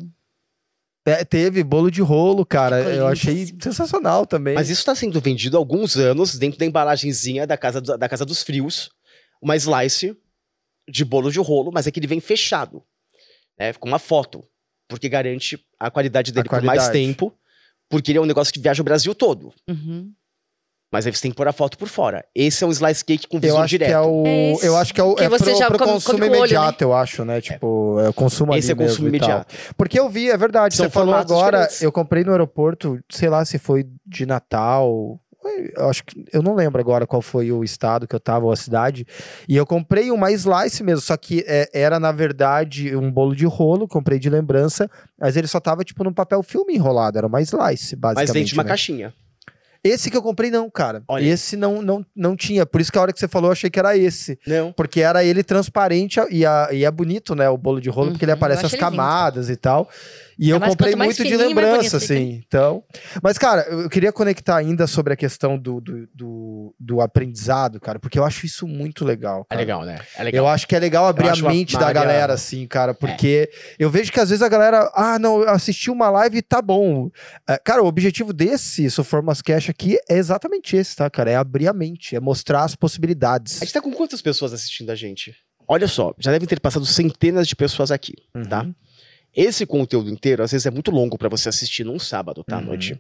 É, 1.08 1.24
teve 1.24 1.64
bolo 1.64 1.90
de 1.90 2.02
rolo, 2.02 2.46
cara. 2.46 2.78
Ficou 2.80 2.92
Eu 2.94 3.08
achei 3.08 3.46
sensacional 3.62 4.26
também. 4.26 4.56
Mas 4.56 4.70
isso 4.70 4.82
está 4.82 4.94
sendo 4.94 5.20
vendido 5.22 5.56
há 5.56 5.60
alguns 5.60 5.96
anos 5.96 6.38
dentro 6.38 6.60
da 6.60 6.66
embalagenzinha 6.66 7.48
da 7.48 7.58
casa, 7.58 7.80
do- 7.80 7.98
da 7.98 8.10
casa 8.10 8.26
dos 8.26 8.44
frios. 8.44 8.90
Uma 9.42 9.56
slice 9.56 10.18
de 10.90 11.06
bolo 11.06 11.32
de 11.32 11.40
rolo, 11.40 11.72
mas 11.74 11.88
é 11.88 11.92
que 11.92 12.00
ele 12.00 12.08
vem 12.08 12.20
fechado. 12.20 12.84
Né, 13.60 13.74
com 13.74 13.88
uma 13.88 14.00
foto. 14.00 14.44
Porque 14.88 15.10
garante 15.10 15.60
a 15.80 15.90
qualidade 15.90 16.32
dele 16.32 16.48
por 16.48 16.62
mais 16.62 16.80
qualidade. 16.84 16.92
tempo. 16.94 17.34
Porque 17.90 18.12
ele 18.12 18.20
é 18.20 18.22
um 18.22 18.26
negócio 18.26 18.54
que 18.54 18.60
viaja 18.60 18.82
o 18.82 18.86
Brasil 18.86 19.16
todo. 19.16 19.54
Uhum. 19.68 20.12
Mas 20.92 21.06
aí 21.06 21.14
você 21.14 21.22
tem 21.22 21.32
que 21.32 21.38
pôr 21.38 21.48
a 21.48 21.52
foto 21.52 21.78
por 21.78 21.90
fora. 21.90 22.24
Esse 22.34 22.64
é 22.64 22.68
um 22.68 22.72
slice 22.72 23.04
cake 23.04 23.28
com 23.28 23.38
Eu 23.38 23.42
visor 23.42 23.60
acho 23.60 23.70
direto. 23.70 23.90
que 23.90 23.94
é 23.94 24.00
o. 24.00 24.24
É 24.26 24.68
eu 24.68 24.78
acho 24.78 24.94
que 24.94 25.02
é 25.02 25.04
o. 25.04 25.16
Que 25.16 25.24
é 25.26 25.30
você 25.30 25.44
pro, 25.52 25.56
já 25.60 25.68
pro 25.68 25.78
come- 25.80 25.92
consumo 25.92 26.18
come 26.20 26.30
com 26.30 26.36
o 26.36 26.40
olho, 26.40 26.52
imediato, 26.54 26.82
eu 26.84 26.94
acho, 26.94 27.26
né? 27.26 27.42
Tipo, 27.42 28.00
é 28.00 28.10
o 28.10 28.14
consumo 28.14 28.56
Esse 28.56 28.72
é 28.72 28.76
consumo 28.76 29.10
imediato. 29.10 29.54
Porque 29.76 30.00
eu 30.00 30.10
vi, 30.10 30.30
é 30.30 30.38
verdade. 30.38 30.76
São 30.76 30.86
você 30.86 30.90
falou 30.90 31.14
agora, 31.14 31.58
diferentes. 31.60 31.82
eu 31.82 31.92
comprei 31.92 32.24
no 32.24 32.32
aeroporto, 32.32 33.00
sei 33.10 33.28
lá 33.30 33.44
se 33.44 33.60
foi 33.60 33.86
de 34.06 34.26
Natal. 34.26 35.20
Eu 35.78 35.90
acho 35.90 36.04
que 36.06 36.26
eu 36.34 36.42
não 36.42 36.56
lembro 36.56 36.80
agora 36.82 37.06
qual 37.08 37.22
foi 37.22 37.52
o 37.52 37.64
estado 37.64 38.06
que 38.08 38.14
eu 38.16 38.20
tava 38.20 38.46
ou 38.46 38.52
a 38.52 38.56
cidade. 38.56 39.06
E 39.48 39.56
eu 39.56 39.66
comprei 39.66 40.10
uma 40.12 40.32
slice 40.32 40.84
mesmo, 40.84 41.02
só 41.02 41.16
que 41.18 41.44
é, 41.48 41.70
era 41.74 42.00
na 42.00 42.12
verdade 42.12 42.96
um 42.96 43.10
bolo 43.12 43.36
de 43.36 43.46
rolo, 43.46 43.88
comprei 43.88 44.20
de 44.20 44.30
lembrança, 44.30 44.90
mas 45.20 45.38
ele 45.38 45.48
só 45.48 45.60
tava 45.60 45.84
tipo 45.86 46.04
num 46.04 46.12
papel 46.14 46.42
filme 46.44 46.76
enrolado, 46.76 47.18
era 47.18 47.28
uma 47.28 47.42
slice, 47.42 47.96
basicamente. 47.96 48.28
Mas 48.28 48.32
dentro 48.34 48.50
de 48.50 48.54
uma 48.56 48.64
né? 48.64 48.70
caixinha. 48.70 49.14
Esse 49.88 50.10
que 50.12 50.18
eu 50.18 50.22
comprei 50.22 50.52
não, 50.52 50.70
cara. 50.70 51.02
Olha. 51.08 51.24
Esse 51.26 51.56
não, 51.56 51.82
não, 51.82 52.06
não 52.16 52.36
tinha. 52.36 52.66
Por 52.66 52.82
isso 52.82 52.92
que 52.92 52.98
a 52.98 53.02
hora 53.02 53.14
que 53.14 53.20
você 53.20 53.28
falou, 53.28 53.48
eu 53.50 53.54
achei 53.54 53.70
que 53.70 53.80
era 53.80 53.98
esse. 53.98 54.38
Não. 54.46 54.72
Porque 54.74 55.02
era 55.02 55.24
ele 55.24 55.44
transparente 55.44 56.20
e, 56.30 56.46
a- 56.46 56.70
e 56.72 56.84
é 56.86 56.92
bonito, 56.92 57.34
né? 57.36 57.50
O 57.50 57.58
bolo 57.58 57.80
de 57.82 57.90
rolo, 57.90 58.12
porque 58.12 58.26
ele 58.26 58.32
Uhum, 58.32 58.38
aparece 58.38 58.66
as 58.66 58.74
ele 58.74 58.82
lindo. 58.82 58.92
camadas 58.92 59.50
e 59.50 59.56
tal. 59.56 59.90
E 60.40 60.50
eu 60.50 60.60
mais- 60.60 60.72
comprei 60.72 60.96
muito 60.96 61.16
de 61.18 61.24
fininho, 61.24 61.38
mais 61.56 61.68
lembrança, 61.68 61.98
assim. 61.98 62.44
Então. 62.48 62.84
Mas, 63.24 63.38
cara, 63.38 63.62
eu 63.70 63.90
queria 63.90 64.12
conectar 64.12 64.56
ainda 64.56 64.86
sobre 64.86 65.14
a 65.14 65.16
questão 65.16 65.58
do, 65.58 65.82
do, 65.82 66.08
do, 66.14 66.76
do 66.80 67.02
aprendizado, 67.02 67.80
cara, 67.80 68.00
porque 68.00 68.20
eu 68.20 68.24
acho 68.24 68.46
isso 68.46 68.68
muito 68.68 69.04
legal. 69.04 69.42
É 69.42 69.56
cara. 69.56 69.60
legal, 69.62 69.86
né? 69.86 70.00
É 70.16 70.24
legal. 70.24 70.44
Eu 70.46 70.48
acho 70.48 70.68
que 70.68 70.76
é 70.76 70.80
legal 70.80 71.08
abrir 71.08 71.30
a 71.30 71.34
uma- 71.34 71.50
mente 71.52 71.76
uma 71.76 71.82
da 71.82 71.88
área- 71.88 72.02
galera, 72.02 72.34
assim, 72.34 72.68
cara, 72.68 72.94
porque 72.94 73.50
eu 73.80 73.90
vejo 73.90 74.12
que 74.12 74.20
às 74.20 74.30
vezes 74.30 74.42
a 74.44 74.50
galera, 74.50 74.90
ah, 74.94 75.18
não, 75.18 75.42
eu 75.42 75.50
assisti 75.50 75.90
uma 75.90 76.10
live 76.10 76.38
e 76.38 76.42
tá 76.42 76.62
bom. 76.62 77.10
É, 77.50 77.58
cara, 77.58 77.82
o 77.82 77.88
objetivo 77.88 78.32
desse 78.34 78.90
Soformas 78.92 79.42
Cash 79.42 79.70
aqui 79.70 79.98
é 80.10 80.18
exatamente 80.18 80.76
esse, 80.76 80.96
tá, 80.96 81.10
cara? 81.10 81.32
É 81.32 81.36
abrir 81.36 81.68
a 81.68 81.74
mente, 81.74 82.16
é 82.16 82.20
mostrar 82.20 82.64
as 82.64 82.76
possibilidades. 82.76 83.62
A 83.62 83.66
gente 83.66 83.74
tá 83.74 83.82
com 83.82 83.92
quantas 83.92 84.22
pessoas 84.22 84.54
assistindo 84.54 84.90
a 84.92 84.96
gente? 84.96 85.36
Olha 85.68 85.88
só, 85.88 86.14
já 86.18 86.32
devem 86.32 86.48
ter 86.48 86.60
passado 86.62 86.86
centenas 86.86 87.46
de 87.48 87.54
pessoas 87.56 87.92
aqui, 87.92 88.14
tá? 88.50 88.66
Esse 89.38 89.66
conteúdo 89.68 90.10
inteiro, 90.10 90.42
às 90.44 90.52
vezes, 90.52 90.66
é 90.66 90.72
muito 90.72 90.90
longo 90.90 91.18
pra 91.18 91.30
você 91.30 91.48
assistir 91.48 91.84
num 91.86 92.00
sábado, 92.00 92.44
tá? 92.44 92.56
À 92.56 92.60
Uhum. 92.60 92.66
noite. 92.66 93.00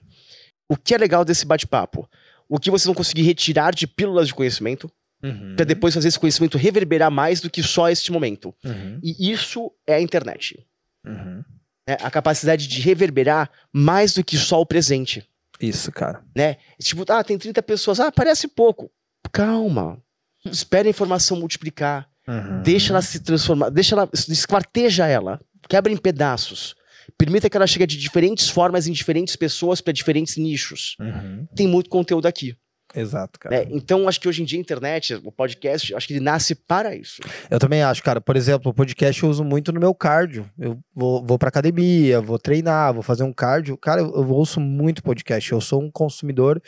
O 0.70 0.78
que 0.78 0.94
é 0.94 0.98
legal 0.98 1.26
desse 1.26 1.46
bate-papo? 1.48 2.08
O 2.48 2.60
que 2.60 2.70
vocês 2.70 2.86
vão 2.86 2.94
conseguir 2.94 3.24
retirar 3.24 3.74
de 3.74 3.88
pílulas 3.88 4.28
de 4.28 4.36
conhecimento 4.36 4.90
Uhum. 5.24 5.56
pra 5.56 5.66
depois 5.66 5.96
fazer 5.96 6.10
esse 6.10 6.20
conhecimento 6.20 6.60
reverberar 6.60 7.10
mais 7.10 7.42
do 7.42 7.50
que 7.50 7.64
só 7.64 7.90
este 7.90 8.12
momento. 8.12 8.54
Uhum. 8.64 9.00
E 9.04 9.32
isso 9.32 9.72
é 9.88 9.96
a 9.96 10.02
internet. 10.02 10.64
Uhum. 11.04 11.44
né? 11.88 11.98
A 12.02 12.12
capacidade 12.12 12.68
de 12.68 12.82
reverberar 12.82 13.50
mais 13.74 14.14
do 14.14 14.24
que 14.24 14.38
só 14.38 14.62
o 14.62 14.66
presente. 14.66 15.26
Isso, 15.60 15.92
cara. 15.92 16.22
né? 16.36 16.58
Tipo, 16.80 17.04
ah, 17.12 17.24
tem 17.24 17.36
30 17.38 17.64
pessoas. 17.64 18.00
Ah, 18.00 18.12
parece 18.12 18.48
pouco. 18.48 18.92
Calma. 19.32 19.98
Espera 20.46 20.88
a 20.88 20.92
informação 20.92 21.38
multiplicar. 21.40 22.08
Uhum. 22.28 22.62
Deixa 22.62 22.92
ela 22.94 23.02
se 23.02 23.20
transformar. 23.22 23.70
Deixa 23.70 23.96
ela. 23.96 24.08
Esquarteja 24.14 25.08
ela. 25.08 25.40
Quebra 25.70 25.92
em 25.92 25.98
pedaços. 25.98 26.76
Permita 27.18 27.50
que 27.50 27.56
ela 27.56 27.68
chegue 27.68 27.86
de 27.86 27.98
diferentes 27.98 28.50
formas 28.50 28.88
em 28.88 28.92
diferentes 28.92 29.36
pessoas 29.36 29.82
para 29.82 29.94
diferentes 29.94 30.38
nichos. 30.38 30.96
Uhum. 31.00 31.48
Tem 31.56 31.68
muito 31.68 31.90
conteúdo 31.90 32.28
aqui. 32.28 32.56
Exato, 32.96 33.40
cara. 33.40 33.56
Né? 33.56 33.68
Então, 33.70 34.08
acho 34.08 34.20
que 34.20 34.28
hoje 34.28 34.42
em 34.42 34.46
dia 34.46 34.58
a 34.58 34.62
internet, 34.62 35.16
o 35.24 35.32
podcast, 35.32 35.94
acho 35.94 36.08
que 36.08 36.14
ele 36.14 36.20
nasce 36.20 36.56
para 36.56 36.96
isso. 36.96 37.22
Eu 37.50 37.60
também 37.60 37.84
acho, 37.84 38.02
cara. 38.02 38.22
Por 38.22 38.36
exemplo, 38.36 38.72
o 38.72 38.74
podcast 38.74 39.22
eu 39.22 39.30
uso 39.30 39.44
muito 39.44 39.72
no 39.72 39.80
meu 39.80 39.94
cardio. 39.94 40.50
Eu 40.58 40.80
vou, 40.96 41.24
vou 41.24 41.38
pra 41.38 41.50
academia, 41.50 42.22
vou 42.22 42.40
treinar, 42.40 42.94
vou 42.94 43.04
fazer 43.04 43.24
um 43.24 43.34
cardio. 43.34 43.78
Cara, 43.78 44.02
eu, 44.02 44.08
eu 44.08 44.30
ouço 44.30 44.60
muito 44.60 45.04
podcast. 45.04 45.52
Eu 45.52 45.60
sou 45.60 45.82
um 45.82 45.92
consumidor 45.92 46.62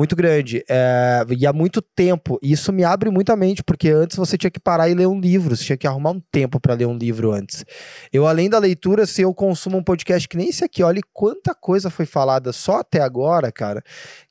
muito 0.00 0.16
grande. 0.16 0.64
É, 0.66 1.26
e 1.36 1.46
há 1.46 1.52
muito 1.52 1.82
tempo. 1.82 2.38
E 2.42 2.52
isso 2.52 2.72
me 2.72 2.82
abre 2.82 3.10
muita 3.10 3.36
mente, 3.36 3.62
porque 3.62 3.90
antes 3.90 4.16
você 4.16 4.38
tinha 4.38 4.50
que 4.50 4.58
parar 4.58 4.88
e 4.88 4.94
ler 4.94 5.06
um 5.06 5.20
livro, 5.20 5.54
você 5.54 5.62
tinha 5.62 5.76
que 5.76 5.86
arrumar 5.86 6.12
um 6.12 6.22
tempo 6.32 6.58
para 6.58 6.72
ler 6.72 6.86
um 6.86 6.96
livro 6.96 7.32
antes. 7.32 7.66
Eu, 8.10 8.26
além 8.26 8.48
da 8.48 8.58
leitura, 8.58 9.04
se 9.04 9.20
eu 9.20 9.34
consumo 9.34 9.76
um 9.76 9.84
podcast 9.84 10.26
que 10.26 10.38
nem 10.38 10.48
esse 10.48 10.64
aqui, 10.64 10.82
olha 10.82 11.02
quanta 11.12 11.54
coisa 11.54 11.90
foi 11.90 12.06
falada 12.06 12.50
só 12.50 12.76
até 12.76 13.02
agora, 13.02 13.52
cara, 13.52 13.82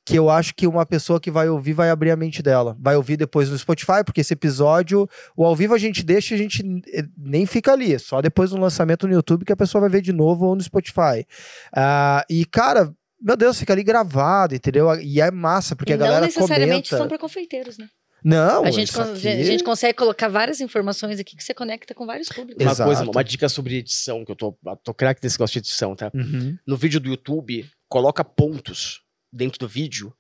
que 0.04 0.18
eu 0.18 0.28
acho 0.28 0.56
que 0.56 0.66
uma 0.66 0.88
pessoa 0.88 1.20
que 1.20 1.30
vai 1.30 1.48
ouvir 1.50 1.74
vai 1.74 1.92
abrir 1.92 2.10
a 2.10 2.16
mente 2.16 2.42
dela. 2.42 2.76
Vai 2.80 2.96
ouvir 2.96 3.16
depois 3.16 3.48
no 3.48 3.58
Spotify, 3.58 4.04
porque 4.04 4.22
esse 4.22 4.34
episódio, 4.34 5.08
o 5.38 5.46
ao 5.46 5.56
vivo 5.56 5.76
a 5.76 5.78
gente 5.78 6.04
deixa, 6.04 6.34
a 6.34 6.38
gente 6.38 6.64
eh, 6.92 7.06
nem 7.16 7.46
fica 7.46 7.74
ali. 7.74 7.94
É 7.94 8.00
só 8.00 8.20
depois 8.22 8.50
do 8.50 8.58
lançamento 8.58 9.08
no 9.08 9.14
YouTube 9.14 9.46
que 9.46 9.54
a 9.54 9.58
pessoa 9.58 9.82
vai 9.82 9.90
ver 9.92 10.02
de 10.02 10.12
novo 10.12 10.48
ou 10.48 10.56
no 10.56 10.64
Spotify. 10.64 11.28
Uh, 11.76 12.26
e, 12.28 12.44
cara, 12.46 12.92
meu 13.22 13.36
Deus, 13.38 13.60
fica 13.60 13.74
ali 13.74 13.84
gravado, 13.84 14.56
entendeu? 14.56 14.94
E 15.00 15.20
é 15.22 15.30
massa, 15.32 15.76
porque 15.76 15.92
e 15.92 15.96
a 15.96 15.98
galera 15.98 16.22
Não 16.22 16.28
necessariamente 16.28 16.90
comenta. 16.90 16.98
são 16.98 17.08
para 17.08 17.18
confeiteiros, 17.18 17.78
né? 17.78 17.88
Não, 18.24 18.66
a 18.66 18.72
gente, 18.72 18.92
aqui- 19.00 19.28
a 19.30 19.44
gente 19.44 19.64
consegue 19.64 19.94
colocar 19.94 20.28
várias 20.28 20.60
informações 20.60 21.20
aqui 21.22 21.38
que 21.38 21.44
você 21.44 21.54
conecta 21.54 21.94
com 21.96 22.06
vários 22.06 22.28
públicos. 22.28 22.62
Uma 22.62 22.72
Exato. 22.74 22.88
coisa, 22.90 23.10
uma 23.10 23.24
dica 23.24 23.48
sobre 23.48 23.76
edição, 23.78 24.26
que 24.26 24.32
eu 24.32 24.36
tô, 24.36 24.58
tô 24.84 24.94
craque 24.94 25.22
desse 25.22 25.38
negócio 25.38 25.54
de 25.54 25.60
edição, 25.60 25.96
tá? 25.96 26.12
Uhum. 26.14 26.58
No 26.68 26.76
vídeo 26.76 27.00
do 27.00 27.08
YouTube, 27.08 27.66
coloca 27.88 28.22
pontos 28.24 29.02
dentro 29.32 29.58
do 29.60 29.70
vídeo 29.70 30.14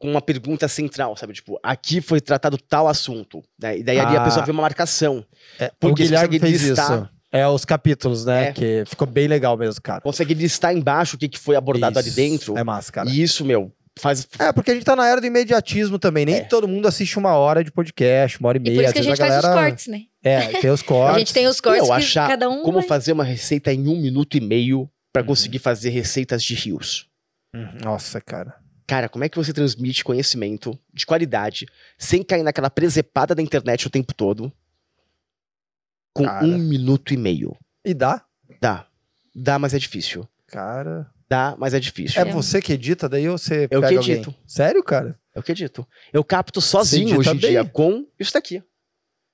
com 0.00 0.10
uma 0.10 0.20
pergunta 0.20 0.66
central, 0.66 1.16
sabe? 1.16 1.34
Tipo, 1.34 1.56
aqui 1.62 2.00
foi 2.00 2.20
tratado 2.20 2.58
tal 2.58 2.88
assunto. 2.88 3.40
Né? 3.56 3.78
E 3.78 3.82
daí 3.84 4.00
ali 4.00 4.16
a 4.16 4.20
Ah. 4.22 4.24
pessoa 4.24 4.44
vê 4.44 4.50
uma 4.50 4.62
marcação. 4.62 5.24
É, 5.60 5.66
o 5.66 5.70
Porque 5.78 6.02
você 6.02 6.08
Guilherme 6.08 6.40
fez 6.40 6.62
listar- 6.64 6.98
isso. 7.04 7.10
É, 7.32 7.46
os 7.46 7.64
capítulos, 7.64 8.24
né? 8.24 8.48
É. 8.48 8.52
Que 8.52 8.84
ficou 8.86 9.06
bem 9.06 9.26
legal 9.26 9.56
mesmo, 9.56 9.80
cara. 9.82 10.00
Consegue 10.00 10.32
listar 10.34 10.74
embaixo 10.74 11.16
o 11.16 11.18
que, 11.18 11.28
que 11.28 11.38
foi 11.38 11.56
abordado 11.56 11.98
ali 11.98 12.08
Isso. 12.08 12.16
dentro. 12.16 12.56
É 12.58 12.62
massa, 12.64 12.90
cara. 12.92 13.08
E 13.10 13.20
isso, 13.22 13.44
meu, 13.44 13.72
faz. 13.98 14.26
É, 14.38 14.52
porque 14.52 14.70
a 14.70 14.74
gente 14.74 14.84
tá 14.84 14.94
na 14.96 15.06
era 15.06 15.20
do 15.20 15.26
imediatismo 15.26 15.98
também. 15.98 16.24
Nem 16.24 16.36
É. 16.36 16.40
todo 16.44 16.68
mundo 16.68 16.86
assiste 16.86 17.18
uma 17.18 17.34
hora 17.34 17.62
de 17.64 17.70
podcast, 17.72 18.38
uma 18.38 18.48
hora 18.48 18.58
e 18.58 18.60
E 18.60 18.62
meia. 18.62 18.74
por 18.76 18.84
isso 18.84 18.92
que 18.92 18.98
a 19.00 19.02
gente 19.02 19.16
faz 19.16 19.30
galera... 19.30 19.48
os 19.48 19.54
cortes, 19.54 19.86
né? 19.88 20.00
É, 20.22 20.40
tem 20.60 20.70
os 20.70 20.82
cortes. 20.82 21.14
A 21.16 21.18
gente 21.18 21.34
tem 21.34 21.46
os 21.46 21.60
cortes 21.60 21.82
Meu, 21.82 21.90
que 21.90 21.96
achar 22.02 22.28
cada 22.28 22.48
um 22.48 22.62
como 22.62 22.78
vai- 22.78 22.88
fazer 22.88 23.12
uma 23.12 23.24
receita 23.24 23.72
em 23.72 23.86
um 23.88 24.00
minuto 24.00 24.36
e 24.36 24.40
meio 24.40 24.88
pra 25.12 25.22
Uhum. 25.22 25.28
conseguir 25.28 25.58
fazer 25.58 25.90
receitas 25.90 26.42
de 26.42 26.54
rios. 26.54 27.06
Uhum. 27.54 27.68
Nossa, 27.84 28.20
cara. 28.20 28.54
Cara, 28.86 29.08
como 29.08 29.24
é 29.24 29.28
que 29.28 29.36
você 29.36 29.52
transmite 29.52 30.04
conhecimento 30.04 30.78
de 30.94 31.04
qualidade 31.04 31.66
sem 31.98 32.22
cair 32.22 32.42
naquela 32.44 32.70
presepada 32.70 33.34
da 33.34 33.42
internet 33.42 33.84
o 33.86 33.90
tempo 33.90 34.14
todo? 34.14 34.52
Com 36.16 36.24
Cara. 36.24 36.44
um 36.46 36.56
minuto 36.58 37.12
e 37.12 37.16
meio. 37.16 37.54
E 37.84 37.92
dá? 37.92 38.24
Dá. 38.60 38.86
Dá, 39.34 39.58
mas 39.58 39.74
é 39.74 39.78
difícil. 39.78 40.26
Cara. 40.46 41.06
Dá, 41.28 41.54
mas 41.58 41.74
é 41.74 41.80
difícil. 41.80 42.20
É 42.20 42.24
você 42.24 42.62
que 42.62 42.72
edita 42.72 43.08
daí 43.08 43.28
ou 43.28 43.36
você 43.36 43.64
Eu 43.70 43.80
pega 43.80 43.88
que 43.88 43.96
alguém? 43.98 44.14
edito. 44.14 44.34
Sério, 44.46 44.82
cara? 44.82 45.18
O 45.34 45.42
que 45.42 45.52
eu 45.52 45.54
dito. 45.56 45.86
Eu 46.12 46.24
capto 46.24 46.60
sozinho 46.60 47.08
edita 47.08 47.18
hoje 47.20 47.30
em 47.30 47.38
bem. 47.40 47.50
dia 47.50 47.64
com 47.64 48.06
isso 48.18 48.32
daqui. 48.32 48.62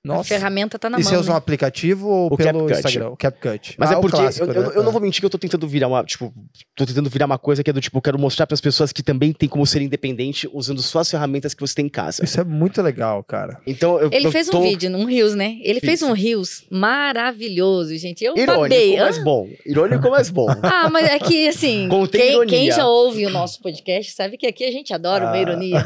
A 0.05 0.07
Nossa. 0.15 0.27
ferramenta 0.27 0.77
tá 0.77 0.89
na 0.89 0.99
E 0.99 1.01
mão. 1.01 1.09
você 1.09 1.15
usa 1.15 1.29
um 1.29 1.33
né? 1.33 1.37
aplicativo 1.37 2.09
ou 2.09 2.33
O 2.33 2.35
pelo 2.35 2.65
CapCut. 2.67 2.73
Instagram? 2.73 3.09
O 3.11 3.15
CapCut. 3.15 3.75
Mas 3.77 3.89
Ah, 3.89 3.93
é 3.93 3.97
o 3.97 4.01
porque 4.01 4.17
clássico, 4.17 4.45
eu, 4.47 4.53
eu- 4.53 4.61
né? 4.63 4.71
eu 4.75 4.83
não 4.83 4.91
vou 4.91 4.99
mentir 4.99 5.21
que 5.21 5.25
eu 5.25 5.29
tô 5.29 5.37
tentando 5.37 5.65
virar 5.65 5.87
uma, 5.87 6.03
tipo, 6.03 6.33
tô 6.75 6.85
tentando 6.85 7.09
virar 7.09 7.25
uma 7.25 7.37
coisa 7.37 7.63
que 7.63 7.69
é 7.69 7.73
do 7.73 7.79
tipo, 7.79 7.97
eu 7.97 8.01
quero 8.01 8.19
mostrar 8.19 8.45
pras 8.45 8.59
pessoas 8.59 8.91
que 8.91 9.01
também 9.01 9.31
tem 9.31 9.47
como 9.47 9.65
ser 9.65 9.81
independente 9.81 10.45
usando 10.51 10.81
só 10.81 10.99
as 10.99 11.09
ferramentas 11.09 11.53
que 11.53 11.61
você 11.61 11.73
tem 11.75 11.85
em 11.85 11.89
casa. 11.89 12.21
Isso 12.21 12.37
é 12.37 12.43
muito 12.43 12.81
legal, 12.81 13.23
cara. 13.23 13.61
Então 13.65 13.97
eu, 13.97 14.09
Ele 14.11 14.27
eu 14.27 14.31
fez 14.33 14.49
tô 14.49 14.59
um 14.59 14.63
vídeo 14.63 14.89
num 14.89 15.05
Rios, 15.05 15.35
né? 15.35 15.55
Ele 15.61 15.79
fez 15.79 16.01
Fiz. 16.01 16.09
um 16.09 16.11
Rios 16.11 16.65
maravilhoso, 16.69 17.95
gente. 17.97 18.25
Eu 18.25 18.33
irônico, 18.37 18.61
babei. 18.63 18.97
mas 18.99 19.23
bom. 19.23 19.47
Irônico, 19.65 20.09
mas 20.09 20.29
bom. 20.29 20.47
Ah, 20.63 20.89
mas 20.89 21.07
é 21.07 21.17
que, 21.17 21.47
assim, 21.47 21.87
quem, 22.11 22.45
quem 22.45 22.71
já 22.71 22.85
ouve 22.85 23.25
o 23.25 23.29
nosso 23.29 23.61
podcast 23.61 24.11
sabe 24.11 24.35
que 24.37 24.45
aqui 24.47 24.65
a 24.65 24.71
gente 24.71 24.93
adora 24.93 25.23
uma 25.23 25.31
Ah. 25.33 25.41
ironia. 25.41 25.85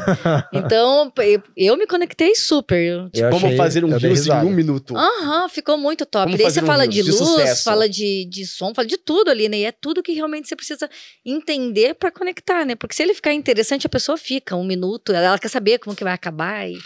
Então, 0.52 1.12
eu, 1.18 1.40
eu 1.56 1.76
me 1.76 1.86
conectei 1.86 2.34
super. 2.34 2.78
Eu, 2.82 3.08
Eu 3.14 3.30
Como 3.30 3.46
achei- 3.46 3.56
fazer 3.56 3.84
um 3.84 3.88
Reels 4.08 4.26
em 4.26 4.30
risada. 4.30 4.46
um 4.46 4.50
minuto. 4.50 4.96
Aham, 4.96 5.48
ficou 5.48 5.78
muito 5.78 6.04
top. 6.06 6.26
Como 6.26 6.36
Daí 6.36 6.50
você 6.50 6.62
um 6.62 6.66
fala 6.66 6.86
de 6.86 7.02
de 7.02 7.10
luz, 7.10 7.16
sucesso. 7.16 7.64
fala 7.64 7.88
de, 7.88 8.24
de 8.30 8.46
som, 8.46 8.74
fala 8.74 8.86
de 8.88 8.96
tudo 8.98 9.30
ali, 9.30 9.48
né? 9.48 9.58
E 9.58 9.64
é 9.64 9.72
tudo 9.72 10.02
que 10.02 10.12
realmente 10.12 10.48
você 10.48 10.56
precisa 10.56 10.88
entender 11.24 11.94
pra 11.94 12.10
conectar, 12.10 12.64
né? 12.64 12.74
Porque 12.74 12.94
se 12.94 13.02
ele 13.02 13.14
ficar 13.14 13.32
interessante, 13.32 13.86
a 13.86 13.90
pessoa 13.90 14.16
fica 14.18 14.56
um 14.56 14.64
minuto, 14.64 15.12
ela 15.12 15.38
quer 15.38 15.48
saber 15.48 15.78
como 15.78 15.94
que 15.96 16.04
vai 16.04 16.12
acabar. 16.12 16.68
E, 16.68 16.78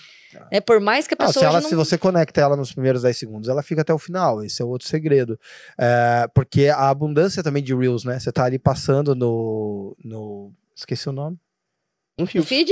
né? 0.51 0.61
Por 0.61 0.81
mais 0.81 1.07
que 1.07 1.15
a 1.15 1.17
Não, 1.19 1.27
pessoa 1.27 1.43
se, 1.43 1.47
ela, 1.47 1.59
hoje 1.59 1.69
se 1.69 1.75
não... 1.75 1.85
você 1.85 1.99
conecta 1.99 2.41
ela 2.41 2.57
nos 2.57 2.73
primeiros 2.73 3.03
10 3.03 3.17
segundos, 3.17 3.49
ela 3.49 3.63
fica 3.63 3.83
até 3.83 3.93
o 3.93 3.99
final. 3.99 4.43
Esse 4.43 4.63
é 4.63 4.65
outro 4.65 4.89
segredo. 4.89 5.39
É, 5.79 6.27
porque 6.35 6.69
a 6.69 6.89
abundância 6.89 7.43
também 7.43 7.63
de 7.63 7.75
Reels, 7.75 8.05
né? 8.05 8.19
Você 8.19 8.33
tá 8.33 8.45
ali 8.45 8.59
passando 8.59 9.15
no. 9.15 9.97
no 10.05 10.53
esqueci 10.75 11.09
o 11.09 11.13
nome. 11.13 11.39
Um 12.19 12.25
No 12.25 12.29
Reels. 12.31 12.47
feed, 12.47 12.71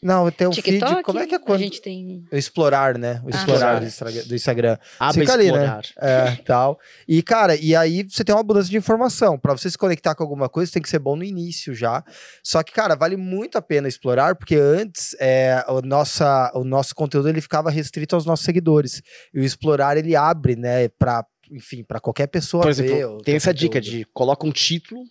Não, 0.00 0.30
tem 0.30 0.46
o 0.46 0.52
feed. 0.52 0.78
TikTok, 0.78 1.02
Como 1.02 1.18
é 1.18 1.26
que 1.26 1.34
é 1.34 1.38
a 1.38 1.40
quando. 1.40 1.58
gente 1.58 1.82
tem... 1.82 2.24
O 2.32 2.36
explorar, 2.36 2.96
né? 2.96 3.20
O 3.24 3.26
Ah. 3.26 3.30
explorar 3.36 3.82
Explorar. 3.82 4.22
do 4.22 4.34
Instagram-. 4.34 4.78
Abre 5.00 5.20
Fica 5.22 5.32
ali, 5.32 5.50
né? 5.50 5.80
É, 5.98 6.36
tal. 6.44 6.78
E, 7.08 7.20
cara, 7.20 7.56
e 7.56 7.74
aí 7.74 8.04
você 8.08 8.22
tem 8.22 8.32
uma 8.32 8.40
abundância 8.40 8.70
de 8.70 8.76
informação. 8.76 9.36
Pra 9.38 9.52
você 9.56 9.68
se 9.68 9.76
conectar 9.76 10.14
com 10.14 10.22
alguma 10.22 10.48
coisa, 10.48 10.70
tem 10.72 10.80
que 10.80 10.88
ser 10.88 11.00
bom 11.00 11.16
no 11.16 11.24
início 11.24 11.74
já. 11.74 12.04
Só 12.44 12.62
que, 12.62 12.72
cara, 12.72 12.94
vale 12.94 13.16
muito 13.16 13.58
a 13.58 13.62
pena 13.62 13.88
explorar, 13.88 14.36
porque 14.36 14.54
antes 14.54 15.16
é, 15.18 15.64
o, 15.68 15.80
nossa, 15.82 16.52
o 16.54 16.62
nosso 16.62 16.94
conteúdo 16.94 17.28
ele 17.28 17.40
ficava 17.40 17.70
restrito 17.70 18.14
aos 18.14 18.24
nossos 18.24 18.44
seguidores. 18.44 19.02
E 19.34 19.40
o 19.40 19.42
explorar, 19.42 19.96
ele 19.96 20.14
abre, 20.14 20.54
né, 20.54 20.88
pra, 20.90 21.24
enfim, 21.50 21.82
pra 21.82 21.98
qualquer 21.98 22.28
pessoa 22.28 22.62
Por 22.62 22.72
ver. 22.72 22.84
exemplo, 22.84 23.16
o 23.16 23.18
tem 23.18 23.34
essa 23.34 23.52
dica 23.52 23.80
conteúdo. 23.80 23.98
de 23.98 24.04
coloca 24.14 24.46
um 24.46 24.52
título 24.52 25.02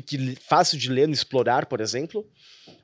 que 0.00 0.16
li- 0.16 0.36
fácil 0.48 0.78
de 0.78 0.88
ler 0.88 1.06
no 1.06 1.12
explorar, 1.12 1.66
por 1.66 1.80
exemplo, 1.80 2.24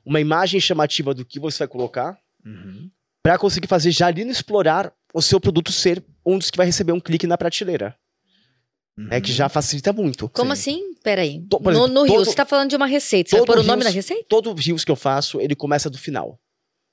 uma 0.05 0.19
imagem 0.19 0.59
chamativa 0.59 1.13
do 1.13 1.25
que 1.25 1.39
você 1.39 1.59
vai 1.59 1.67
colocar, 1.67 2.17
Uhum. 2.45 2.89
Pra 3.21 3.37
conseguir 3.37 3.67
fazer 3.67 3.91
já 3.91 4.07
ali 4.07 4.23
no 4.23 4.31
explorar 4.31 4.93
o 5.13 5.21
seu 5.21 5.41
produto 5.41 5.73
ser 5.73 6.01
um 6.25 6.37
dos 6.37 6.49
que 6.49 6.55
vai 6.55 6.65
receber 6.65 6.93
um 6.93 6.99
clique 7.01 7.27
na 7.27 7.37
prateleira. 7.37 7.93
É 9.09 9.19
que 9.19 9.29
Uhum. 9.29 9.35
já 9.35 9.49
facilita 9.49 9.91
muito. 9.91 10.29
Como 10.29 10.55
Sim. 10.55 10.71
assim? 10.71 10.93
Peraí. 11.03 11.41
To- 11.49 11.59
no 11.61 11.69
exemplo, 11.69 11.87
no 11.89 12.03
Rio, 12.03 12.13
todo- 12.15 12.25
você 12.25 12.35
tá 12.35 12.45
falando 12.45 12.69
de 12.69 12.77
uma 12.77 12.85
receita. 12.85 13.29
Você 13.29 13.35
vai 13.37 13.45
todo 13.45 13.55
pôr 13.57 13.63
o 13.63 13.67
nome 13.67 13.83
da 13.83 13.89
receita? 13.89 14.23
Todo 14.29 14.53
Reels 14.53 14.85
que 14.85 14.91
eu 14.91 14.95
faço, 14.95 15.39
ele 15.41 15.53
começa 15.53 15.89
do 15.89 15.97
final. 15.97 16.39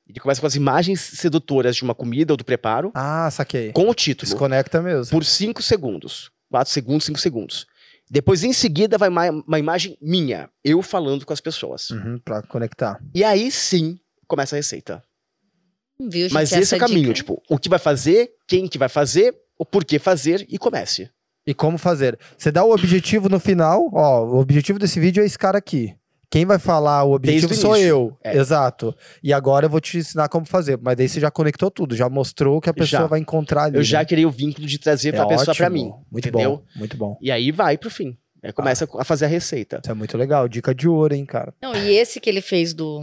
Ele 0.08 0.18
começa 0.18 0.40
com 0.40 0.46
as 0.48 0.54
imagens 0.56 1.00
sedutoras 1.00 1.76
de 1.76 1.82
uma 1.84 1.94
comida 1.94 2.32
ou 2.32 2.36
do 2.36 2.44
preparo, 2.44 2.90
Ah, 2.94 3.28
saquei. 3.30 3.70
com 3.72 3.88
o 3.88 3.94
título. 3.94 4.28
Desconecta 4.28 4.82
mesmo. 4.82 5.10
por 5.12 5.24
5 5.24 5.62
segundos. 5.62 6.30
4 6.50 6.72
segundos, 6.72 7.04
5 7.06 7.18
segundos. 7.20 7.66
Depois, 8.10 8.44
em 8.44 8.52
seguida, 8.52 8.96
vai 8.96 9.08
uma, 9.08 9.30
uma 9.30 9.58
imagem 9.58 9.96
minha, 10.00 10.48
eu 10.64 10.80
falando 10.82 11.26
com 11.26 11.32
as 11.32 11.40
pessoas. 11.40 11.90
Uhum, 11.90 12.18
pra 12.24 12.42
conectar. 12.42 13.00
E 13.14 13.24
aí 13.24 13.50
sim 13.50 13.98
começa 14.28 14.54
a 14.54 14.58
receita. 14.58 15.02
Viu, 15.98 16.22
gente? 16.24 16.32
Mas 16.34 16.52
esse 16.52 16.74
é 16.74 16.76
o 16.76 16.80
caminho, 16.80 17.00
dica- 17.02 17.14
tipo, 17.14 17.42
o 17.48 17.58
que 17.58 17.68
vai 17.68 17.78
fazer, 17.78 18.30
quem 18.46 18.68
que 18.68 18.78
vai 18.78 18.88
fazer, 18.88 19.34
o 19.58 19.64
porquê 19.64 19.98
fazer 19.98 20.46
e 20.48 20.58
comece. 20.58 21.10
E 21.46 21.54
como 21.54 21.78
fazer? 21.78 22.18
Você 22.36 22.50
dá 22.52 22.64
o 22.64 22.72
objetivo 22.72 23.28
no 23.28 23.40
final, 23.40 23.88
ó, 23.92 24.24
o 24.24 24.38
objetivo 24.38 24.78
desse 24.78 24.98
vídeo 25.00 25.22
é 25.22 25.26
esse 25.26 25.38
cara 25.38 25.58
aqui. 25.58 25.94
Quem 26.30 26.44
vai 26.44 26.58
falar 26.58 27.04
o 27.04 27.12
objetivo 27.12 27.52
o 27.52 27.56
sou 27.56 27.76
eu. 27.76 28.16
É. 28.22 28.36
Exato. 28.36 28.94
E 29.22 29.32
agora 29.32 29.66
eu 29.66 29.70
vou 29.70 29.80
te 29.80 29.98
ensinar 29.98 30.28
como 30.28 30.44
fazer. 30.44 30.78
Mas 30.82 30.96
daí 30.96 31.08
você 31.08 31.20
já 31.20 31.30
conectou 31.30 31.70
tudo, 31.70 31.94
já 31.94 32.08
mostrou 32.08 32.58
o 32.58 32.60
que 32.60 32.68
a 32.68 32.74
pessoa 32.74 33.02
Já. 33.02 33.06
vai 33.06 33.20
encontrar 33.20 33.64
ali. 33.64 33.76
Eu 33.76 33.82
já 33.82 33.98
né? 33.98 34.04
criei 34.04 34.26
o 34.26 34.30
vínculo 34.30 34.66
de 34.66 34.78
trazer 34.78 35.10
é 35.10 35.12
pra 35.12 35.26
pessoa 35.26 35.54
pra 35.54 35.66
ótimo. 35.66 35.70
mim. 35.70 35.92
Muito 36.10 36.28
entendeu? 36.28 36.56
bom, 36.56 36.62
muito 36.74 36.96
bom. 36.96 37.16
E 37.20 37.30
aí 37.30 37.52
vai 37.52 37.78
pro 37.78 37.90
fim. 37.90 38.16
Aí 38.42 38.52
começa 38.52 38.88
a 38.98 39.04
fazer 39.04 39.24
a 39.24 39.28
receita. 39.28 39.80
Isso 39.82 39.90
é 39.90 39.94
muito 39.94 40.16
legal. 40.16 40.48
Dica 40.48 40.74
de 40.74 40.88
ouro, 40.88 41.14
hein, 41.14 41.24
cara. 41.24 41.54
Não, 41.60 41.74
e 41.74 41.96
esse 41.96 42.20
que 42.20 42.28
ele 42.28 42.40
fez 42.40 42.74
do 42.74 43.02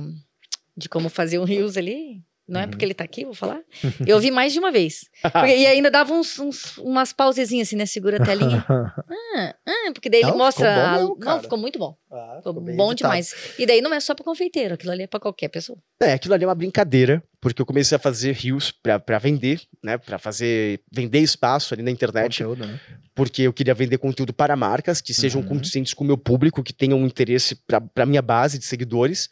de 0.76 0.90
como 0.90 1.10
fazer 1.10 1.40
um 1.40 1.44
Reels 1.44 1.78
ali, 1.78 2.22
não 2.54 2.62
é 2.62 2.64
Uhum. 2.66 2.70
porque 2.70 2.86
ele 2.86 2.94
tá 2.94 3.04
aqui, 3.04 3.26
vou 3.26 3.34
falar. 3.34 3.60
Eu 4.08 4.20
vi 4.20 4.32
mais 4.32 4.54
de 4.54 4.60
uma 4.60 4.72
vez. 4.72 5.02
Porque- 5.22 5.58
e 5.58 5.66
ainda 5.68 5.90
dava 5.92 6.14
uns, 6.14 6.38
uns- 6.40 6.78
umas 6.78 7.12
pausezinhas 7.12 7.68
assim, 7.68 7.76
né? 7.76 7.86
Segura 7.86 8.18
a 8.22 8.26
telinha. 8.26 8.64
Ah, 9.36 9.56
ah, 9.66 9.92
porque 9.92 10.12
daí 10.12 10.22
ele 10.22 10.30
Não, 10.30 10.38
mostra. 10.38 10.94
ficou 10.94 11.08
bom 11.08 11.16
cara. 11.16 11.36
não, 11.38 11.42
ficou 11.42 11.58
muito 11.58 11.80
bom. 11.80 11.98
Ah, 12.12 12.36
Ficou 12.38 12.62
bem 12.62 12.76
bom 12.76 12.92
editado. 12.92 13.12
demais. 13.14 13.34
E 13.58 13.66
daí 13.66 13.82
não 13.82 13.92
é 13.92 14.00
só 14.00 14.14
pra 14.14 14.24
confeiteiro, 14.24 14.76
aquilo 14.76 14.92
ali 14.92 15.02
é 15.04 15.08
pra 15.08 15.20
qualquer 15.20 15.48
pessoa. 15.50 15.76
É, 16.00 16.14
aquilo 16.14 16.36
ali 16.36 16.44
é 16.44 16.48
uma 16.48 16.54
brincadeira, 16.54 17.24
porque 17.42 17.60
eu 17.60 17.66
comecei 17.66 17.96
a 17.96 18.00
fazer 18.00 18.34
reels 18.36 18.72
pra, 18.72 19.00
pra 19.00 19.18
vender, 19.18 19.60
né? 19.84 19.98
Pra 19.98 20.20
fazer, 20.20 20.82
vender 20.92 21.18
espaço 21.18 21.74
ali 21.74 21.82
na 21.82 21.90
internet, 21.90 22.44
Conteúdo, 22.44 22.68
né? 22.68 22.80
porque 23.16 23.42
eu 23.42 23.52
queria 23.54 23.74
vender 23.74 23.98
conteúdo 23.98 24.32
para 24.32 24.56
marcas 24.56 25.02
que 25.02 25.16
sejam 25.16 25.42
Uhum. 25.42 25.48
condizentes 25.48 25.96
com 25.96 26.04
o 26.04 26.08
meu 26.08 26.18
público, 26.18 26.62
que 26.62 26.72
tenham 26.74 27.00
um 27.00 27.08
interesse 27.08 27.56
pra, 27.66 27.82
pra 27.82 28.06
minha 28.06 28.22
base 28.22 28.60
de 28.60 28.66
seguidores. 28.66 29.30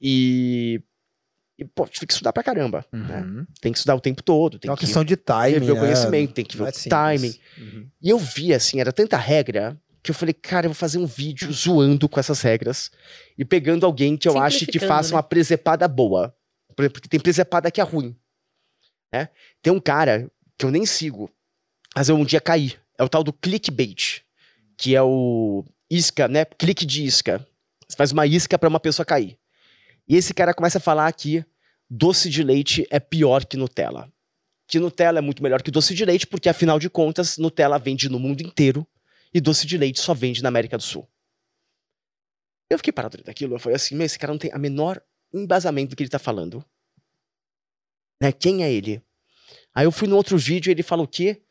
E, 0.00 0.80
e, 1.58 1.64
pô, 1.64 1.86
tive 1.88 2.06
que 2.06 2.12
estudar 2.12 2.32
pra 2.32 2.42
caramba, 2.42 2.84
né? 2.92 3.22
Uhum. 3.22 3.46
Tem 3.60 3.72
que 3.72 3.78
estudar 3.78 3.94
o 3.94 4.00
tempo 4.00 4.22
todo, 4.22 4.56
É 4.56 4.60
tem 4.60 4.70
uma 4.70 4.76
que 4.76 4.84
questão 4.84 5.04
de 5.04 5.16
timing, 5.16 5.52
rever 5.54 5.70
o 5.70 5.74
né? 5.74 5.80
conhecimento, 5.80 6.32
tem 6.34 6.44
que 6.44 6.56
ver 6.56 6.62
Não 6.62 6.68
é 6.68 6.70
o 6.70 6.74
simples. 6.74 6.90
timing. 6.90 7.34
Uhum. 7.58 7.90
E 8.02 8.10
eu 8.10 8.18
vi, 8.18 8.52
assim, 8.52 8.80
era 8.80 8.92
tanta 8.92 9.16
regra 9.16 9.80
que 10.02 10.10
eu 10.10 10.14
falei, 10.14 10.34
cara, 10.34 10.66
eu 10.66 10.70
vou 10.70 10.74
fazer 10.74 10.98
um 10.98 11.06
vídeo 11.06 11.50
zoando 11.52 12.08
com 12.08 12.20
essas 12.20 12.40
regras 12.42 12.90
e 13.36 13.44
pegando 13.44 13.84
alguém 13.86 14.16
que 14.16 14.28
eu 14.28 14.38
ache 14.38 14.66
que 14.66 14.78
faça 14.78 15.10
né? 15.10 15.16
uma 15.16 15.22
presepada 15.22 15.88
boa. 15.88 16.34
Por 16.76 16.82
exemplo, 16.82 16.94
Porque 16.94 17.08
tem 17.08 17.18
presepada 17.18 17.70
que 17.70 17.80
é 17.80 17.84
ruim. 17.84 18.14
Né? 19.12 19.28
Tem 19.62 19.72
um 19.72 19.80
cara 19.80 20.30
que 20.58 20.64
eu 20.66 20.70
nem 20.70 20.84
sigo, 20.86 21.30
mas 21.94 22.08
eu 22.08 22.16
um 22.16 22.24
dia 22.24 22.40
caí. 22.40 22.74
É 22.98 23.02
o 23.02 23.08
tal 23.08 23.24
do 23.24 23.32
clickbait, 23.32 24.22
que 24.76 24.94
é 24.94 25.02
o 25.02 25.64
isca, 25.90 26.28
né? 26.28 26.44
Clique 26.44 26.84
de 26.86 27.04
isca. 27.04 27.44
Você 27.88 27.96
faz 27.96 28.12
uma 28.12 28.26
isca 28.26 28.58
pra 28.58 28.68
uma 28.68 28.80
pessoa 28.80 29.04
cair. 29.04 29.38
E 30.08 30.16
esse 30.16 30.32
cara 30.32 30.54
começa 30.54 30.78
a 30.78 30.80
falar 30.80 31.12
que 31.12 31.44
doce 31.88 32.30
de 32.30 32.42
leite 32.42 32.86
é 32.90 33.00
pior 33.00 33.44
que 33.44 33.56
Nutella. 33.56 34.12
Que 34.66 34.78
Nutella 34.78 35.18
é 35.18 35.22
muito 35.22 35.42
melhor 35.42 35.62
que 35.62 35.70
doce 35.70 35.94
de 35.94 36.04
leite, 36.04 36.26
porque 36.26 36.48
afinal 36.48 36.78
de 36.78 36.90
contas, 36.90 37.38
Nutella 37.38 37.78
vende 37.78 38.08
no 38.08 38.18
mundo 38.18 38.40
inteiro 38.40 38.86
e 39.32 39.40
doce 39.40 39.66
de 39.66 39.76
leite 39.76 40.00
só 40.00 40.14
vende 40.14 40.42
na 40.42 40.48
América 40.48 40.76
do 40.76 40.82
Sul. 40.82 41.08
Eu 42.68 42.78
fiquei 42.78 42.92
parado 42.92 43.22
daquilo, 43.22 43.54
eu 43.54 43.58
falei 43.58 43.76
assim, 43.76 44.00
esse 44.02 44.18
cara 44.18 44.32
não 44.32 44.38
tem 44.38 44.50
a 44.52 44.58
menor 44.58 45.00
embasamento 45.32 45.90
do 45.90 45.96
que 45.96 46.02
ele 46.02 46.10
tá 46.10 46.18
falando. 46.18 46.64
Né? 48.20 48.32
Quem 48.32 48.64
é 48.64 48.72
ele? 48.72 49.02
Aí 49.74 49.84
eu 49.84 49.92
fui 49.92 50.08
no 50.08 50.16
outro 50.16 50.36
vídeo 50.36 50.70
e 50.70 50.72
ele 50.72 50.82
fala 50.82 51.02
o 51.02 51.08
quê? 51.08 51.42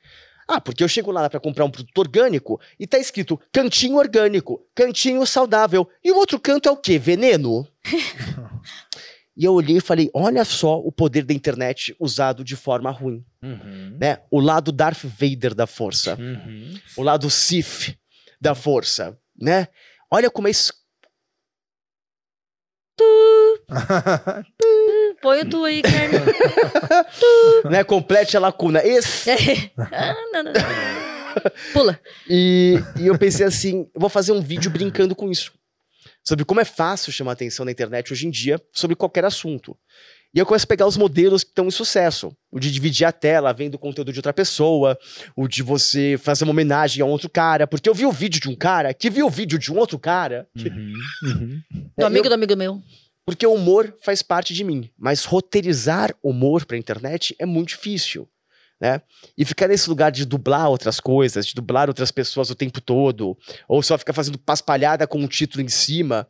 Ah, 0.48 0.62
porque 0.62 0.84
eu 0.84 0.88
chego 0.88 1.12
lá 1.12 1.30
para 1.30 1.40
comprar 1.40 1.66
um 1.66 1.72
produto 1.72 1.98
orgânico 1.98 2.60
e 2.80 2.86
tá 2.86 3.00
escrito 3.00 3.40
cantinho 3.52 3.98
orgânico, 3.98 4.64
cantinho 4.76 5.26
saudável. 5.26 5.90
E 6.04 6.12
o 6.12 6.18
outro 6.18 6.40
canto 6.40 6.70
é 6.70 6.72
o 6.72 6.78
quê? 6.78 7.00
Veneno? 7.00 7.68
e 9.36 9.44
eu 9.44 9.54
olhei 9.54 9.78
e 9.78 9.82
falei: 9.82 10.10
olha 10.14 10.46
só 10.46 10.80
o 10.80 10.92
poder 10.92 11.24
da 11.24 11.34
internet 11.34 11.96
usado 12.00 12.44
de 12.44 12.56
forma 12.56 12.92
ruim. 12.92 13.26
Uhum. 13.42 13.98
Né? 14.00 14.20
O 14.30 14.40
lado 14.40 14.72
Darth 14.72 15.04
Vader 15.04 15.56
da 15.56 15.66
força. 15.66 16.16
Uhum. 16.16 16.80
O 16.96 17.02
lado 17.02 17.30
Sith 17.30 17.98
da 18.40 18.54
força. 18.54 19.18
Né? 19.40 19.68
Olha 20.12 20.30
como 20.30 20.48
é 20.48 20.52
isso. 20.52 20.74
Põe 25.22 25.42
o 25.42 25.50
tu 25.50 25.64
aí, 25.64 25.82
Carmen. 25.82 26.22
Né? 27.70 27.84
Complete 27.84 28.38
a 28.38 28.40
lacuna. 28.40 28.82
Esse 28.86 29.32
ah, 29.78 30.16
não, 30.34 30.44
não, 30.44 30.54
não. 30.54 30.62
Pula. 31.74 32.00
E, 32.30 32.76
e 33.00 33.08
eu 33.08 33.18
pensei 33.18 33.46
assim, 33.46 33.88
eu 33.94 34.00
vou 34.00 34.10
fazer 34.10 34.32
um 34.32 34.42
vídeo 34.42 34.70
brincando 34.72 35.16
com 35.16 35.30
isso. 35.30 35.52
Sobre 36.24 36.44
como 36.46 36.60
é 36.62 36.66
fácil 36.66 37.12
chamar 37.12 37.34
atenção 37.34 37.66
na 37.66 37.72
internet 37.72 38.12
hoje 38.12 38.28
em 38.28 38.32
dia 38.32 38.60
sobre 38.72 38.96
qualquer 38.96 39.26
assunto. 39.26 39.78
E 40.34 40.40
eu 40.40 40.46
começo 40.46 40.66
a 40.66 40.68
pegar 40.68 40.86
os 40.86 40.98
modelos 40.98 41.44
que 41.46 41.52
estão 41.52 41.68
em 41.68 41.72
sucesso. 41.72 42.36
O 42.52 42.60
de 42.60 42.70
dividir 42.70 43.06
a 43.06 43.12
tela 43.12 43.54
vendo 43.54 43.76
o 43.76 43.80
conteúdo 43.80 44.12
de 44.12 44.20
outra 44.20 44.34
pessoa. 44.34 44.98
O 45.36 45.48
de 45.48 45.64
você 45.64 46.20
fazer 46.22 46.44
uma 46.44 46.52
homenagem 46.52 47.02
a 47.02 47.06
um 47.06 47.10
outro 47.10 47.30
cara. 47.30 47.66
Porque 47.66 47.88
eu 47.88 47.94
vi 47.94 48.06
o 48.06 48.12
vídeo 48.12 48.42
de 48.42 48.50
um 48.50 48.56
cara 48.56 48.94
que 48.94 49.10
viu 49.10 49.28
o 49.28 49.30
vídeo 49.30 49.58
de 49.58 49.72
um 49.72 49.78
outro 49.78 49.98
cara. 49.98 50.46
Uhum. 50.58 50.94
Uhum. 51.24 51.62
Do 51.98 52.04
É, 52.04 52.06
amigo 52.06 52.26
eu- 52.26 52.30
do 52.30 52.34
amigo 52.36 52.56
meu. 52.56 52.82
Porque 53.26 53.46
o 53.48 53.54
humor 53.54 53.94
faz 54.04 54.22
parte 54.22 54.54
de 54.54 54.64
mim. 54.64 54.90
Mas 54.98 55.26
roteirizar 55.26 56.14
humor 56.22 56.66
pra 56.66 56.78
internet 56.78 57.36
é 57.40 57.46
muito 57.46 57.70
difícil. 57.70 58.30
Né? 58.80 59.02
E 59.38 59.46
ficar 59.46 59.70
nesse 59.70 59.90
lugar 59.90 60.12
de 60.12 60.26
dublar 60.26 60.70
outras 60.70 61.00
coisas, 61.00 61.46
de 61.48 61.56
dublar 61.56 61.88
outras 61.88 62.12
pessoas 62.12 62.50
o 62.50 62.56
tempo 62.56 62.82
todo, 62.82 63.38
ou 63.70 63.82
só 63.82 63.98
ficar 63.98 64.12
fazendo 64.14 64.38
paspalhada 64.38 65.08
com 65.08 65.18
um 65.18 65.28
título 65.28 65.64
em 65.64 65.70
cima, 65.70 66.28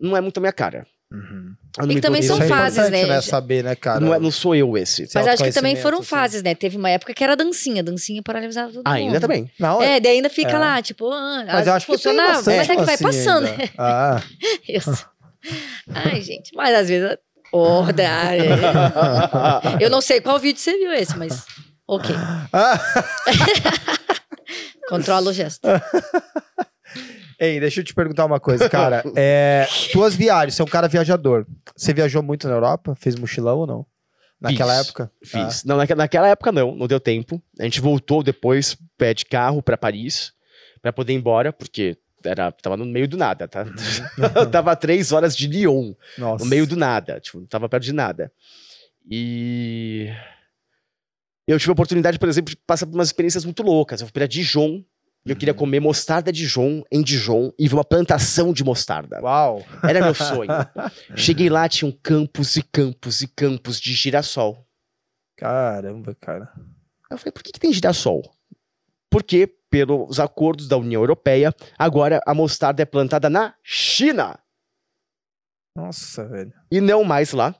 não 0.00 0.16
é 0.16 0.20
muito 0.20 0.38
a 0.38 0.40
minha 0.40 0.52
cara. 0.52 0.86
Uhum. 1.10 1.54
E 1.90 2.00
também 2.00 2.22
são 2.22 2.36
Isso 2.36 2.44
é 2.44 2.48
fases, 2.48 2.78
importante, 2.78 3.08
né? 3.08 3.20
Saber, 3.20 3.64
né, 3.64 3.74
cara? 3.74 4.00
não, 4.00 4.14
é- 4.14 4.18
não 4.20 4.30
sou 4.30 4.54
eu 4.54 4.78
esse. 4.78 5.06
Mas 5.12 5.26
acho 5.26 5.42
que 5.44 5.50
também 5.52 5.76
foram 5.76 5.98
assim. 5.98 6.06
fases, 6.06 6.42
né? 6.42 6.54
Teve 6.54 6.76
uma 6.78 6.88
época 6.88 7.12
que 7.12 7.22
era 7.22 7.36
dancinha. 7.36 7.82
Dancinha 7.82 8.22
paralisava 8.22 8.72
todo 8.72 8.86
Ainda 8.86 9.10
mundo. 9.14 9.20
também. 9.20 9.50
Não, 9.58 9.82
É, 9.82 10.00
daí 10.00 10.12
ainda 10.16 10.30
fica 10.30 10.52
É. 10.52 10.58
lá, 10.58 10.80
tipo, 10.80 11.10
ah, 11.10 11.44
Mas 11.46 11.66
eu 11.66 11.72
acho 11.74 11.84
que 11.84 11.92
tem 11.92 11.98
funcionava, 11.98 12.32
bastante 12.34 12.56
mas 12.56 12.68
é 12.70 12.76
que 12.76 12.82
vai 12.84 12.94
assim 12.94 13.04
passando. 13.04 13.46
ainda. 13.46 13.70
Ah. 13.76 14.22
Isso. 14.66 15.11
Ai, 15.94 16.20
gente, 16.22 16.50
mas 16.54 16.74
às 16.74 16.88
vezes. 16.88 17.16
Oh, 17.52 17.82
dá- 17.92 18.32
eu 19.80 19.90
não 19.90 20.00
sei 20.00 20.20
qual 20.20 20.38
vídeo 20.38 20.58
você 20.60 20.76
viu 20.78 20.92
esse, 20.92 21.16
mas. 21.18 21.44
Ok. 21.86 22.14
Ah. 22.52 22.78
Controla 24.88 25.30
o 25.30 25.32
gesto. 25.32 25.66
Ei, 27.38 27.58
deixa 27.58 27.80
eu 27.80 27.84
te 27.84 27.94
perguntar 27.94 28.24
uma 28.24 28.38
coisa, 28.38 28.68
cara. 28.68 29.02
É, 29.16 29.66
tuas 29.92 30.14
viagens, 30.14 30.54
você 30.54 30.62
é 30.62 30.64
um 30.64 30.68
cara 30.68 30.88
viajador. 30.88 31.46
Você 31.76 31.92
viajou 31.94 32.22
muito 32.22 32.46
na 32.46 32.54
Europa? 32.54 32.94
Fez 32.98 33.16
mochilão 33.16 33.58
ou 33.58 33.66
não? 33.66 33.86
Naquela 34.40 34.76
Fiz, 34.76 34.86
época? 34.86 35.12
Fiz. 35.24 35.64
Não, 35.64 35.76
naque- 35.76 35.94
naquela 35.94 36.28
época 36.28 36.52
não, 36.52 36.74
não 36.74 36.86
deu 36.86 37.00
tempo. 37.00 37.42
A 37.58 37.64
gente 37.64 37.80
voltou 37.80 38.22
depois, 38.22 38.76
pé 38.98 39.14
de 39.14 39.24
carro 39.24 39.62
pra 39.62 39.76
Paris, 39.76 40.32
pra 40.80 40.92
poder 40.92 41.12
ir 41.12 41.16
embora, 41.16 41.52
porque 41.52 41.96
era, 42.24 42.52
tava 42.52 42.76
no 42.76 42.84
meio 42.84 43.08
do 43.08 43.16
nada, 43.16 43.48
tá? 43.48 43.64
tava 44.50 44.72
a 44.72 44.76
três 44.76 45.12
horas 45.12 45.36
de 45.36 45.46
Lyon. 45.46 45.94
Nossa. 46.18 46.44
no 46.44 46.50
meio 46.50 46.66
do 46.66 46.76
nada, 46.76 47.20
tipo, 47.20 47.40
não 47.40 47.46
tava 47.46 47.68
perto 47.68 47.84
de 47.84 47.92
nada. 47.92 48.32
E 49.10 50.08
eu 51.46 51.58
tive 51.58 51.70
a 51.70 51.72
oportunidade, 51.72 52.18
por 52.18 52.28
exemplo, 52.28 52.50
de 52.50 52.56
passar 52.56 52.86
por 52.86 52.94
umas 52.94 53.08
experiências 53.08 53.44
muito 53.44 53.62
loucas. 53.62 54.00
Eu 54.00 54.06
fui 54.06 54.12
pra 54.12 54.26
Dijon, 54.26 54.82
e 55.24 55.30
eu 55.30 55.36
queria 55.36 55.54
comer 55.54 55.78
mostarda 55.78 56.32
Dijon 56.32 56.82
em 56.90 57.00
Dijon 57.00 57.52
e 57.58 57.68
ver 57.68 57.74
uma 57.74 57.84
plantação 57.84 58.52
de 58.52 58.64
mostarda. 58.64 59.20
Uau. 59.22 59.64
Era 59.82 60.02
meu 60.02 60.14
sonho. 60.14 60.50
Cheguei 61.14 61.48
lá, 61.48 61.68
tinham 61.68 61.92
campos 62.02 62.56
e 62.56 62.62
campos 62.62 63.22
e 63.22 63.28
campos 63.28 63.80
de 63.80 63.92
girassol. 63.94 64.66
Caramba, 65.36 66.16
cara. 66.20 66.52
Eu 67.08 67.18
falei, 67.18 67.32
por 67.32 67.42
que, 67.42 67.52
que 67.52 67.60
tem 67.60 67.72
girassol? 67.72 68.22
Porque, 69.08 69.54
pelos 69.72 70.20
acordos 70.20 70.68
da 70.68 70.76
União 70.76 71.00
Europeia, 71.00 71.50
agora 71.78 72.20
a 72.26 72.34
mostarda 72.34 72.82
é 72.82 72.84
plantada 72.84 73.30
na 73.30 73.54
China. 73.62 74.38
Nossa, 75.74 76.28
velho. 76.28 76.52
e 76.70 76.78
não 76.80 77.02
mais 77.02 77.32
lá. 77.32 77.54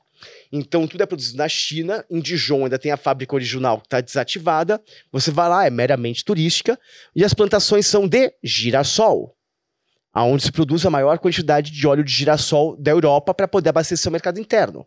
Então 0.53 0.87
tudo 0.87 1.03
é 1.03 1.07
produzido 1.07 1.39
na 1.39 1.49
China, 1.49 2.05
em 2.11 2.21
Dijon 2.21 2.65
ainda 2.65 2.79
tem 2.79 2.93
a 2.93 2.97
fábrica 2.99 3.35
original 3.35 3.81
que 3.81 3.87
está 3.87 4.01
desativada. 4.01 4.81
Você 5.11 5.31
vai 5.31 5.49
lá, 5.49 5.67
é 5.67 5.71
meramente 5.71 6.23
turística, 6.25 6.79
e 7.17 7.25
as 7.25 7.33
plantações 7.35 7.87
são 7.87 8.07
de 8.07 8.33
girassol, 8.45 9.35
aonde 10.13 10.45
se 10.45 10.53
produz 10.53 10.85
a 10.85 10.91
maior 10.91 11.19
quantidade 11.19 11.71
de 11.73 11.87
óleo 11.87 12.05
de 12.05 12.13
girassol 12.13 12.77
da 12.77 12.91
Europa 12.91 13.33
para 13.33 13.49
poder 13.49 13.71
abastecer 13.71 14.09
o 14.11 14.13
mercado 14.13 14.39
interno. 14.39 14.87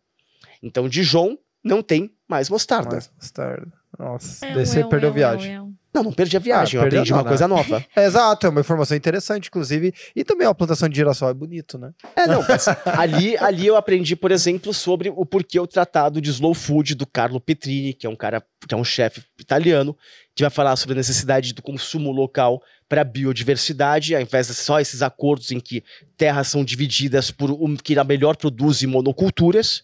Então 0.62 0.88
Dijon 0.88 1.36
não 1.64 1.82
tem 1.82 2.16
mais 2.30 2.48
mostarda. 2.50 2.92
Mais 2.92 3.12
mostarda. 3.18 3.74
Nossa, 3.98 4.46
É, 4.46 4.54
daí 4.54 4.66
você 4.66 4.84
ué, 4.84 4.90
perdeu 4.90 5.10
a 5.10 5.14
viagem. 5.14 5.52
ué, 5.58 5.62
ué. 5.64 5.65
Não, 5.96 6.04
não 6.04 6.12
perdi 6.12 6.36
a 6.36 6.40
viagem, 6.40 6.78
Ah, 6.78 6.84
eu 6.84 6.88
aprendi 6.88 7.10
não, 7.12 7.18
uma 7.18 7.24
né? 7.24 7.30
coisa 7.30 7.48
nova. 7.48 7.86
É, 7.96 8.04
exato, 8.06 8.46
é 8.46 8.50
uma 8.50 8.60
informação 8.60 8.98
interessante, 8.98 9.48
inclusive. 9.48 9.94
E 10.14 10.24
também 10.26 10.46
a 10.46 10.54
plantação 10.54 10.90
de 10.90 10.96
girassol 10.96 11.30
é 11.30 11.34
bonito, 11.34 11.78
né? 11.78 11.92
É, 12.16 12.28
não, 12.28 12.44
ali, 13.00 13.38
ali 13.38 13.66
eu 13.66 13.78
aprendi, 13.78 14.16
por 14.16 14.30
exemplo, 14.32 14.74
sobre 14.74 15.10
o 15.10 15.26
porquê 15.26 15.58
o 15.60 15.66
tratado 15.66 16.20
de 16.20 16.30
slow 16.30 16.54
food 16.54 16.96
do 16.96 17.08
Carlo 17.08 17.40
Petrini, 17.40 17.94
que 17.94 18.06
é 18.06 18.10
um 18.10 18.16
cara, 18.16 18.44
que 18.68 18.74
é 18.76 18.78
um 18.78 18.84
chefe 18.84 19.24
italiano, 19.40 19.98
que 20.36 20.44
vai 20.44 20.50
falar 20.50 20.76
sobre 20.76 20.96
a 20.96 20.98
necessidade 20.98 21.54
do 21.54 21.62
consumo 21.62 22.12
local 22.12 22.62
para 22.90 23.04
biodiversidade, 23.04 24.14
ao 24.14 24.22
invés 24.22 24.48
de 24.48 24.54
só 24.54 24.80
esses 24.80 25.02
acordos 25.02 25.52
em 25.52 25.60
que 25.60 25.84
terras 26.18 26.50
são 26.50 26.64
divididas 26.64 27.32
por 27.32 27.50
o 27.50 27.78
que 27.78 27.98
a 27.98 28.04
melhor 28.04 28.36
produz 28.36 28.84
monoculturas, 28.84 29.82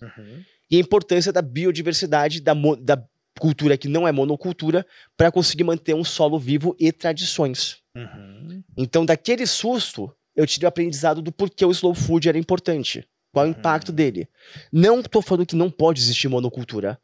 e 0.69 0.77
a 0.77 0.79
importância 0.79 1.31
da 1.33 1.41
biodiversidade, 1.41 2.41
da, 2.41 2.53
da 2.79 3.03
cultura 3.39 3.77
que 3.77 3.87
não 3.87 4.07
é 4.07 4.11
monocultura, 4.11 4.85
para 5.17 5.31
conseguir 5.31 5.63
manter 5.63 5.93
um 5.93 6.03
solo 6.03 6.37
vivo 6.37 6.75
e 6.79 6.91
tradições. 6.91 7.77
Uhum. 7.95 8.63
Então, 8.77 9.05
daquele 9.05 9.45
susto, 9.45 10.11
eu 10.35 10.45
tive 10.45 10.65
o 10.65 10.69
aprendizado 10.69 11.21
do 11.21 11.31
porquê 11.31 11.65
o 11.65 11.71
slow 11.71 11.93
food 11.93 12.27
era 12.29 12.37
importante. 12.37 13.07
Qual 13.33 13.45
o 13.45 13.49
Uhum. 13.49 13.55
impacto 13.57 13.91
dele. 13.91 14.27
Não 14.71 15.01
tô 15.01 15.21
falando 15.21 15.45
que 15.45 15.55
não 15.55 15.69
pode 15.69 16.01
existir 16.01 16.27
monocultura. 16.27 16.99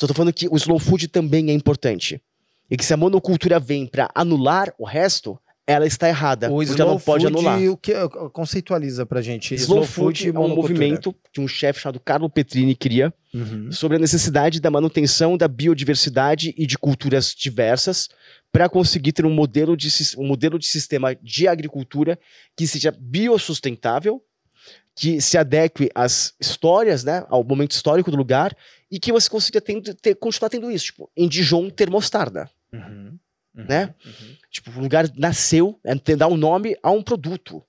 Só 0.00 0.06
tô 0.06 0.14
falando 0.14 0.32
que 0.32 0.46
o 0.48 0.56
slow 0.56 0.78
food 0.78 1.08
também 1.08 1.50
é 1.50 1.52
importante. 1.52 2.22
E 2.70 2.76
que 2.76 2.84
se 2.84 2.94
a 2.94 2.96
monocultura 2.96 3.58
vem 3.58 3.86
para 3.86 4.08
anular 4.14 4.72
o 4.78 4.84
resto, 4.84 5.38
ela 5.66 5.86
está 5.86 6.08
errada. 6.08 6.48
O 6.50 6.54
porque 6.56 6.70
slow 6.72 6.80
ela 6.80 6.92
não 6.92 7.00
pode 7.00 7.24
food, 7.24 7.36
anular. 7.38 7.62
o 7.70 7.76
que 7.76 7.92
conceitualiza 8.32 9.06
pra 9.06 9.22
gente? 9.22 9.54
Slow 9.54 9.84
food 9.84 10.26
e 10.26 10.28
é 10.34 10.38
um 10.38 10.48
movimento 10.54 11.14
que 11.32 11.40
um 11.40 11.46
chefe 11.48 11.80
chamado 11.80 12.00
Carlo 12.00 12.28
Petrini 12.28 12.74
cria 12.74 13.12
Uhum. 13.34 13.70
sobre 13.72 13.96
a 13.96 14.00
necessidade 14.00 14.60
da 14.60 14.70
manutenção 14.70 15.36
da 15.38 15.48
biodiversidade 15.48 16.52
e 16.58 16.66
de 16.66 16.76
culturas 16.76 17.34
diversas 17.34 18.08
para 18.52 18.68
conseguir 18.68 19.12
ter 19.12 19.24
um 19.24 19.32
modelo, 19.32 19.74
de, 19.76 19.88
um 20.18 20.26
modelo 20.26 20.58
de 20.58 20.66
sistema 20.66 21.14
de 21.14 21.48
agricultura 21.48 22.18
que 22.56 22.66
seja 22.66 22.90
biossustentável, 23.00 24.22
que 24.94 25.20
se 25.22 25.38
adeque 25.38 25.90
às 25.94 26.34
histórias, 26.38 27.02
né, 27.02 27.24
ao 27.30 27.42
momento 27.42 27.70
histórico 27.70 28.10
do 28.10 28.16
lugar 28.16 28.54
e 28.90 29.00
que 29.00 29.10
você 29.10 29.28
consiga 29.30 29.60
tendo- 29.60 29.94
ter- 29.94 30.14
continuar 30.16 30.50
tendo 30.50 30.70
isso. 30.70 30.86
Tipo, 30.86 31.10
em 31.16 31.26
Dijon 31.28 31.70
ter 31.70 31.88
mostarda. 31.88 32.50
Uhum. 32.72 33.18
Uhum. 33.56 33.64
Né? 33.68 33.94
Uhum. 34.04 34.36
Tipo, 34.52 34.70
o 34.70 34.82
lugar 34.82 35.10
nasceu, 35.16 35.80
é, 35.82 35.94
dar 36.14 36.28
um 36.28 36.36
nome 36.36 36.76
a 36.82 36.90
um 36.90 37.02
produto. 37.02 37.62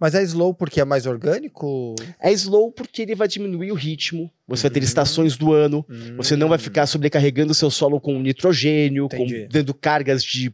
Mas 0.00 0.14
é 0.14 0.22
slow 0.24 0.52
porque 0.52 0.80
é 0.80 0.84
mais 0.84 1.06
orgânico? 1.06 1.94
É 2.20 2.32
slow 2.32 2.72
porque 2.72 3.02
ele 3.02 3.14
vai 3.14 3.28
diminuir 3.28 3.70
o 3.70 3.74
ritmo, 3.74 4.28
você 4.48 4.62
vai 4.64 4.70
ter 4.72 4.80
Uhum. 4.80 4.84
estações 4.84 5.36
do 5.36 5.52
ano, 5.52 5.86
Você 6.16 6.34
não 6.34 6.48
vai 6.48 6.58
ficar 6.58 6.86
sobrecarregando 6.86 7.54
seu 7.54 7.70
solo 7.70 8.00
com 8.00 8.18
nitrogênio, 8.20 9.08
com, 9.08 9.24
dando 9.48 9.72
cargas 9.72 10.24
de, 10.24 10.48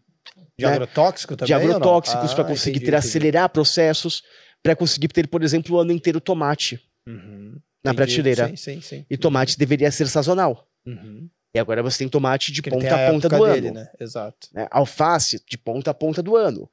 De 0.58 0.64
né, 0.66 0.72
agrotóxico 0.72 1.36
também? 1.36 1.46
de 1.46 1.54
agrotóxicos 1.54 2.34
para 2.34 2.44
Ah, 2.44 2.46
conseguir 2.46 2.76
entendi, 2.78 2.90
ter 2.90 2.96
entendi. 2.96 3.08
acelerar 3.08 3.48
processos, 3.48 4.22
para 4.62 4.76
conseguir 4.76 5.08
ter, 5.08 5.26
por 5.26 5.42
exemplo, 5.42 5.76
o 5.76 5.80
ano 5.80 5.92
inteiro 5.92 6.20
tomate 6.20 6.78
Uhum. 7.06 7.56
na 7.82 7.92
Entendi. 7.92 7.96
prateleira. 7.96 8.48
Sim, 8.48 8.56
sim, 8.56 8.80
sim. 8.82 9.06
E 9.08 9.16
tomate 9.16 9.56
deveria 9.56 9.90
ser 9.90 10.06
sazonal. 10.08 10.66
Uhum. 10.84 11.28
E 11.54 11.58
agora 11.58 11.82
você 11.82 11.98
tem 11.98 12.08
tomate 12.08 12.50
de 12.50 12.62
Porque 12.62 12.76
ponta 12.78 12.94
a 12.94 13.10
ponta 13.10 13.28
do 13.28 13.46
dele, 13.46 13.68
ano. 13.68 13.80
né? 13.80 13.88
Exato. 14.00 14.48
né? 14.52 14.66
Alface 14.70 15.42
de 15.46 15.58
ponta 15.58 15.90
a 15.90 15.94
ponta 15.94 16.22
do 16.22 16.34
ano. 16.36 16.68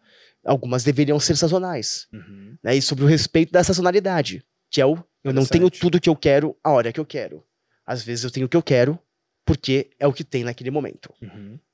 Algumas 0.46 0.84
deveriam 0.84 1.20
ser 1.20 1.36
sazonais. 1.36 2.08
Uhum. 2.14 2.56
Né? 2.64 2.76
E 2.76 2.82
sobre 2.82 3.04
o 3.04 3.08
respeito 3.08 3.52
da 3.52 3.64
sazonalidade. 3.64 4.44
que 4.70 4.80
é 4.82 4.86
o 4.86 4.98
eu 5.24 5.34
não 5.34 5.46
tenho 5.46 5.70
tudo 5.70 6.00
que 6.00 6.08
eu 6.10 6.16
quero 6.16 6.56
a 6.64 6.72
hora 6.72 6.94
que 6.94 7.00
eu 7.00 7.06
quero. 7.06 7.44
Às 7.86 8.02
vezes 8.04 8.24
eu 8.24 8.32
tenho 8.32 8.46
o 8.46 8.50
que 8.50 8.56
eu 8.56 8.64
quero 8.64 8.98
porque 9.44 9.90
é 10.00 10.08
o 10.08 10.14
que 10.14 10.24
tem 10.24 10.44
naquele 10.46 10.72
momento. 10.72 11.14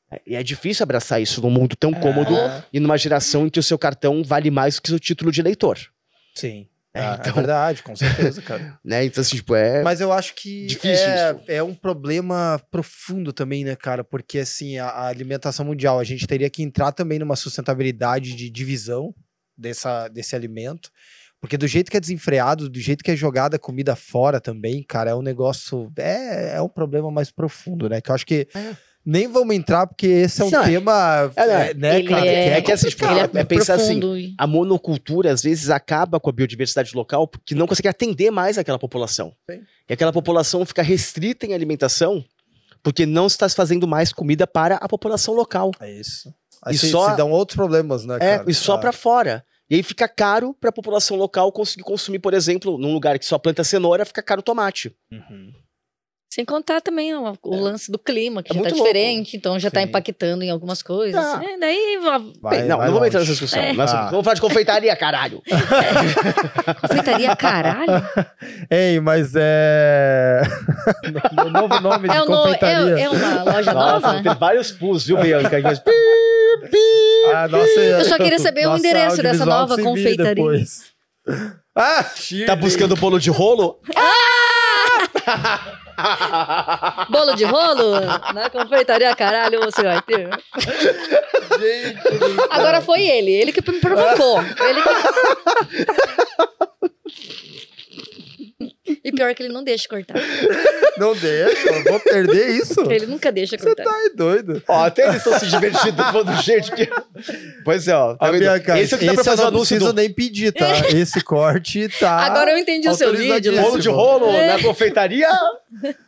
É, 0.09 0.21
E 0.25 0.35
é 0.35 0.41
difícil 0.41 0.81
abraçar 0.83 1.21
isso 1.21 1.41
num 1.41 1.49
mundo 1.51 1.75
tão 1.75 1.93
cômodo 1.93 2.35
É, 2.35 2.63
e 2.73 2.79
numa 2.79 2.97
geração 2.97 3.45
em 3.45 3.49
que 3.49 3.59
o 3.59 3.63
seu 3.63 3.77
cartão 3.77 4.23
vale 4.23 4.49
mais 4.49 4.79
que 4.79 4.87
o 4.87 4.91
seu 4.91 4.99
título 4.99 5.31
de 5.31 5.41
eleitor. 5.41 5.77
sim. 6.33 6.67
É, 6.95 6.99
É, 7.01 7.03
é 7.11 7.15
então- 7.19 7.33
verdade, 7.33 7.83
com 7.83 7.95
certeza, 7.95 8.41
cara. 8.41 8.79
Né? 8.83 9.05
Então, 9.05 9.21
assim, 9.21 9.35
tipo, 9.35 9.53
é. 9.53 9.83
Mas 9.83 9.99
eu 9.99 10.11
acho 10.13 10.33
que 10.33 10.65
Difícil 10.65 11.07
é, 11.09 11.35
é 11.47 11.63
um 11.63 11.75
problema 11.75 12.59
profundo 12.71 13.33
também, 13.33 13.65
né, 13.65 13.75
cara? 13.75 14.03
Porque, 14.03 14.39
assim, 14.39 14.77
a, 14.77 14.87
a 14.87 15.07
alimentação 15.07 15.65
mundial, 15.65 15.99
a 15.99 16.03
gente 16.03 16.25
teria 16.25 16.49
que 16.49 16.63
entrar 16.63 16.91
também 16.93 17.19
numa 17.19 17.35
sustentabilidade 17.35 18.33
de 18.33 18.49
divisão 18.49 19.13
dessa, 19.57 20.07
desse 20.07 20.35
alimento. 20.35 20.89
Porque 21.41 21.57
do 21.57 21.67
jeito 21.67 21.91
que 21.91 21.97
é 21.97 21.99
desenfreado, 21.99 22.69
do 22.69 22.79
jeito 22.79 23.03
que 23.03 23.11
é 23.11 23.15
jogada 23.15 23.57
a 23.57 23.59
comida 23.59 23.95
fora 23.95 24.39
também, 24.39 24.81
cara, 24.81 25.11
é 25.11 25.15
um 25.15 25.21
negócio. 25.21 25.91
É, 25.97 26.55
é 26.55 26.61
um 26.61 26.69
problema 26.69 27.11
mais 27.11 27.29
profundo, 27.29 27.87
né? 27.89 28.01
Que 28.01 28.09
eu 28.09 28.15
acho 28.15 28.25
que. 28.25 28.47
É. 28.55 28.75
Nem 29.05 29.27
vamos 29.27 29.55
entrar, 29.55 29.85
porque 29.85 30.07
esse 30.07 30.41
é 30.41 30.45
um 30.45 30.47
é- 30.47 30.63
tema. 30.65 31.31
é, 31.35 31.41
é, 31.69 31.73
né, 31.75 31.99
Ele 31.99 32.09
cara? 32.09 32.25
é, 32.25 32.47
é 32.57 32.61
que 32.61 32.71
assim, 32.71 32.89
tipo, 32.89 33.05
é, 33.05 33.29
é 33.39 33.43
pensar 33.43 33.75
assim, 33.75 33.99
profundo. 33.99 34.17
e- 34.17 34.33
a 34.37 34.47
monocultura 34.47 35.31
às 35.31 35.43
vezes 35.43 35.69
acaba 35.69 36.19
com 36.19 36.29
a 36.29 36.33
biodiversidade 36.33 36.95
local 36.95 37.27
porque 37.27 37.53
não 37.53 37.67
consegue 37.67 37.87
atender 37.87 38.31
mais 38.31 38.57
aquela 38.57 38.79
população. 38.79 39.31
Sim. 39.49 39.61
E 39.87 39.93
aquela 39.93 40.11
população 40.11 40.65
fica 40.65 40.81
restrita 40.81 41.45
em 41.45 41.53
alimentação 41.53 42.25
porque 42.81 43.05
não 43.05 43.27
está 43.27 43.47
se 43.47 43.55
fazendo 43.55 43.87
mais 43.87 44.11
comida 44.11 44.47
para 44.47 44.75
a 44.77 44.87
população 44.87 45.33
local. 45.35 45.71
É 45.79 45.91
isso. 45.91 46.33
Aí 46.63 46.73
E 46.73 46.77
se, 46.77 46.89
só- 46.89 47.11
se 47.11 47.17
dão 47.17 47.29
outros 47.31 47.55
problemas, 47.55 48.05
né, 48.05 48.15
É, 48.15 48.37
cara? 48.37 48.45
e 48.49 48.53
só 48.55 48.73
Ah, 48.73 48.77
para 48.79 48.91
fora. 48.91 49.45
E 49.69 49.75
aí 49.75 49.83
fica 49.83 50.07
caro 50.07 50.55
para 50.59 50.69
a 50.69 50.73
população 50.73 51.17
local 51.17 51.51
conseguir 51.51 51.83
consumir, 51.83 52.19
por 52.19 52.33
exemplo, 52.33 52.77
num 52.77 52.93
lugar 52.93 53.17
que 53.19 53.25
só 53.25 53.37
planta 53.37 53.63
cenoura, 53.63 54.05
fica 54.05 54.21
caro 54.23 54.41
tomate. 54.41 54.95
uhum. 55.11 55.51
Sem 56.29 56.43
contar 56.43 56.81
também 56.81 57.13
o, 57.15 57.37
o 57.43 57.55
lance 57.61 57.89
do 57.89 57.97
clima, 57.97 58.43
que 58.43 58.51
É 58.51 58.55
já 58.55 58.59
tá 58.59 58.63
muito 58.69 58.75
louco. 58.75 58.87
diferente, 58.93 59.37
então 59.37 59.57
já 59.57 59.71
tá 59.71 59.79
Sim. 59.79 59.85
impactando 59.87 60.43
em 60.43 60.49
algumas 60.49 60.81
coisas. 60.83 61.21
Tá. 61.21 61.41
É, 61.41 61.57
daí 61.57 61.97
Vai- 62.01 62.19
Bem, 62.59 62.67
não, 62.67 62.77
vai 62.77 62.87
não 62.87 62.93
vamos 62.95 63.07
entrar 63.07 63.19
nessa 63.21 63.31
discussão. 63.31 63.59
É. 63.61 63.69
Ah. 63.71 64.09
vamos 64.11 64.23
falar 64.25 64.33
de 64.33 64.41
confeitaria, 64.41 64.93
caralho. 64.97 65.41
confeitaria 66.81 67.33
caralho. 67.37 68.05
Ei, 68.69 68.99
mas 68.99 69.31
é. 69.35 70.41
o 71.41 71.49
novo 71.49 71.79
nome 71.79 72.09
de 72.09 72.15
É, 72.15 72.21
o 72.21 72.25
no- 72.25 72.37
confeitaria. 72.37 72.99
é, 72.99 73.01
é 73.03 73.09
uma 73.09 73.43
loja 73.43 73.73
Nossa, 73.73 74.07
nova? 74.07 74.23
tem 74.23 74.35
vários 74.35 74.71
pus, 74.71 75.05
viu, 75.05 75.17
Bianca? 75.17 75.57
Mas- 75.61 75.81
Ah, 77.33 77.47
nossa, 77.47 77.79
Eu 77.79 78.05
só 78.05 78.17
queria 78.17 78.39
saber 78.39 78.67
o 78.67 78.75
endereço 78.77 79.21
dessa 79.23 79.45
nova 79.45 79.77
confeitaria. 79.77 80.35
depois. 80.35 80.93
Ah, 81.73 82.03
Shirley. 82.15 82.45
Tá 82.45 82.55
buscando 82.57 82.95
bolo 82.97 83.19
de 83.19 83.29
rolo? 83.29 83.79
Bolo 87.09 87.35
de 87.35 87.43
rolo? 87.45 87.99
Na 88.33 88.49
confeitaria 88.49 89.15
caralho 89.15 89.59
você 89.61 89.83
vai 89.83 90.01
ter. 90.01 90.29
Gente 91.59 92.17
do. 92.17 92.47
Agora 92.49 92.81
foi 92.81 93.01
ele, 93.05 93.31
ele 93.31 93.51
que 93.51 93.71
me 93.71 93.79
provocou. 93.79 94.41
Ele 94.41 94.81
que... 94.81 94.89
E 99.03 99.11
pior 99.11 99.33
que 99.35 99.43
ele 99.43 99.53
não 99.53 99.63
deixa 99.63 99.87
cortar. 99.87 100.15
Não 100.97 101.15
deixa, 101.15 101.69
eu 101.69 101.83
vou 101.83 101.99
perder 101.99 102.49
isso. 102.51 102.81
Ele 102.89 103.05
nunca 103.05 103.31
deixa 103.31 103.57
Você 103.57 103.63
cortar. 103.63 103.83
tá 103.83 103.91
aí 103.95 104.11
doido. 104.15 104.63
Ó, 104.67 104.83
até 104.85 105.03
eles 105.07 105.17
estão 105.17 105.37
se 105.39 105.47
divertindo 105.47 105.97
falando 106.03 106.41
gente 106.41 106.71
que. 106.71 106.87
Pois 107.63 107.87
é, 107.87 107.95
ó. 107.95 108.15
Tá 108.15 108.29
Esse 108.79 108.93
é 108.93 108.97
o 108.97 108.99
que 108.99 109.05
dá 109.05 109.13
pra 109.13 109.21
eu 109.21 109.25
fazer 109.25 109.41
o 109.41 109.43
não 109.43 109.47
anúncio 109.49 109.75
preciso 109.75 109.93
do 109.93 109.95
nem 110.01 110.11
pedir, 110.11 110.51
tá? 110.53 110.67
Esse 110.89 111.21
corte 111.21 111.87
tá. 111.99 112.17
Agora 112.25 112.51
eu 112.51 112.57
entendi 112.57 112.87
o 112.89 112.93
seu 112.95 113.13
vídeo. 113.13 113.53
bolo 113.61 113.79
de 113.79 113.89
rolo 113.89 114.29
É. 114.31 114.47
na 114.55 114.61
confeitaria. 114.63 115.29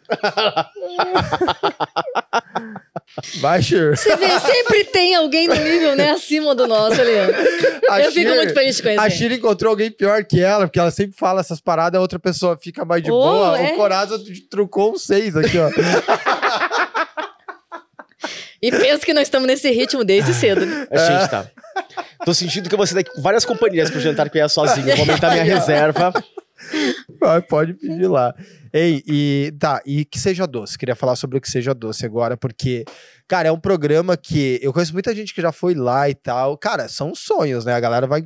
Vai, 3.40 3.62
Shir. 3.62 3.98
Você 3.98 4.16
vê, 4.16 4.40
sempre 4.40 4.84
tem 4.86 5.16
alguém 5.16 5.48
no 5.48 5.56
nível, 5.56 5.96
né, 5.96 6.12
acima 6.12 6.54
do 6.54 6.68
nosso, 6.68 7.02
Leandro. 7.02 7.36
A 7.90 8.02
Eu 8.02 8.12
fico 8.12 8.34
muito 8.34 8.54
feliz 8.54 8.76
de 8.76 8.82
A 8.82 8.84
conhecer. 8.96 9.18
Shira 9.18 9.34
encontrou 9.34 9.72
alguém 9.72 9.90
pior 9.92 10.24
que 10.24 10.42
ela, 10.42 10.68
porque 10.68 10.80
ela 10.80 10.92
sempre 10.92 11.18
fala 11.18 11.40
essas 11.40 11.60
paradas, 11.60 11.98
a 11.98 12.02
outra 12.02 12.20
pessoa 12.20 12.58
fica 12.62 12.86
mais 12.86 13.02
de 13.02 13.12
Oh, 13.12 13.20
boa. 13.20 13.60
é? 13.60 13.74
O 13.74 13.76
Coraza 13.76 14.20
trucou 14.50 14.94
um 14.94 14.98
seis 14.98 15.36
aqui, 15.36 15.58
ó. 15.58 15.70
E 18.60 18.72
penso 18.72 19.06
que 19.06 19.14
nós 19.14 19.28
estamos 19.28 19.46
nesse 19.48 19.70
ritmo 19.70 20.04
desde 20.04 20.34
cedo. 20.34 20.66
né? 20.66 20.88
A 20.90 20.98
gente 20.98 21.30
tá. 21.30 21.46
Tô 22.26 22.34
sentindo 22.34 22.68
que 22.68 22.74
eu 22.74 22.78
vou 22.78 22.88
sair 22.88 22.96
daqui 22.96 23.12
com 23.14 23.22
várias 23.22 23.46
companhias 23.46 23.92
pro 23.92 24.00
jantar 24.00 24.28
que 24.32 24.38
eu 24.40 24.42
ia 24.42 24.50
sozinho. 24.50 24.88
Vou 24.96 25.02
aumentar 25.02 25.30
minha 25.30 25.44
reserva. 25.44 26.12
Vai, 27.20 27.42
pode 27.42 27.74
pedir 27.74 28.08
lá. 28.08 28.34
Ei, 28.74 29.04
e 29.08 29.54
tá, 29.60 29.82
e 29.86 30.06
que 30.06 30.20
seja 30.20 30.46
doce. 30.46 30.78
Queria 30.78 30.96
falar 30.96 31.16
sobre 31.16 31.38
o 31.38 31.42
que 31.42 31.50
seja 31.50 31.74
doce 31.74 32.06
agora, 32.06 32.38
porque, 32.38 32.86
cara, 33.28 33.50
é 33.50 33.52
um 33.52 33.60
programa 33.60 34.16
que 34.18 34.60
eu 34.62 34.74
conheço 34.74 34.94
muita 34.94 35.16
gente 35.16 35.34
que 35.34 35.42
já 35.42 35.52
foi 35.52 35.74
lá 35.74 36.10
e 36.10 36.16
tal. 36.16 36.58
Cara, 36.58 36.88
são 36.88 37.16
sonhos, 37.16 37.66
né? 37.66 37.74
A 37.74 37.80
galera 37.80 38.08
vai 38.08 38.22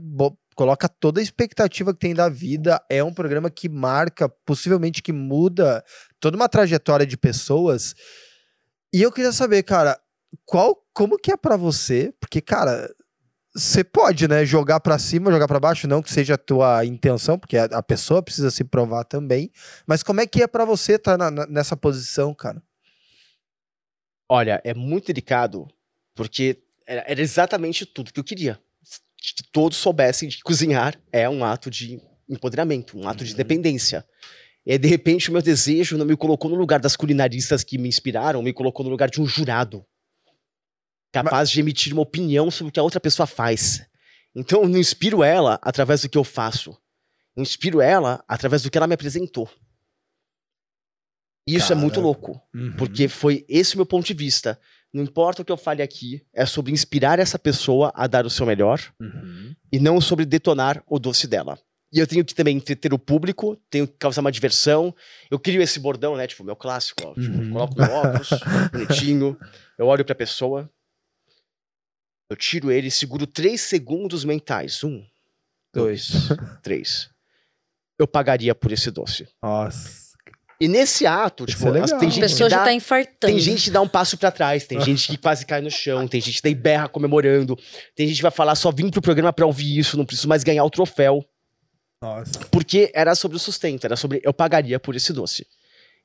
coloca 0.56 0.88
toda 0.88 1.20
a 1.20 1.24
expectativa 1.24 1.94
que 1.94 2.00
tem 2.00 2.14
da 2.14 2.30
vida. 2.30 2.80
É 2.90 3.04
um 3.04 3.14
programa 3.14 3.50
que 3.50 3.70
marca, 3.70 4.30
possivelmente 4.46 5.02
que 5.02 5.12
muda 5.12 5.84
toda 6.20 6.38
uma 6.38 6.50
trajetória 6.50 7.06
de 7.06 7.18
pessoas. 7.18 7.96
E 8.94 9.02
eu 9.02 9.12
queria 9.12 9.32
saber, 9.32 9.64
cara, 9.64 10.00
qual 10.46 10.78
como 10.94 11.18
que 11.18 11.32
é 11.32 11.38
pra 11.38 11.56
você? 11.56 12.14
Porque, 12.20 12.42
cara, 12.42 12.94
você 13.54 13.84
pode, 13.84 14.28
né, 14.28 14.46
jogar 14.46 14.80
pra 14.80 14.98
cima, 14.98 15.32
jogar 15.32 15.48
pra 15.48 15.60
baixo, 15.60 15.88
não 15.88 16.02
que 16.02 16.12
seja 16.12 16.36
a 16.36 16.38
tua 16.38 16.86
intenção, 16.86 17.38
porque 17.38 17.58
a, 17.58 17.66
a 17.66 17.84
pessoa 17.84 18.24
precisa 18.24 18.50
se 18.50 18.64
provar 18.64 19.04
também. 19.04 19.52
Mas 19.86 20.04
como 20.04 20.22
é 20.22 20.28
que 20.28 20.42
é 20.42 20.48
pra 20.48 20.64
você 20.66 20.94
estar 20.94 21.18
nessa 21.50 21.76
posição, 21.76 22.34
cara? 22.34 22.62
Olha, 24.30 24.62
é 24.64 24.74
muito 24.74 25.08
delicado, 25.08 25.68
porque 26.16 26.64
era, 26.88 27.04
era 27.06 27.22
exatamente 27.22 27.86
tudo 27.86 28.14
que 28.14 28.20
eu 28.20 28.24
queria. 28.24 28.60
Que 29.18 29.44
todos 29.52 29.78
soubessem 29.78 30.30
que 30.30 30.42
cozinhar 30.42 31.00
é 31.12 31.30
um 31.30 31.44
ato 31.44 31.70
de 31.70 32.02
empoderamento, 32.30 32.98
um 32.98 33.08
ato 33.08 33.24
de 33.24 33.32
Uhum. 33.32 33.38
dependência. 33.38 34.06
E 34.66 34.72
aí, 34.72 34.78
de 34.78 34.88
repente, 34.88 35.30
o 35.30 35.34
meu 35.34 35.42
desejo 35.42 35.98
não 35.98 36.06
me 36.06 36.16
colocou 36.16 36.50
no 36.50 36.56
lugar 36.56 36.80
das 36.80 36.96
culinaristas 36.96 37.64
que 37.64 37.78
me 37.78 37.90
inspiraram, 37.90 38.42
me 38.42 38.54
colocou 38.54 38.84
no 38.86 38.90
lugar 38.92 39.10
de 39.10 39.22
um 39.22 39.26
jurado. 39.26 39.86
Capaz 41.12 41.50
de 41.50 41.60
emitir 41.60 41.94
uma 41.94 42.02
opinião 42.02 42.50
sobre 42.50 42.70
o 42.70 42.74
que 42.74 42.80
a 42.80 42.84
outra 42.84 43.00
pessoa 43.00 43.28
faz. 43.28 43.86
Então, 44.36 44.64
eu 44.64 44.70
não 44.70 44.80
inspiro 44.80 45.22
ela 45.24 45.60
através 45.62 46.02
do 46.02 46.10
que 46.10 46.18
eu 46.18 46.24
faço. 46.24 46.72
Eu 47.36 47.42
inspiro 47.44 47.82
ela 47.82 48.24
através 48.28 48.62
do 48.64 48.70
que 48.72 48.78
ela 48.78 48.88
me 48.88 48.94
apresentou. 48.94 49.50
E 51.48 51.56
isso 51.56 51.72
é 51.74 51.76
muito 51.76 52.00
louco. 52.00 52.42
Porque 52.78 53.08
foi 53.08 53.46
esse 53.50 53.76
o 53.76 53.78
meu 53.78 53.86
ponto 53.86 54.06
de 54.06 54.14
vista. 54.14 54.60
Não 54.94 55.04
importa 55.04 55.42
o 55.42 55.46
que 55.46 55.52
eu 55.52 55.58
fale 55.58 55.82
aqui, 55.82 56.22
é 56.34 56.46
sobre 56.46 56.72
inspirar 56.72 57.18
essa 57.20 57.40
pessoa 57.40 57.92
a 57.96 58.08
dar 58.08 58.26
o 58.26 58.30
seu 58.30 58.46
melhor 58.46 58.80
Uhum. 59.00 59.56
e 59.72 59.80
não 59.80 60.02
sobre 60.02 60.26
detonar 60.26 60.84
o 60.86 61.00
doce 61.00 61.28
dela. 61.28 61.58
E 61.94 62.00
eu 62.00 62.08
tenho 62.08 62.24
que 62.24 62.34
também 62.36 62.56
entreter 62.58 62.94
o 62.94 63.00
público, 63.00 63.58
tenho 63.70 63.86
que 63.88 63.94
causar 63.98 64.22
uma 64.22 64.32
diversão. 64.32 64.94
Eu 65.30 65.38
crio 65.40 65.62
esse 65.62 65.80
bordão, 65.80 66.16
né? 66.16 66.26
Tipo, 66.28 66.44
meu 66.44 66.56
clássico, 66.56 67.04
ó. 67.06 67.14
Tipo, 67.14 67.38
Uhum. 67.38 67.52
coloco 67.52 67.76
meu 67.78 67.92
óculos, 67.92 68.30
bonitinho. 68.72 69.38
Eu 69.78 69.88
olho 69.88 70.06
pra 70.06 70.16
pessoa. 70.16 70.70
Eu 72.32 72.38
tiro 72.38 72.72
ele 72.72 72.88
e 72.88 72.92
seguro 72.92 73.28
três 73.28 73.60
segundos 73.60 74.24
mentais. 74.24 74.86
Um, 74.86 75.04
Dois. 75.76 76.30
três. 76.64 77.10
Eu 78.00 78.08
pagaria 78.08 78.56
por 78.56 78.72
esse 78.72 78.90
doce. 78.90 79.28
Nossa. 79.44 80.00
E 80.58 80.66
nesse 80.70 81.06
ato, 81.06 81.44
Isso 81.46 81.58
tipo, 81.58 81.76
é 81.76 81.82
as- 81.82 81.90
tem 81.92 82.08
A 82.08 82.12
gente 82.12 82.20
pessoa 82.22 82.48
que 82.48 82.52
já 82.52 82.60
dá... 82.60 82.64
tá 82.64 82.74
infartando. 82.74 83.34
Tem 83.34 83.38
gente 83.38 83.66
que 83.66 83.70
dá 83.72 83.82
um 83.82 83.88
passo 83.88 84.18
pra 84.18 84.32
trás, 84.32 84.66
tem 84.66 84.80
gente 84.80 85.08
que 85.10 85.18
quase 85.18 85.46
cai 85.46 85.60
no 85.60 85.70
chão, 85.70 86.08
tem 86.08 86.22
gente 86.22 86.36
que 86.38 86.44
daí 86.44 86.56
berra 86.56 86.88
comemorando, 86.88 87.58
tem 87.98 88.08
gente 88.08 88.16
que 88.16 88.22
vai 88.22 88.32
falar 88.32 88.56
só 88.56 88.72
vim 88.72 88.90
pro 88.90 89.02
programa 89.02 89.34
pra 89.34 89.46
ouvir 89.46 89.78
isso, 89.78 89.98
não 89.98 90.06
preciso 90.06 90.30
mais 90.30 90.42
ganhar 90.42 90.64
o 90.64 90.70
troféu, 90.70 91.26
Nossa. 92.02 92.32
porque 92.50 92.90
era 92.96 93.14
sobre 93.14 93.36
o 93.36 93.40
sustento, 93.42 93.84
era 93.84 93.98
sobre 93.98 94.22
eu 94.24 94.34
pagaria 94.34 94.80
por 94.80 94.96
esse 94.96 95.12
doce. 95.12 95.46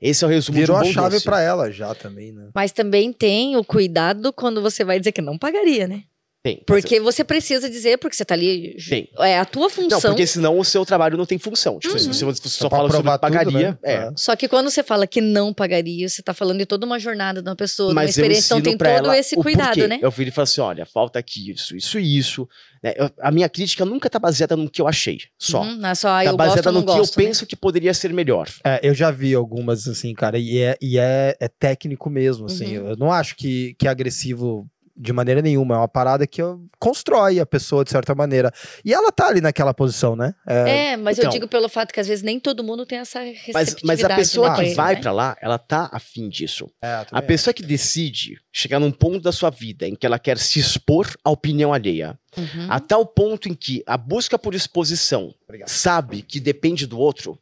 Esse 0.01 0.25
é 0.25 0.27
o 0.27 0.31
resumo 0.31 0.59
Virou 0.59 0.77
de 0.79 0.83
a 0.83 0.85
um 0.85 0.89
bom 0.89 0.93
chave 0.93 1.21
pra 1.23 1.41
ela 1.41 1.71
já 1.71 1.95
também, 1.95 2.33
né? 2.33 2.51
Mas 2.53 2.73
também 2.73 3.13
tem 3.13 3.57
o 3.57 3.65
cuidado 3.65 4.33
quando 4.33 4.61
você 4.61 4.83
vai 4.85 4.99
dizer 4.99 5.13
que 5.13 5.23
não 5.23 5.39
pagaria, 5.39 5.87
né? 5.87 6.03
Tem. 6.47 6.63
Porque 6.65 7.01
você 7.01 7.25
precisa 7.25 7.69
dizer, 7.69 7.99
porque 7.99 8.15
você 8.17 8.25
tá 8.25 8.33
ali. 8.33 8.77
Tem. 8.89 9.09
É 9.19 9.37
a 9.37 9.45
tua 9.45 9.63
Não, 9.65 9.71
função. 9.71 10.01
porque 10.13 10.25
senão 10.25 10.57
o 10.57 10.65
seu 10.65 10.87
trabalho 10.87 11.17
não 11.19 11.27
tem 11.27 11.39
função. 11.39 11.81
Tipo, 11.81 11.99
se 11.99 12.25
você, 12.25 12.49
só 12.49 12.69
pra 12.69 12.79
fala 12.79 12.89
sobre 12.89 13.03
provar 13.03 13.19
tudo, 13.19 13.33
pagaria, 13.33 13.71
né? 13.73 13.79
é. 13.83 13.97
Ah. 13.97 14.13
Só 14.17 14.37
que 14.37 14.47
quando 14.47 14.71
você 14.71 14.85
fala 14.85 15.09
que 15.09 15.21
não 15.21 15.53
pagaria, 15.53 16.09
você 16.09 16.23
tá 16.23 16.33
falando 16.33 16.59
de 16.59 16.67
toda 16.67 16.87
uma 16.87 17.01
jornada 17.01 17.43
de 17.43 17.49
uma 17.49 17.57
pessoa, 17.57 17.89
de 17.89 17.95
uma 17.95 18.05
experiência. 18.05 18.55
Então 18.55 18.61
tem 18.63 18.79
todo 18.79 19.13
esse 19.13 19.35
o 19.37 19.43
cuidado, 19.43 19.89
né? 19.89 19.99
Eu 20.01 20.11
viro 20.13 20.29
e 20.29 20.33
falo 20.33 20.45
assim, 20.45 20.61
olha, 20.61 20.87
falta 20.87 21.19
aqui 21.19 21.51
isso, 21.51 21.77
isso 21.77 21.99
e 21.99 22.17
isso. 22.17 22.49
né? 22.81 22.93
Eu- 22.97 23.11
a 23.21 23.33
minha 23.33 23.49
crítica 23.49 23.85
nunca 23.85 24.09
tá 24.09 24.21
baseada 24.21 24.55
no 24.57 24.71
que 24.71 24.81
eu 24.81 24.87
achei, 24.87 25.19
só. 25.37 25.63
Uhum, 25.63 25.77
não 25.79 25.89
é 25.89 25.95
só 25.97 26.09
ah, 26.11 26.23
Tá 26.23 26.31
eu 26.31 26.37
baseada 26.37 26.71
no 26.71 26.79
não 26.79 26.87
que 26.87 26.93
gosto. 26.99 27.19
eu 27.19 27.23
né? 27.25 27.27
penso 27.29 27.45
que 27.45 27.57
poderia 27.57 27.93
ser 27.93 28.13
melhor. 28.13 28.49
É, 28.65 28.79
eu 28.85 28.95
já 28.95 29.11
vi 29.11 29.35
algumas, 29.35 29.89
assim, 29.89 30.15
cara, 30.15 30.39
e 30.39 30.59
é, 30.59 30.77
e 30.81 30.97
é, 30.97 31.37
é 31.41 31.49
técnico 31.49 32.09
mesmo, 32.09 32.47
assim. 32.47 32.79
Uhum. 32.79 32.91
Eu 32.91 32.97
não 32.97 33.11
acho 33.11 33.35
que, 33.35 33.75
que 33.81 33.89
é 33.89 33.91
agressivo 33.91 34.65
de 34.97 35.13
maneira 35.13 35.43
nenhuma. 35.43 35.75
É 35.75 35.79
uma 35.79 35.89
parada 35.89 36.27
que 36.27 36.41
constrói 36.79 37.39
a 37.41 37.47
pessoa 37.47 37.85
de 37.85 37.91
certa 37.91 38.15
maneira. 38.15 38.53
E 38.85 38.95
ela 38.95 39.13
tá 39.13 39.29
ali 39.29 39.41
naquela 39.41 39.75
posição, 39.75 40.17
né? 40.17 40.35
É, 40.47 40.93
É, 40.93 40.97
mas 40.97 41.19
Então. 41.19 41.29
eu 41.31 41.33
digo 41.35 41.49
pelo 41.49 41.69
fato 41.69 41.93
que 41.93 42.01
às 42.01 42.09
vezes 42.09 42.23
nem 42.23 42.41
todo 42.41 42.65
mundo 42.65 42.87
tem 42.87 42.99
essa 42.99 43.19
Mas, 43.21 43.29
receptividade. 43.47 43.83
mas 43.85 44.05
a 44.05 44.15
pessoa 44.17 44.49
né, 44.51 44.55
que 44.57 44.61
ele, 44.63 44.75
vai 44.75 44.95
né? 44.95 45.01
pra 45.01 45.13
lá, 45.13 45.37
ela 45.41 45.59
tá 45.59 45.89
afim 45.93 46.29
disso. 46.29 46.71
é, 46.83 47.05
A 47.11 47.21
pessoa 47.23 47.53
que 47.53 47.63
decide 47.63 48.39
chegar 48.53 48.79
num 48.81 48.91
ponto 48.93 49.21
da 49.21 49.33
sua 49.33 49.51
vida 49.51 49.87
em 49.87 49.95
que 49.95 50.07
ela 50.07 50.19
quer 50.19 50.39
se 50.39 50.59
expor 50.59 51.07
à 51.25 51.31
opinião 51.31 51.73
alheia, 51.73 52.19
Uhum. 52.37 52.67
a 52.71 52.79
tal 52.79 53.07
ponto 53.07 53.49
em 53.49 53.55
que 53.55 53.83
a 53.87 53.97
busca 53.97 54.39
por 54.39 54.55
exposição 54.55 55.35
Obrigado. 55.45 55.69
sabe 55.69 56.21
que 56.21 56.39
depende 56.39 56.87
do 56.87 56.99
outro. 56.99 57.39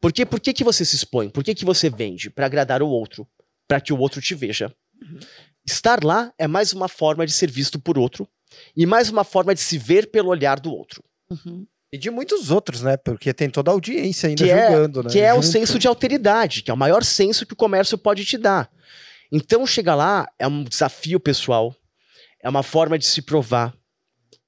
Por 0.00 0.12
que, 0.12 0.24
por 0.24 0.38
que, 0.38 0.52
que 0.52 0.62
você 0.62 0.84
se 0.84 0.94
expõe? 0.94 1.28
Por 1.28 1.42
que, 1.42 1.54
que 1.56 1.64
você 1.64 1.90
vende? 1.90 2.30
Para 2.30 2.46
agradar 2.46 2.80
o 2.82 2.88
outro, 2.88 3.26
para 3.66 3.80
que 3.80 3.92
o 3.92 3.98
outro 3.98 4.20
te 4.20 4.34
veja. 4.36 4.72
Estar 5.68 6.02
lá 6.02 6.32
é 6.38 6.46
mais 6.46 6.72
uma 6.72 6.88
forma 6.88 7.26
de 7.26 7.32
ser 7.32 7.50
visto 7.50 7.78
por 7.78 7.98
outro 7.98 8.26
e 8.74 8.86
mais 8.86 9.10
uma 9.10 9.22
forma 9.22 9.54
de 9.54 9.60
se 9.60 9.76
ver 9.76 10.10
pelo 10.10 10.30
olhar 10.30 10.58
do 10.58 10.72
outro. 10.72 11.04
Uhum. 11.30 11.66
E 11.92 11.98
de 11.98 12.10
muitos 12.10 12.50
outros, 12.50 12.80
né? 12.80 12.96
Porque 12.96 13.34
tem 13.34 13.50
toda 13.50 13.70
a 13.70 13.74
audiência 13.74 14.28
ainda 14.30 14.42
Que 14.44 14.50
é- 14.50 14.70
julgando, 14.70 15.02
né? 15.02 15.10
Que 15.10 15.20
é 15.20 15.32
o 15.34 15.42
Junto. 15.42 15.46
senso 15.52 15.78
de 15.78 15.86
alteridade, 15.86 16.62
que 16.62 16.70
é 16.70 16.74
o 16.74 16.76
maior 16.76 17.04
senso 17.04 17.44
que 17.44 17.52
o 17.52 17.56
comércio 17.56 17.98
pode 17.98 18.24
te 18.24 18.38
dar. 18.38 18.70
Então, 19.30 19.66
chegar 19.66 19.94
lá 19.94 20.26
é 20.38 20.46
um 20.48 20.64
desafio 20.64 21.20
pessoal, 21.20 21.76
é 22.42 22.48
uma 22.48 22.62
forma 22.62 22.98
de 22.98 23.04
se 23.04 23.20
provar, 23.20 23.74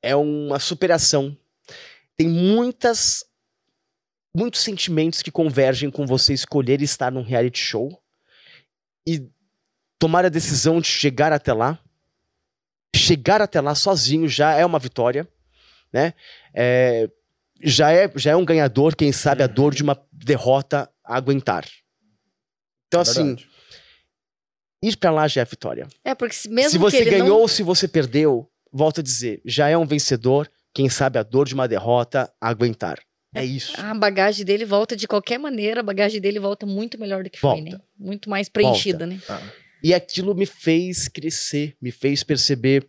é 0.03 0.17
uma 0.17 0.59
superação. 0.59 1.37
Tem 2.17 2.27
muitas, 2.29 3.25
muitos 4.35 4.63
sentimentos 4.63 5.21
que 5.21 5.31
convergem 5.31 5.91
com 5.91 6.07
você 6.07 6.33
escolher 6.33 6.81
estar 6.81 7.13
num 7.13 7.23
reality 7.23 7.59
show 7.59 8.03
e 9.07 9.23
tomar 10.01 10.25
a 10.25 10.29
decisão 10.29 10.81
de 10.81 10.89
chegar 10.89 11.33
até 11.33 11.53
lá. 11.53 11.79
Chegar 12.97 13.41
até 13.41 13.61
lá 13.61 13.75
sozinho 13.77 14.27
já 14.27 14.53
é 14.55 14.67
uma 14.67 14.79
vitória, 14.81 15.29
né? 15.93 16.13
É, 16.53 17.09
já 17.63 17.93
é, 17.93 18.11
já 18.17 18.33
é 18.33 18.37
um 18.37 18.45
ganhador, 18.45 18.97
quem 18.97 19.13
sabe, 19.13 19.45
a 19.45 19.47
dor 19.47 19.73
de 19.75 19.83
uma 19.85 19.97
derrota 20.11 20.91
a 21.05 21.17
aguentar. 21.17 21.65
Então, 22.89 23.01
É 23.01 23.03
assim, 23.03 23.37
ir 24.83 24.97
pra 24.97 25.13
lá 25.13 25.29
já 25.29 25.43
é 25.43 25.45
vitória. 25.45 25.87
É, 26.05 26.15
porque 26.17 26.35
se- 26.35 26.49
mesmo 26.49 26.71
se 26.71 26.79
você 26.79 27.05
ganhou 27.05 27.29
não... 27.29 27.37
ou 27.41 27.47
se 27.49 27.63
você 27.63 27.87
perdeu, 27.87 28.51
volto 28.73 29.01
a 29.01 29.05
dizer, 29.05 29.41
já 29.45 29.69
é 29.69 29.77
um 29.77 29.87
vencedor, 29.87 30.51
quem 30.75 30.89
sabe 30.89 31.19
a 31.19 31.23
dor 31.23 31.47
de 31.47 31.55
uma 31.55 31.69
derrota 31.69 32.33
a 32.41 32.49
aguentar. 32.49 32.99
É 33.33 33.45
isso. 33.45 33.81
A 33.81 33.95
bagagem 33.95 34.45
dele 34.45 34.65
volta 34.65 34.97
de 34.97 35.07
qualquer 35.07 35.39
maneira, 35.39 35.81
a 35.81 35.85
bagagem 35.85 36.21
dele 36.21 36.41
volta 36.41 36.67
muito 36.67 36.99
melhor 36.99 37.23
do 37.23 37.31
que 37.31 37.39
foi, 37.39 37.51
Volta. 37.51 37.71
né? 37.77 37.81
Muito 37.97 38.29
mais 38.29 38.49
preenchida, 38.49 39.07
né? 39.07 39.21
E 39.83 39.95
aquilo 39.95 40.35
me 40.35 40.47
fez 40.47 41.09
crescer, 41.09 41.77
me 41.81 41.91
fez 41.91 42.23
perceber 42.23 42.89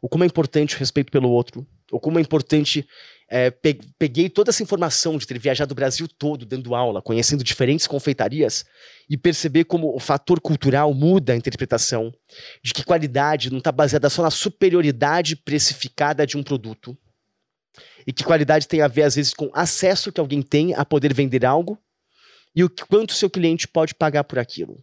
o 0.00 0.08
como 0.08 0.24
é 0.24 0.26
importante 0.26 0.76
o 0.76 0.78
respeito 0.78 1.10
pelo 1.10 1.30
outro, 1.30 1.66
o 1.90 1.98
como 2.00 2.18
é 2.18 2.22
importante. 2.22 2.86
é, 3.32 3.48
pe- 3.48 3.78
peguei 3.96 4.28
toda 4.28 4.50
essa 4.50 4.62
informação 4.62 5.16
de 5.16 5.24
ter 5.24 5.38
viajado 5.38 5.70
o 5.70 5.74
Brasil 5.74 6.08
todo 6.08 6.44
dando 6.44 6.74
aula, 6.74 7.00
conhecendo 7.00 7.44
diferentes 7.44 7.86
confeitarias 7.86 8.64
e 9.08 9.16
perceber 9.16 9.64
como 9.64 9.94
o 9.94 10.00
fator 10.00 10.40
cultural 10.40 10.92
muda 10.92 11.32
a 11.32 11.36
interpretação, 11.36 12.12
de 12.60 12.74
que 12.74 12.84
qualidade 12.84 13.48
não 13.48 13.58
está 13.58 13.70
baseada 13.70 14.10
só 14.10 14.22
na 14.22 14.30
superioridade 14.30 15.36
precificada 15.36 16.26
de 16.26 16.36
um 16.36 16.42
produto. 16.42 16.96
E 18.04 18.12
que 18.12 18.24
qualidade 18.24 18.66
tem 18.66 18.80
a 18.80 18.88
ver, 18.88 19.02
às 19.02 19.14
vezes, 19.14 19.32
com 19.32 19.48
acesso 19.52 20.10
que 20.10 20.18
alguém 20.20 20.42
tem 20.42 20.74
a 20.74 20.84
poder 20.84 21.14
vender 21.14 21.44
algo 21.44 21.78
e 22.54 22.64
o 22.64 22.70
quanto 22.88 23.12
seu 23.12 23.30
cliente 23.30 23.68
pode 23.68 23.94
pagar 23.94 24.24
por 24.24 24.40
aquilo 24.40 24.82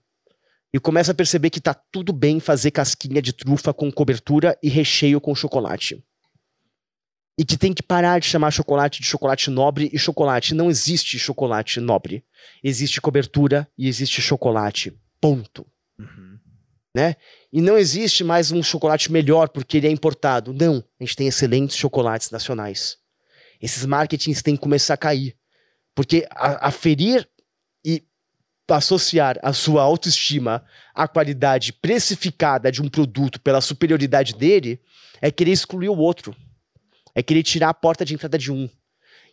e 0.74 0.80
começa 0.80 1.12
a 1.12 1.16
perceber 1.16 1.50
que 1.50 1.62
tá 1.62 1.74
tudo 1.74 2.12
bem 2.12 2.40
fazer 2.40 2.72
casquinha 2.72 3.22
de 3.22 3.34
trufa 3.34 3.74
com 3.74 3.92
cobertura 3.92 4.58
e 4.62 4.70
recheio 4.70 5.22
com 5.22 5.34
chocolate. 5.34 6.04
E 7.40 7.46
que 7.46 7.56
tem 7.58 7.74
que 7.74 7.84
parar 7.84 8.20
de 8.20 8.26
chamar 8.26 8.52
chocolate 8.52 9.00
de 9.02 9.08
chocolate 9.08 9.50
nobre 9.50 9.90
e 9.94 10.00
chocolate. 10.00 10.56
Não 10.56 10.70
existe 10.70 11.20
chocolate 11.20 11.80
nobre. 11.80 12.26
Existe 12.64 13.00
cobertura 13.00 13.68
e 13.78 13.88
existe 13.88 14.22
chocolate. 14.22 14.92
Ponto. 15.22 15.66
Uhum. 16.00 16.40
E 17.54 17.62
não 17.62 17.78
existe 17.78 18.24
mais 18.24 18.52
um 18.52 18.64
chocolate 18.64 19.12
melhor 19.12 19.50
porque 19.50 19.78
ele 19.78 19.88
é 19.88 19.92
importado. 19.92 20.52
Não. 20.52 20.84
A 21.00 21.04
gente 21.04 21.16
tem 21.16 21.28
excelentes 21.28 21.78
chocolates 21.78 22.32
nacionais. 22.32 22.98
Esses 23.62 23.86
marketings 23.86 24.42
têm 24.42 24.56
que 24.56 24.62
começar 24.62 24.96
a 24.96 24.98
cair. 24.98 25.38
Porque 25.94 26.28
a- 26.32 26.68
aferir 26.68 27.30
e 27.86 28.04
associar 28.76 29.40
a 29.42 29.54
sua 29.54 29.82
autoestima 29.82 30.64
à 30.94 31.08
qualidade 31.08 31.72
precificada 31.72 32.72
de 32.72 32.82
um 32.82 32.90
produto 32.90 33.40
pela 33.40 33.62
superioridade 33.62 34.34
dele 34.36 34.82
é 35.22 35.32
querer 35.32 35.52
excluir 35.52 35.90
o 35.90 35.98
outro. 35.98 36.36
É 37.16 37.24
querer 37.24 37.44
tirar 37.44 37.70
a 37.70 37.74
porta 37.74 38.04
de 38.04 38.14
entrada 38.14 38.38
de 38.38 38.52
um. 38.52 38.70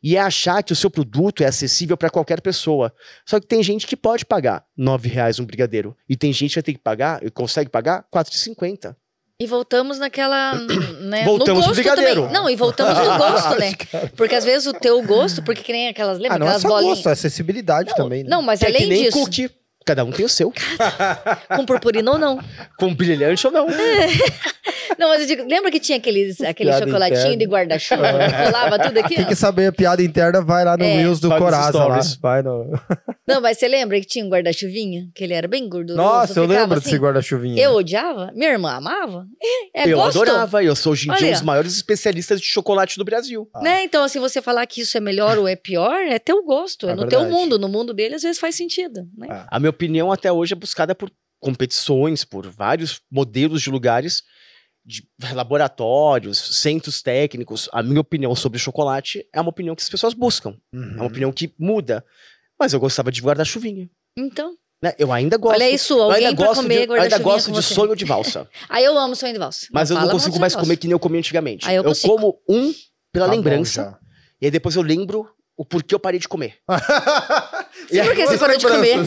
E 0.03 0.17
é 0.17 0.21
achar 0.21 0.63
que 0.63 0.73
o 0.73 0.77
seu 0.77 0.91
produto 0.91 1.43
é 1.43 1.47
acessível 1.47 1.97
para 1.97 2.11
qualquer 2.11 2.41
pessoa. 2.41 2.93
Só 3.27 3.41
que 3.41 3.47
tem 3.47 3.63
gente 3.63 3.87
que 3.87 3.97
pode 3.97 4.25
pagar 4.25 4.65
9 4.77 5.09
reais 5.09 5.39
um 5.39 5.47
brigadeiro. 5.47 5.97
E 6.09 6.17
tem 6.17 6.33
gente 6.33 6.51
que 6.51 6.57
vai 6.57 6.63
ter 6.63 6.73
que 6.75 6.79
pagar, 6.79 7.25
e 7.25 7.31
consegue 7.31 7.71
pagar 7.71 8.07
R$ 8.15 8.21
4,50. 8.23 8.95
E 9.41 9.47
voltamos 9.47 9.99
naquela. 9.99 10.53
Né, 11.05 11.23
Voltamos 11.25 11.61
no 11.61 11.67
gosto 11.69 11.75
brigadeiro. 11.75 12.23
também. 12.23 12.33
Não, 12.35 12.49
e 12.49 12.57
voltamos 12.57 12.97
no 12.97 13.05
gosto, 13.19 13.59
né? 13.59 13.75
Porque 14.17 14.35
às 14.35 14.43
vezes 14.45 14.67
o 14.67 14.73
teu 14.73 15.03
gosto, 15.03 15.43
porque 15.43 15.63
que 15.63 15.71
nem 15.73 15.89
aquelas. 15.89 16.19
Lembra 16.19 16.37
Ah, 16.37 16.39
não 16.39 16.47
é 16.47 16.51
aquelas 16.51 16.63
só 16.63 16.69
bolinhas? 16.69 16.97
gosto, 16.97 17.09
é 17.11 17.13
acessibilidade 17.13 17.95
também, 17.95 18.23
né? 18.25 18.31
Não, 18.31 18.41
mas 18.41 18.61
Que 18.61 18.67
é 18.67 18.71
que 18.71 18.77
além 18.77 18.89
nem 18.89 19.03
disso, 19.05 19.19
cookie. 19.19 19.51
Cada 19.85 20.05
um 20.05 20.11
tem 20.11 20.25
o 20.25 20.29
seu. 20.29 20.53
com 21.55 21.67
purpurina 21.67 22.13
ou 22.13 22.19
não. 22.19 22.39
Com 22.79 22.95
brilhante 22.95 23.47
ou 23.47 23.53
não. 23.53 23.67
Não, 24.99 25.09
mas 25.09 25.23
eu 25.23 25.27
digo, 25.27 25.49
lembra 25.49 25.71
que 25.71 25.81
tinha 25.81 25.99
aqueles, 25.99 26.41
aquele 26.41 26.71
Piada 26.71 26.85
chocolatinho 26.87 27.21
interna. 27.21 27.37
de 27.39 27.45
guarda-chuva 27.47 28.03
que 28.29 28.45
colava 28.45 28.79
tudo 28.79 28.99
aqui? 28.99 29.15
Quem 29.17 29.25
ó? 29.25 29.29
quer 29.29 29.35
saber 29.35 29.67
a 29.67 29.73
piada 29.73 30.03
interna, 30.03 30.41
vai 30.43 30.65
lá 30.65 30.77
no 30.77 30.85
É. 30.85 30.97
Reels 30.99 31.19
do 31.21 31.29
Vai 31.31 31.39
Coraza 31.39 31.85
lá. 31.85 32.01
Vai 32.21 32.43
no... 32.43 32.71
Não, 33.27 33.41
mas 33.41 33.59
você 33.59 33.67
lembra 33.67 33.99
que 33.99 34.07
tinha 34.07 34.25
um 34.25 34.29
guarda-chuvinha? 34.29 35.09
Que 35.15 35.25
ele 35.25 35.33
era 35.33 35.49
bem 35.49 35.69
gorduroso. 35.69 35.97
Nossa, 35.97 36.39
eu 36.39 36.45
lembro 36.47 36.79
assim? 36.79 36.91
desse 36.91 36.99
guarda-chuvinha. 37.03 37.61
Eu 37.63 37.73
odiava, 37.73 38.31
minha 38.35 38.51
irmã 38.51 38.73
amava. 38.73 39.27
É, 39.75 39.89
eu 39.89 39.97
gosto. 39.97 40.23
adorava. 40.23 40.63
Eu 40.63 40.77
sou 40.77 40.93
hoje 40.93 41.11
em 41.11 41.15
dia 41.15 41.29
um 41.29 41.33
dos 41.33 41.43
maiores 41.43 41.75
especialistas 41.75 42.41
de 42.41 42.47
chocolate 42.47 42.97
do 42.99 43.05
Brasil. 43.05 43.49
Ah. 43.55 43.63
Né? 43.63 43.85
Então, 43.85 44.05
assim, 44.05 44.21
você 44.21 44.41
falar 44.41 44.67
que 44.67 44.83
isso 44.83 44.97
é 44.97 45.01
melhor 45.01 45.39
ou 45.39 45.49
é 45.49 45.57
pior, 45.57 46.01
é 46.03 46.19
teu 46.19 46.45
gosto, 46.45 46.89
é, 46.89 46.93
É 46.93 46.95
no 46.95 47.07
teu 47.09 47.21
verdade. 47.21 47.35
mundo. 47.41 47.59
No 47.59 47.69
mundo 47.69 47.93
dele, 47.95 48.15
às 48.15 48.23
vezes 48.23 48.39
faz 48.39 48.55
sentido. 48.55 49.09
Né? 49.17 49.27
Ah. 49.31 49.47
A 49.51 49.59
minha 49.59 49.73
opinião 49.75 50.11
até 50.13 50.33
hoje 50.33 50.53
é 50.55 50.57
buscada 50.57 50.95
por 50.95 51.11
competições, 51.41 52.25
por 52.25 52.47
vários 52.49 53.01
modelos 53.11 53.61
de 53.63 53.71
lugares, 53.71 54.23
de 54.85 55.07
laboratórios, 55.33 56.39
centros 56.61 57.01
técnicos. 57.03 57.69
A 57.73 57.83
minha 57.83 58.01
opinião 58.01 58.35
sobre 58.35 58.59
chocolate 58.59 59.27
é 59.33 59.41
uma 59.41 59.51
opinião 59.51 59.75
que 59.75 59.83
as 59.83 59.89
pessoas 59.89 60.15
buscam. 60.15 60.57
É 60.73 60.77
Uhum. 60.77 60.95
uma 60.97 61.05
opinião 61.07 61.33
que 61.33 61.55
muda. 61.59 62.05
Mas 62.59 62.73
eu 62.73 62.81
gostava 62.81 63.11
de 63.13 63.21
guarda-chuvinha. 63.21 63.89
Então, 64.17 64.55
Né? 64.83 64.93
Eu 64.99 65.11
ainda 65.13 65.39
gosto. 65.39 65.55
olha 65.55 65.71
isso, 65.71 65.95
eu 65.95 66.03
alguém 66.03 66.27
ainda 66.27 66.37
pra 66.37 66.47
gosto 66.47 66.63
comer 66.63 66.87
de, 66.87 66.93
eu 66.93 67.01
ainda 67.01 67.19
gosto 67.19 67.47
de 67.51 67.63
você. 67.63 67.75
sonho 67.75 67.97
de 67.97 68.05
valsa. 68.05 68.47
Aí 68.69 68.85
eu 68.85 68.99
amo 68.99 69.17
sonho 69.17 69.33
de 69.33 69.39
valsa. 69.39 69.67
Mas 69.73 69.89
eu 69.91 69.95
não 69.95 70.03
fala 70.03 70.13
consigo 70.13 70.39
mais 70.39 70.55
comer 70.55 70.77
que 70.77 70.87
nem 70.87 70.93
eu 70.93 70.99
comia 71.01 71.19
antigamente. 71.21 71.67
Ah, 71.67 71.73
eu 71.73 71.83
eu 71.83 71.93
como 72.03 72.39
um 72.49 72.75
pela 73.13 73.25
Tá 73.27 73.31
bom 73.33 73.37
lembrança. 73.39 73.83
já. 73.83 73.99
E 74.43 74.47
aí 74.47 74.51
depois 74.51 74.77
eu 74.77 74.83
lembro 74.83 75.27
o 75.57 75.65
porquê 75.65 75.95
eu 75.95 76.01
parei 76.01 76.19
de 76.21 76.29
comer. 76.29 76.57
E 77.91 78.03
por 78.03 78.15
que 78.15 78.27
você 78.27 78.39
parou 78.39 78.57
de 78.57 78.67
comer? 78.67 78.99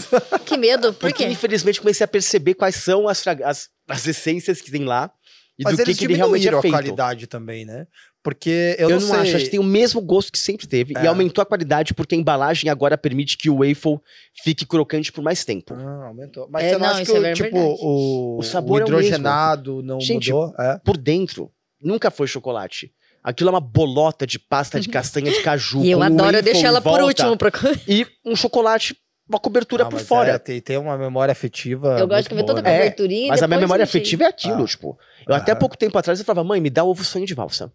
Que 0.45 0.57
medo, 0.57 0.93
por 0.93 0.99
Porque 1.09 1.25
quê? 1.25 1.29
infelizmente 1.31 1.79
comecei 1.79 2.03
a 2.03 2.07
perceber 2.07 2.53
quais 2.53 2.75
são 2.75 3.07
as, 3.07 3.25
as, 3.25 3.69
as 3.87 4.07
essências 4.07 4.61
que 4.61 4.69
tem 4.71 4.83
lá 4.85 5.09
e 5.57 5.63
Mas 5.63 5.73
do 5.73 5.77
que, 5.77 5.89
eles 5.89 5.97
que 5.97 6.05
ele 6.05 6.13
realmente 6.15 6.41
é 6.47 6.51
diminuíram 6.51 6.59
a 6.59 6.61
feito. 6.61 6.73
qualidade 6.73 7.27
também, 7.27 7.65
né? 7.65 7.87
Porque 8.21 8.75
eu, 8.77 8.89
Eu, 8.89 8.99
não, 8.99 9.07
não, 9.07 9.13
sei... 9.15 9.19
acho, 9.21 9.35
acho 9.37 9.45
que 9.45 9.51
tem 9.51 9.59
o 9.59 9.63
mesmo 9.63 10.01
gosto 10.01 10.31
que 10.31 10.37
sempre 10.37 10.67
teve. 10.67 10.93
É. 10.97 11.03
E 11.03 11.07
aumentou 11.07 11.41
a 11.41 11.45
qualidade 11.45 11.93
porque 11.93 12.13
a 12.13 12.17
embalagem 12.17 12.69
agora 12.69 12.97
permite 12.97 13.37
que 13.37 13.49
o 13.49 13.59
waffle 13.59 13.99
fique 14.43 14.65
crocante 14.65 15.11
por 15.11 15.23
mais 15.23 15.43
tempo. 15.45 15.73
Ah, 15.73 16.07
aumentou. 16.07 16.47
Mas 16.51 16.65
É, 16.65 16.69
você 16.69 16.73
não, 16.73 16.79
não, 16.81 16.87
acha 16.95 17.05
que, 17.05 17.11
é 17.17 17.31
o, 17.31 17.33
tipo, 17.33 17.57
o, 17.57 18.37
O 18.39 18.43
sabor 18.43 18.81
o 18.81 18.83
é 18.83 18.85
o 18.85 18.89
mesmo. 18.89 18.99
hidrogenado 19.07 19.81
não 19.81 19.99
Gente, 19.99 20.31
mudou? 20.31 20.53
É. 20.59 20.77
Por 20.83 20.97
dentro, 20.97 21.49
nunca 21.81 22.11
foi 22.11 22.27
chocolate. 22.27 22.91
Aquilo 23.29 23.49
é 23.49 23.51
uma 23.53 23.59
bolota 23.59 24.25
de 24.25 24.39
pasta 24.39 24.79
de 24.79 24.87
castanha 24.87 25.29
de 25.29 25.41
caju. 25.41 25.81
E 25.83 25.91
eu 25.91 25.97
com 25.97 26.03
um 26.05 26.07
adoro, 26.07 26.37
eu 26.37 26.41
deixo 26.41 26.65
ela 26.65 26.79
por 26.81 26.91
volta 26.91 27.05
último. 27.05 27.37
Pra... 27.37 27.51
E 27.85 28.07
um 28.25 28.37
chocolate, 28.37 28.95
uma 29.27 29.37
cobertura 29.37 29.83
Não, 29.83 29.89
por 29.89 29.97
mas 29.99 30.07
fora. 30.07 30.31
é, 30.31 30.37
tem, 30.39 30.61
tem 30.61 30.77
uma 30.77 30.97
memória 30.97 31.33
afetiva 31.33 31.97
Eu 31.99 32.07
gosto 32.07 32.23
de 32.23 32.29
comer 32.29 32.43
boa, 32.43 32.55
toda 32.55 32.59
a 32.61 32.63
né? 32.63 32.75
É, 32.75 32.77
coberturinha. 32.83 33.25
e 33.25 33.27
Mas 33.27 33.43
a 33.43 33.47
minha 33.47 33.59
memória 33.59 33.83
afetiva 33.83 34.23
é 34.23 34.27
aquilo, 34.27 34.63
Ah. 34.63 34.67
tipo. 34.67 34.97
Eu 35.27 35.35
até 35.35 35.51
Aham. 35.51 35.59
pouco 35.59 35.77
tempo 35.77 35.97
atrás 35.97 36.17
eu 36.19 36.23
falava, 36.25 36.47
mãe, 36.47 36.61
me 36.61 36.69
dá 36.69 36.85
ovo 36.85 37.03
sonho 37.03 37.25
de 37.25 37.33
valsa. 37.33 37.69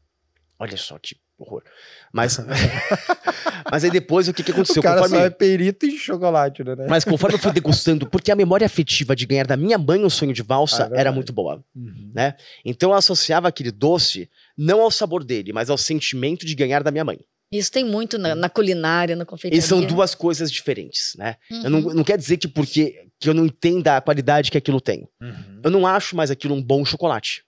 Olha 0.59 0.77
só 0.79 0.99
que 0.99 1.17
horror. 1.39 1.63
Mas, 2.13 2.39
mas 3.71 3.85
aí 3.85 3.91
depois 3.91 4.29
o 4.29 4.33
que, 4.35 4.43
que 4.43 4.51
aconteceu? 4.53 4.81
O 4.81 4.83
cara 4.83 5.01
Conforme- 5.01 5.19
só 5.19 5.25
é 5.25 5.31
perito 5.31 5.87
em 5.87 5.97
chocolate, 5.97 6.63
né? 6.65 6.75
Mas 6.89 7.05
conforme 7.05 7.37
eu 7.37 7.41
fui 7.41 7.53
degustando, 7.53 8.07
porque 8.07 8.31
a 8.31 8.37
memória 8.37 8.65
afetiva 8.67 9.15
de 9.17 9.27
ganhar 9.27 9.47
da 9.47 9.57
minha 9.57 9.79
mãe 9.79 10.05
um 10.05 10.11
sonho 10.11 10.33
de 10.33 10.43
Ah, 10.43 10.45
é 10.45 10.47
valsa 10.47 10.91
era 10.95 11.13
muito 11.13 11.33
boa. 11.33 11.65
Uhum. 11.75 12.13
Então 12.65 12.91
eu 12.91 12.97
associava 12.97 13.49
aquele 13.49 13.71
doce 13.71 14.29
não 14.57 14.81
ao 14.81 14.91
sabor 14.91 15.25
dele, 15.25 15.53
mas 15.53 15.71
ao 15.71 15.79
sentimento 15.79 16.45
de 16.47 16.55
ganhar 16.55 16.83
da 16.83 16.91
minha 16.91 17.05
mãe. 17.05 17.19
Isso 17.53 17.71
tem 17.71 17.85
muito 17.85 18.17
na, 18.17 18.35
na 18.35 18.49
culinária, 18.49 19.15
na 19.15 19.25
E 19.25 19.27
confeitaria. 19.27 19.61
são 19.61 19.83
duas 19.85 20.15
coisas 20.15 20.51
diferentes, 20.51 21.15
né? 21.19 21.37
Uhum. 21.51 21.63
Eu 21.65 21.71
não, 21.71 21.81
não 21.81 22.05
quer 22.05 22.17
dizer 22.17 22.39
que 22.39 22.49
porque 22.49 23.07
que 23.21 23.29
eu 23.29 23.35
não 23.35 23.45
entenda 23.45 23.97
a 23.99 24.01
qualidade 24.01 24.51
que 24.51 24.57
aquilo 24.57 24.81
tem. 24.81 25.07
Uhum. 25.21 25.61
Eu 25.63 25.71
não 25.71 25.87
acho 25.87 26.17
mais 26.17 26.31
aquilo 26.31 26.55
um 26.55 26.63
bom 26.63 26.83
chocolate. 26.83 27.45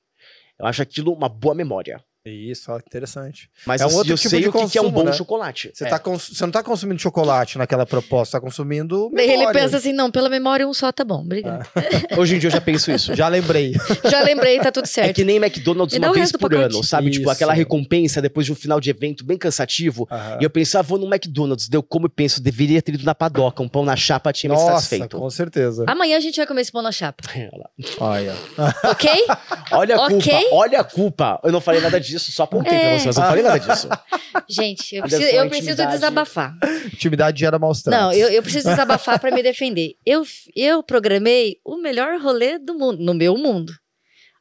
Eu 0.58 0.66
acho 0.66 0.82
aquilo 0.82 1.12
uma 1.12 1.28
boa 1.28 1.54
memória. 1.54 2.00
Isso, 2.28 2.72
ó, 2.72 2.78
interessante. 2.78 3.50
Mas 3.66 3.82
É 3.82 3.86
um 3.86 3.90
eu, 3.90 3.96
outro 3.96 4.12
eu 4.14 4.16
tipo 4.16 4.30
sei 4.30 4.40
de 4.40 4.48
o 4.48 4.52
que, 4.52 4.66
que 4.70 4.78
é 4.78 4.80
um 4.80 4.84
consumo, 4.84 4.90
bom 4.90 5.04
né? 5.04 5.12
chocolate. 5.12 5.70
Você, 5.74 5.84
É. 5.84 5.90
tá 5.90 5.98
cons- 5.98 6.30
você 6.32 6.42
não 6.46 6.50
tá 6.50 6.62
consumindo 6.62 6.98
chocolate 6.98 7.58
naquela 7.58 7.84
proposta, 7.84 8.30
você 8.30 8.32
tá 8.32 8.40
consumindo. 8.40 9.10
Daí 9.14 9.26
ele 9.26 9.36
memória. 9.40 9.60
pensa 9.60 9.76
assim, 9.76 9.92
não, 9.92 10.10
pela 10.10 10.30
memória 10.30 10.66
um 10.66 10.72
só 10.72 10.90
tá 10.90 11.04
bom, 11.04 11.20
obrigado. 11.20 11.68
Hoje 12.16 12.36
em 12.36 12.38
dia 12.38 12.46
eu 12.48 12.52
já 12.52 12.62
penso 12.62 12.90
isso. 12.90 13.14
Já 13.14 13.28
lembrei. 13.28 13.74
Já 14.10 14.22
lembrei, 14.22 14.58
tá 14.58 14.72
tudo 14.72 14.84
É 14.84 14.86
certo. 14.86 15.14
que 15.14 15.22
nem 15.22 15.36
McDonald's 15.36 15.98
uma 15.98 16.12
vez 16.14 16.32
por 16.32 16.54
ano, 16.54 16.82
sabe? 16.82 17.10
Tipo, 17.10 17.24
Isso. 17.24 17.30
aquela 17.30 17.52
recompensa 17.52 18.22
depois 18.22 18.46
de 18.46 18.52
um 18.52 18.54
final 18.56 18.80
de 18.80 18.88
evento 18.88 19.22
bem 19.22 19.36
cansativo. 19.36 20.08
Aham. 20.10 20.38
E 20.40 20.44
eu 20.44 20.50
penso, 20.50 20.78
ah, 20.78 20.82
vou 20.82 20.98
no 20.98 21.06
McDonald's. 21.06 21.68
Deu 21.68 21.82
como 21.82 22.06
eu 22.06 22.10
penso, 22.10 22.42
deveria 22.42 22.80
ter 22.80 22.94
ido 22.94 23.04
na 23.04 23.14
padoca. 23.14 23.62
Um 23.62 23.68
pão 23.68 23.84
na 23.84 23.96
chapa 23.96 24.32
tinha 24.32 24.48
me 24.50 24.56
Nossa, 24.56 24.72
satisfeito. 24.76 25.18
com 25.18 25.28
certeza. 25.28 25.84
Amanhã 25.86 26.16
a 26.16 26.20
gente 26.20 26.36
vai 26.36 26.46
comer 26.46 26.62
esse 26.62 26.72
pão 26.72 26.80
na 26.80 26.90
chapa, 26.92 27.22
Olha. 28.00 28.34
ok? 28.84 29.10
Olha 29.72 29.96
a 29.96 30.04
Ok. 30.06 30.20
culpa, 30.32 30.54
olha 30.54 30.80
a 30.80 30.84
culpa. 30.84 31.40
Eu 31.42 31.52
não 31.52 31.60
falei 31.60 31.80
nada 31.80 32.00
disso, 32.00 32.13
só 32.18 32.44
apontei 32.44 32.72
É. 32.72 32.80
pra 32.80 32.98
você, 32.98 33.06
mas 33.06 33.16
eu 33.16 33.20
não 33.22 33.28
falei 33.28 33.42
nada 33.42 33.58
disso. 33.60 33.88
Gente, 34.48 34.96
eu 34.96 35.02
preciso, 35.02 35.22
eu 35.22 35.48
preciso 35.48 35.70
intimidade. 35.72 35.92
desabafar. 35.92 36.54
Intimidade 36.92 37.40
gera 37.40 37.58
maus 37.58 37.82
tratos. 37.82 38.00
Não, 38.00 38.12
eu, 38.12 38.28
eu 38.28 38.42
preciso 38.42 38.68
desabafar 38.68 39.18
pra 39.18 39.30
me 39.30 39.42
defender. 39.42 39.94
Eu, 40.04 40.22
eu 40.54 40.82
programei 40.82 41.56
o 41.64 41.76
melhor 41.76 42.20
rolê 42.20 42.58
do 42.58 42.74
mundo, 42.74 43.02
no 43.02 43.14
meu 43.14 43.36
mundo. 43.38 43.72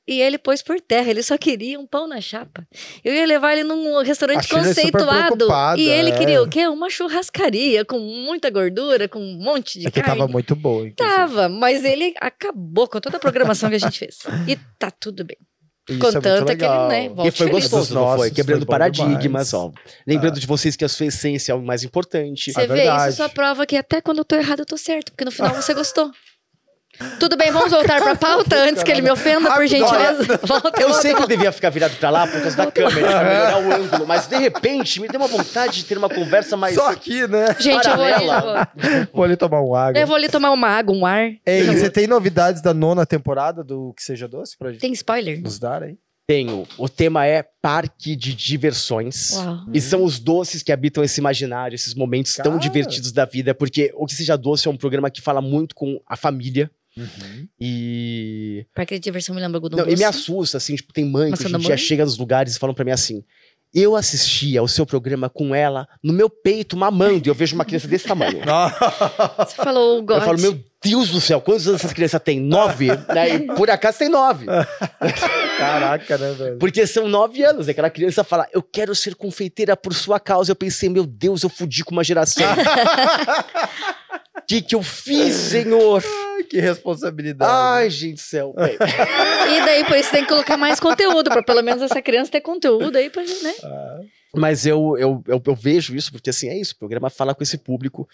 E 0.05 0.19
ele 0.19 0.37
pôs 0.37 0.61
por 0.61 0.81
terra, 0.81 1.09
ele 1.09 1.23
só 1.23 1.37
queria 1.37 1.79
um 1.79 1.87
pão 1.87 2.09
na 2.09 2.19
chapa. 2.19 2.67
Eu 3.05 3.13
ia 3.13 3.25
levar 3.25 3.53
ele 3.53 3.63
num 3.63 4.01
restaurante 4.03 4.53
é 4.53 4.57
conceituado. 4.57 5.47
E 5.77 5.87
ele 5.89 6.09
é. 6.09 6.17
queria 6.17 6.43
o 6.43 6.49
quê? 6.49 6.67
Uma 6.67 6.89
churrascaria 6.89 7.85
com 7.85 7.99
muita 7.99 8.49
gordura, 8.49 9.07
com 9.07 9.19
um 9.19 9.37
monte 9.41 9.79
de 9.79 9.87
É 9.87 9.91
que 9.91 10.01
carne. 10.01 10.19
tava 10.19 10.29
muito 10.29 10.57
boa, 10.57 10.85
inclusive. 10.89 11.15
Tava, 11.15 11.47
mas 11.47 11.85
ele 11.85 12.13
acabou 12.19 12.85
com 12.85 12.99
toda 12.99 13.15
a 13.15 13.19
programação 13.19 13.69
que 13.69 13.75
a 13.77 13.79
gente 13.79 13.97
fez. 13.97 14.17
E 14.45 14.57
tá 14.77 14.91
tudo 14.91 15.23
bem. 15.23 15.37
Isso 15.89 15.99
é 16.07 16.11
Contanto 16.13 16.49
é 16.51 16.55
que 16.55 16.63
ele, 16.63 16.87
né, 16.87 17.27
E 17.27 17.31
foi 17.31 17.47
feliz. 17.47 17.63
gostoso, 17.67 17.93
não 17.93 18.15
foi? 18.15 18.31
Quebrando 18.31 18.59
foi 18.65 18.67
paradigmas, 18.67 19.53
ó. 19.53 19.69
Lembrando 20.07 20.39
de 20.39 20.47
vocês 20.47 20.77
que 20.77 20.85
a 20.85 20.89
sua 20.89 21.07
essência 21.07 21.51
é 21.51 21.55
o 21.55 21.61
mais 21.61 21.83
importante. 21.83 22.53
Você 22.53 22.61
É 22.61 22.67
vê, 22.67 22.73
verdade. 22.75 23.09
isso 23.09 23.17
só 23.17 23.27
prova 23.27 23.65
que 23.65 23.75
até 23.75 23.99
quando 23.99 24.19
eu 24.19 24.25
tô 24.25 24.35
errado, 24.37 24.59
eu 24.59 24.65
tô 24.65 24.77
certo, 24.77 25.11
porque 25.11 25.25
no 25.25 25.31
final 25.31 25.53
você 25.53 25.73
gostou. 25.73 26.09
Tudo 27.19 27.35
bem, 27.35 27.51
vamos 27.51 27.71
voltar 27.71 28.01
pra 28.01 28.15
pauta 28.15 28.55
antes 28.55 28.83
que 28.83 28.91
ele 28.91 29.01
me 29.01 29.09
ofenda, 29.11 29.51
por 29.53 29.65
gentileza. 29.67 30.39
Volta, 30.43 30.81
Eu 30.81 30.93
sei 30.93 31.13
que 31.15 31.21
eu 31.21 31.27
devia 31.27 31.51
ficar 31.51 31.69
virado 31.69 31.95
pra 31.97 32.09
lá 32.09 32.27
por 32.27 32.39
causa 32.41 32.55
da 32.55 32.71
câmera, 32.71 33.07
pra 33.07 33.23
melhorar 33.23 33.61
o 33.61 33.73
ângulo, 33.73 34.07
mas 34.07 34.27
de 34.27 34.37
repente 34.37 34.99
me 35.01 35.07
deu 35.07 35.19
uma 35.19 35.27
vontade 35.27 35.77
de 35.77 35.85
ter 35.85 35.97
uma 35.97 36.07
conversa 36.09 36.55
mais. 36.55 36.75
Só 36.75 36.89
aqui, 36.89 37.27
né? 37.27 37.55
Gente, 37.59 37.87
eu 37.87 37.95
vou, 37.95 38.05
ali, 38.05 38.25
eu 38.25 38.41
vou- 38.41 39.07
Vou 39.13 39.23
ali 39.25 39.35
tomar 39.35 39.61
um 39.61 39.73
água. 39.75 39.99
eu 39.99 40.05
vou 40.07 40.15
ali 40.15 40.29
tomar 40.29 40.51
uma 40.51 40.67
água, 40.67 40.95
um 40.95 41.05
ar. 41.05 41.31
Ei, 41.45 41.63
você 41.65 41.89
tem 41.89 42.05
novidades 42.07 42.61
da 42.61 42.73
nona 42.73 43.05
temporada 43.05 43.63
do 43.63 43.93
Que 43.95 44.03
Seja 44.03 44.27
Doce 44.27 44.55
pra 44.57 44.71
gente 44.71 44.81
Tem 44.81 44.93
spoiler? 44.93 45.41
nos 45.41 45.57
dar 45.59 45.83
aí? 45.83 45.97
Tenho. 46.25 46.65
O 46.77 46.87
tema 46.87 47.25
é 47.25 47.43
parque 47.61 48.15
de 48.15 48.33
diversões. 48.33 49.31
Uau. 49.33 49.57
E 49.73 49.81
são 49.81 50.03
os 50.03 50.19
doces 50.19 50.63
que 50.63 50.71
habitam 50.71 51.03
esse 51.03 51.19
imaginário, 51.19 51.75
esses 51.75 51.93
momentos 51.93 52.33
tão 52.35 52.53
Cara. 52.53 52.59
divertidos 52.59 53.11
da 53.11 53.25
vida, 53.25 53.53
porque 53.53 53.91
o 53.95 54.05
que 54.05 54.13
seja 54.15 54.37
doce 54.37 54.67
é 54.67 54.71
um 54.71 54.77
programa 54.77 55.09
que 55.11 55.21
fala 55.21 55.41
muito 55.41 55.75
com 55.75 55.99
a 56.07 56.15
família 56.15 56.71
Uhum. 56.95 57.47
e 57.59 58.65
Parque 58.75 58.93
de 58.95 58.99
diversão 59.01 59.33
me 59.33 59.41
lembra 59.41 59.57
algodão 59.57 59.77
não, 59.79 59.85
e 59.85 59.89
doce. 59.89 59.97
me 59.97 60.03
assusta 60.03 60.57
assim, 60.57 60.75
tipo, 60.75 60.93
tem 60.93 61.05
mãe 61.05 61.25
que 61.25 61.31
Maçã 61.31 61.45
hoje 61.45 61.55
em 61.55 61.59
dia 61.59 61.69
mãe? 61.69 61.77
chega 61.77 62.05
nos 62.05 62.17
lugares 62.17 62.55
e 62.55 62.59
falam 62.59 62.73
pra 62.75 62.85
mim 62.85 62.91
assim: 62.91 63.23
"Eu 63.73 63.95
assistia 63.95 64.59
ao 64.59 64.67
seu 64.67 64.85
programa 64.85 65.27
com 65.29 65.55
ela 65.55 65.87
no 66.03 66.13
meu 66.13 66.29
peito 66.29 66.77
mamando", 66.77 67.27
e 67.27 67.29
eu 67.29 67.33
vejo 67.35 67.55
uma 67.55 67.65
criança 67.65 67.87
desse 67.87 68.05
tamanho. 68.07 68.41
Você 69.39 69.55
falou 69.55 69.95
o 69.95 69.97
Eu 69.99 70.03
God. 70.03 70.23
falo, 70.23 70.39
meu 70.39 70.63
Deus 70.85 71.09
do 71.09 71.19
céu, 71.21 71.39
quantos 71.41 71.67
anos 71.67 71.83
essa 71.83 71.93
criança 71.93 72.19
tem? 72.19 72.39
Nove? 72.41 72.87
Né? 72.87 73.35
E 73.35 73.39
por 73.55 73.69
acaso 73.69 73.97
tem 73.99 74.09
nove. 74.09 74.45
Caraca, 75.57 76.17
né, 76.17 76.33
velho? 76.33 76.57
Porque 76.57 76.85
são 76.85 77.07
nove 77.07 77.41
anos. 77.43 77.69
Aquela 77.69 77.89
criança 77.89 78.21
fala, 78.23 78.45
eu 78.51 78.61
quero 78.61 78.93
ser 78.93 79.15
confeiteira 79.15 79.77
por 79.77 79.93
sua 79.93 80.19
causa. 80.19 80.51
Eu 80.51 80.55
pensei, 80.57 80.89
meu 80.89 81.05
Deus, 81.05 81.41
eu 81.43 81.49
fudi 81.49 81.83
com 81.85 81.91
uma 81.91 82.03
geração. 82.03 82.45
O 84.43 84.45
que, 84.45 84.61
que 84.61 84.75
eu 84.75 84.83
fiz, 84.83 85.33
senhor? 85.33 86.03
Ai, 86.35 86.43
que 86.43 86.59
responsabilidade. 86.59 87.51
Ai, 87.51 87.89
gente 87.89 88.15
do 88.15 88.19
céu. 88.19 88.53
E 88.59 89.65
daí, 89.65 89.85
por 89.85 89.97
isso, 89.97 90.11
tem 90.11 90.23
que 90.23 90.27
colocar 90.27 90.57
mais 90.57 90.79
conteúdo, 90.81 91.29
pra 91.29 91.41
pelo 91.41 91.61
menos 91.61 91.81
essa 91.81 92.01
criança 92.01 92.31
ter 92.31 92.41
conteúdo 92.41 92.97
aí 92.97 93.09
pra 93.09 93.23
né? 93.23 93.53
Mas 94.35 94.65
eu, 94.65 94.97
eu, 94.97 95.23
eu, 95.27 95.41
eu 95.45 95.55
vejo 95.55 95.95
isso, 95.95 96.11
porque 96.11 96.29
assim, 96.29 96.49
é 96.49 96.59
isso. 96.59 96.73
O 96.73 96.79
programa 96.79 97.09
fala 97.09 97.33
com 97.33 97.41
esse 97.41 97.57
público 97.57 98.07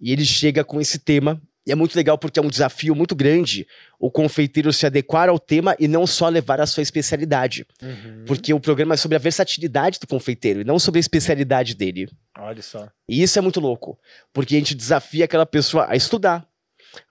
e 0.00 0.12
ele 0.12 0.24
chega 0.24 0.62
com 0.62 0.80
esse 0.80 0.98
tema. 0.98 1.42
E 1.66 1.72
é 1.72 1.74
muito 1.74 1.96
legal 1.96 2.18
porque 2.18 2.38
é 2.38 2.42
um 2.42 2.48
desafio 2.48 2.94
muito 2.94 3.14
grande 3.14 3.66
o 3.98 4.10
confeiteiro 4.10 4.70
se 4.72 4.84
adequar 4.84 5.28
ao 5.30 5.38
tema 5.38 5.74
e 5.78 5.88
não 5.88 6.06
só 6.06 6.28
levar 6.28 6.60
a 6.60 6.66
sua 6.66 6.82
especialidade. 6.82 7.66
Uhum. 7.82 8.24
Porque 8.26 8.52
o 8.52 8.60
programa 8.60 8.94
é 8.94 8.96
sobre 8.98 9.16
a 9.16 9.18
versatilidade 9.18 9.98
do 9.98 10.06
confeiteiro 10.06 10.60
e 10.60 10.64
não 10.64 10.78
sobre 10.78 10.98
a 10.98 11.00
especialidade 11.00 11.74
dele. 11.74 12.10
Olha 12.38 12.60
só. 12.60 12.88
E 13.08 13.22
isso 13.22 13.38
é 13.38 13.42
muito 13.42 13.60
louco, 13.60 13.98
porque 14.32 14.54
a 14.56 14.58
gente 14.58 14.74
desafia 14.74 15.24
aquela 15.24 15.46
pessoa 15.46 15.86
a 15.88 15.96
estudar, 15.96 16.46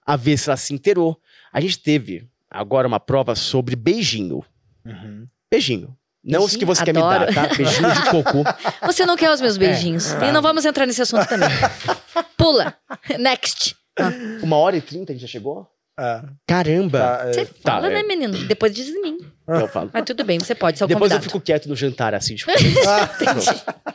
a 0.06 0.14
ver 0.16 0.36
se 0.36 0.48
ela 0.48 0.56
se 0.56 0.72
inteirou. 0.72 1.18
A 1.52 1.60
gente 1.60 1.78
teve 1.80 2.28
agora 2.48 2.86
uma 2.86 3.00
prova 3.00 3.34
sobre 3.34 3.74
beijinho. 3.74 4.44
Uhum. 4.84 5.26
Beijinho. 5.50 5.96
Não 6.22 6.42
os 6.44 6.52
que 6.56 6.64
Beijinho? 6.64 6.74
você 6.76 6.84
quer 6.84 6.94
me 6.94 7.02
Adoro. 7.02 7.34
dar, 7.34 7.48
tá? 7.48 7.54
Beijinho 7.54 7.92
de 7.92 8.10
cocô. 8.10 8.44
Você 8.86 9.04
não 9.04 9.14
quer 9.16 9.30
os 9.30 9.40
meus 9.42 9.56
beijinhos. 9.58 10.06
tá. 10.12 10.26
E 10.26 10.32
não 10.32 10.40
vamos 10.40 10.64
entrar 10.64 10.86
nesse 10.86 11.02
assunto 11.02 11.26
também. 11.28 11.48
Pula. 12.38 12.74
Next. 13.18 13.76
Uma 14.42 14.56
hora 14.56 14.76
e 14.76 14.80
trinta 14.80 15.12
a 15.12 15.14
gente 15.14 15.22
já 15.22 15.28
chegou? 15.28 15.66
É, 15.98 16.22
Caramba! 16.46 16.98
tá, 16.98 17.24
é, 17.28 17.32
Você 17.32 17.46
Tá, 17.46 17.72
fala, 17.72 17.86
é. 17.90 17.94
né, 17.94 18.02
menino? 18.02 18.46
Depois 18.46 18.74
diz 18.74 18.86
de 18.86 19.00
mim. 19.00 19.18
Eu 19.46 19.68
falo. 19.68 19.90
Mas 19.92 20.04
tudo 20.04 20.24
bem, 20.24 20.38
você 20.40 20.54
pode, 20.54 20.76
ser 20.78 20.84
o 20.84 20.88
Depois 20.88 21.10
eu 21.12 21.18
convidado. 21.18 21.32
fico 21.32 21.40
quieto 21.40 21.68
no 21.68 21.76
jantar, 21.76 22.14
assim, 22.14 22.34
tipo. 22.34 22.50
Ah, 22.86 23.08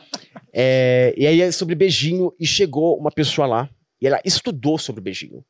É, 0.52 1.14
e 1.16 1.26
aí 1.26 1.40
é 1.42 1.52
sobre 1.52 1.74
beijinho, 1.74 2.32
e 2.38 2.46
chegou 2.46 2.98
uma 2.98 3.10
pessoa 3.10 3.46
lá, 3.46 3.70
e 4.00 4.06
ela 4.06 4.20
estudou 4.24 4.78
sobre 4.78 5.00
o 5.00 5.02
beijinho. 5.04 5.44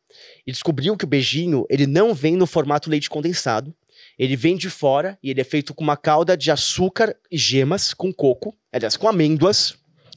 E 0.46 0.52
descobriu 0.52 0.96
que 0.96 1.04
o 1.04 1.08
beijinho, 1.08 1.64
ele 1.70 1.86
não 1.86 2.12
vem 2.12 2.36
no 2.36 2.46
formato 2.46 2.90
leite 2.90 3.08
condensado, 3.08 3.74
ele 4.18 4.36
vem 4.36 4.56
de 4.56 4.68
fora, 4.68 5.18
e 5.22 5.30
ele 5.30 5.40
é 5.40 5.44
feito 5.44 5.72
com 5.72 5.82
uma 5.82 5.96
calda 5.96 6.36
de 6.36 6.50
açúcar 6.50 7.16
e 7.30 7.38
gemas, 7.38 7.94
com 7.94 8.12
coco, 8.12 8.54
aliás, 8.72 8.96
com 8.96 9.08
amêndoas, 9.08 9.74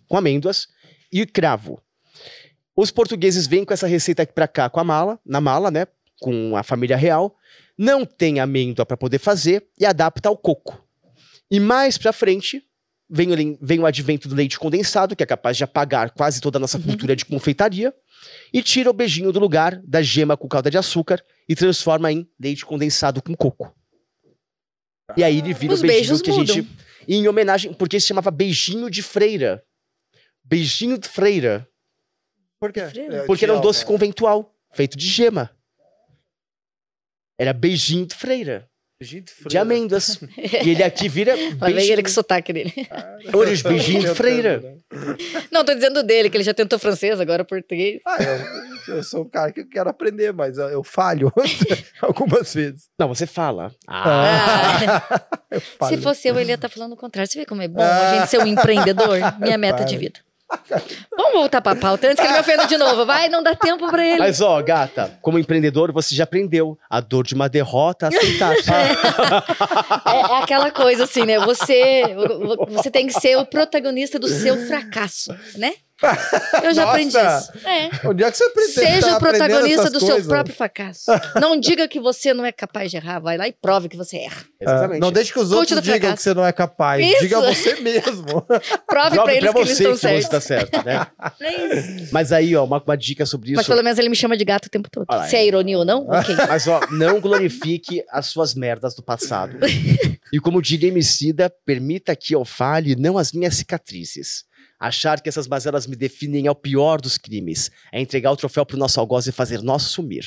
com 0.08 0.18
amêndoas, 0.18 0.68
e 1.12 1.26
cravo. 1.26 1.82
Os 2.76 2.92
portugueses 2.92 3.46
vêm 3.46 3.64
com 3.64 3.74
essa 3.74 3.88
receita 3.88 4.24
aqui 4.24 4.34
pra 4.34 4.48
cá, 4.48 4.70
com 4.70 4.80
a 4.80 4.84
mala, 4.84 5.20
na 5.26 5.40
mala, 5.40 5.70
né, 5.70 5.88
com 6.20 6.56
a 6.58 6.64
família 6.64 6.98
real, 6.98 7.36
não 7.78 8.06
tem 8.06 8.40
amêndoa 8.40 8.86
para 8.86 8.98
poder 8.98 9.20
fazer, 9.20 9.68
e 9.80 9.86
adapta 9.86 10.30
ao 10.30 10.38
coco. 10.38 10.84
E 11.52 11.60
mais 11.60 11.98
pra 11.98 12.14
frente, 12.14 12.64
vem 13.10 13.32
o, 13.32 13.58
vem 13.62 13.80
o 13.80 13.86
advento 13.86 14.28
do 14.28 14.36
leite 14.36 14.58
condensado, 14.58 15.16
que 15.16 15.24
é 15.24 15.26
capaz 15.26 15.58
de 15.58 15.64
apagar 15.64 16.12
quase 16.12 16.42
toda 16.42 16.58
a 16.58 16.60
nossa 16.60 16.80
cultura 16.80 17.16
de 17.16 17.26
confeitaria, 17.26 17.94
e 18.52 18.64
tira 18.64 18.90
o 18.90 18.94
beijinho 18.94 19.32
do 19.32 19.40
lugar 19.40 19.80
da 19.84 20.02
gema 20.02 20.38
com 20.38 20.48
calda 20.48 20.72
de 20.72 20.78
açúcar 20.78 21.24
e 21.48 21.56
transforma 21.56 22.12
em 22.12 22.28
leite 22.40 22.66
condensado 22.66 23.22
com 23.22 23.36
coco. 23.36 23.76
E 25.18 25.24
aí 25.24 25.40
ele 25.40 25.54
vira 25.54 25.74
Os 25.74 25.82
o 25.82 25.86
beijinho 25.86 26.20
que 26.22 26.32
a 26.32 26.34
gente. 26.34 26.68
Em 27.08 27.28
homenagem, 27.28 27.74
porque 27.74 28.00
se 28.00 28.08
chamava 28.08 28.32
beijinho 28.32 28.90
de 28.90 29.04
freira. 29.04 29.62
Beijinho 30.44 30.98
de 30.98 31.08
freira. 31.08 31.68
Por 32.64 32.72
quê? 32.72 32.86
Freira. 32.86 33.16
É, 33.18 33.26
Porque 33.26 33.44
era 33.44 33.54
um 33.54 33.60
doce 33.60 33.86
conventual, 33.86 34.56
feito 34.72 34.98
de 34.98 35.06
gema. 35.06 35.50
Era 37.38 37.52
beijinho 37.52 38.06
de 38.06 38.16
freira, 38.16 38.70
Gente, 39.02 39.26
de 39.26 39.34
freira. 39.34 39.62
amêndoas. 39.64 40.18
e 40.64 40.70
ele 40.70 40.82
aqui 40.82 41.10
vira 41.10 41.36
beijinho, 41.36 41.94
ele 41.94 42.04
com 42.04 42.08
o 42.08 42.12
sotaque 42.14 42.54
dele. 42.54 42.72
olha 43.34 43.52
os 43.52 43.62
beijinhos 43.62 44.06
de 44.06 44.16
freira. 44.16 44.62
né? 44.62 44.78
Não, 45.52 45.66
tô 45.66 45.74
dizendo 45.74 46.02
dele, 46.04 46.30
que 46.30 46.38
ele 46.38 46.44
já 46.46 46.54
tentou 46.54 46.80
francês, 46.80 47.20
agora 47.20 47.44
português. 47.44 48.00
Ah, 48.08 48.18
eu, 48.88 48.96
eu 48.96 49.04
sou 49.04 49.24
um 49.24 49.30
cara 49.30 49.52
que 49.52 49.66
quero 49.66 49.90
aprender, 49.90 50.32
mas 50.32 50.58
eu, 50.58 50.70
eu 50.70 50.84
falho 50.86 51.34
algumas 52.02 52.54
vezes. 52.54 52.88
Não, 52.98 53.10
você 53.10 53.28
fala. 53.28 53.76
Ah, 53.86 54.78
Ah, 55.10 55.28
Eu 55.52 55.60
se 55.90 55.98
fosse 55.98 56.30
eu, 56.30 56.40
ele 56.40 56.52
ia 56.52 56.56
estar 56.56 56.70
falando 56.70 56.94
o 56.94 56.98
contrário. 56.98 57.30
Você 57.30 57.40
vê 57.40 57.46
como 57.46 57.62
é 57.62 57.68
bom 57.68 57.84
a 57.84 58.16
gente 58.16 58.30
ser 58.30 58.40
um 58.40 58.48
empreendedor? 58.48 59.20
Minha 59.40 59.58
meta 59.58 59.84
de 59.84 59.98
vida. 59.98 60.20
Vamos 61.16 61.34
voltar 61.34 61.62
pra 61.62 61.76
pauta 61.76 62.08
antes 62.08 62.20
que 62.20 62.26
ele 62.26 62.34
me 62.34 62.40
ofenda 62.40 62.66
de 62.66 62.78
novo. 62.78 63.06
Vai, 63.06 63.30
não 63.30 63.44
dá 63.44 63.56
tempo 63.56 63.90
pra 63.90 64.06
ele. 64.06 64.20
Mas 64.20 64.42
ó, 64.42 64.62
gata, 64.62 65.18
como 65.22 65.40
empreendedor, 65.40 65.92
você 65.92 66.16
já 66.16 66.24
aprendeu 66.24 66.78
a 66.90 67.00
dor 67.00 67.26
de 67.26 67.34
uma 67.34 67.48
derrota, 67.50 68.08
aceitar. 68.08 68.54
É, 70.06 70.34
é 70.34 70.38
aquela 70.44 70.72
coisa 70.72 71.04
assim, 71.06 71.26
né? 71.26 71.40
Você, 71.40 72.04
você 72.70 72.92
tem 72.92 73.08
que 73.08 73.14
ser 73.14 73.38
o 73.38 73.46
protagonista 73.46 74.20
do 74.20 74.28
seu 74.28 74.58
fracasso, 74.68 75.36
né? 75.56 75.74
Eu 76.64 76.74
já 76.74 76.82
Nossa! 76.86 76.90
aprendi 76.90 77.18
isso. 77.18 77.68
É. 77.68 78.08
Onde 78.08 78.24
é 78.24 78.32
que 78.32 78.38
você 78.38 78.44
aprendeu? 78.44 78.74
Seja 78.74 79.10
tá 79.10 79.18
o 79.18 79.20
protagonista 79.20 79.90
do 79.90 80.00
seu 80.00 80.10
coisas? 80.10 80.28
próprio 80.28 80.56
fracasso. 80.56 81.06
Não 81.40 81.60
diga 81.60 81.88
que 81.88 82.00
você 82.00 82.34
não 82.34 82.46
é 82.46 82.52
capaz 82.52 82.92
de 82.92 82.98
errar. 82.98 83.20
Vai 83.20 83.38
lá 83.38 83.48
e 83.48 83.54
prove 83.54 83.88
que 83.90 83.98
você 83.98 84.18
erra. 84.18 84.44
Ah, 84.66 84.88
não 85.00 85.12
deixe 85.12 85.32
que 85.34 85.40
os 85.40 85.50
Coach 85.50 85.60
outros 85.74 85.82
digam 85.82 86.00
fracasso. 86.00 86.18
que 86.18 86.24
você 86.24 86.34
não 86.34 86.46
é 86.46 86.52
capaz. 86.52 87.06
Isso. 87.06 87.22
Diga 87.22 87.42
você 87.42 87.76
mesmo. 87.76 88.42
Prove, 88.42 88.60
Prove 88.88 89.16
pra 89.24 89.34
eles 89.34 89.52
pra 89.52 89.54
que 89.54 89.60
eles 89.60 89.78
você 89.78 89.84
estão 89.84 89.96
você 89.96 90.08
certos. 90.08 90.30
tá 90.30 90.42
certo, 90.42 90.86
né? 90.86 91.08
É 91.42 91.76
isso. 91.76 92.10
Mas 92.12 92.32
aí, 92.32 92.56
ó, 92.56 92.64
uma, 92.64 92.82
uma 92.82 92.98
dica 92.98 93.26
sobre 93.26 93.50
isso. 93.52 93.58
Mas 93.58 93.68
pelo 93.68 93.84
menos 93.84 93.98
ele 94.00 94.10
me 94.10 94.16
chama 94.16 94.36
de 94.38 94.44
gato 94.46 94.66
o 94.66 94.70
tempo 94.70 94.90
todo. 94.90 95.06
Lá, 95.10 95.28
Se 95.28 95.36
é 95.36 95.46
ironia 95.46 95.78
ou 95.78 95.86
não, 95.86 96.08
ok. 96.10 96.36
Mas, 96.48 96.68
ó, 96.68 96.82
não 96.92 97.20
glorifique 97.20 98.04
as 98.12 98.28
suas 98.28 98.54
merdas 98.54 98.96
do 98.96 99.04
passado. 99.04 99.58
E 100.32 100.40
como 100.40 100.64
diria 100.64 100.90
Emicida, 100.90 101.48
permita 101.64 102.16
que 102.16 102.34
eu 102.34 102.44
fale 102.44 102.96
não 102.96 103.20
as 103.20 103.32
minhas 103.32 103.54
cicatrizes. 103.56 104.46
Achar 104.86 105.22
que 105.22 105.30
essas 105.30 105.48
mazelas 105.48 105.88
me 105.88 105.96
definem 105.96 106.46
é 106.48 106.52
o 106.52 106.56
pior 106.56 107.00
dos 107.00 107.18
crimes. 107.18 107.72
É 107.92 108.02
entregar 108.02 108.32
o 108.32 108.36
troféu 108.36 108.66
pro 108.66 108.78
nosso 108.78 109.00
algoz 109.00 109.26
e 109.28 109.32
fazer 109.32 109.62
nós 109.62 109.84
sumir. 109.84 110.26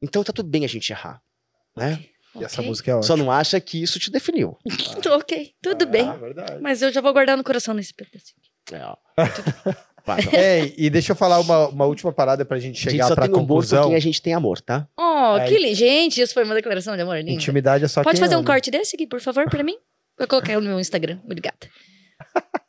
Então 0.00 0.24
tá 0.24 0.32
tudo 0.32 0.48
bem 0.48 0.64
a 0.64 0.68
gente 0.68 0.90
errar, 0.90 1.20
né? 1.76 2.02
E 2.34 2.42
essa 2.42 2.56
Ok. 2.60 2.68
música 2.68 2.90
é 2.90 2.94
ótima. 2.94 3.06
Só 3.06 3.16
não 3.16 3.30
acha 3.30 3.60
que 3.60 3.82
isso 3.82 3.98
te 3.98 4.10
definiu. 4.10 4.56
Ok, 5.14 5.52
tudo 5.62 5.86
bem. 5.86 6.08
Ah, 6.08 6.16
verdade. 6.16 6.60
Mas 6.62 6.80
eu 6.80 6.90
já 6.90 7.00
vou 7.02 7.12
guardar 7.12 7.36
no 7.36 7.44
coração 7.44 7.74
nesse 7.74 7.92
pedacinho. 7.92 8.38
É. 8.72 8.96
Ei, 10.62 10.74
e 10.76 10.88
deixa 10.90 11.12
eu 11.12 11.16
falar 11.16 11.38
uma, 11.40 11.68
uma 11.68 11.84
última 11.86 12.12
parada 12.12 12.44
pra 12.44 12.58
gente 12.58 12.76
A 12.76 12.90
gente 12.90 12.90
chegar 12.92 13.08
só 13.08 13.14
pra 13.14 13.24
tem 13.26 13.34
conclusão. 13.34 13.88
quem 13.88 13.96
a 13.96 14.00
gente 14.00 14.20
tem 14.20 14.32
amor, 14.34 14.60
tá? 14.60 14.86
Oh, 14.98 15.36
É, 15.38 15.46
que 15.46 15.58
lindo. 15.58 15.74
Gente, 15.74 16.20
isso 16.20 16.32
foi 16.34 16.44
uma 16.44 16.54
declaração 16.54 16.94
de 16.96 17.02
amor 17.02 17.16
linda. 17.18 17.30
Intimidade 17.32 17.84
é 17.84 17.88
só 17.88 18.02
Pode 18.02 18.16
quem 18.16 18.20
fazer 18.24 18.34
um 18.36 18.38
ama. 18.40 18.46
corte 18.46 18.70
desse 18.70 18.96
aqui, 18.96 19.06
por 19.06 19.20
favor, 19.20 19.48
pra 19.48 19.62
mim? 19.62 19.76
Vou 20.18 20.26
colocar 20.28 20.54
no 20.54 20.62
meu 20.62 20.80
Instagram. 20.80 21.20
Obrigada. 21.24 21.56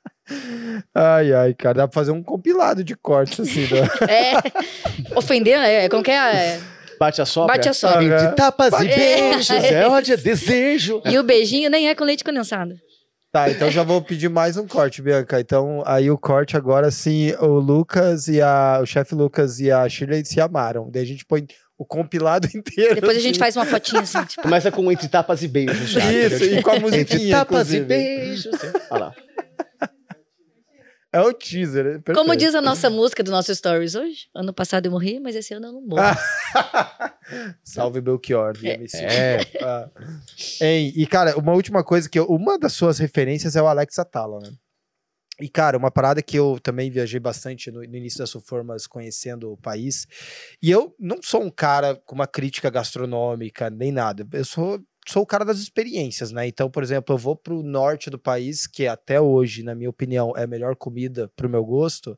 Ai, 0.93 1.33
ai, 1.33 1.53
cara, 1.53 1.75
dá 1.79 1.87
pra 1.87 1.93
fazer 1.93 2.11
um 2.11 2.23
compilado 2.23 2.83
de 2.83 2.95
cortes 2.95 3.39
assim. 3.39 3.61
né? 3.61 3.87
É. 4.09 5.15
Ofender, 5.17 5.57
é, 5.59 5.89
como 5.89 6.03
que 6.03 6.11
é? 6.11 6.59
Bate 6.99 7.21
a 7.21 7.25
sobra. 7.25 7.55
Bate 7.55 7.69
a 7.69 7.73
sobra. 7.73 8.03
Entre 8.03 8.35
tapas 8.35 8.73
e 8.81 8.87
É. 8.87 8.95
beijos, 8.95 9.49
é 9.49 9.87
ódio, 9.87 10.13
é 10.13 10.17
desejo. 10.17 11.01
E 11.09 11.17
o 11.17 11.23
beijinho 11.23 11.69
nem 11.69 11.89
é 11.89 11.95
com 11.95 12.03
leite 12.03 12.23
condensado. 12.23 12.73
Tá, 13.31 13.49
então 13.51 13.69
já 13.69 13.83
vou 13.83 14.01
pedir 14.01 14.29
mais 14.29 14.55
um 14.55 14.65
corte, 14.65 15.01
Bianca. 15.01 15.41
Então, 15.41 15.83
aí 15.85 16.09
o 16.09 16.17
corte 16.17 16.55
agora 16.55 16.89
sim, 16.89 17.33
o 17.41 17.47
Lucas 17.59 18.29
e 18.29 18.41
a. 18.41 18.79
O 18.81 18.85
chefe 18.85 19.13
Lucas 19.13 19.59
e 19.59 19.69
a 19.69 19.87
Shirley 19.89 20.23
se 20.23 20.39
amaram. 20.39 20.89
Daí 20.89 21.03
a 21.03 21.05
gente 21.05 21.25
põe 21.25 21.45
o 21.77 21.83
compilado 21.85 22.47
inteiro. 22.55 22.95
Depois 22.95 23.17
a 23.17 23.19
gente 23.19 23.31
assim. 23.31 23.39
faz 23.39 23.57
uma 23.57 23.65
fotinha 23.65 24.01
assim, 24.03 24.23
tipo. 24.23 24.41
Começa 24.41 24.71
com 24.71 24.89
entre 24.89 25.09
tapas 25.09 25.43
e 25.43 25.49
beijos 25.49 25.89
já. 25.89 25.99
Isso, 26.09 26.35
entendeu? 26.37 26.59
e 26.59 26.63
com 26.63 26.71
a 26.71 26.79
musiquinha. 26.79 27.01
Entre 27.01 27.29
tapas 27.31 27.73
e 27.73 27.77
inclusive. 27.77 27.85
beijos. 27.85 28.55
Olha 28.89 29.03
lá. 29.05 29.13
É 31.15 31.21
o 31.21 31.31
teaser? 31.31 32.01
Perfeito. 32.01 32.13
Como 32.13 32.35
diz 32.35 32.53
a 32.55 32.61
nossa 32.61 32.89
música 32.89 33.23
do 33.23 33.31
nosso 33.31 33.55
Stories 33.55 33.95
hoje. 33.95 34.27
Ano 34.35 34.53
passado 34.53 34.87
eu 34.87 34.91
morri, 34.91 35.17
mas 35.17 35.33
esse 35.33 35.53
ano 35.53 35.67
eu 35.67 35.71
não 35.71 35.81
morro. 35.81 36.01
Salve 37.63 38.01
Belchior, 38.01 38.51
do 38.51 38.67
MC. 38.67 38.97
É. 38.97 39.39
Ah. 39.61 39.89
Hein, 40.59 40.91
e 40.93 41.07
cara, 41.07 41.37
uma 41.37 41.53
última 41.53 41.85
coisa 41.85 42.09
que 42.09 42.19
eu, 42.19 42.25
uma 42.25 42.59
das 42.59 42.73
suas 42.73 42.99
referências 42.99 43.55
é 43.55 43.61
o 43.61 43.67
Alex 43.67 43.97
Atala, 43.97 44.41
né? 44.41 44.51
E 45.39 45.47
cara, 45.47 45.77
uma 45.77 45.89
parada 45.89 46.21
que 46.21 46.37
eu 46.37 46.59
também 46.61 46.91
viajei 46.91 47.19
bastante 47.19 47.71
no, 47.71 47.79
no 47.79 47.95
início 47.95 48.19
das 48.19 48.29
suas 48.29 48.45
formas 48.45 48.85
conhecendo 48.85 49.53
o 49.53 49.57
país. 49.57 50.05
E 50.61 50.69
eu 50.69 50.93
não 50.99 51.21
sou 51.23 51.41
um 51.41 51.49
cara 51.49 51.95
com 51.95 52.13
uma 52.13 52.27
crítica 52.27 52.69
gastronômica 52.69 53.69
nem 53.69 53.89
nada. 53.89 54.27
Eu 54.33 54.43
sou 54.43 54.81
sou 55.07 55.23
o 55.23 55.25
cara 55.25 55.45
das 55.45 55.59
experiências, 55.59 56.31
né? 56.31 56.47
Então, 56.47 56.69
por 56.69 56.83
exemplo, 56.83 57.13
eu 57.13 57.17
vou 57.17 57.35
pro 57.35 57.61
norte 57.61 58.09
do 58.09 58.17
país, 58.17 58.67
que 58.67 58.87
até 58.87 59.21
hoje, 59.21 59.63
na 59.63 59.75
minha 59.75 59.89
opinião, 59.89 60.33
é 60.35 60.43
a 60.43 60.47
melhor 60.47 60.75
comida 60.75 61.31
pro 61.35 61.49
meu 61.49 61.63
gosto, 61.63 62.17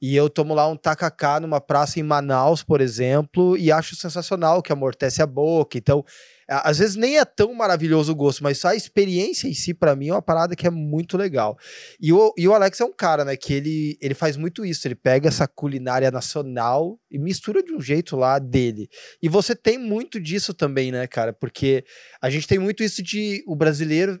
e 0.00 0.14
eu 0.14 0.28
tomo 0.28 0.54
lá 0.54 0.68
um 0.68 0.76
tacacá 0.76 1.40
numa 1.40 1.60
praça 1.60 1.98
em 1.98 2.02
Manaus, 2.02 2.62
por 2.62 2.80
exemplo, 2.80 3.56
e 3.56 3.72
acho 3.72 3.96
sensacional, 3.96 4.62
que 4.62 4.72
amortece 4.72 5.22
a 5.22 5.26
boca. 5.26 5.78
Então, 5.78 6.04
às 6.48 6.78
vezes 6.78 6.96
nem 6.96 7.18
é 7.18 7.24
tão 7.24 7.52
maravilhoso 7.54 8.12
o 8.12 8.14
gosto, 8.14 8.42
mas 8.42 8.58
só 8.58 8.68
a 8.68 8.76
experiência 8.76 9.48
em 9.48 9.54
si, 9.54 9.74
pra 9.74 9.96
mim, 9.96 10.08
é 10.08 10.12
uma 10.12 10.22
parada 10.22 10.54
que 10.54 10.66
é 10.66 10.70
muito 10.70 11.16
legal. 11.16 11.58
E 12.00 12.12
o, 12.12 12.32
e 12.36 12.46
o 12.46 12.54
Alex 12.54 12.80
é 12.80 12.84
um 12.84 12.92
cara, 12.92 13.24
né, 13.24 13.36
que 13.36 13.52
ele, 13.52 13.98
ele 14.00 14.14
faz 14.14 14.36
muito 14.36 14.64
isso, 14.64 14.86
ele 14.86 14.94
pega 14.94 15.28
essa 15.28 15.48
culinária 15.48 16.10
nacional 16.10 16.98
e 17.10 17.18
mistura 17.18 17.62
de 17.62 17.72
um 17.72 17.80
jeito 17.80 18.16
lá 18.16 18.38
dele. 18.38 18.88
E 19.22 19.28
você 19.28 19.54
tem 19.54 19.78
muito 19.78 20.20
disso 20.20 20.54
também, 20.54 20.92
né, 20.92 21.06
cara? 21.06 21.32
Porque 21.32 21.84
a 22.20 22.30
gente 22.30 22.46
tem 22.46 22.58
muito 22.58 22.82
isso 22.82 23.02
de 23.02 23.42
o 23.46 23.56
brasileiro. 23.56 24.20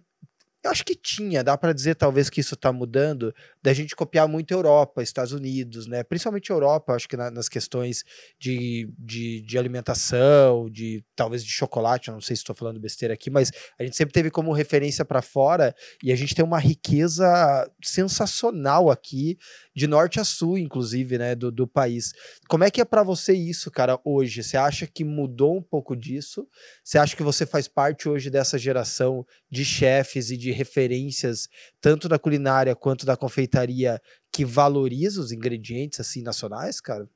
Eu 0.64 0.70
acho 0.72 0.84
que 0.84 0.96
tinha, 0.96 1.44
dá 1.44 1.56
pra 1.56 1.72
dizer 1.72 1.94
talvez 1.94 2.28
que 2.28 2.40
isso 2.40 2.56
tá 2.56 2.72
mudando, 2.72 3.32
da 3.62 3.72
gente 3.72 3.94
copiar 3.94 4.26
muito 4.26 4.50
Europa, 4.52 5.00
Estados 5.00 5.32
Unidos, 5.32 5.86
né? 5.86 6.02
Principalmente 6.02 6.50
Europa, 6.50 6.92
acho 6.94 7.08
que 7.08 7.16
na- 7.16 7.30
nas 7.30 7.48
questões 7.48 8.02
de, 8.36 8.90
de, 8.98 9.42
de 9.42 9.58
alimentação, 9.58 10.68
de 10.68 11.04
talvez 11.14 11.44
de 11.44 11.50
chocolate, 11.52 12.10
não 12.10 12.20
sei 12.20 12.34
se 12.34 12.40
estou 12.42 12.54
falando 12.56 12.80
besteira 12.80 13.14
aqui, 13.14 13.30
mas 13.30 13.52
a 13.78 13.84
gente 13.84 13.96
sempre 13.96 14.12
teve 14.12 14.28
como 14.28 14.52
referência 14.52 15.04
para 15.04 15.22
fora 15.22 15.72
e 16.02 16.10
a 16.12 16.16
gente 16.16 16.34
tem 16.34 16.44
uma 16.44 16.58
riqueza 16.58 17.70
sensacional 17.84 18.90
aqui, 18.90 19.38
de 19.76 19.86
norte 19.86 20.18
a 20.18 20.24
sul, 20.24 20.56
inclusive, 20.56 21.18
né, 21.18 21.34
do, 21.34 21.52
do 21.52 21.66
país. 21.66 22.14
Como 22.48 22.64
é 22.64 22.70
que 22.70 22.80
é 22.80 22.84
para 22.84 23.02
você 23.02 23.34
isso, 23.34 23.70
cara, 23.70 24.00
hoje? 24.02 24.42
Você 24.42 24.56
acha 24.56 24.86
que 24.86 25.04
mudou 25.04 25.58
um 25.58 25.62
pouco 25.62 25.94
disso? 25.94 26.48
Você 26.82 26.96
acha 26.96 27.14
que 27.14 27.22
você 27.22 27.44
faz 27.44 27.68
parte 27.68 28.08
hoje 28.08 28.30
dessa 28.30 28.56
geração 28.56 29.26
de 29.50 29.66
chefes 29.66 30.30
e 30.30 30.36
de 30.38 30.50
referências, 30.50 31.46
tanto 31.78 32.08
da 32.08 32.18
culinária 32.18 32.74
quanto 32.74 33.04
da 33.04 33.18
confeitaria, 33.18 34.00
que 34.32 34.46
valoriza 34.46 35.20
os 35.20 35.30
ingredientes 35.30 36.00
assim 36.00 36.22
nacionais, 36.22 36.80
cara? 36.80 37.06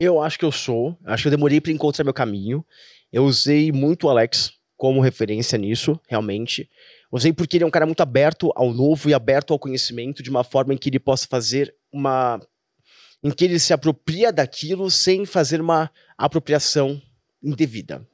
Eu 0.00 0.20
acho 0.20 0.38
que 0.38 0.46
eu 0.46 0.52
sou. 0.52 0.98
Acho 1.04 1.24
que 1.24 1.28
eu 1.28 1.32
demorei 1.32 1.60
pra 1.60 1.72
encontrar 1.72 2.04
meu 2.04 2.14
caminho. 2.14 2.64
Eu 3.12 3.24
usei 3.24 3.70
muito 3.70 4.06
o 4.06 4.10
Alex 4.10 4.50
como 4.78 5.02
referência 5.02 5.58
nisso, 5.58 6.00
realmente. 6.08 6.68
Usei 7.12 7.34
porque 7.34 7.58
ele 7.58 7.64
é 7.64 7.66
um 7.66 7.70
cara 7.70 7.84
muito 7.84 8.00
aberto 8.00 8.50
ao 8.56 8.72
novo 8.72 9.10
e 9.10 9.14
aberto 9.14 9.52
ao 9.52 9.58
conhecimento 9.58 10.22
de 10.22 10.30
uma 10.30 10.42
forma 10.42 10.72
em 10.72 10.78
que 10.78 10.88
ele 10.88 10.98
possa 10.98 11.26
fazer 11.28 11.74
uma. 11.92 12.40
em 13.22 13.30
que 13.30 13.44
ele 13.44 13.58
se 13.58 13.72
apropria 13.72 14.32
daquilo 14.32 14.90
sem 14.90 15.24
fazer 15.24 15.60
uma 15.60 15.90
apropriação 16.16 17.00
indevida. 17.42 18.06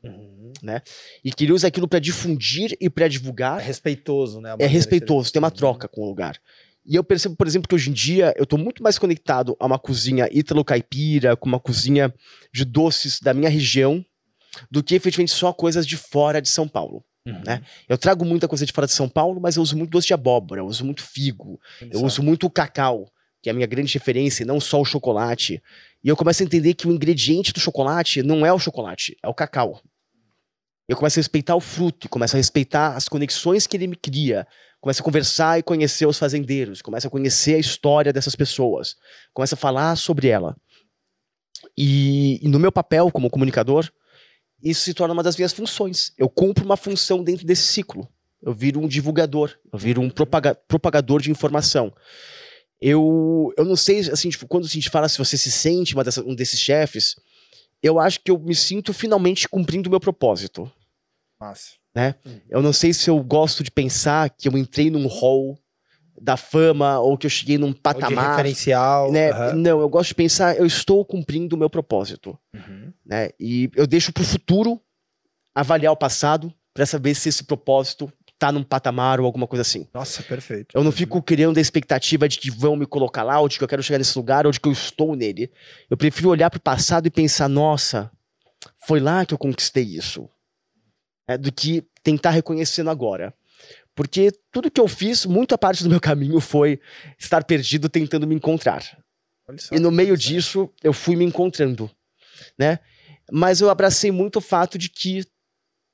E 1.25 1.31
que 1.31 1.45
ele 1.45 1.53
usa 1.53 1.69
aquilo 1.69 1.87
pra 1.87 1.99
difundir 1.99 2.77
e 2.81 2.89
pra 2.91 3.09
divulgar 3.09 3.61
É 3.61 3.65
respeitoso, 3.65 4.41
né? 4.41 4.57
é 4.59 4.67
respeitoso, 4.67 5.33
tem 5.33 5.39
uma 5.39 5.51
troca 5.51 5.87
com 5.87 6.03
o 6.03 6.09
lugar. 6.09 6.39
E 6.85 6.95
eu 6.95 7.05
percebo, 7.05 7.37
por 7.37 7.47
exemplo, 7.47 7.69
que 7.69 7.75
hoje 7.75 7.91
em 7.91 7.93
dia 7.93 8.33
eu 8.37 8.47
tô 8.47 8.57
muito 8.57 8.83
mais 8.83 8.99
conectado 8.99 9.55
a 9.61 9.67
uma 9.67 9.79
cozinha 9.79 10.27
ítalo-caipira, 10.33 11.37
com 11.37 11.47
uma 11.47 11.61
cozinha 11.61 12.13
de 12.53 12.65
doces 12.65 13.21
da 13.21 13.35
minha 13.35 13.51
região, 13.51 14.03
do 14.71 14.83
que 14.83 14.95
efetivamente 14.95 15.33
só 15.33 15.53
coisas 15.53 15.87
de 15.87 15.99
fora 15.99 16.41
de 16.41 16.49
São 16.49 16.67
Paulo. 16.67 17.05
Uhum. 17.27 17.43
né? 17.45 17.63
Eu 17.87 17.99
trago 17.99 18.25
muita 18.25 18.49
coisa 18.49 18.65
de 18.65 18.73
fora 18.73 18.87
de 18.87 18.95
São 18.95 19.07
Paulo, 19.07 19.39
mas 19.39 19.57
eu 19.57 19.63
uso 19.63 19.77
muito 19.77 19.91
doce 19.91 20.07
de 20.07 20.15
abóbora, 20.15 20.63
eu 20.63 20.67
uso 20.67 20.83
muito 20.83 21.03
figo, 21.03 21.61
eu 21.91 22.03
uso 22.03 22.23
muito 22.23 22.49
cacau, 22.49 23.13
que 23.43 23.48
é 23.48 23.52
a 23.52 23.55
minha 23.55 23.66
grande 23.66 23.93
referência, 23.94 24.43
e 24.43 24.47
não 24.47 24.60
só 24.60 24.81
o 24.81 24.85
chocolate. 24.85 25.62
E 26.02 26.09
eu 26.09 26.16
começo 26.16 26.43
a 26.43 26.47
entender 26.47 26.74
que 26.74 26.86
o 26.89 26.93
ingrediente 26.93 27.52
do 27.52 27.60
chocolate 27.60 28.23
não 28.23 28.44
é 28.44 28.52
o 28.52 28.59
chocolate, 28.59 29.16
é 29.23 29.28
o 29.28 29.35
cacau. 29.35 29.81
Eu 30.89 30.97
começo 30.97 31.19
a 31.19 31.20
respeitar 31.20 31.55
o 31.55 31.60
fruto, 31.60 32.09
começo 32.09 32.35
a 32.35 32.39
respeitar 32.39 32.97
as 32.97 33.09
conexões 33.09 33.66
que 33.66 33.77
ele 33.77 33.86
me 33.86 33.97
cria, 33.97 34.47
começo 34.81 35.02
a 35.02 35.05
conversar 35.05 35.59
e 35.59 35.62
conhecer 35.62 36.06
os 36.06 36.19
fazendeiros, 36.19 36.81
começo 36.81 37.06
a 37.06 37.10
conhecer 37.10 37.55
a 37.55 37.59
história 37.59 38.12
dessas 38.12 38.35
pessoas, 38.35 38.97
começo 39.35 39.55
a 39.55 39.59
falar 39.59 39.97
sobre 39.97 40.28
ela. 40.28 40.56
E, 41.77 42.40
e 42.43 42.48
no 42.48 42.59
meu 42.59 42.73
papel 42.73 43.10
como 43.10 43.28
comunicador, 43.28 43.90
isso 44.62 44.82
se 44.82 44.94
torna 44.94 45.15
uma 45.15 45.23
das 45.23 45.36
minhas 45.36 45.52
funções. 45.52 46.12
Eu 46.16 46.28
cumpro 46.28 46.65
uma 46.65 46.77
função 46.77 47.23
dentro 47.23 47.47
desse 47.47 47.62
ciclo. 47.62 48.09
Eu 48.40 48.52
viro 48.52 48.81
um 48.81 48.89
divulgador, 48.89 49.52
eu 49.73 49.78
viro 49.78 50.01
um 50.01 50.09
propaga- 50.09 50.55
propagador 50.55 51.20
de 51.20 51.31
informação. 51.31 51.93
Eu, 52.81 53.53
eu 53.57 53.65
não 53.65 53.77
sei, 53.77 54.01
assim, 54.11 54.29
tipo, 54.31 54.47
quando 54.47 54.65
a 54.65 54.69
gente 54.69 54.89
fala 54.91 55.09
se 55.09 55.19
você 55.19 55.37
se 55.37 55.51
sente 55.51 55.95
dessa- 55.97 56.23
um 56.23 56.35
desses 56.35 56.61
chefes, 56.61 57.17
eu 57.83 57.99
acho 57.99 58.21
que 58.21 58.31
eu 58.31 58.39
me 58.39 58.55
sinto 58.55 58.93
finalmente 58.93 59.49
cumprindo 59.49 59.89
o 59.89 59.91
meu 59.91 60.01
propósito. 60.01 60.71
Massa. 61.41 61.73
Eu 62.49 62.63
não 62.63 62.73
sei 62.73 62.93
se 62.93 63.11
eu 63.11 63.21
gosto 63.23 63.65
de 63.65 63.71
pensar 63.71 64.31
que 64.31 64.47
eu 64.49 64.57
entrei 64.57 64.91
num 64.91 65.07
hall 65.09 65.59
da 66.21 66.37
fama 66.37 66.99
ou 67.01 67.17
que 67.19 67.27
eu 67.27 67.31
cheguei 67.31 67.59
num 67.59 67.73
patamar. 67.73 68.31
referencial. 68.31 69.11
Né? 69.11 69.31
aham. 69.31 69.55
Não, 69.55 69.81
eu 69.81 69.89
gosto 69.89 70.09
de 70.09 70.15
pensar, 70.15 70.57
eu 70.57 70.67
estou 70.67 71.05
cumprindo 71.05 71.55
o 71.57 71.59
meu 71.59 71.71
propósito. 71.71 72.39
Uhum. 72.55 72.93
Né? 73.05 73.31
E 73.41 73.71
eu 73.75 73.87
deixo 73.87 74.13
pro 74.13 74.23
futuro 74.25 74.81
avaliar 75.55 75.93
o 75.93 75.97
passado 75.97 76.53
para 76.75 76.87
saber 76.87 77.15
se 77.15 77.29
esse 77.29 77.43
propósito 77.45 78.13
tá 78.39 78.52
num 78.52 78.62
patamar 78.62 79.19
ou 79.19 79.27
alguma 79.27 79.47
coisa 79.47 79.62
assim. 79.62 79.86
Nossa, 79.93 80.23
perfeito. 80.23 80.77
Eu 80.77 80.85
não 80.85 80.93
fico 80.93 81.20
criando 81.20 81.59
a 81.59 81.60
expectativa 81.60 82.28
de 82.28 82.39
que 82.39 82.51
vão 82.51 82.77
me 82.77 82.86
colocar 82.86 83.23
lá, 83.23 83.40
ou 83.40 83.48
de 83.48 83.59
que 83.59 83.65
eu 83.65 83.69
quero 83.69 83.82
chegar 83.82 83.98
nesse 83.98 84.16
lugar, 84.16 84.47
ou 84.47 84.52
de 84.52 84.60
que 84.60 84.69
eu 84.69 84.73
estou 84.73 85.16
nele. 85.16 85.51
Eu 85.90 85.97
prefiro 85.97 86.28
olhar 86.28 86.48
pro 86.48 86.60
passado 86.60 87.06
e 87.06 87.10
pensar, 87.10 87.48
nossa, 87.48 88.10
foi 88.86 89.01
lá 89.01 89.27
que 89.27 89.35
eu 89.35 89.39
conquistei 89.39 89.85
isso. 89.85 90.28
É, 91.27 91.36
do 91.36 91.52
que 91.52 91.85
tentar 92.02 92.31
reconhecendo 92.31 92.89
agora. 92.89 93.35
Porque 93.94 94.31
tudo 94.52 94.70
que 94.70 94.81
eu 94.81 94.89
fiz, 94.89 95.27
muita 95.27 95.59
parte 95.59 95.82
do 95.82 95.90
meu 95.90 96.01
caminho 96.01 96.40
foi 96.40 96.81
estar 97.19 97.44
perdido 97.44 97.89
tentando 97.89 98.27
me 98.27 98.35
encontrar. 98.35 98.82
Só 99.59 99.74
E 99.74 99.78
no 99.81 99.90
meio 99.90 100.16
disso, 100.16 100.70
eu 100.82 100.93
fui 100.93 101.16
me 101.16 101.24
encontrando, 101.24 101.90
né? 102.56 102.78
Mas 103.31 103.60
eu 103.60 103.69
abracei 103.69 104.10
muito 104.10 104.36
o 104.36 104.40
fato 104.40 104.78
de 104.78 104.89
que 104.89 105.27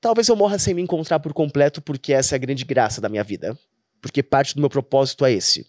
talvez 0.05 0.29
eu 0.29 0.37
morra 0.37 0.59
sem 0.59 0.75
me 0.75 0.83
encontrar 0.83 1.19
por 1.19 1.33
completo, 1.33 1.81
porque 1.81 2.13
essa 2.13 2.35
é 2.35 2.37
a 2.37 2.39
grande 2.39 2.63
graça 2.63 3.01
da 3.01 3.09
minha 3.09 3.25
vida. 3.25 3.59
Porque 4.03 4.23
parte 4.23 4.55
do 4.55 4.61
meu 4.61 4.69
propósito 4.69 5.25
é 5.25 5.33
esse. 5.33 5.67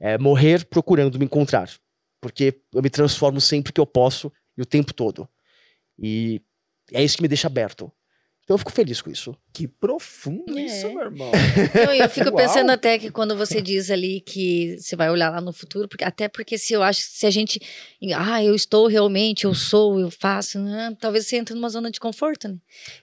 É 0.00 0.16
morrer 0.16 0.64
procurando 0.64 1.18
me 1.18 1.26
encontrar. 1.26 1.70
Porque 2.18 2.58
eu 2.72 2.80
me 2.80 2.88
transformo 2.88 3.38
sempre 3.38 3.74
que 3.74 3.80
eu 3.80 3.84
posso 3.84 4.32
e 4.56 4.62
o 4.62 4.64
tempo 4.64 4.94
todo. 4.94 5.28
E 5.98 6.40
é 6.90 7.04
isso 7.04 7.18
que 7.18 7.22
me 7.22 7.28
deixa 7.28 7.48
aberto. 7.48 7.92
Então 8.46 8.54
eu 8.54 8.58
fico 8.58 8.70
feliz 8.70 9.02
com 9.02 9.10
isso. 9.10 9.36
Que 9.52 9.66
profundo 9.66 10.56
É. 10.56 10.62
isso, 10.62 10.88
meu 10.90 11.00
irmão. 11.02 11.32
Eu, 11.74 11.92
eu 11.94 12.08
fico 12.08 12.28
Uau. 12.28 12.36
pensando 12.36 12.70
até 12.70 12.96
que 12.96 13.10
quando 13.10 13.36
você 13.36 13.60
diz 13.60 13.90
ali 13.90 14.20
que 14.20 14.76
você 14.78 14.94
vai 14.94 15.10
olhar 15.10 15.30
lá 15.30 15.40
no 15.40 15.52
futuro, 15.52 15.88
porque 15.88 16.04
até 16.04 16.28
porque 16.28 16.56
se 16.56 16.72
eu 16.72 16.80
acho 16.80 17.00
que 17.00 17.18
se 17.18 17.26
a 17.26 17.30
gente, 17.30 17.60
ah, 18.14 18.44
eu 18.44 18.54
estou 18.54 18.86
realmente, 18.86 19.46
eu 19.46 19.54
sou, 19.54 19.98
eu 19.98 20.10
faço, 20.12 20.60
né, 20.60 20.96
talvez 21.00 21.26
você 21.26 21.36
entre 21.36 21.54
numa 21.56 21.68
zona 21.68 21.90
de 21.90 21.98
conforto, 21.98 22.46
né? 22.46 22.56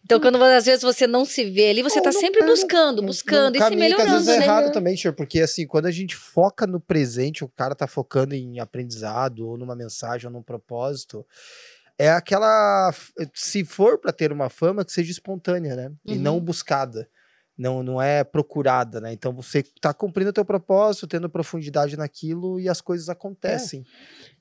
Então 0.06 0.18
quando 0.20 0.42
às 0.42 0.66
vezes 0.66 0.82
você 0.82 1.06
não 1.06 1.26
se 1.26 1.44
vê 1.44 1.70
ali, 1.72 1.82
você 1.82 2.00
tá 2.02 2.12
não 2.12 2.20
sempre 2.22 2.40
tá 2.40 2.46
buscando, 2.46 3.02
buscando 3.02 3.56
Num 3.56 3.58
e 3.58 3.64
se 3.64 3.70
caminho 3.70 3.80
que 3.80 3.86
às 3.86 3.98
melhorando, 4.00 4.26
vezes 4.26 4.28
é 4.30 4.40
né? 4.40 4.46
errado 4.46 4.72
também, 4.72 4.96
Tio, 4.96 5.12
porque 5.14 5.42
assim, 5.42 5.68
quando 5.68 5.88
a 5.88 5.92
gente 5.92 6.16
foca 6.16 6.66
no 6.66 6.80
presente, 6.80 7.44
o 7.44 7.50
cara 7.50 7.76
tá 7.76 7.86
focando 7.86 8.34
em 8.34 8.60
aprendizado, 8.60 9.46
ou 9.46 9.58
numa 9.58 9.76
mensagem, 9.76 10.28
ou 10.28 10.32
num 10.34 10.42
propósito, 10.44 11.26
é 11.98 12.10
aquela. 12.10 12.94
Se 13.34 13.64
for 13.64 14.00
pra 14.00 14.12
ter 14.12 14.32
uma 14.32 14.50
fama, 14.50 14.84
que 14.86 14.92
seja 14.92 15.12
espontânea, 15.12 15.76
né? 15.76 15.92
E 16.06 16.14
Uhum. 16.14 16.20
não 16.20 16.40
buscada. 16.40 17.08
Não, 17.56 17.84
não 17.84 18.02
é 18.02 18.24
procurada, 18.24 19.00
né? 19.00 19.14
Então 19.14 19.32
você 19.32 19.62
tá 19.80 19.94
cumprindo 19.94 20.32
o 20.32 20.34
teu 20.34 20.44
propósito, 20.44 21.06
tendo 21.08 21.30
profundidade 21.30 21.96
naquilo 21.96 22.60
e 22.60 22.68
as 22.68 22.82
coisas 22.82 23.10
acontecem. 23.10 23.86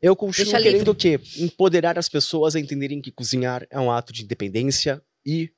Eu 0.01 0.17
continuo 0.17 0.51
Deixa 0.51 0.63
querendo 0.63 0.79
livre. 0.79 0.91
o 0.91 0.95
quê? 0.95 1.21
Empoderar 1.39 1.99
as 1.99 2.09
pessoas 2.09 2.57
a 2.57 2.61
entenderem 2.61 3.03
que 3.03 3.13
cozinhar 3.13 3.67
é 3.69 3.79
um 3.79 3.91
ato 3.91 4.15
de 4.15 4.25
independência 4.25 5.03
e 5.27 5.51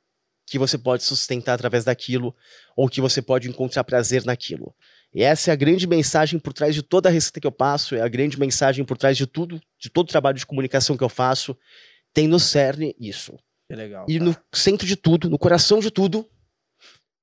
que 0.47 0.59
você 0.59 0.77
pode 0.77 1.05
sustentar 1.05 1.55
através 1.55 1.85
daquilo 1.85 2.35
ou 2.77 2.89
que 2.89 3.01
você 3.01 3.23
pode 3.23 3.49
encontrar 3.49 3.85
prazer 3.85 4.25
naquilo. 4.25 4.75
E 5.15 5.23
essa 5.23 5.51
é 5.51 5.53
a 5.53 5.57
grande 5.57 5.87
mensagem 5.87 6.39
por 6.41 6.53
trás 6.53 6.75
de 6.75 6.83
toda 6.83 7.09
a 7.09 7.13
receita 7.13 7.41
que 7.41 7.47
eu 7.47 7.53
passo, 7.53 7.95
é 7.95 8.01
a 8.01 8.09
grande 8.09 8.39
mensagem 8.39 8.85
por 8.85 8.97
trás 8.99 9.17
de 9.17 9.27
tudo, 9.27 9.61
de 9.79 9.89
todo 9.89 10.07
o 10.07 10.11
trabalho 10.11 10.37
de 10.37 10.45
comunicação 10.45 10.97
que 10.97 11.05
eu 11.05 11.09
faço. 11.09 11.57
Tem 12.13 12.27
no 12.27 12.41
cerne 12.41 12.95
isso. 12.99 13.39
Que 13.71 13.77
legal. 13.77 14.07
E 14.09 14.19
no 14.19 14.37
centro 14.53 14.87
de 14.87 14.97
tudo, 14.97 15.31
no 15.31 15.39
coração 15.39 15.79
de 15.79 15.91
tudo, 15.91 16.29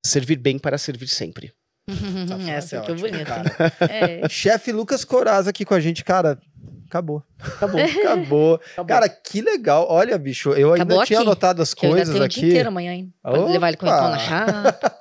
servir 0.06 0.38
bem 0.38 0.58
para 0.58 0.78
servir 0.78 1.08
sempre. 1.08 1.54
Essa 2.48 2.78
é 2.78 2.92
é 2.92 2.94
bonita. 2.94 3.26
cara. 3.26 3.74
É. 3.92 4.30
Chefe 4.30 4.72
Lucas 4.72 5.04
Coraz 5.04 5.48
aqui 5.48 5.66
com 5.66 5.74
a 5.74 5.80
gente, 5.80 6.04
cara. 6.04 6.40
Acabou. 6.88 7.24
Acabou. 7.40 7.80
Acabou. 7.82 8.56
Acabou. 8.56 8.86
Cara, 8.86 9.08
que 9.10 9.42
legal. 9.42 9.88
Olha, 9.90 10.18
bicho, 10.18 10.50
eu 10.52 10.74
ainda 10.74 10.84
Acabou 10.84 11.06
tinha 11.06 11.20
aqui, 11.20 11.28
anotado 11.28 11.62
as 11.62 11.74
Que 11.74 11.86
eu 11.86 11.90
ainda 11.94 12.00
coisas 12.00 12.14
tenho 12.14 12.24
o 12.24 12.26
aqui. 12.26 12.40
dia 12.42 12.50
inteiro 12.50 12.70
amanhã, 12.70 12.94
hein? 12.94 13.14
Pode 13.24 13.52
levar 13.52 13.70
ele 13.70 13.78
com 13.78 13.86
pão 13.86 14.10
na 14.12 14.20
chapa. 14.20 14.80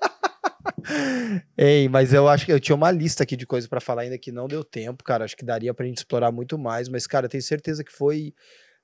Ei, 1.57 1.89
mas 1.89 2.13
eu 2.13 2.29
acho 2.29 2.47
que 2.47 2.53
eu 2.53 2.61
tinha 2.61 2.77
uma 2.77 2.91
lista 2.91 3.23
aqui 3.23 3.37
de 3.37 3.47
coisas 3.47 3.69
pra 3.69 3.81
falar 3.81 4.03
ainda 4.03 4.19
que 4.19 4.33
não 4.33 4.49
deu 4.49 4.65
tempo, 4.65 5.05
cara. 5.05 5.25
Acho 5.25 5.37
que 5.37 5.45
daria 5.45 5.75
pra 5.75 5.87
gente 5.87 5.99
explorar 5.99 6.33
muito 6.33 6.59
mais, 6.59 6.89
mas 6.89 7.07
cara, 7.07 7.27
eu 7.27 7.31
tenho 7.31 7.43
certeza 7.43 7.85
que 7.85 7.93
foi 7.93 8.35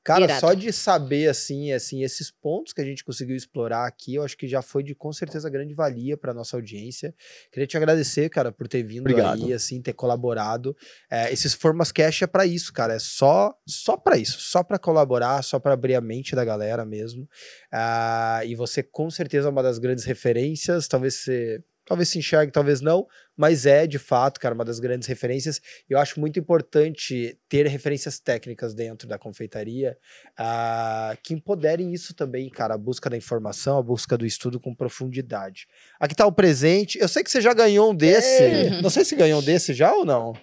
Cara, 0.06 0.22
Irado. 0.22 0.40
só 0.40 0.54
de 0.54 0.72
saber 0.72 1.28
assim, 1.28 1.72
assim, 1.72 2.04
esses 2.04 2.30
pontos 2.30 2.72
que 2.72 2.80
a 2.80 2.84
gente 2.84 3.02
conseguiu 3.04 3.34
explorar 3.34 3.88
aqui, 3.88 4.14
eu 4.14 4.22
acho 4.22 4.36
que 4.36 4.46
já 4.46 4.62
foi 4.62 4.84
de 4.84 4.94
com 4.94 5.12
certeza 5.12 5.50
grande 5.50 5.74
valia 5.74 6.16
para 6.16 6.32
nossa 6.32 6.56
audiência. 6.56 7.12
Queria 7.50 7.66
te 7.66 7.76
agradecer, 7.76 8.30
cara, 8.30 8.52
por 8.52 8.68
ter 8.68 8.84
vindo 8.84 9.00
Obrigado. 9.00 9.44
aí, 9.44 9.52
assim, 9.52 9.82
ter 9.82 9.94
colaborado. 9.94 10.76
É, 11.10 11.32
esses 11.32 11.54
Formas 11.54 11.90
Cash 11.90 12.22
é 12.22 12.26
para 12.28 12.46
isso, 12.46 12.72
cara, 12.72 12.94
é 12.94 13.00
só 13.00 13.52
só 13.66 13.96
para 13.96 14.16
isso, 14.16 14.38
só 14.40 14.62
para 14.62 14.78
colaborar, 14.78 15.42
só 15.42 15.58
para 15.58 15.74
abrir 15.74 15.96
a 15.96 16.00
mente 16.00 16.36
da 16.36 16.44
galera 16.44 16.84
mesmo. 16.84 17.28
Ah, 17.72 18.42
e 18.44 18.54
você 18.54 18.84
com 18.84 19.10
certeza 19.10 19.48
é 19.48 19.50
uma 19.50 19.62
das 19.62 19.80
grandes 19.80 20.04
referências, 20.04 20.86
talvez 20.86 21.16
você 21.16 21.60
talvez 21.86 22.08
se 22.08 22.18
enxergue, 22.18 22.52
talvez 22.52 22.80
não, 22.80 23.06
mas 23.36 23.64
é 23.64 23.86
de 23.86 23.98
fato, 23.98 24.40
cara, 24.40 24.54
uma 24.54 24.64
das 24.64 24.80
grandes 24.80 25.06
referências. 25.06 25.60
Eu 25.88 25.98
acho 25.98 26.18
muito 26.18 26.38
importante 26.38 27.38
ter 27.48 27.66
referências 27.66 28.18
técnicas 28.18 28.74
dentro 28.74 29.06
da 29.08 29.18
confeitaria 29.18 29.96
ah, 30.36 31.16
que 31.22 31.32
empoderem 31.32 31.94
isso 31.94 32.14
também, 32.14 32.50
cara, 32.50 32.74
a 32.74 32.78
busca 32.78 33.08
da 33.08 33.16
informação, 33.16 33.78
a 33.78 33.82
busca 33.82 34.18
do 34.18 34.26
estudo 34.26 34.58
com 34.58 34.74
profundidade. 34.74 35.66
Aqui 35.98 36.14
tá 36.14 36.26
o 36.26 36.32
presente. 36.32 36.98
Eu 36.98 37.08
sei 37.08 37.22
que 37.22 37.30
você 37.30 37.40
já 37.40 37.54
ganhou 37.54 37.92
um 37.92 37.94
desse. 37.94 38.42
É. 38.42 38.82
Não 38.82 38.90
sei 38.90 39.04
se 39.04 39.14
ganhou 39.14 39.40
um 39.40 39.44
desse 39.44 39.72
já 39.72 39.94
ou 39.94 40.04
não. 40.04 40.34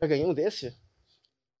Já 0.00 0.06
ganhou 0.06 0.30
um 0.30 0.34
desse? 0.34 0.72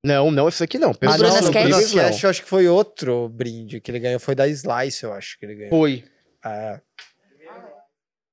Não, 0.04 0.30
não, 0.30 0.48
esse 0.48 0.62
aqui 0.62 0.78
não. 0.78 0.92
Ah, 1.00 1.06
não, 1.06 1.12
no 1.12 1.18
Brunas 1.18 1.48
Incríveis, 1.48 1.92
não. 1.92 2.04
Cash 2.04 2.22
eu 2.22 2.30
acho 2.30 2.42
que 2.42 2.48
foi 2.48 2.68
outro 2.68 3.28
brinde 3.28 3.80
que 3.80 3.90
ele 3.90 3.98
ganhou, 3.98 4.20
foi 4.20 4.34
da 4.34 4.46
Slice, 4.46 5.02
eu 5.02 5.12
acho 5.12 5.38
que 5.38 5.44
ele 5.44 5.56
ganhou. 5.56 5.70
Foi. 5.70 6.04
É, 6.44 6.80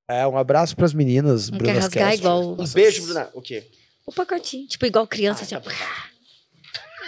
É, 0.07 0.27
um 0.27 0.37
abraço 0.37 0.75
pras 0.75 0.93
meninas, 0.93 1.49
Não 1.49 1.57
quer 1.57 1.63
Brunas 1.65 1.83
rasgar 1.85 2.13
igual 2.13 2.53
Um 2.53 2.67
beijo, 2.67 3.03
Bruna. 3.05 3.29
O 3.33 3.41
quê? 3.41 3.67
o 4.05 4.11
pacotinho. 4.11 4.67
Tipo, 4.67 4.85
igual 4.85 5.07
criança, 5.07 5.43
assim, 5.43 5.55
ó. 5.55 5.61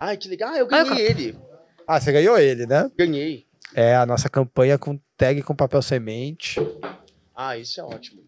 Ai, 0.00 0.16
que 0.16 0.28
legal. 0.28 0.50
Ah, 0.50 0.58
eu 0.58 0.68
Ah, 0.70 0.78
eu 0.78 0.86
ganhei 0.86 1.06
ele. 1.06 1.38
Ah, 1.86 2.00
você 2.00 2.10
ganhou 2.12 2.38
ele, 2.38 2.66
né? 2.66 2.90
Ganhei. 2.96 3.46
É 3.74 3.94
a 3.94 4.06
nossa 4.06 4.28
campanha 4.28 4.78
com 4.78 4.98
tag 5.16 5.42
com 5.42 5.54
papel 5.54 5.82
semente. 5.82 6.58
Ah, 7.34 7.56
isso 7.56 7.80
é 7.80 7.84
ótimo. 7.84 8.22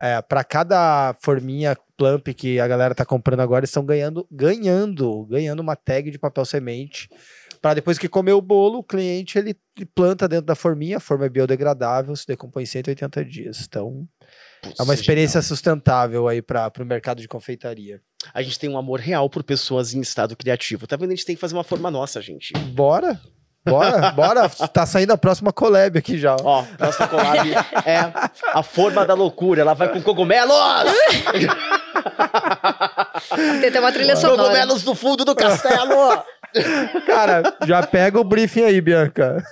É, 0.00 0.20
para 0.20 0.42
cada 0.44 1.14
forminha 1.20 1.76
plump 1.96 2.28
que 2.34 2.58
a 2.60 2.66
galera 2.66 2.94
tá 2.94 3.04
comprando 3.04 3.40
agora, 3.40 3.60
eles 3.60 3.70
estão 3.70 3.84
ganhando, 3.84 4.26
ganhando, 4.30 5.24
ganhando 5.26 5.60
uma 5.60 5.76
tag 5.76 6.10
de 6.10 6.18
papel 6.18 6.44
semente. 6.44 7.08
Para 7.64 7.72
depois 7.76 7.96
que 7.96 8.10
comer 8.10 8.34
o 8.34 8.42
bolo, 8.42 8.80
o 8.80 8.84
cliente 8.84 9.38
ele 9.38 9.56
planta 9.94 10.28
dentro 10.28 10.44
da 10.44 10.54
forminha, 10.54 10.98
a 10.98 11.00
forma 11.00 11.24
é 11.24 11.30
biodegradável, 11.30 12.14
se 12.14 12.26
decompõe 12.26 12.64
em 12.64 12.66
180 12.66 13.24
dias. 13.24 13.62
Então, 13.66 14.06
Putz, 14.62 14.78
é 14.78 14.82
uma 14.82 14.92
experiência 14.92 15.40
genial. 15.40 15.48
sustentável 15.48 16.28
aí 16.28 16.42
para 16.42 16.70
o 16.78 16.84
mercado 16.84 17.22
de 17.22 17.26
confeitaria. 17.26 18.02
A 18.34 18.42
gente 18.42 18.58
tem 18.58 18.68
um 18.68 18.76
amor 18.76 19.00
real 19.00 19.30
por 19.30 19.42
pessoas 19.42 19.94
em 19.94 20.02
estado 20.02 20.36
criativo. 20.36 20.86
Tá 20.86 20.94
vendo? 20.96 21.12
A 21.12 21.14
gente 21.14 21.24
tem 21.24 21.34
que 21.34 21.40
fazer 21.40 21.54
uma 21.54 21.64
forma 21.64 21.90
nossa, 21.90 22.20
gente. 22.20 22.52
Bora? 22.52 23.18
Bora, 23.64 24.10
bora. 24.12 24.46
Tá 24.50 24.84
saindo 24.84 25.14
a 25.14 25.16
próxima 25.16 25.50
collab 25.50 25.98
aqui 25.98 26.18
já. 26.18 26.36
ó. 26.42 26.66
Nossa 26.78 27.08
collab 27.08 27.50
é 27.86 28.12
a 28.52 28.62
forma 28.62 29.06
da 29.06 29.14
loucura. 29.14 29.62
Ela 29.62 29.72
vai 29.72 29.90
com 29.90 30.02
cogumelos! 30.02 30.54
Tem 33.62 33.70
até 33.70 33.80
uma 33.80 33.90
trilha 33.90 34.16
sonora. 34.16 34.42
cogumelos 34.42 34.82
do 34.82 34.94
fundo 34.94 35.24
do 35.24 35.34
castelo! 35.34 36.22
Cara, 37.06 37.42
já 37.66 37.86
pega 37.86 38.18
o 38.20 38.24
briefing 38.24 38.62
aí, 38.64 38.80
Bianca. 38.80 39.42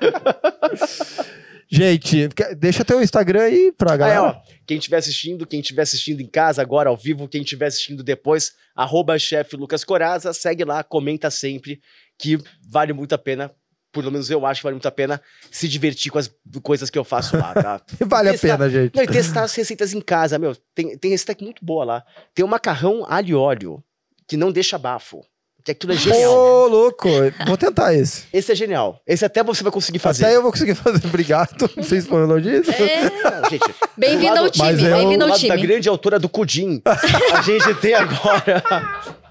Gente, 1.70 2.28
deixa 2.58 2.84
teu 2.84 3.02
Instagram 3.02 3.42
aí 3.44 3.72
pra 3.72 3.96
galera. 3.96 4.22
ó, 4.22 4.36
quem 4.66 4.76
estiver 4.76 4.98
assistindo, 4.98 5.46
quem 5.46 5.60
estiver 5.60 5.82
assistindo 5.82 6.20
em 6.20 6.26
casa 6.26 6.60
agora, 6.60 6.90
ao 6.90 6.96
vivo, 6.96 7.26
quem 7.26 7.40
estiver 7.40 7.66
assistindo 7.66 8.02
depois, 8.02 8.52
arroba 8.76 9.18
chefe 9.18 9.56
Lucas 9.56 9.82
Coraza, 9.82 10.34
segue 10.34 10.64
lá, 10.64 10.84
comenta 10.84 11.30
sempre, 11.30 11.80
que 12.18 12.38
vale 12.68 12.92
muito 12.92 13.14
a 13.14 13.18
pena, 13.18 13.50
pelo 13.90 14.10
menos 14.12 14.30
eu 14.30 14.44
acho 14.44 14.60
que 14.60 14.64
vale 14.64 14.74
muito 14.74 14.88
a 14.88 14.90
pena, 14.92 15.18
se 15.50 15.66
divertir 15.66 16.12
com 16.12 16.18
as 16.18 16.30
coisas 16.62 16.90
que 16.90 16.98
eu 16.98 17.04
faço 17.04 17.38
lá, 17.38 17.54
tá? 17.54 17.80
vale 18.06 18.28
a 18.28 18.32
testar- 18.32 18.58
pena, 18.58 18.68
gente. 18.68 18.94
Não, 18.94 19.02
e 19.02 19.06
testar 19.06 19.44
as 19.44 19.54
receitas 19.54 19.94
em 19.94 20.00
casa, 20.02 20.38
meu, 20.38 20.54
tem, 20.74 20.98
tem 20.98 21.10
receita 21.12 21.42
muito 21.42 21.64
boa 21.64 21.84
lá. 21.86 22.04
Tem 22.34 22.44
um 22.44 22.48
macarrão 22.48 23.06
alho 23.08 23.28
e 23.30 23.34
óleo, 23.34 23.82
que 24.28 24.36
não 24.36 24.52
deixa 24.52 24.76
bafo, 24.76 25.24
que 25.64 25.70
aquilo 25.70 25.92
é 25.92 25.96
genial. 25.96 26.32
Ô, 26.32 26.66
louco. 26.68 27.08
Vou 27.46 27.56
tentar 27.56 27.94
esse. 27.94 28.24
Esse 28.32 28.52
é 28.52 28.54
genial. 28.54 29.00
Esse 29.06 29.24
até 29.24 29.42
você 29.42 29.62
vai 29.62 29.72
conseguir 29.72 29.98
fazer. 29.98 30.24
Até 30.24 30.36
eu 30.36 30.42
vou 30.42 30.50
conseguir 30.50 30.74
fazer. 30.74 31.00
Obrigado. 31.06 31.70
Não 31.76 31.82
sei 31.84 32.00
se 32.00 32.06
foi 32.08 32.18
um 32.20 32.24
elogio. 32.24 32.62
É, 32.70 33.48
gente, 33.50 33.74
Bem-vindo 33.96 34.34
Do 34.34 34.40
ao 34.40 34.50
time, 34.50 34.68
eu- 34.72 34.96
bem-vindo 34.96 35.18
do 35.18 35.24
ao 35.24 35.28
lado 35.30 35.40
da 35.48 35.54
time. 35.54 35.66
grande 35.66 35.88
autora 35.88 36.18
do 36.18 36.28
Cudim, 36.28 36.82
a 36.84 37.40
gente 37.42 37.74
tem 37.74 37.94
agora 37.94 38.62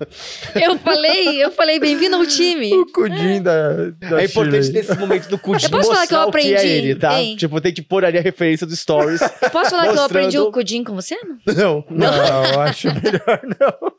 Eu 0.56 0.78
falei, 0.80 1.44
eu 1.44 1.52
falei, 1.52 1.80
bem-vindo 1.80 2.16
ao 2.16 2.26
time. 2.26 2.74
O 2.74 2.86
cudim 2.92 3.42
da, 3.42 3.90
da 3.92 4.22
É 4.22 4.26
importante 4.26 4.66
Chile. 4.66 4.74
nesse 4.80 4.96
momento 4.98 5.28
do 5.30 5.38
Cudim 5.38 5.66
Eu 5.66 5.70
posso 5.72 5.92
falar 5.92 6.08
que 6.08 6.14
eu 6.14 6.20
mostrar 6.20 6.28
o 6.28 6.32
que 6.32 6.38
é 6.54 6.56
aprendi, 6.58 6.68
ele, 6.74 6.96
tá? 6.96 7.22
hein? 7.22 7.36
Tipo, 7.36 7.62
tem 7.62 7.74
que 7.74 7.82
pôr 7.82 8.04
ali 8.06 8.18
a 8.18 8.22
referência 8.22 8.66
do 8.68 8.76
Stories. 8.76 9.20
Posso 9.52 9.70
falar 9.72 9.92
que 9.92 9.98
eu 9.98 10.04
aprendi 10.04 10.38
Mostrando- 10.38 10.48
o 10.48 10.52
pudim 10.52 10.84
com 10.84 10.96
você? 10.96 11.16
Não? 11.24 11.38
não, 11.56 11.86
não. 11.90 12.12
Não, 12.12 12.46
eu 12.54 12.62
acho 12.62 12.88
melhor 12.88 13.42
não. 13.60 13.92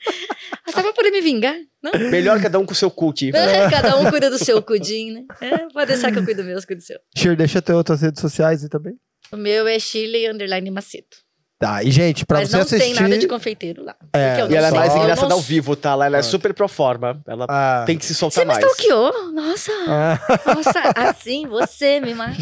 Ah, 0.67 0.73
só 0.73 0.83
pra 0.83 0.93
poder 0.93 1.11
me 1.11 1.21
vingar? 1.21 1.55
Não? 1.83 1.93
Melhor 2.11 2.41
cada 2.41 2.59
um 2.59 2.65
com 2.67 2.73
o 2.73 2.77
seu 2.77 2.91
cookie. 2.91 3.33
Cada 3.71 3.97
um 3.99 4.11
cuida 4.11 4.31
do 4.31 4.39
seu 4.39 4.61
pudim, 4.63 5.13
né? 5.13 5.23
É, 5.41 5.59
pode 5.73 5.87
deixar 5.93 6.13
que 6.13 6.19
eu 6.19 6.25
cuido 6.25 6.43
do 6.43 6.47
meu, 6.47 6.57
eu 6.57 6.67
cuido 6.67 6.81
do 6.81 6.85
seu. 6.85 6.99
Shir, 7.17 7.37
deixa 7.37 7.61
teu 7.63 7.77
outras 7.77 8.03
redes 8.03 8.21
sociais 8.21 8.63
aí 8.63 8.69
também. 8.69 8.95
O 9.33 9.37
meu 9.37 9.67
é 9.67 9.79
Shirley 9.79 10.29
Underline 10.31 10.71
Maceto. 10.71 11.17
Tá, 11.63 11.81
e 11.81 11.93
gente, 11.93 12.27
pra 12.27 12.41
Mas 12.41 12.49
você 12.51 12.57
não 12.57 12.63
assistir... 12.65 12.85
tem 12.93 12.95
nada 13.03 13.17
de 13.19 13.29
confeiteiro 13.29 13.85
lá. 13.85 13.95
É, 14.13 14.41
eu 14.41 14.51
E 14.51 14.57
ela 14.57 14.67
é 14.67 14.71
mais 14.73 14.97
engraçada 14.97 15.29
não 15.29 15.37
ao 15.37 15.41
vivo, 15.43 15.77
tá? 15.77 15.95
Lá 15.95 16.07
ela 16.07 16.17
é 16.17 16.19
Ah. 16.19 16.23
super 16.25 16.53
pro 16.53 16.67
forma. 16.67 17.23
Ela 17.25 17.47
Ah, 17.49 17.85
tem 17.87 17.97
que 17.97 18.05
se 18.05 18.15
Você 18.15 18.19
soltar 18.19 18.45
me 18.45 18.53
mais. 18.53 18.65
stalkeou? 18.65 19.33
Nossa, 19.33 19.71
ah, 19.87 20.19
nossa, 20.57 20.81
assim 20.97 21.47
você 21.47 22.01
me 22.01 22.15
mata. 22.19 22.35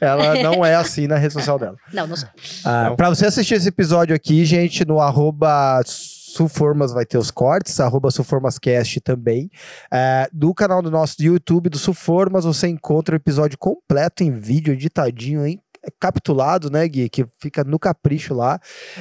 ela 0.00 0.34
não 0.42 0.64
é 0.64 0.74
assim 0.76 1.06
na 1.06 1.18
rede 1.18 1.34
social 1.34 1.58
dela. 1.58 1.76
Não, 1.92 2.06
não 2.06 2.16
sou. 2.16 2.28
Ah, 2.64 2.84
Não. 2.88 2.96
pra 2.96 3.10
você 3.10 3.26
assistir 3.26 3.52
esse 3.52 3.68
episódio 3.68 4.16
aqui, 4.16 4.46
gente, 4.46 4.82
no 4.86 4.98
arroba 4.98 5.82
Sulformas 5.84 6.92
vai 6.92 7.06
ter 7.06 7.16
os 7.16 7.30
cortes, 7.30 7.80
arroba 7.80 8.10
Sulformascast 8.10 9.00
também. 9.00 9.50
É, 9.92 10.28
do 10.32 10.52
canal 10.54 10.82
do 10.82 10.90
nosso 10.90 11.16
YouTube 11.20 11.70
do 11.70 11.78
Sulformas, 11.78 12.44
você 12.44 12.68
encontra 12.68 13.14
o 13.14 13.16
episódio 13.16 13.56
completo 13.58 14.22
em 14.22 14.30
vídeo, 14.30 14.74
editadinho, 14.74 15.46
hein? 15.46 15.58
Capitulado, 16.00 16.70
né, 16.70 16.86
Gui? 16.88 17.08
Que 17.08 17.24
fica 17.40 17.64
no 17.64 17.78
capricho 17.78 18.34
lá. 18.34 18.60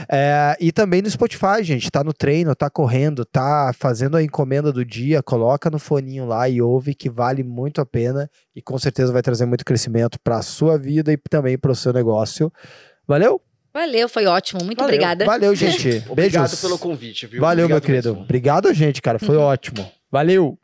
É, 0.09 0.55
e 0.59 0.71
também 0.71 1.01
no 1.01 1.09
Spotify, 1.09 1.63
gente. 1.63 1.89
Tá 1.91 2.03
no 2.03 2.13
treino, 2.13 2.55
tá 2.55 2.69
correndo, 2.69 3.25
tá 3.25 3.71
fazendo 3.77 4.17
a 4.17 4.23
encomenda 4.23 4.71
do 4.71 4.83
dia, 4.85 5.21
coloca 5.23 5.69
no 5.69 5.79
foninho 5.79 6.25
lá 6.25 6.47
e 6.49 6.61
ouve 6.61 6.93
que 6.95 7.09
vale 7.09 7.43
muito 7.43 7.81
a 7.81 7.85
pena 7.85 8.29
e 8.55 8.61
com 8.61 8.77
certeza 8.77 9.11
vai 9.11 9.21
trazer 9.21 9.45
muito 9.45 9.65
crescimento 9.65 10.19
para 10.23 10.37
a 10.37 10.41
sua 10.41 10.77
vida 10.77 11.11
e 11.11 11.17
também 11.29 11.57
para 11.57 11.71
o 11.71 11.75
seu 11.75 11.91
negócio. 11.93 12.51
Valeu? 13.07 13.41
Valeu, 13.73 14.07
foi 14.07 14.25
ótimo. 14.25 14.63
Muito 14.63 14.77
Valeu. 14.79 14.93
obrigada. 14.95 15.25
Valeu, 15.25 15.53
gente. 15.55 16.03
Obrigado 16.09 16.43
Beijos. 16.43 16.61
pelo 16.61 16.79
convite, 16.79 17.27
viu? 17.27 17.41
Valeu, 17.41 17.65
Obrigado 17.65 17.69
meu 17.69 17.81
querido. 17.81 18.09
mesmo. 18.11 18.23
Obrigado, 18.23 18.73
gente, 18.73 19.01
cara. 19.01 19.19
Foi 19.19 19.35
ótimo. 19.37 19.85
Valeu. 20.09 20.57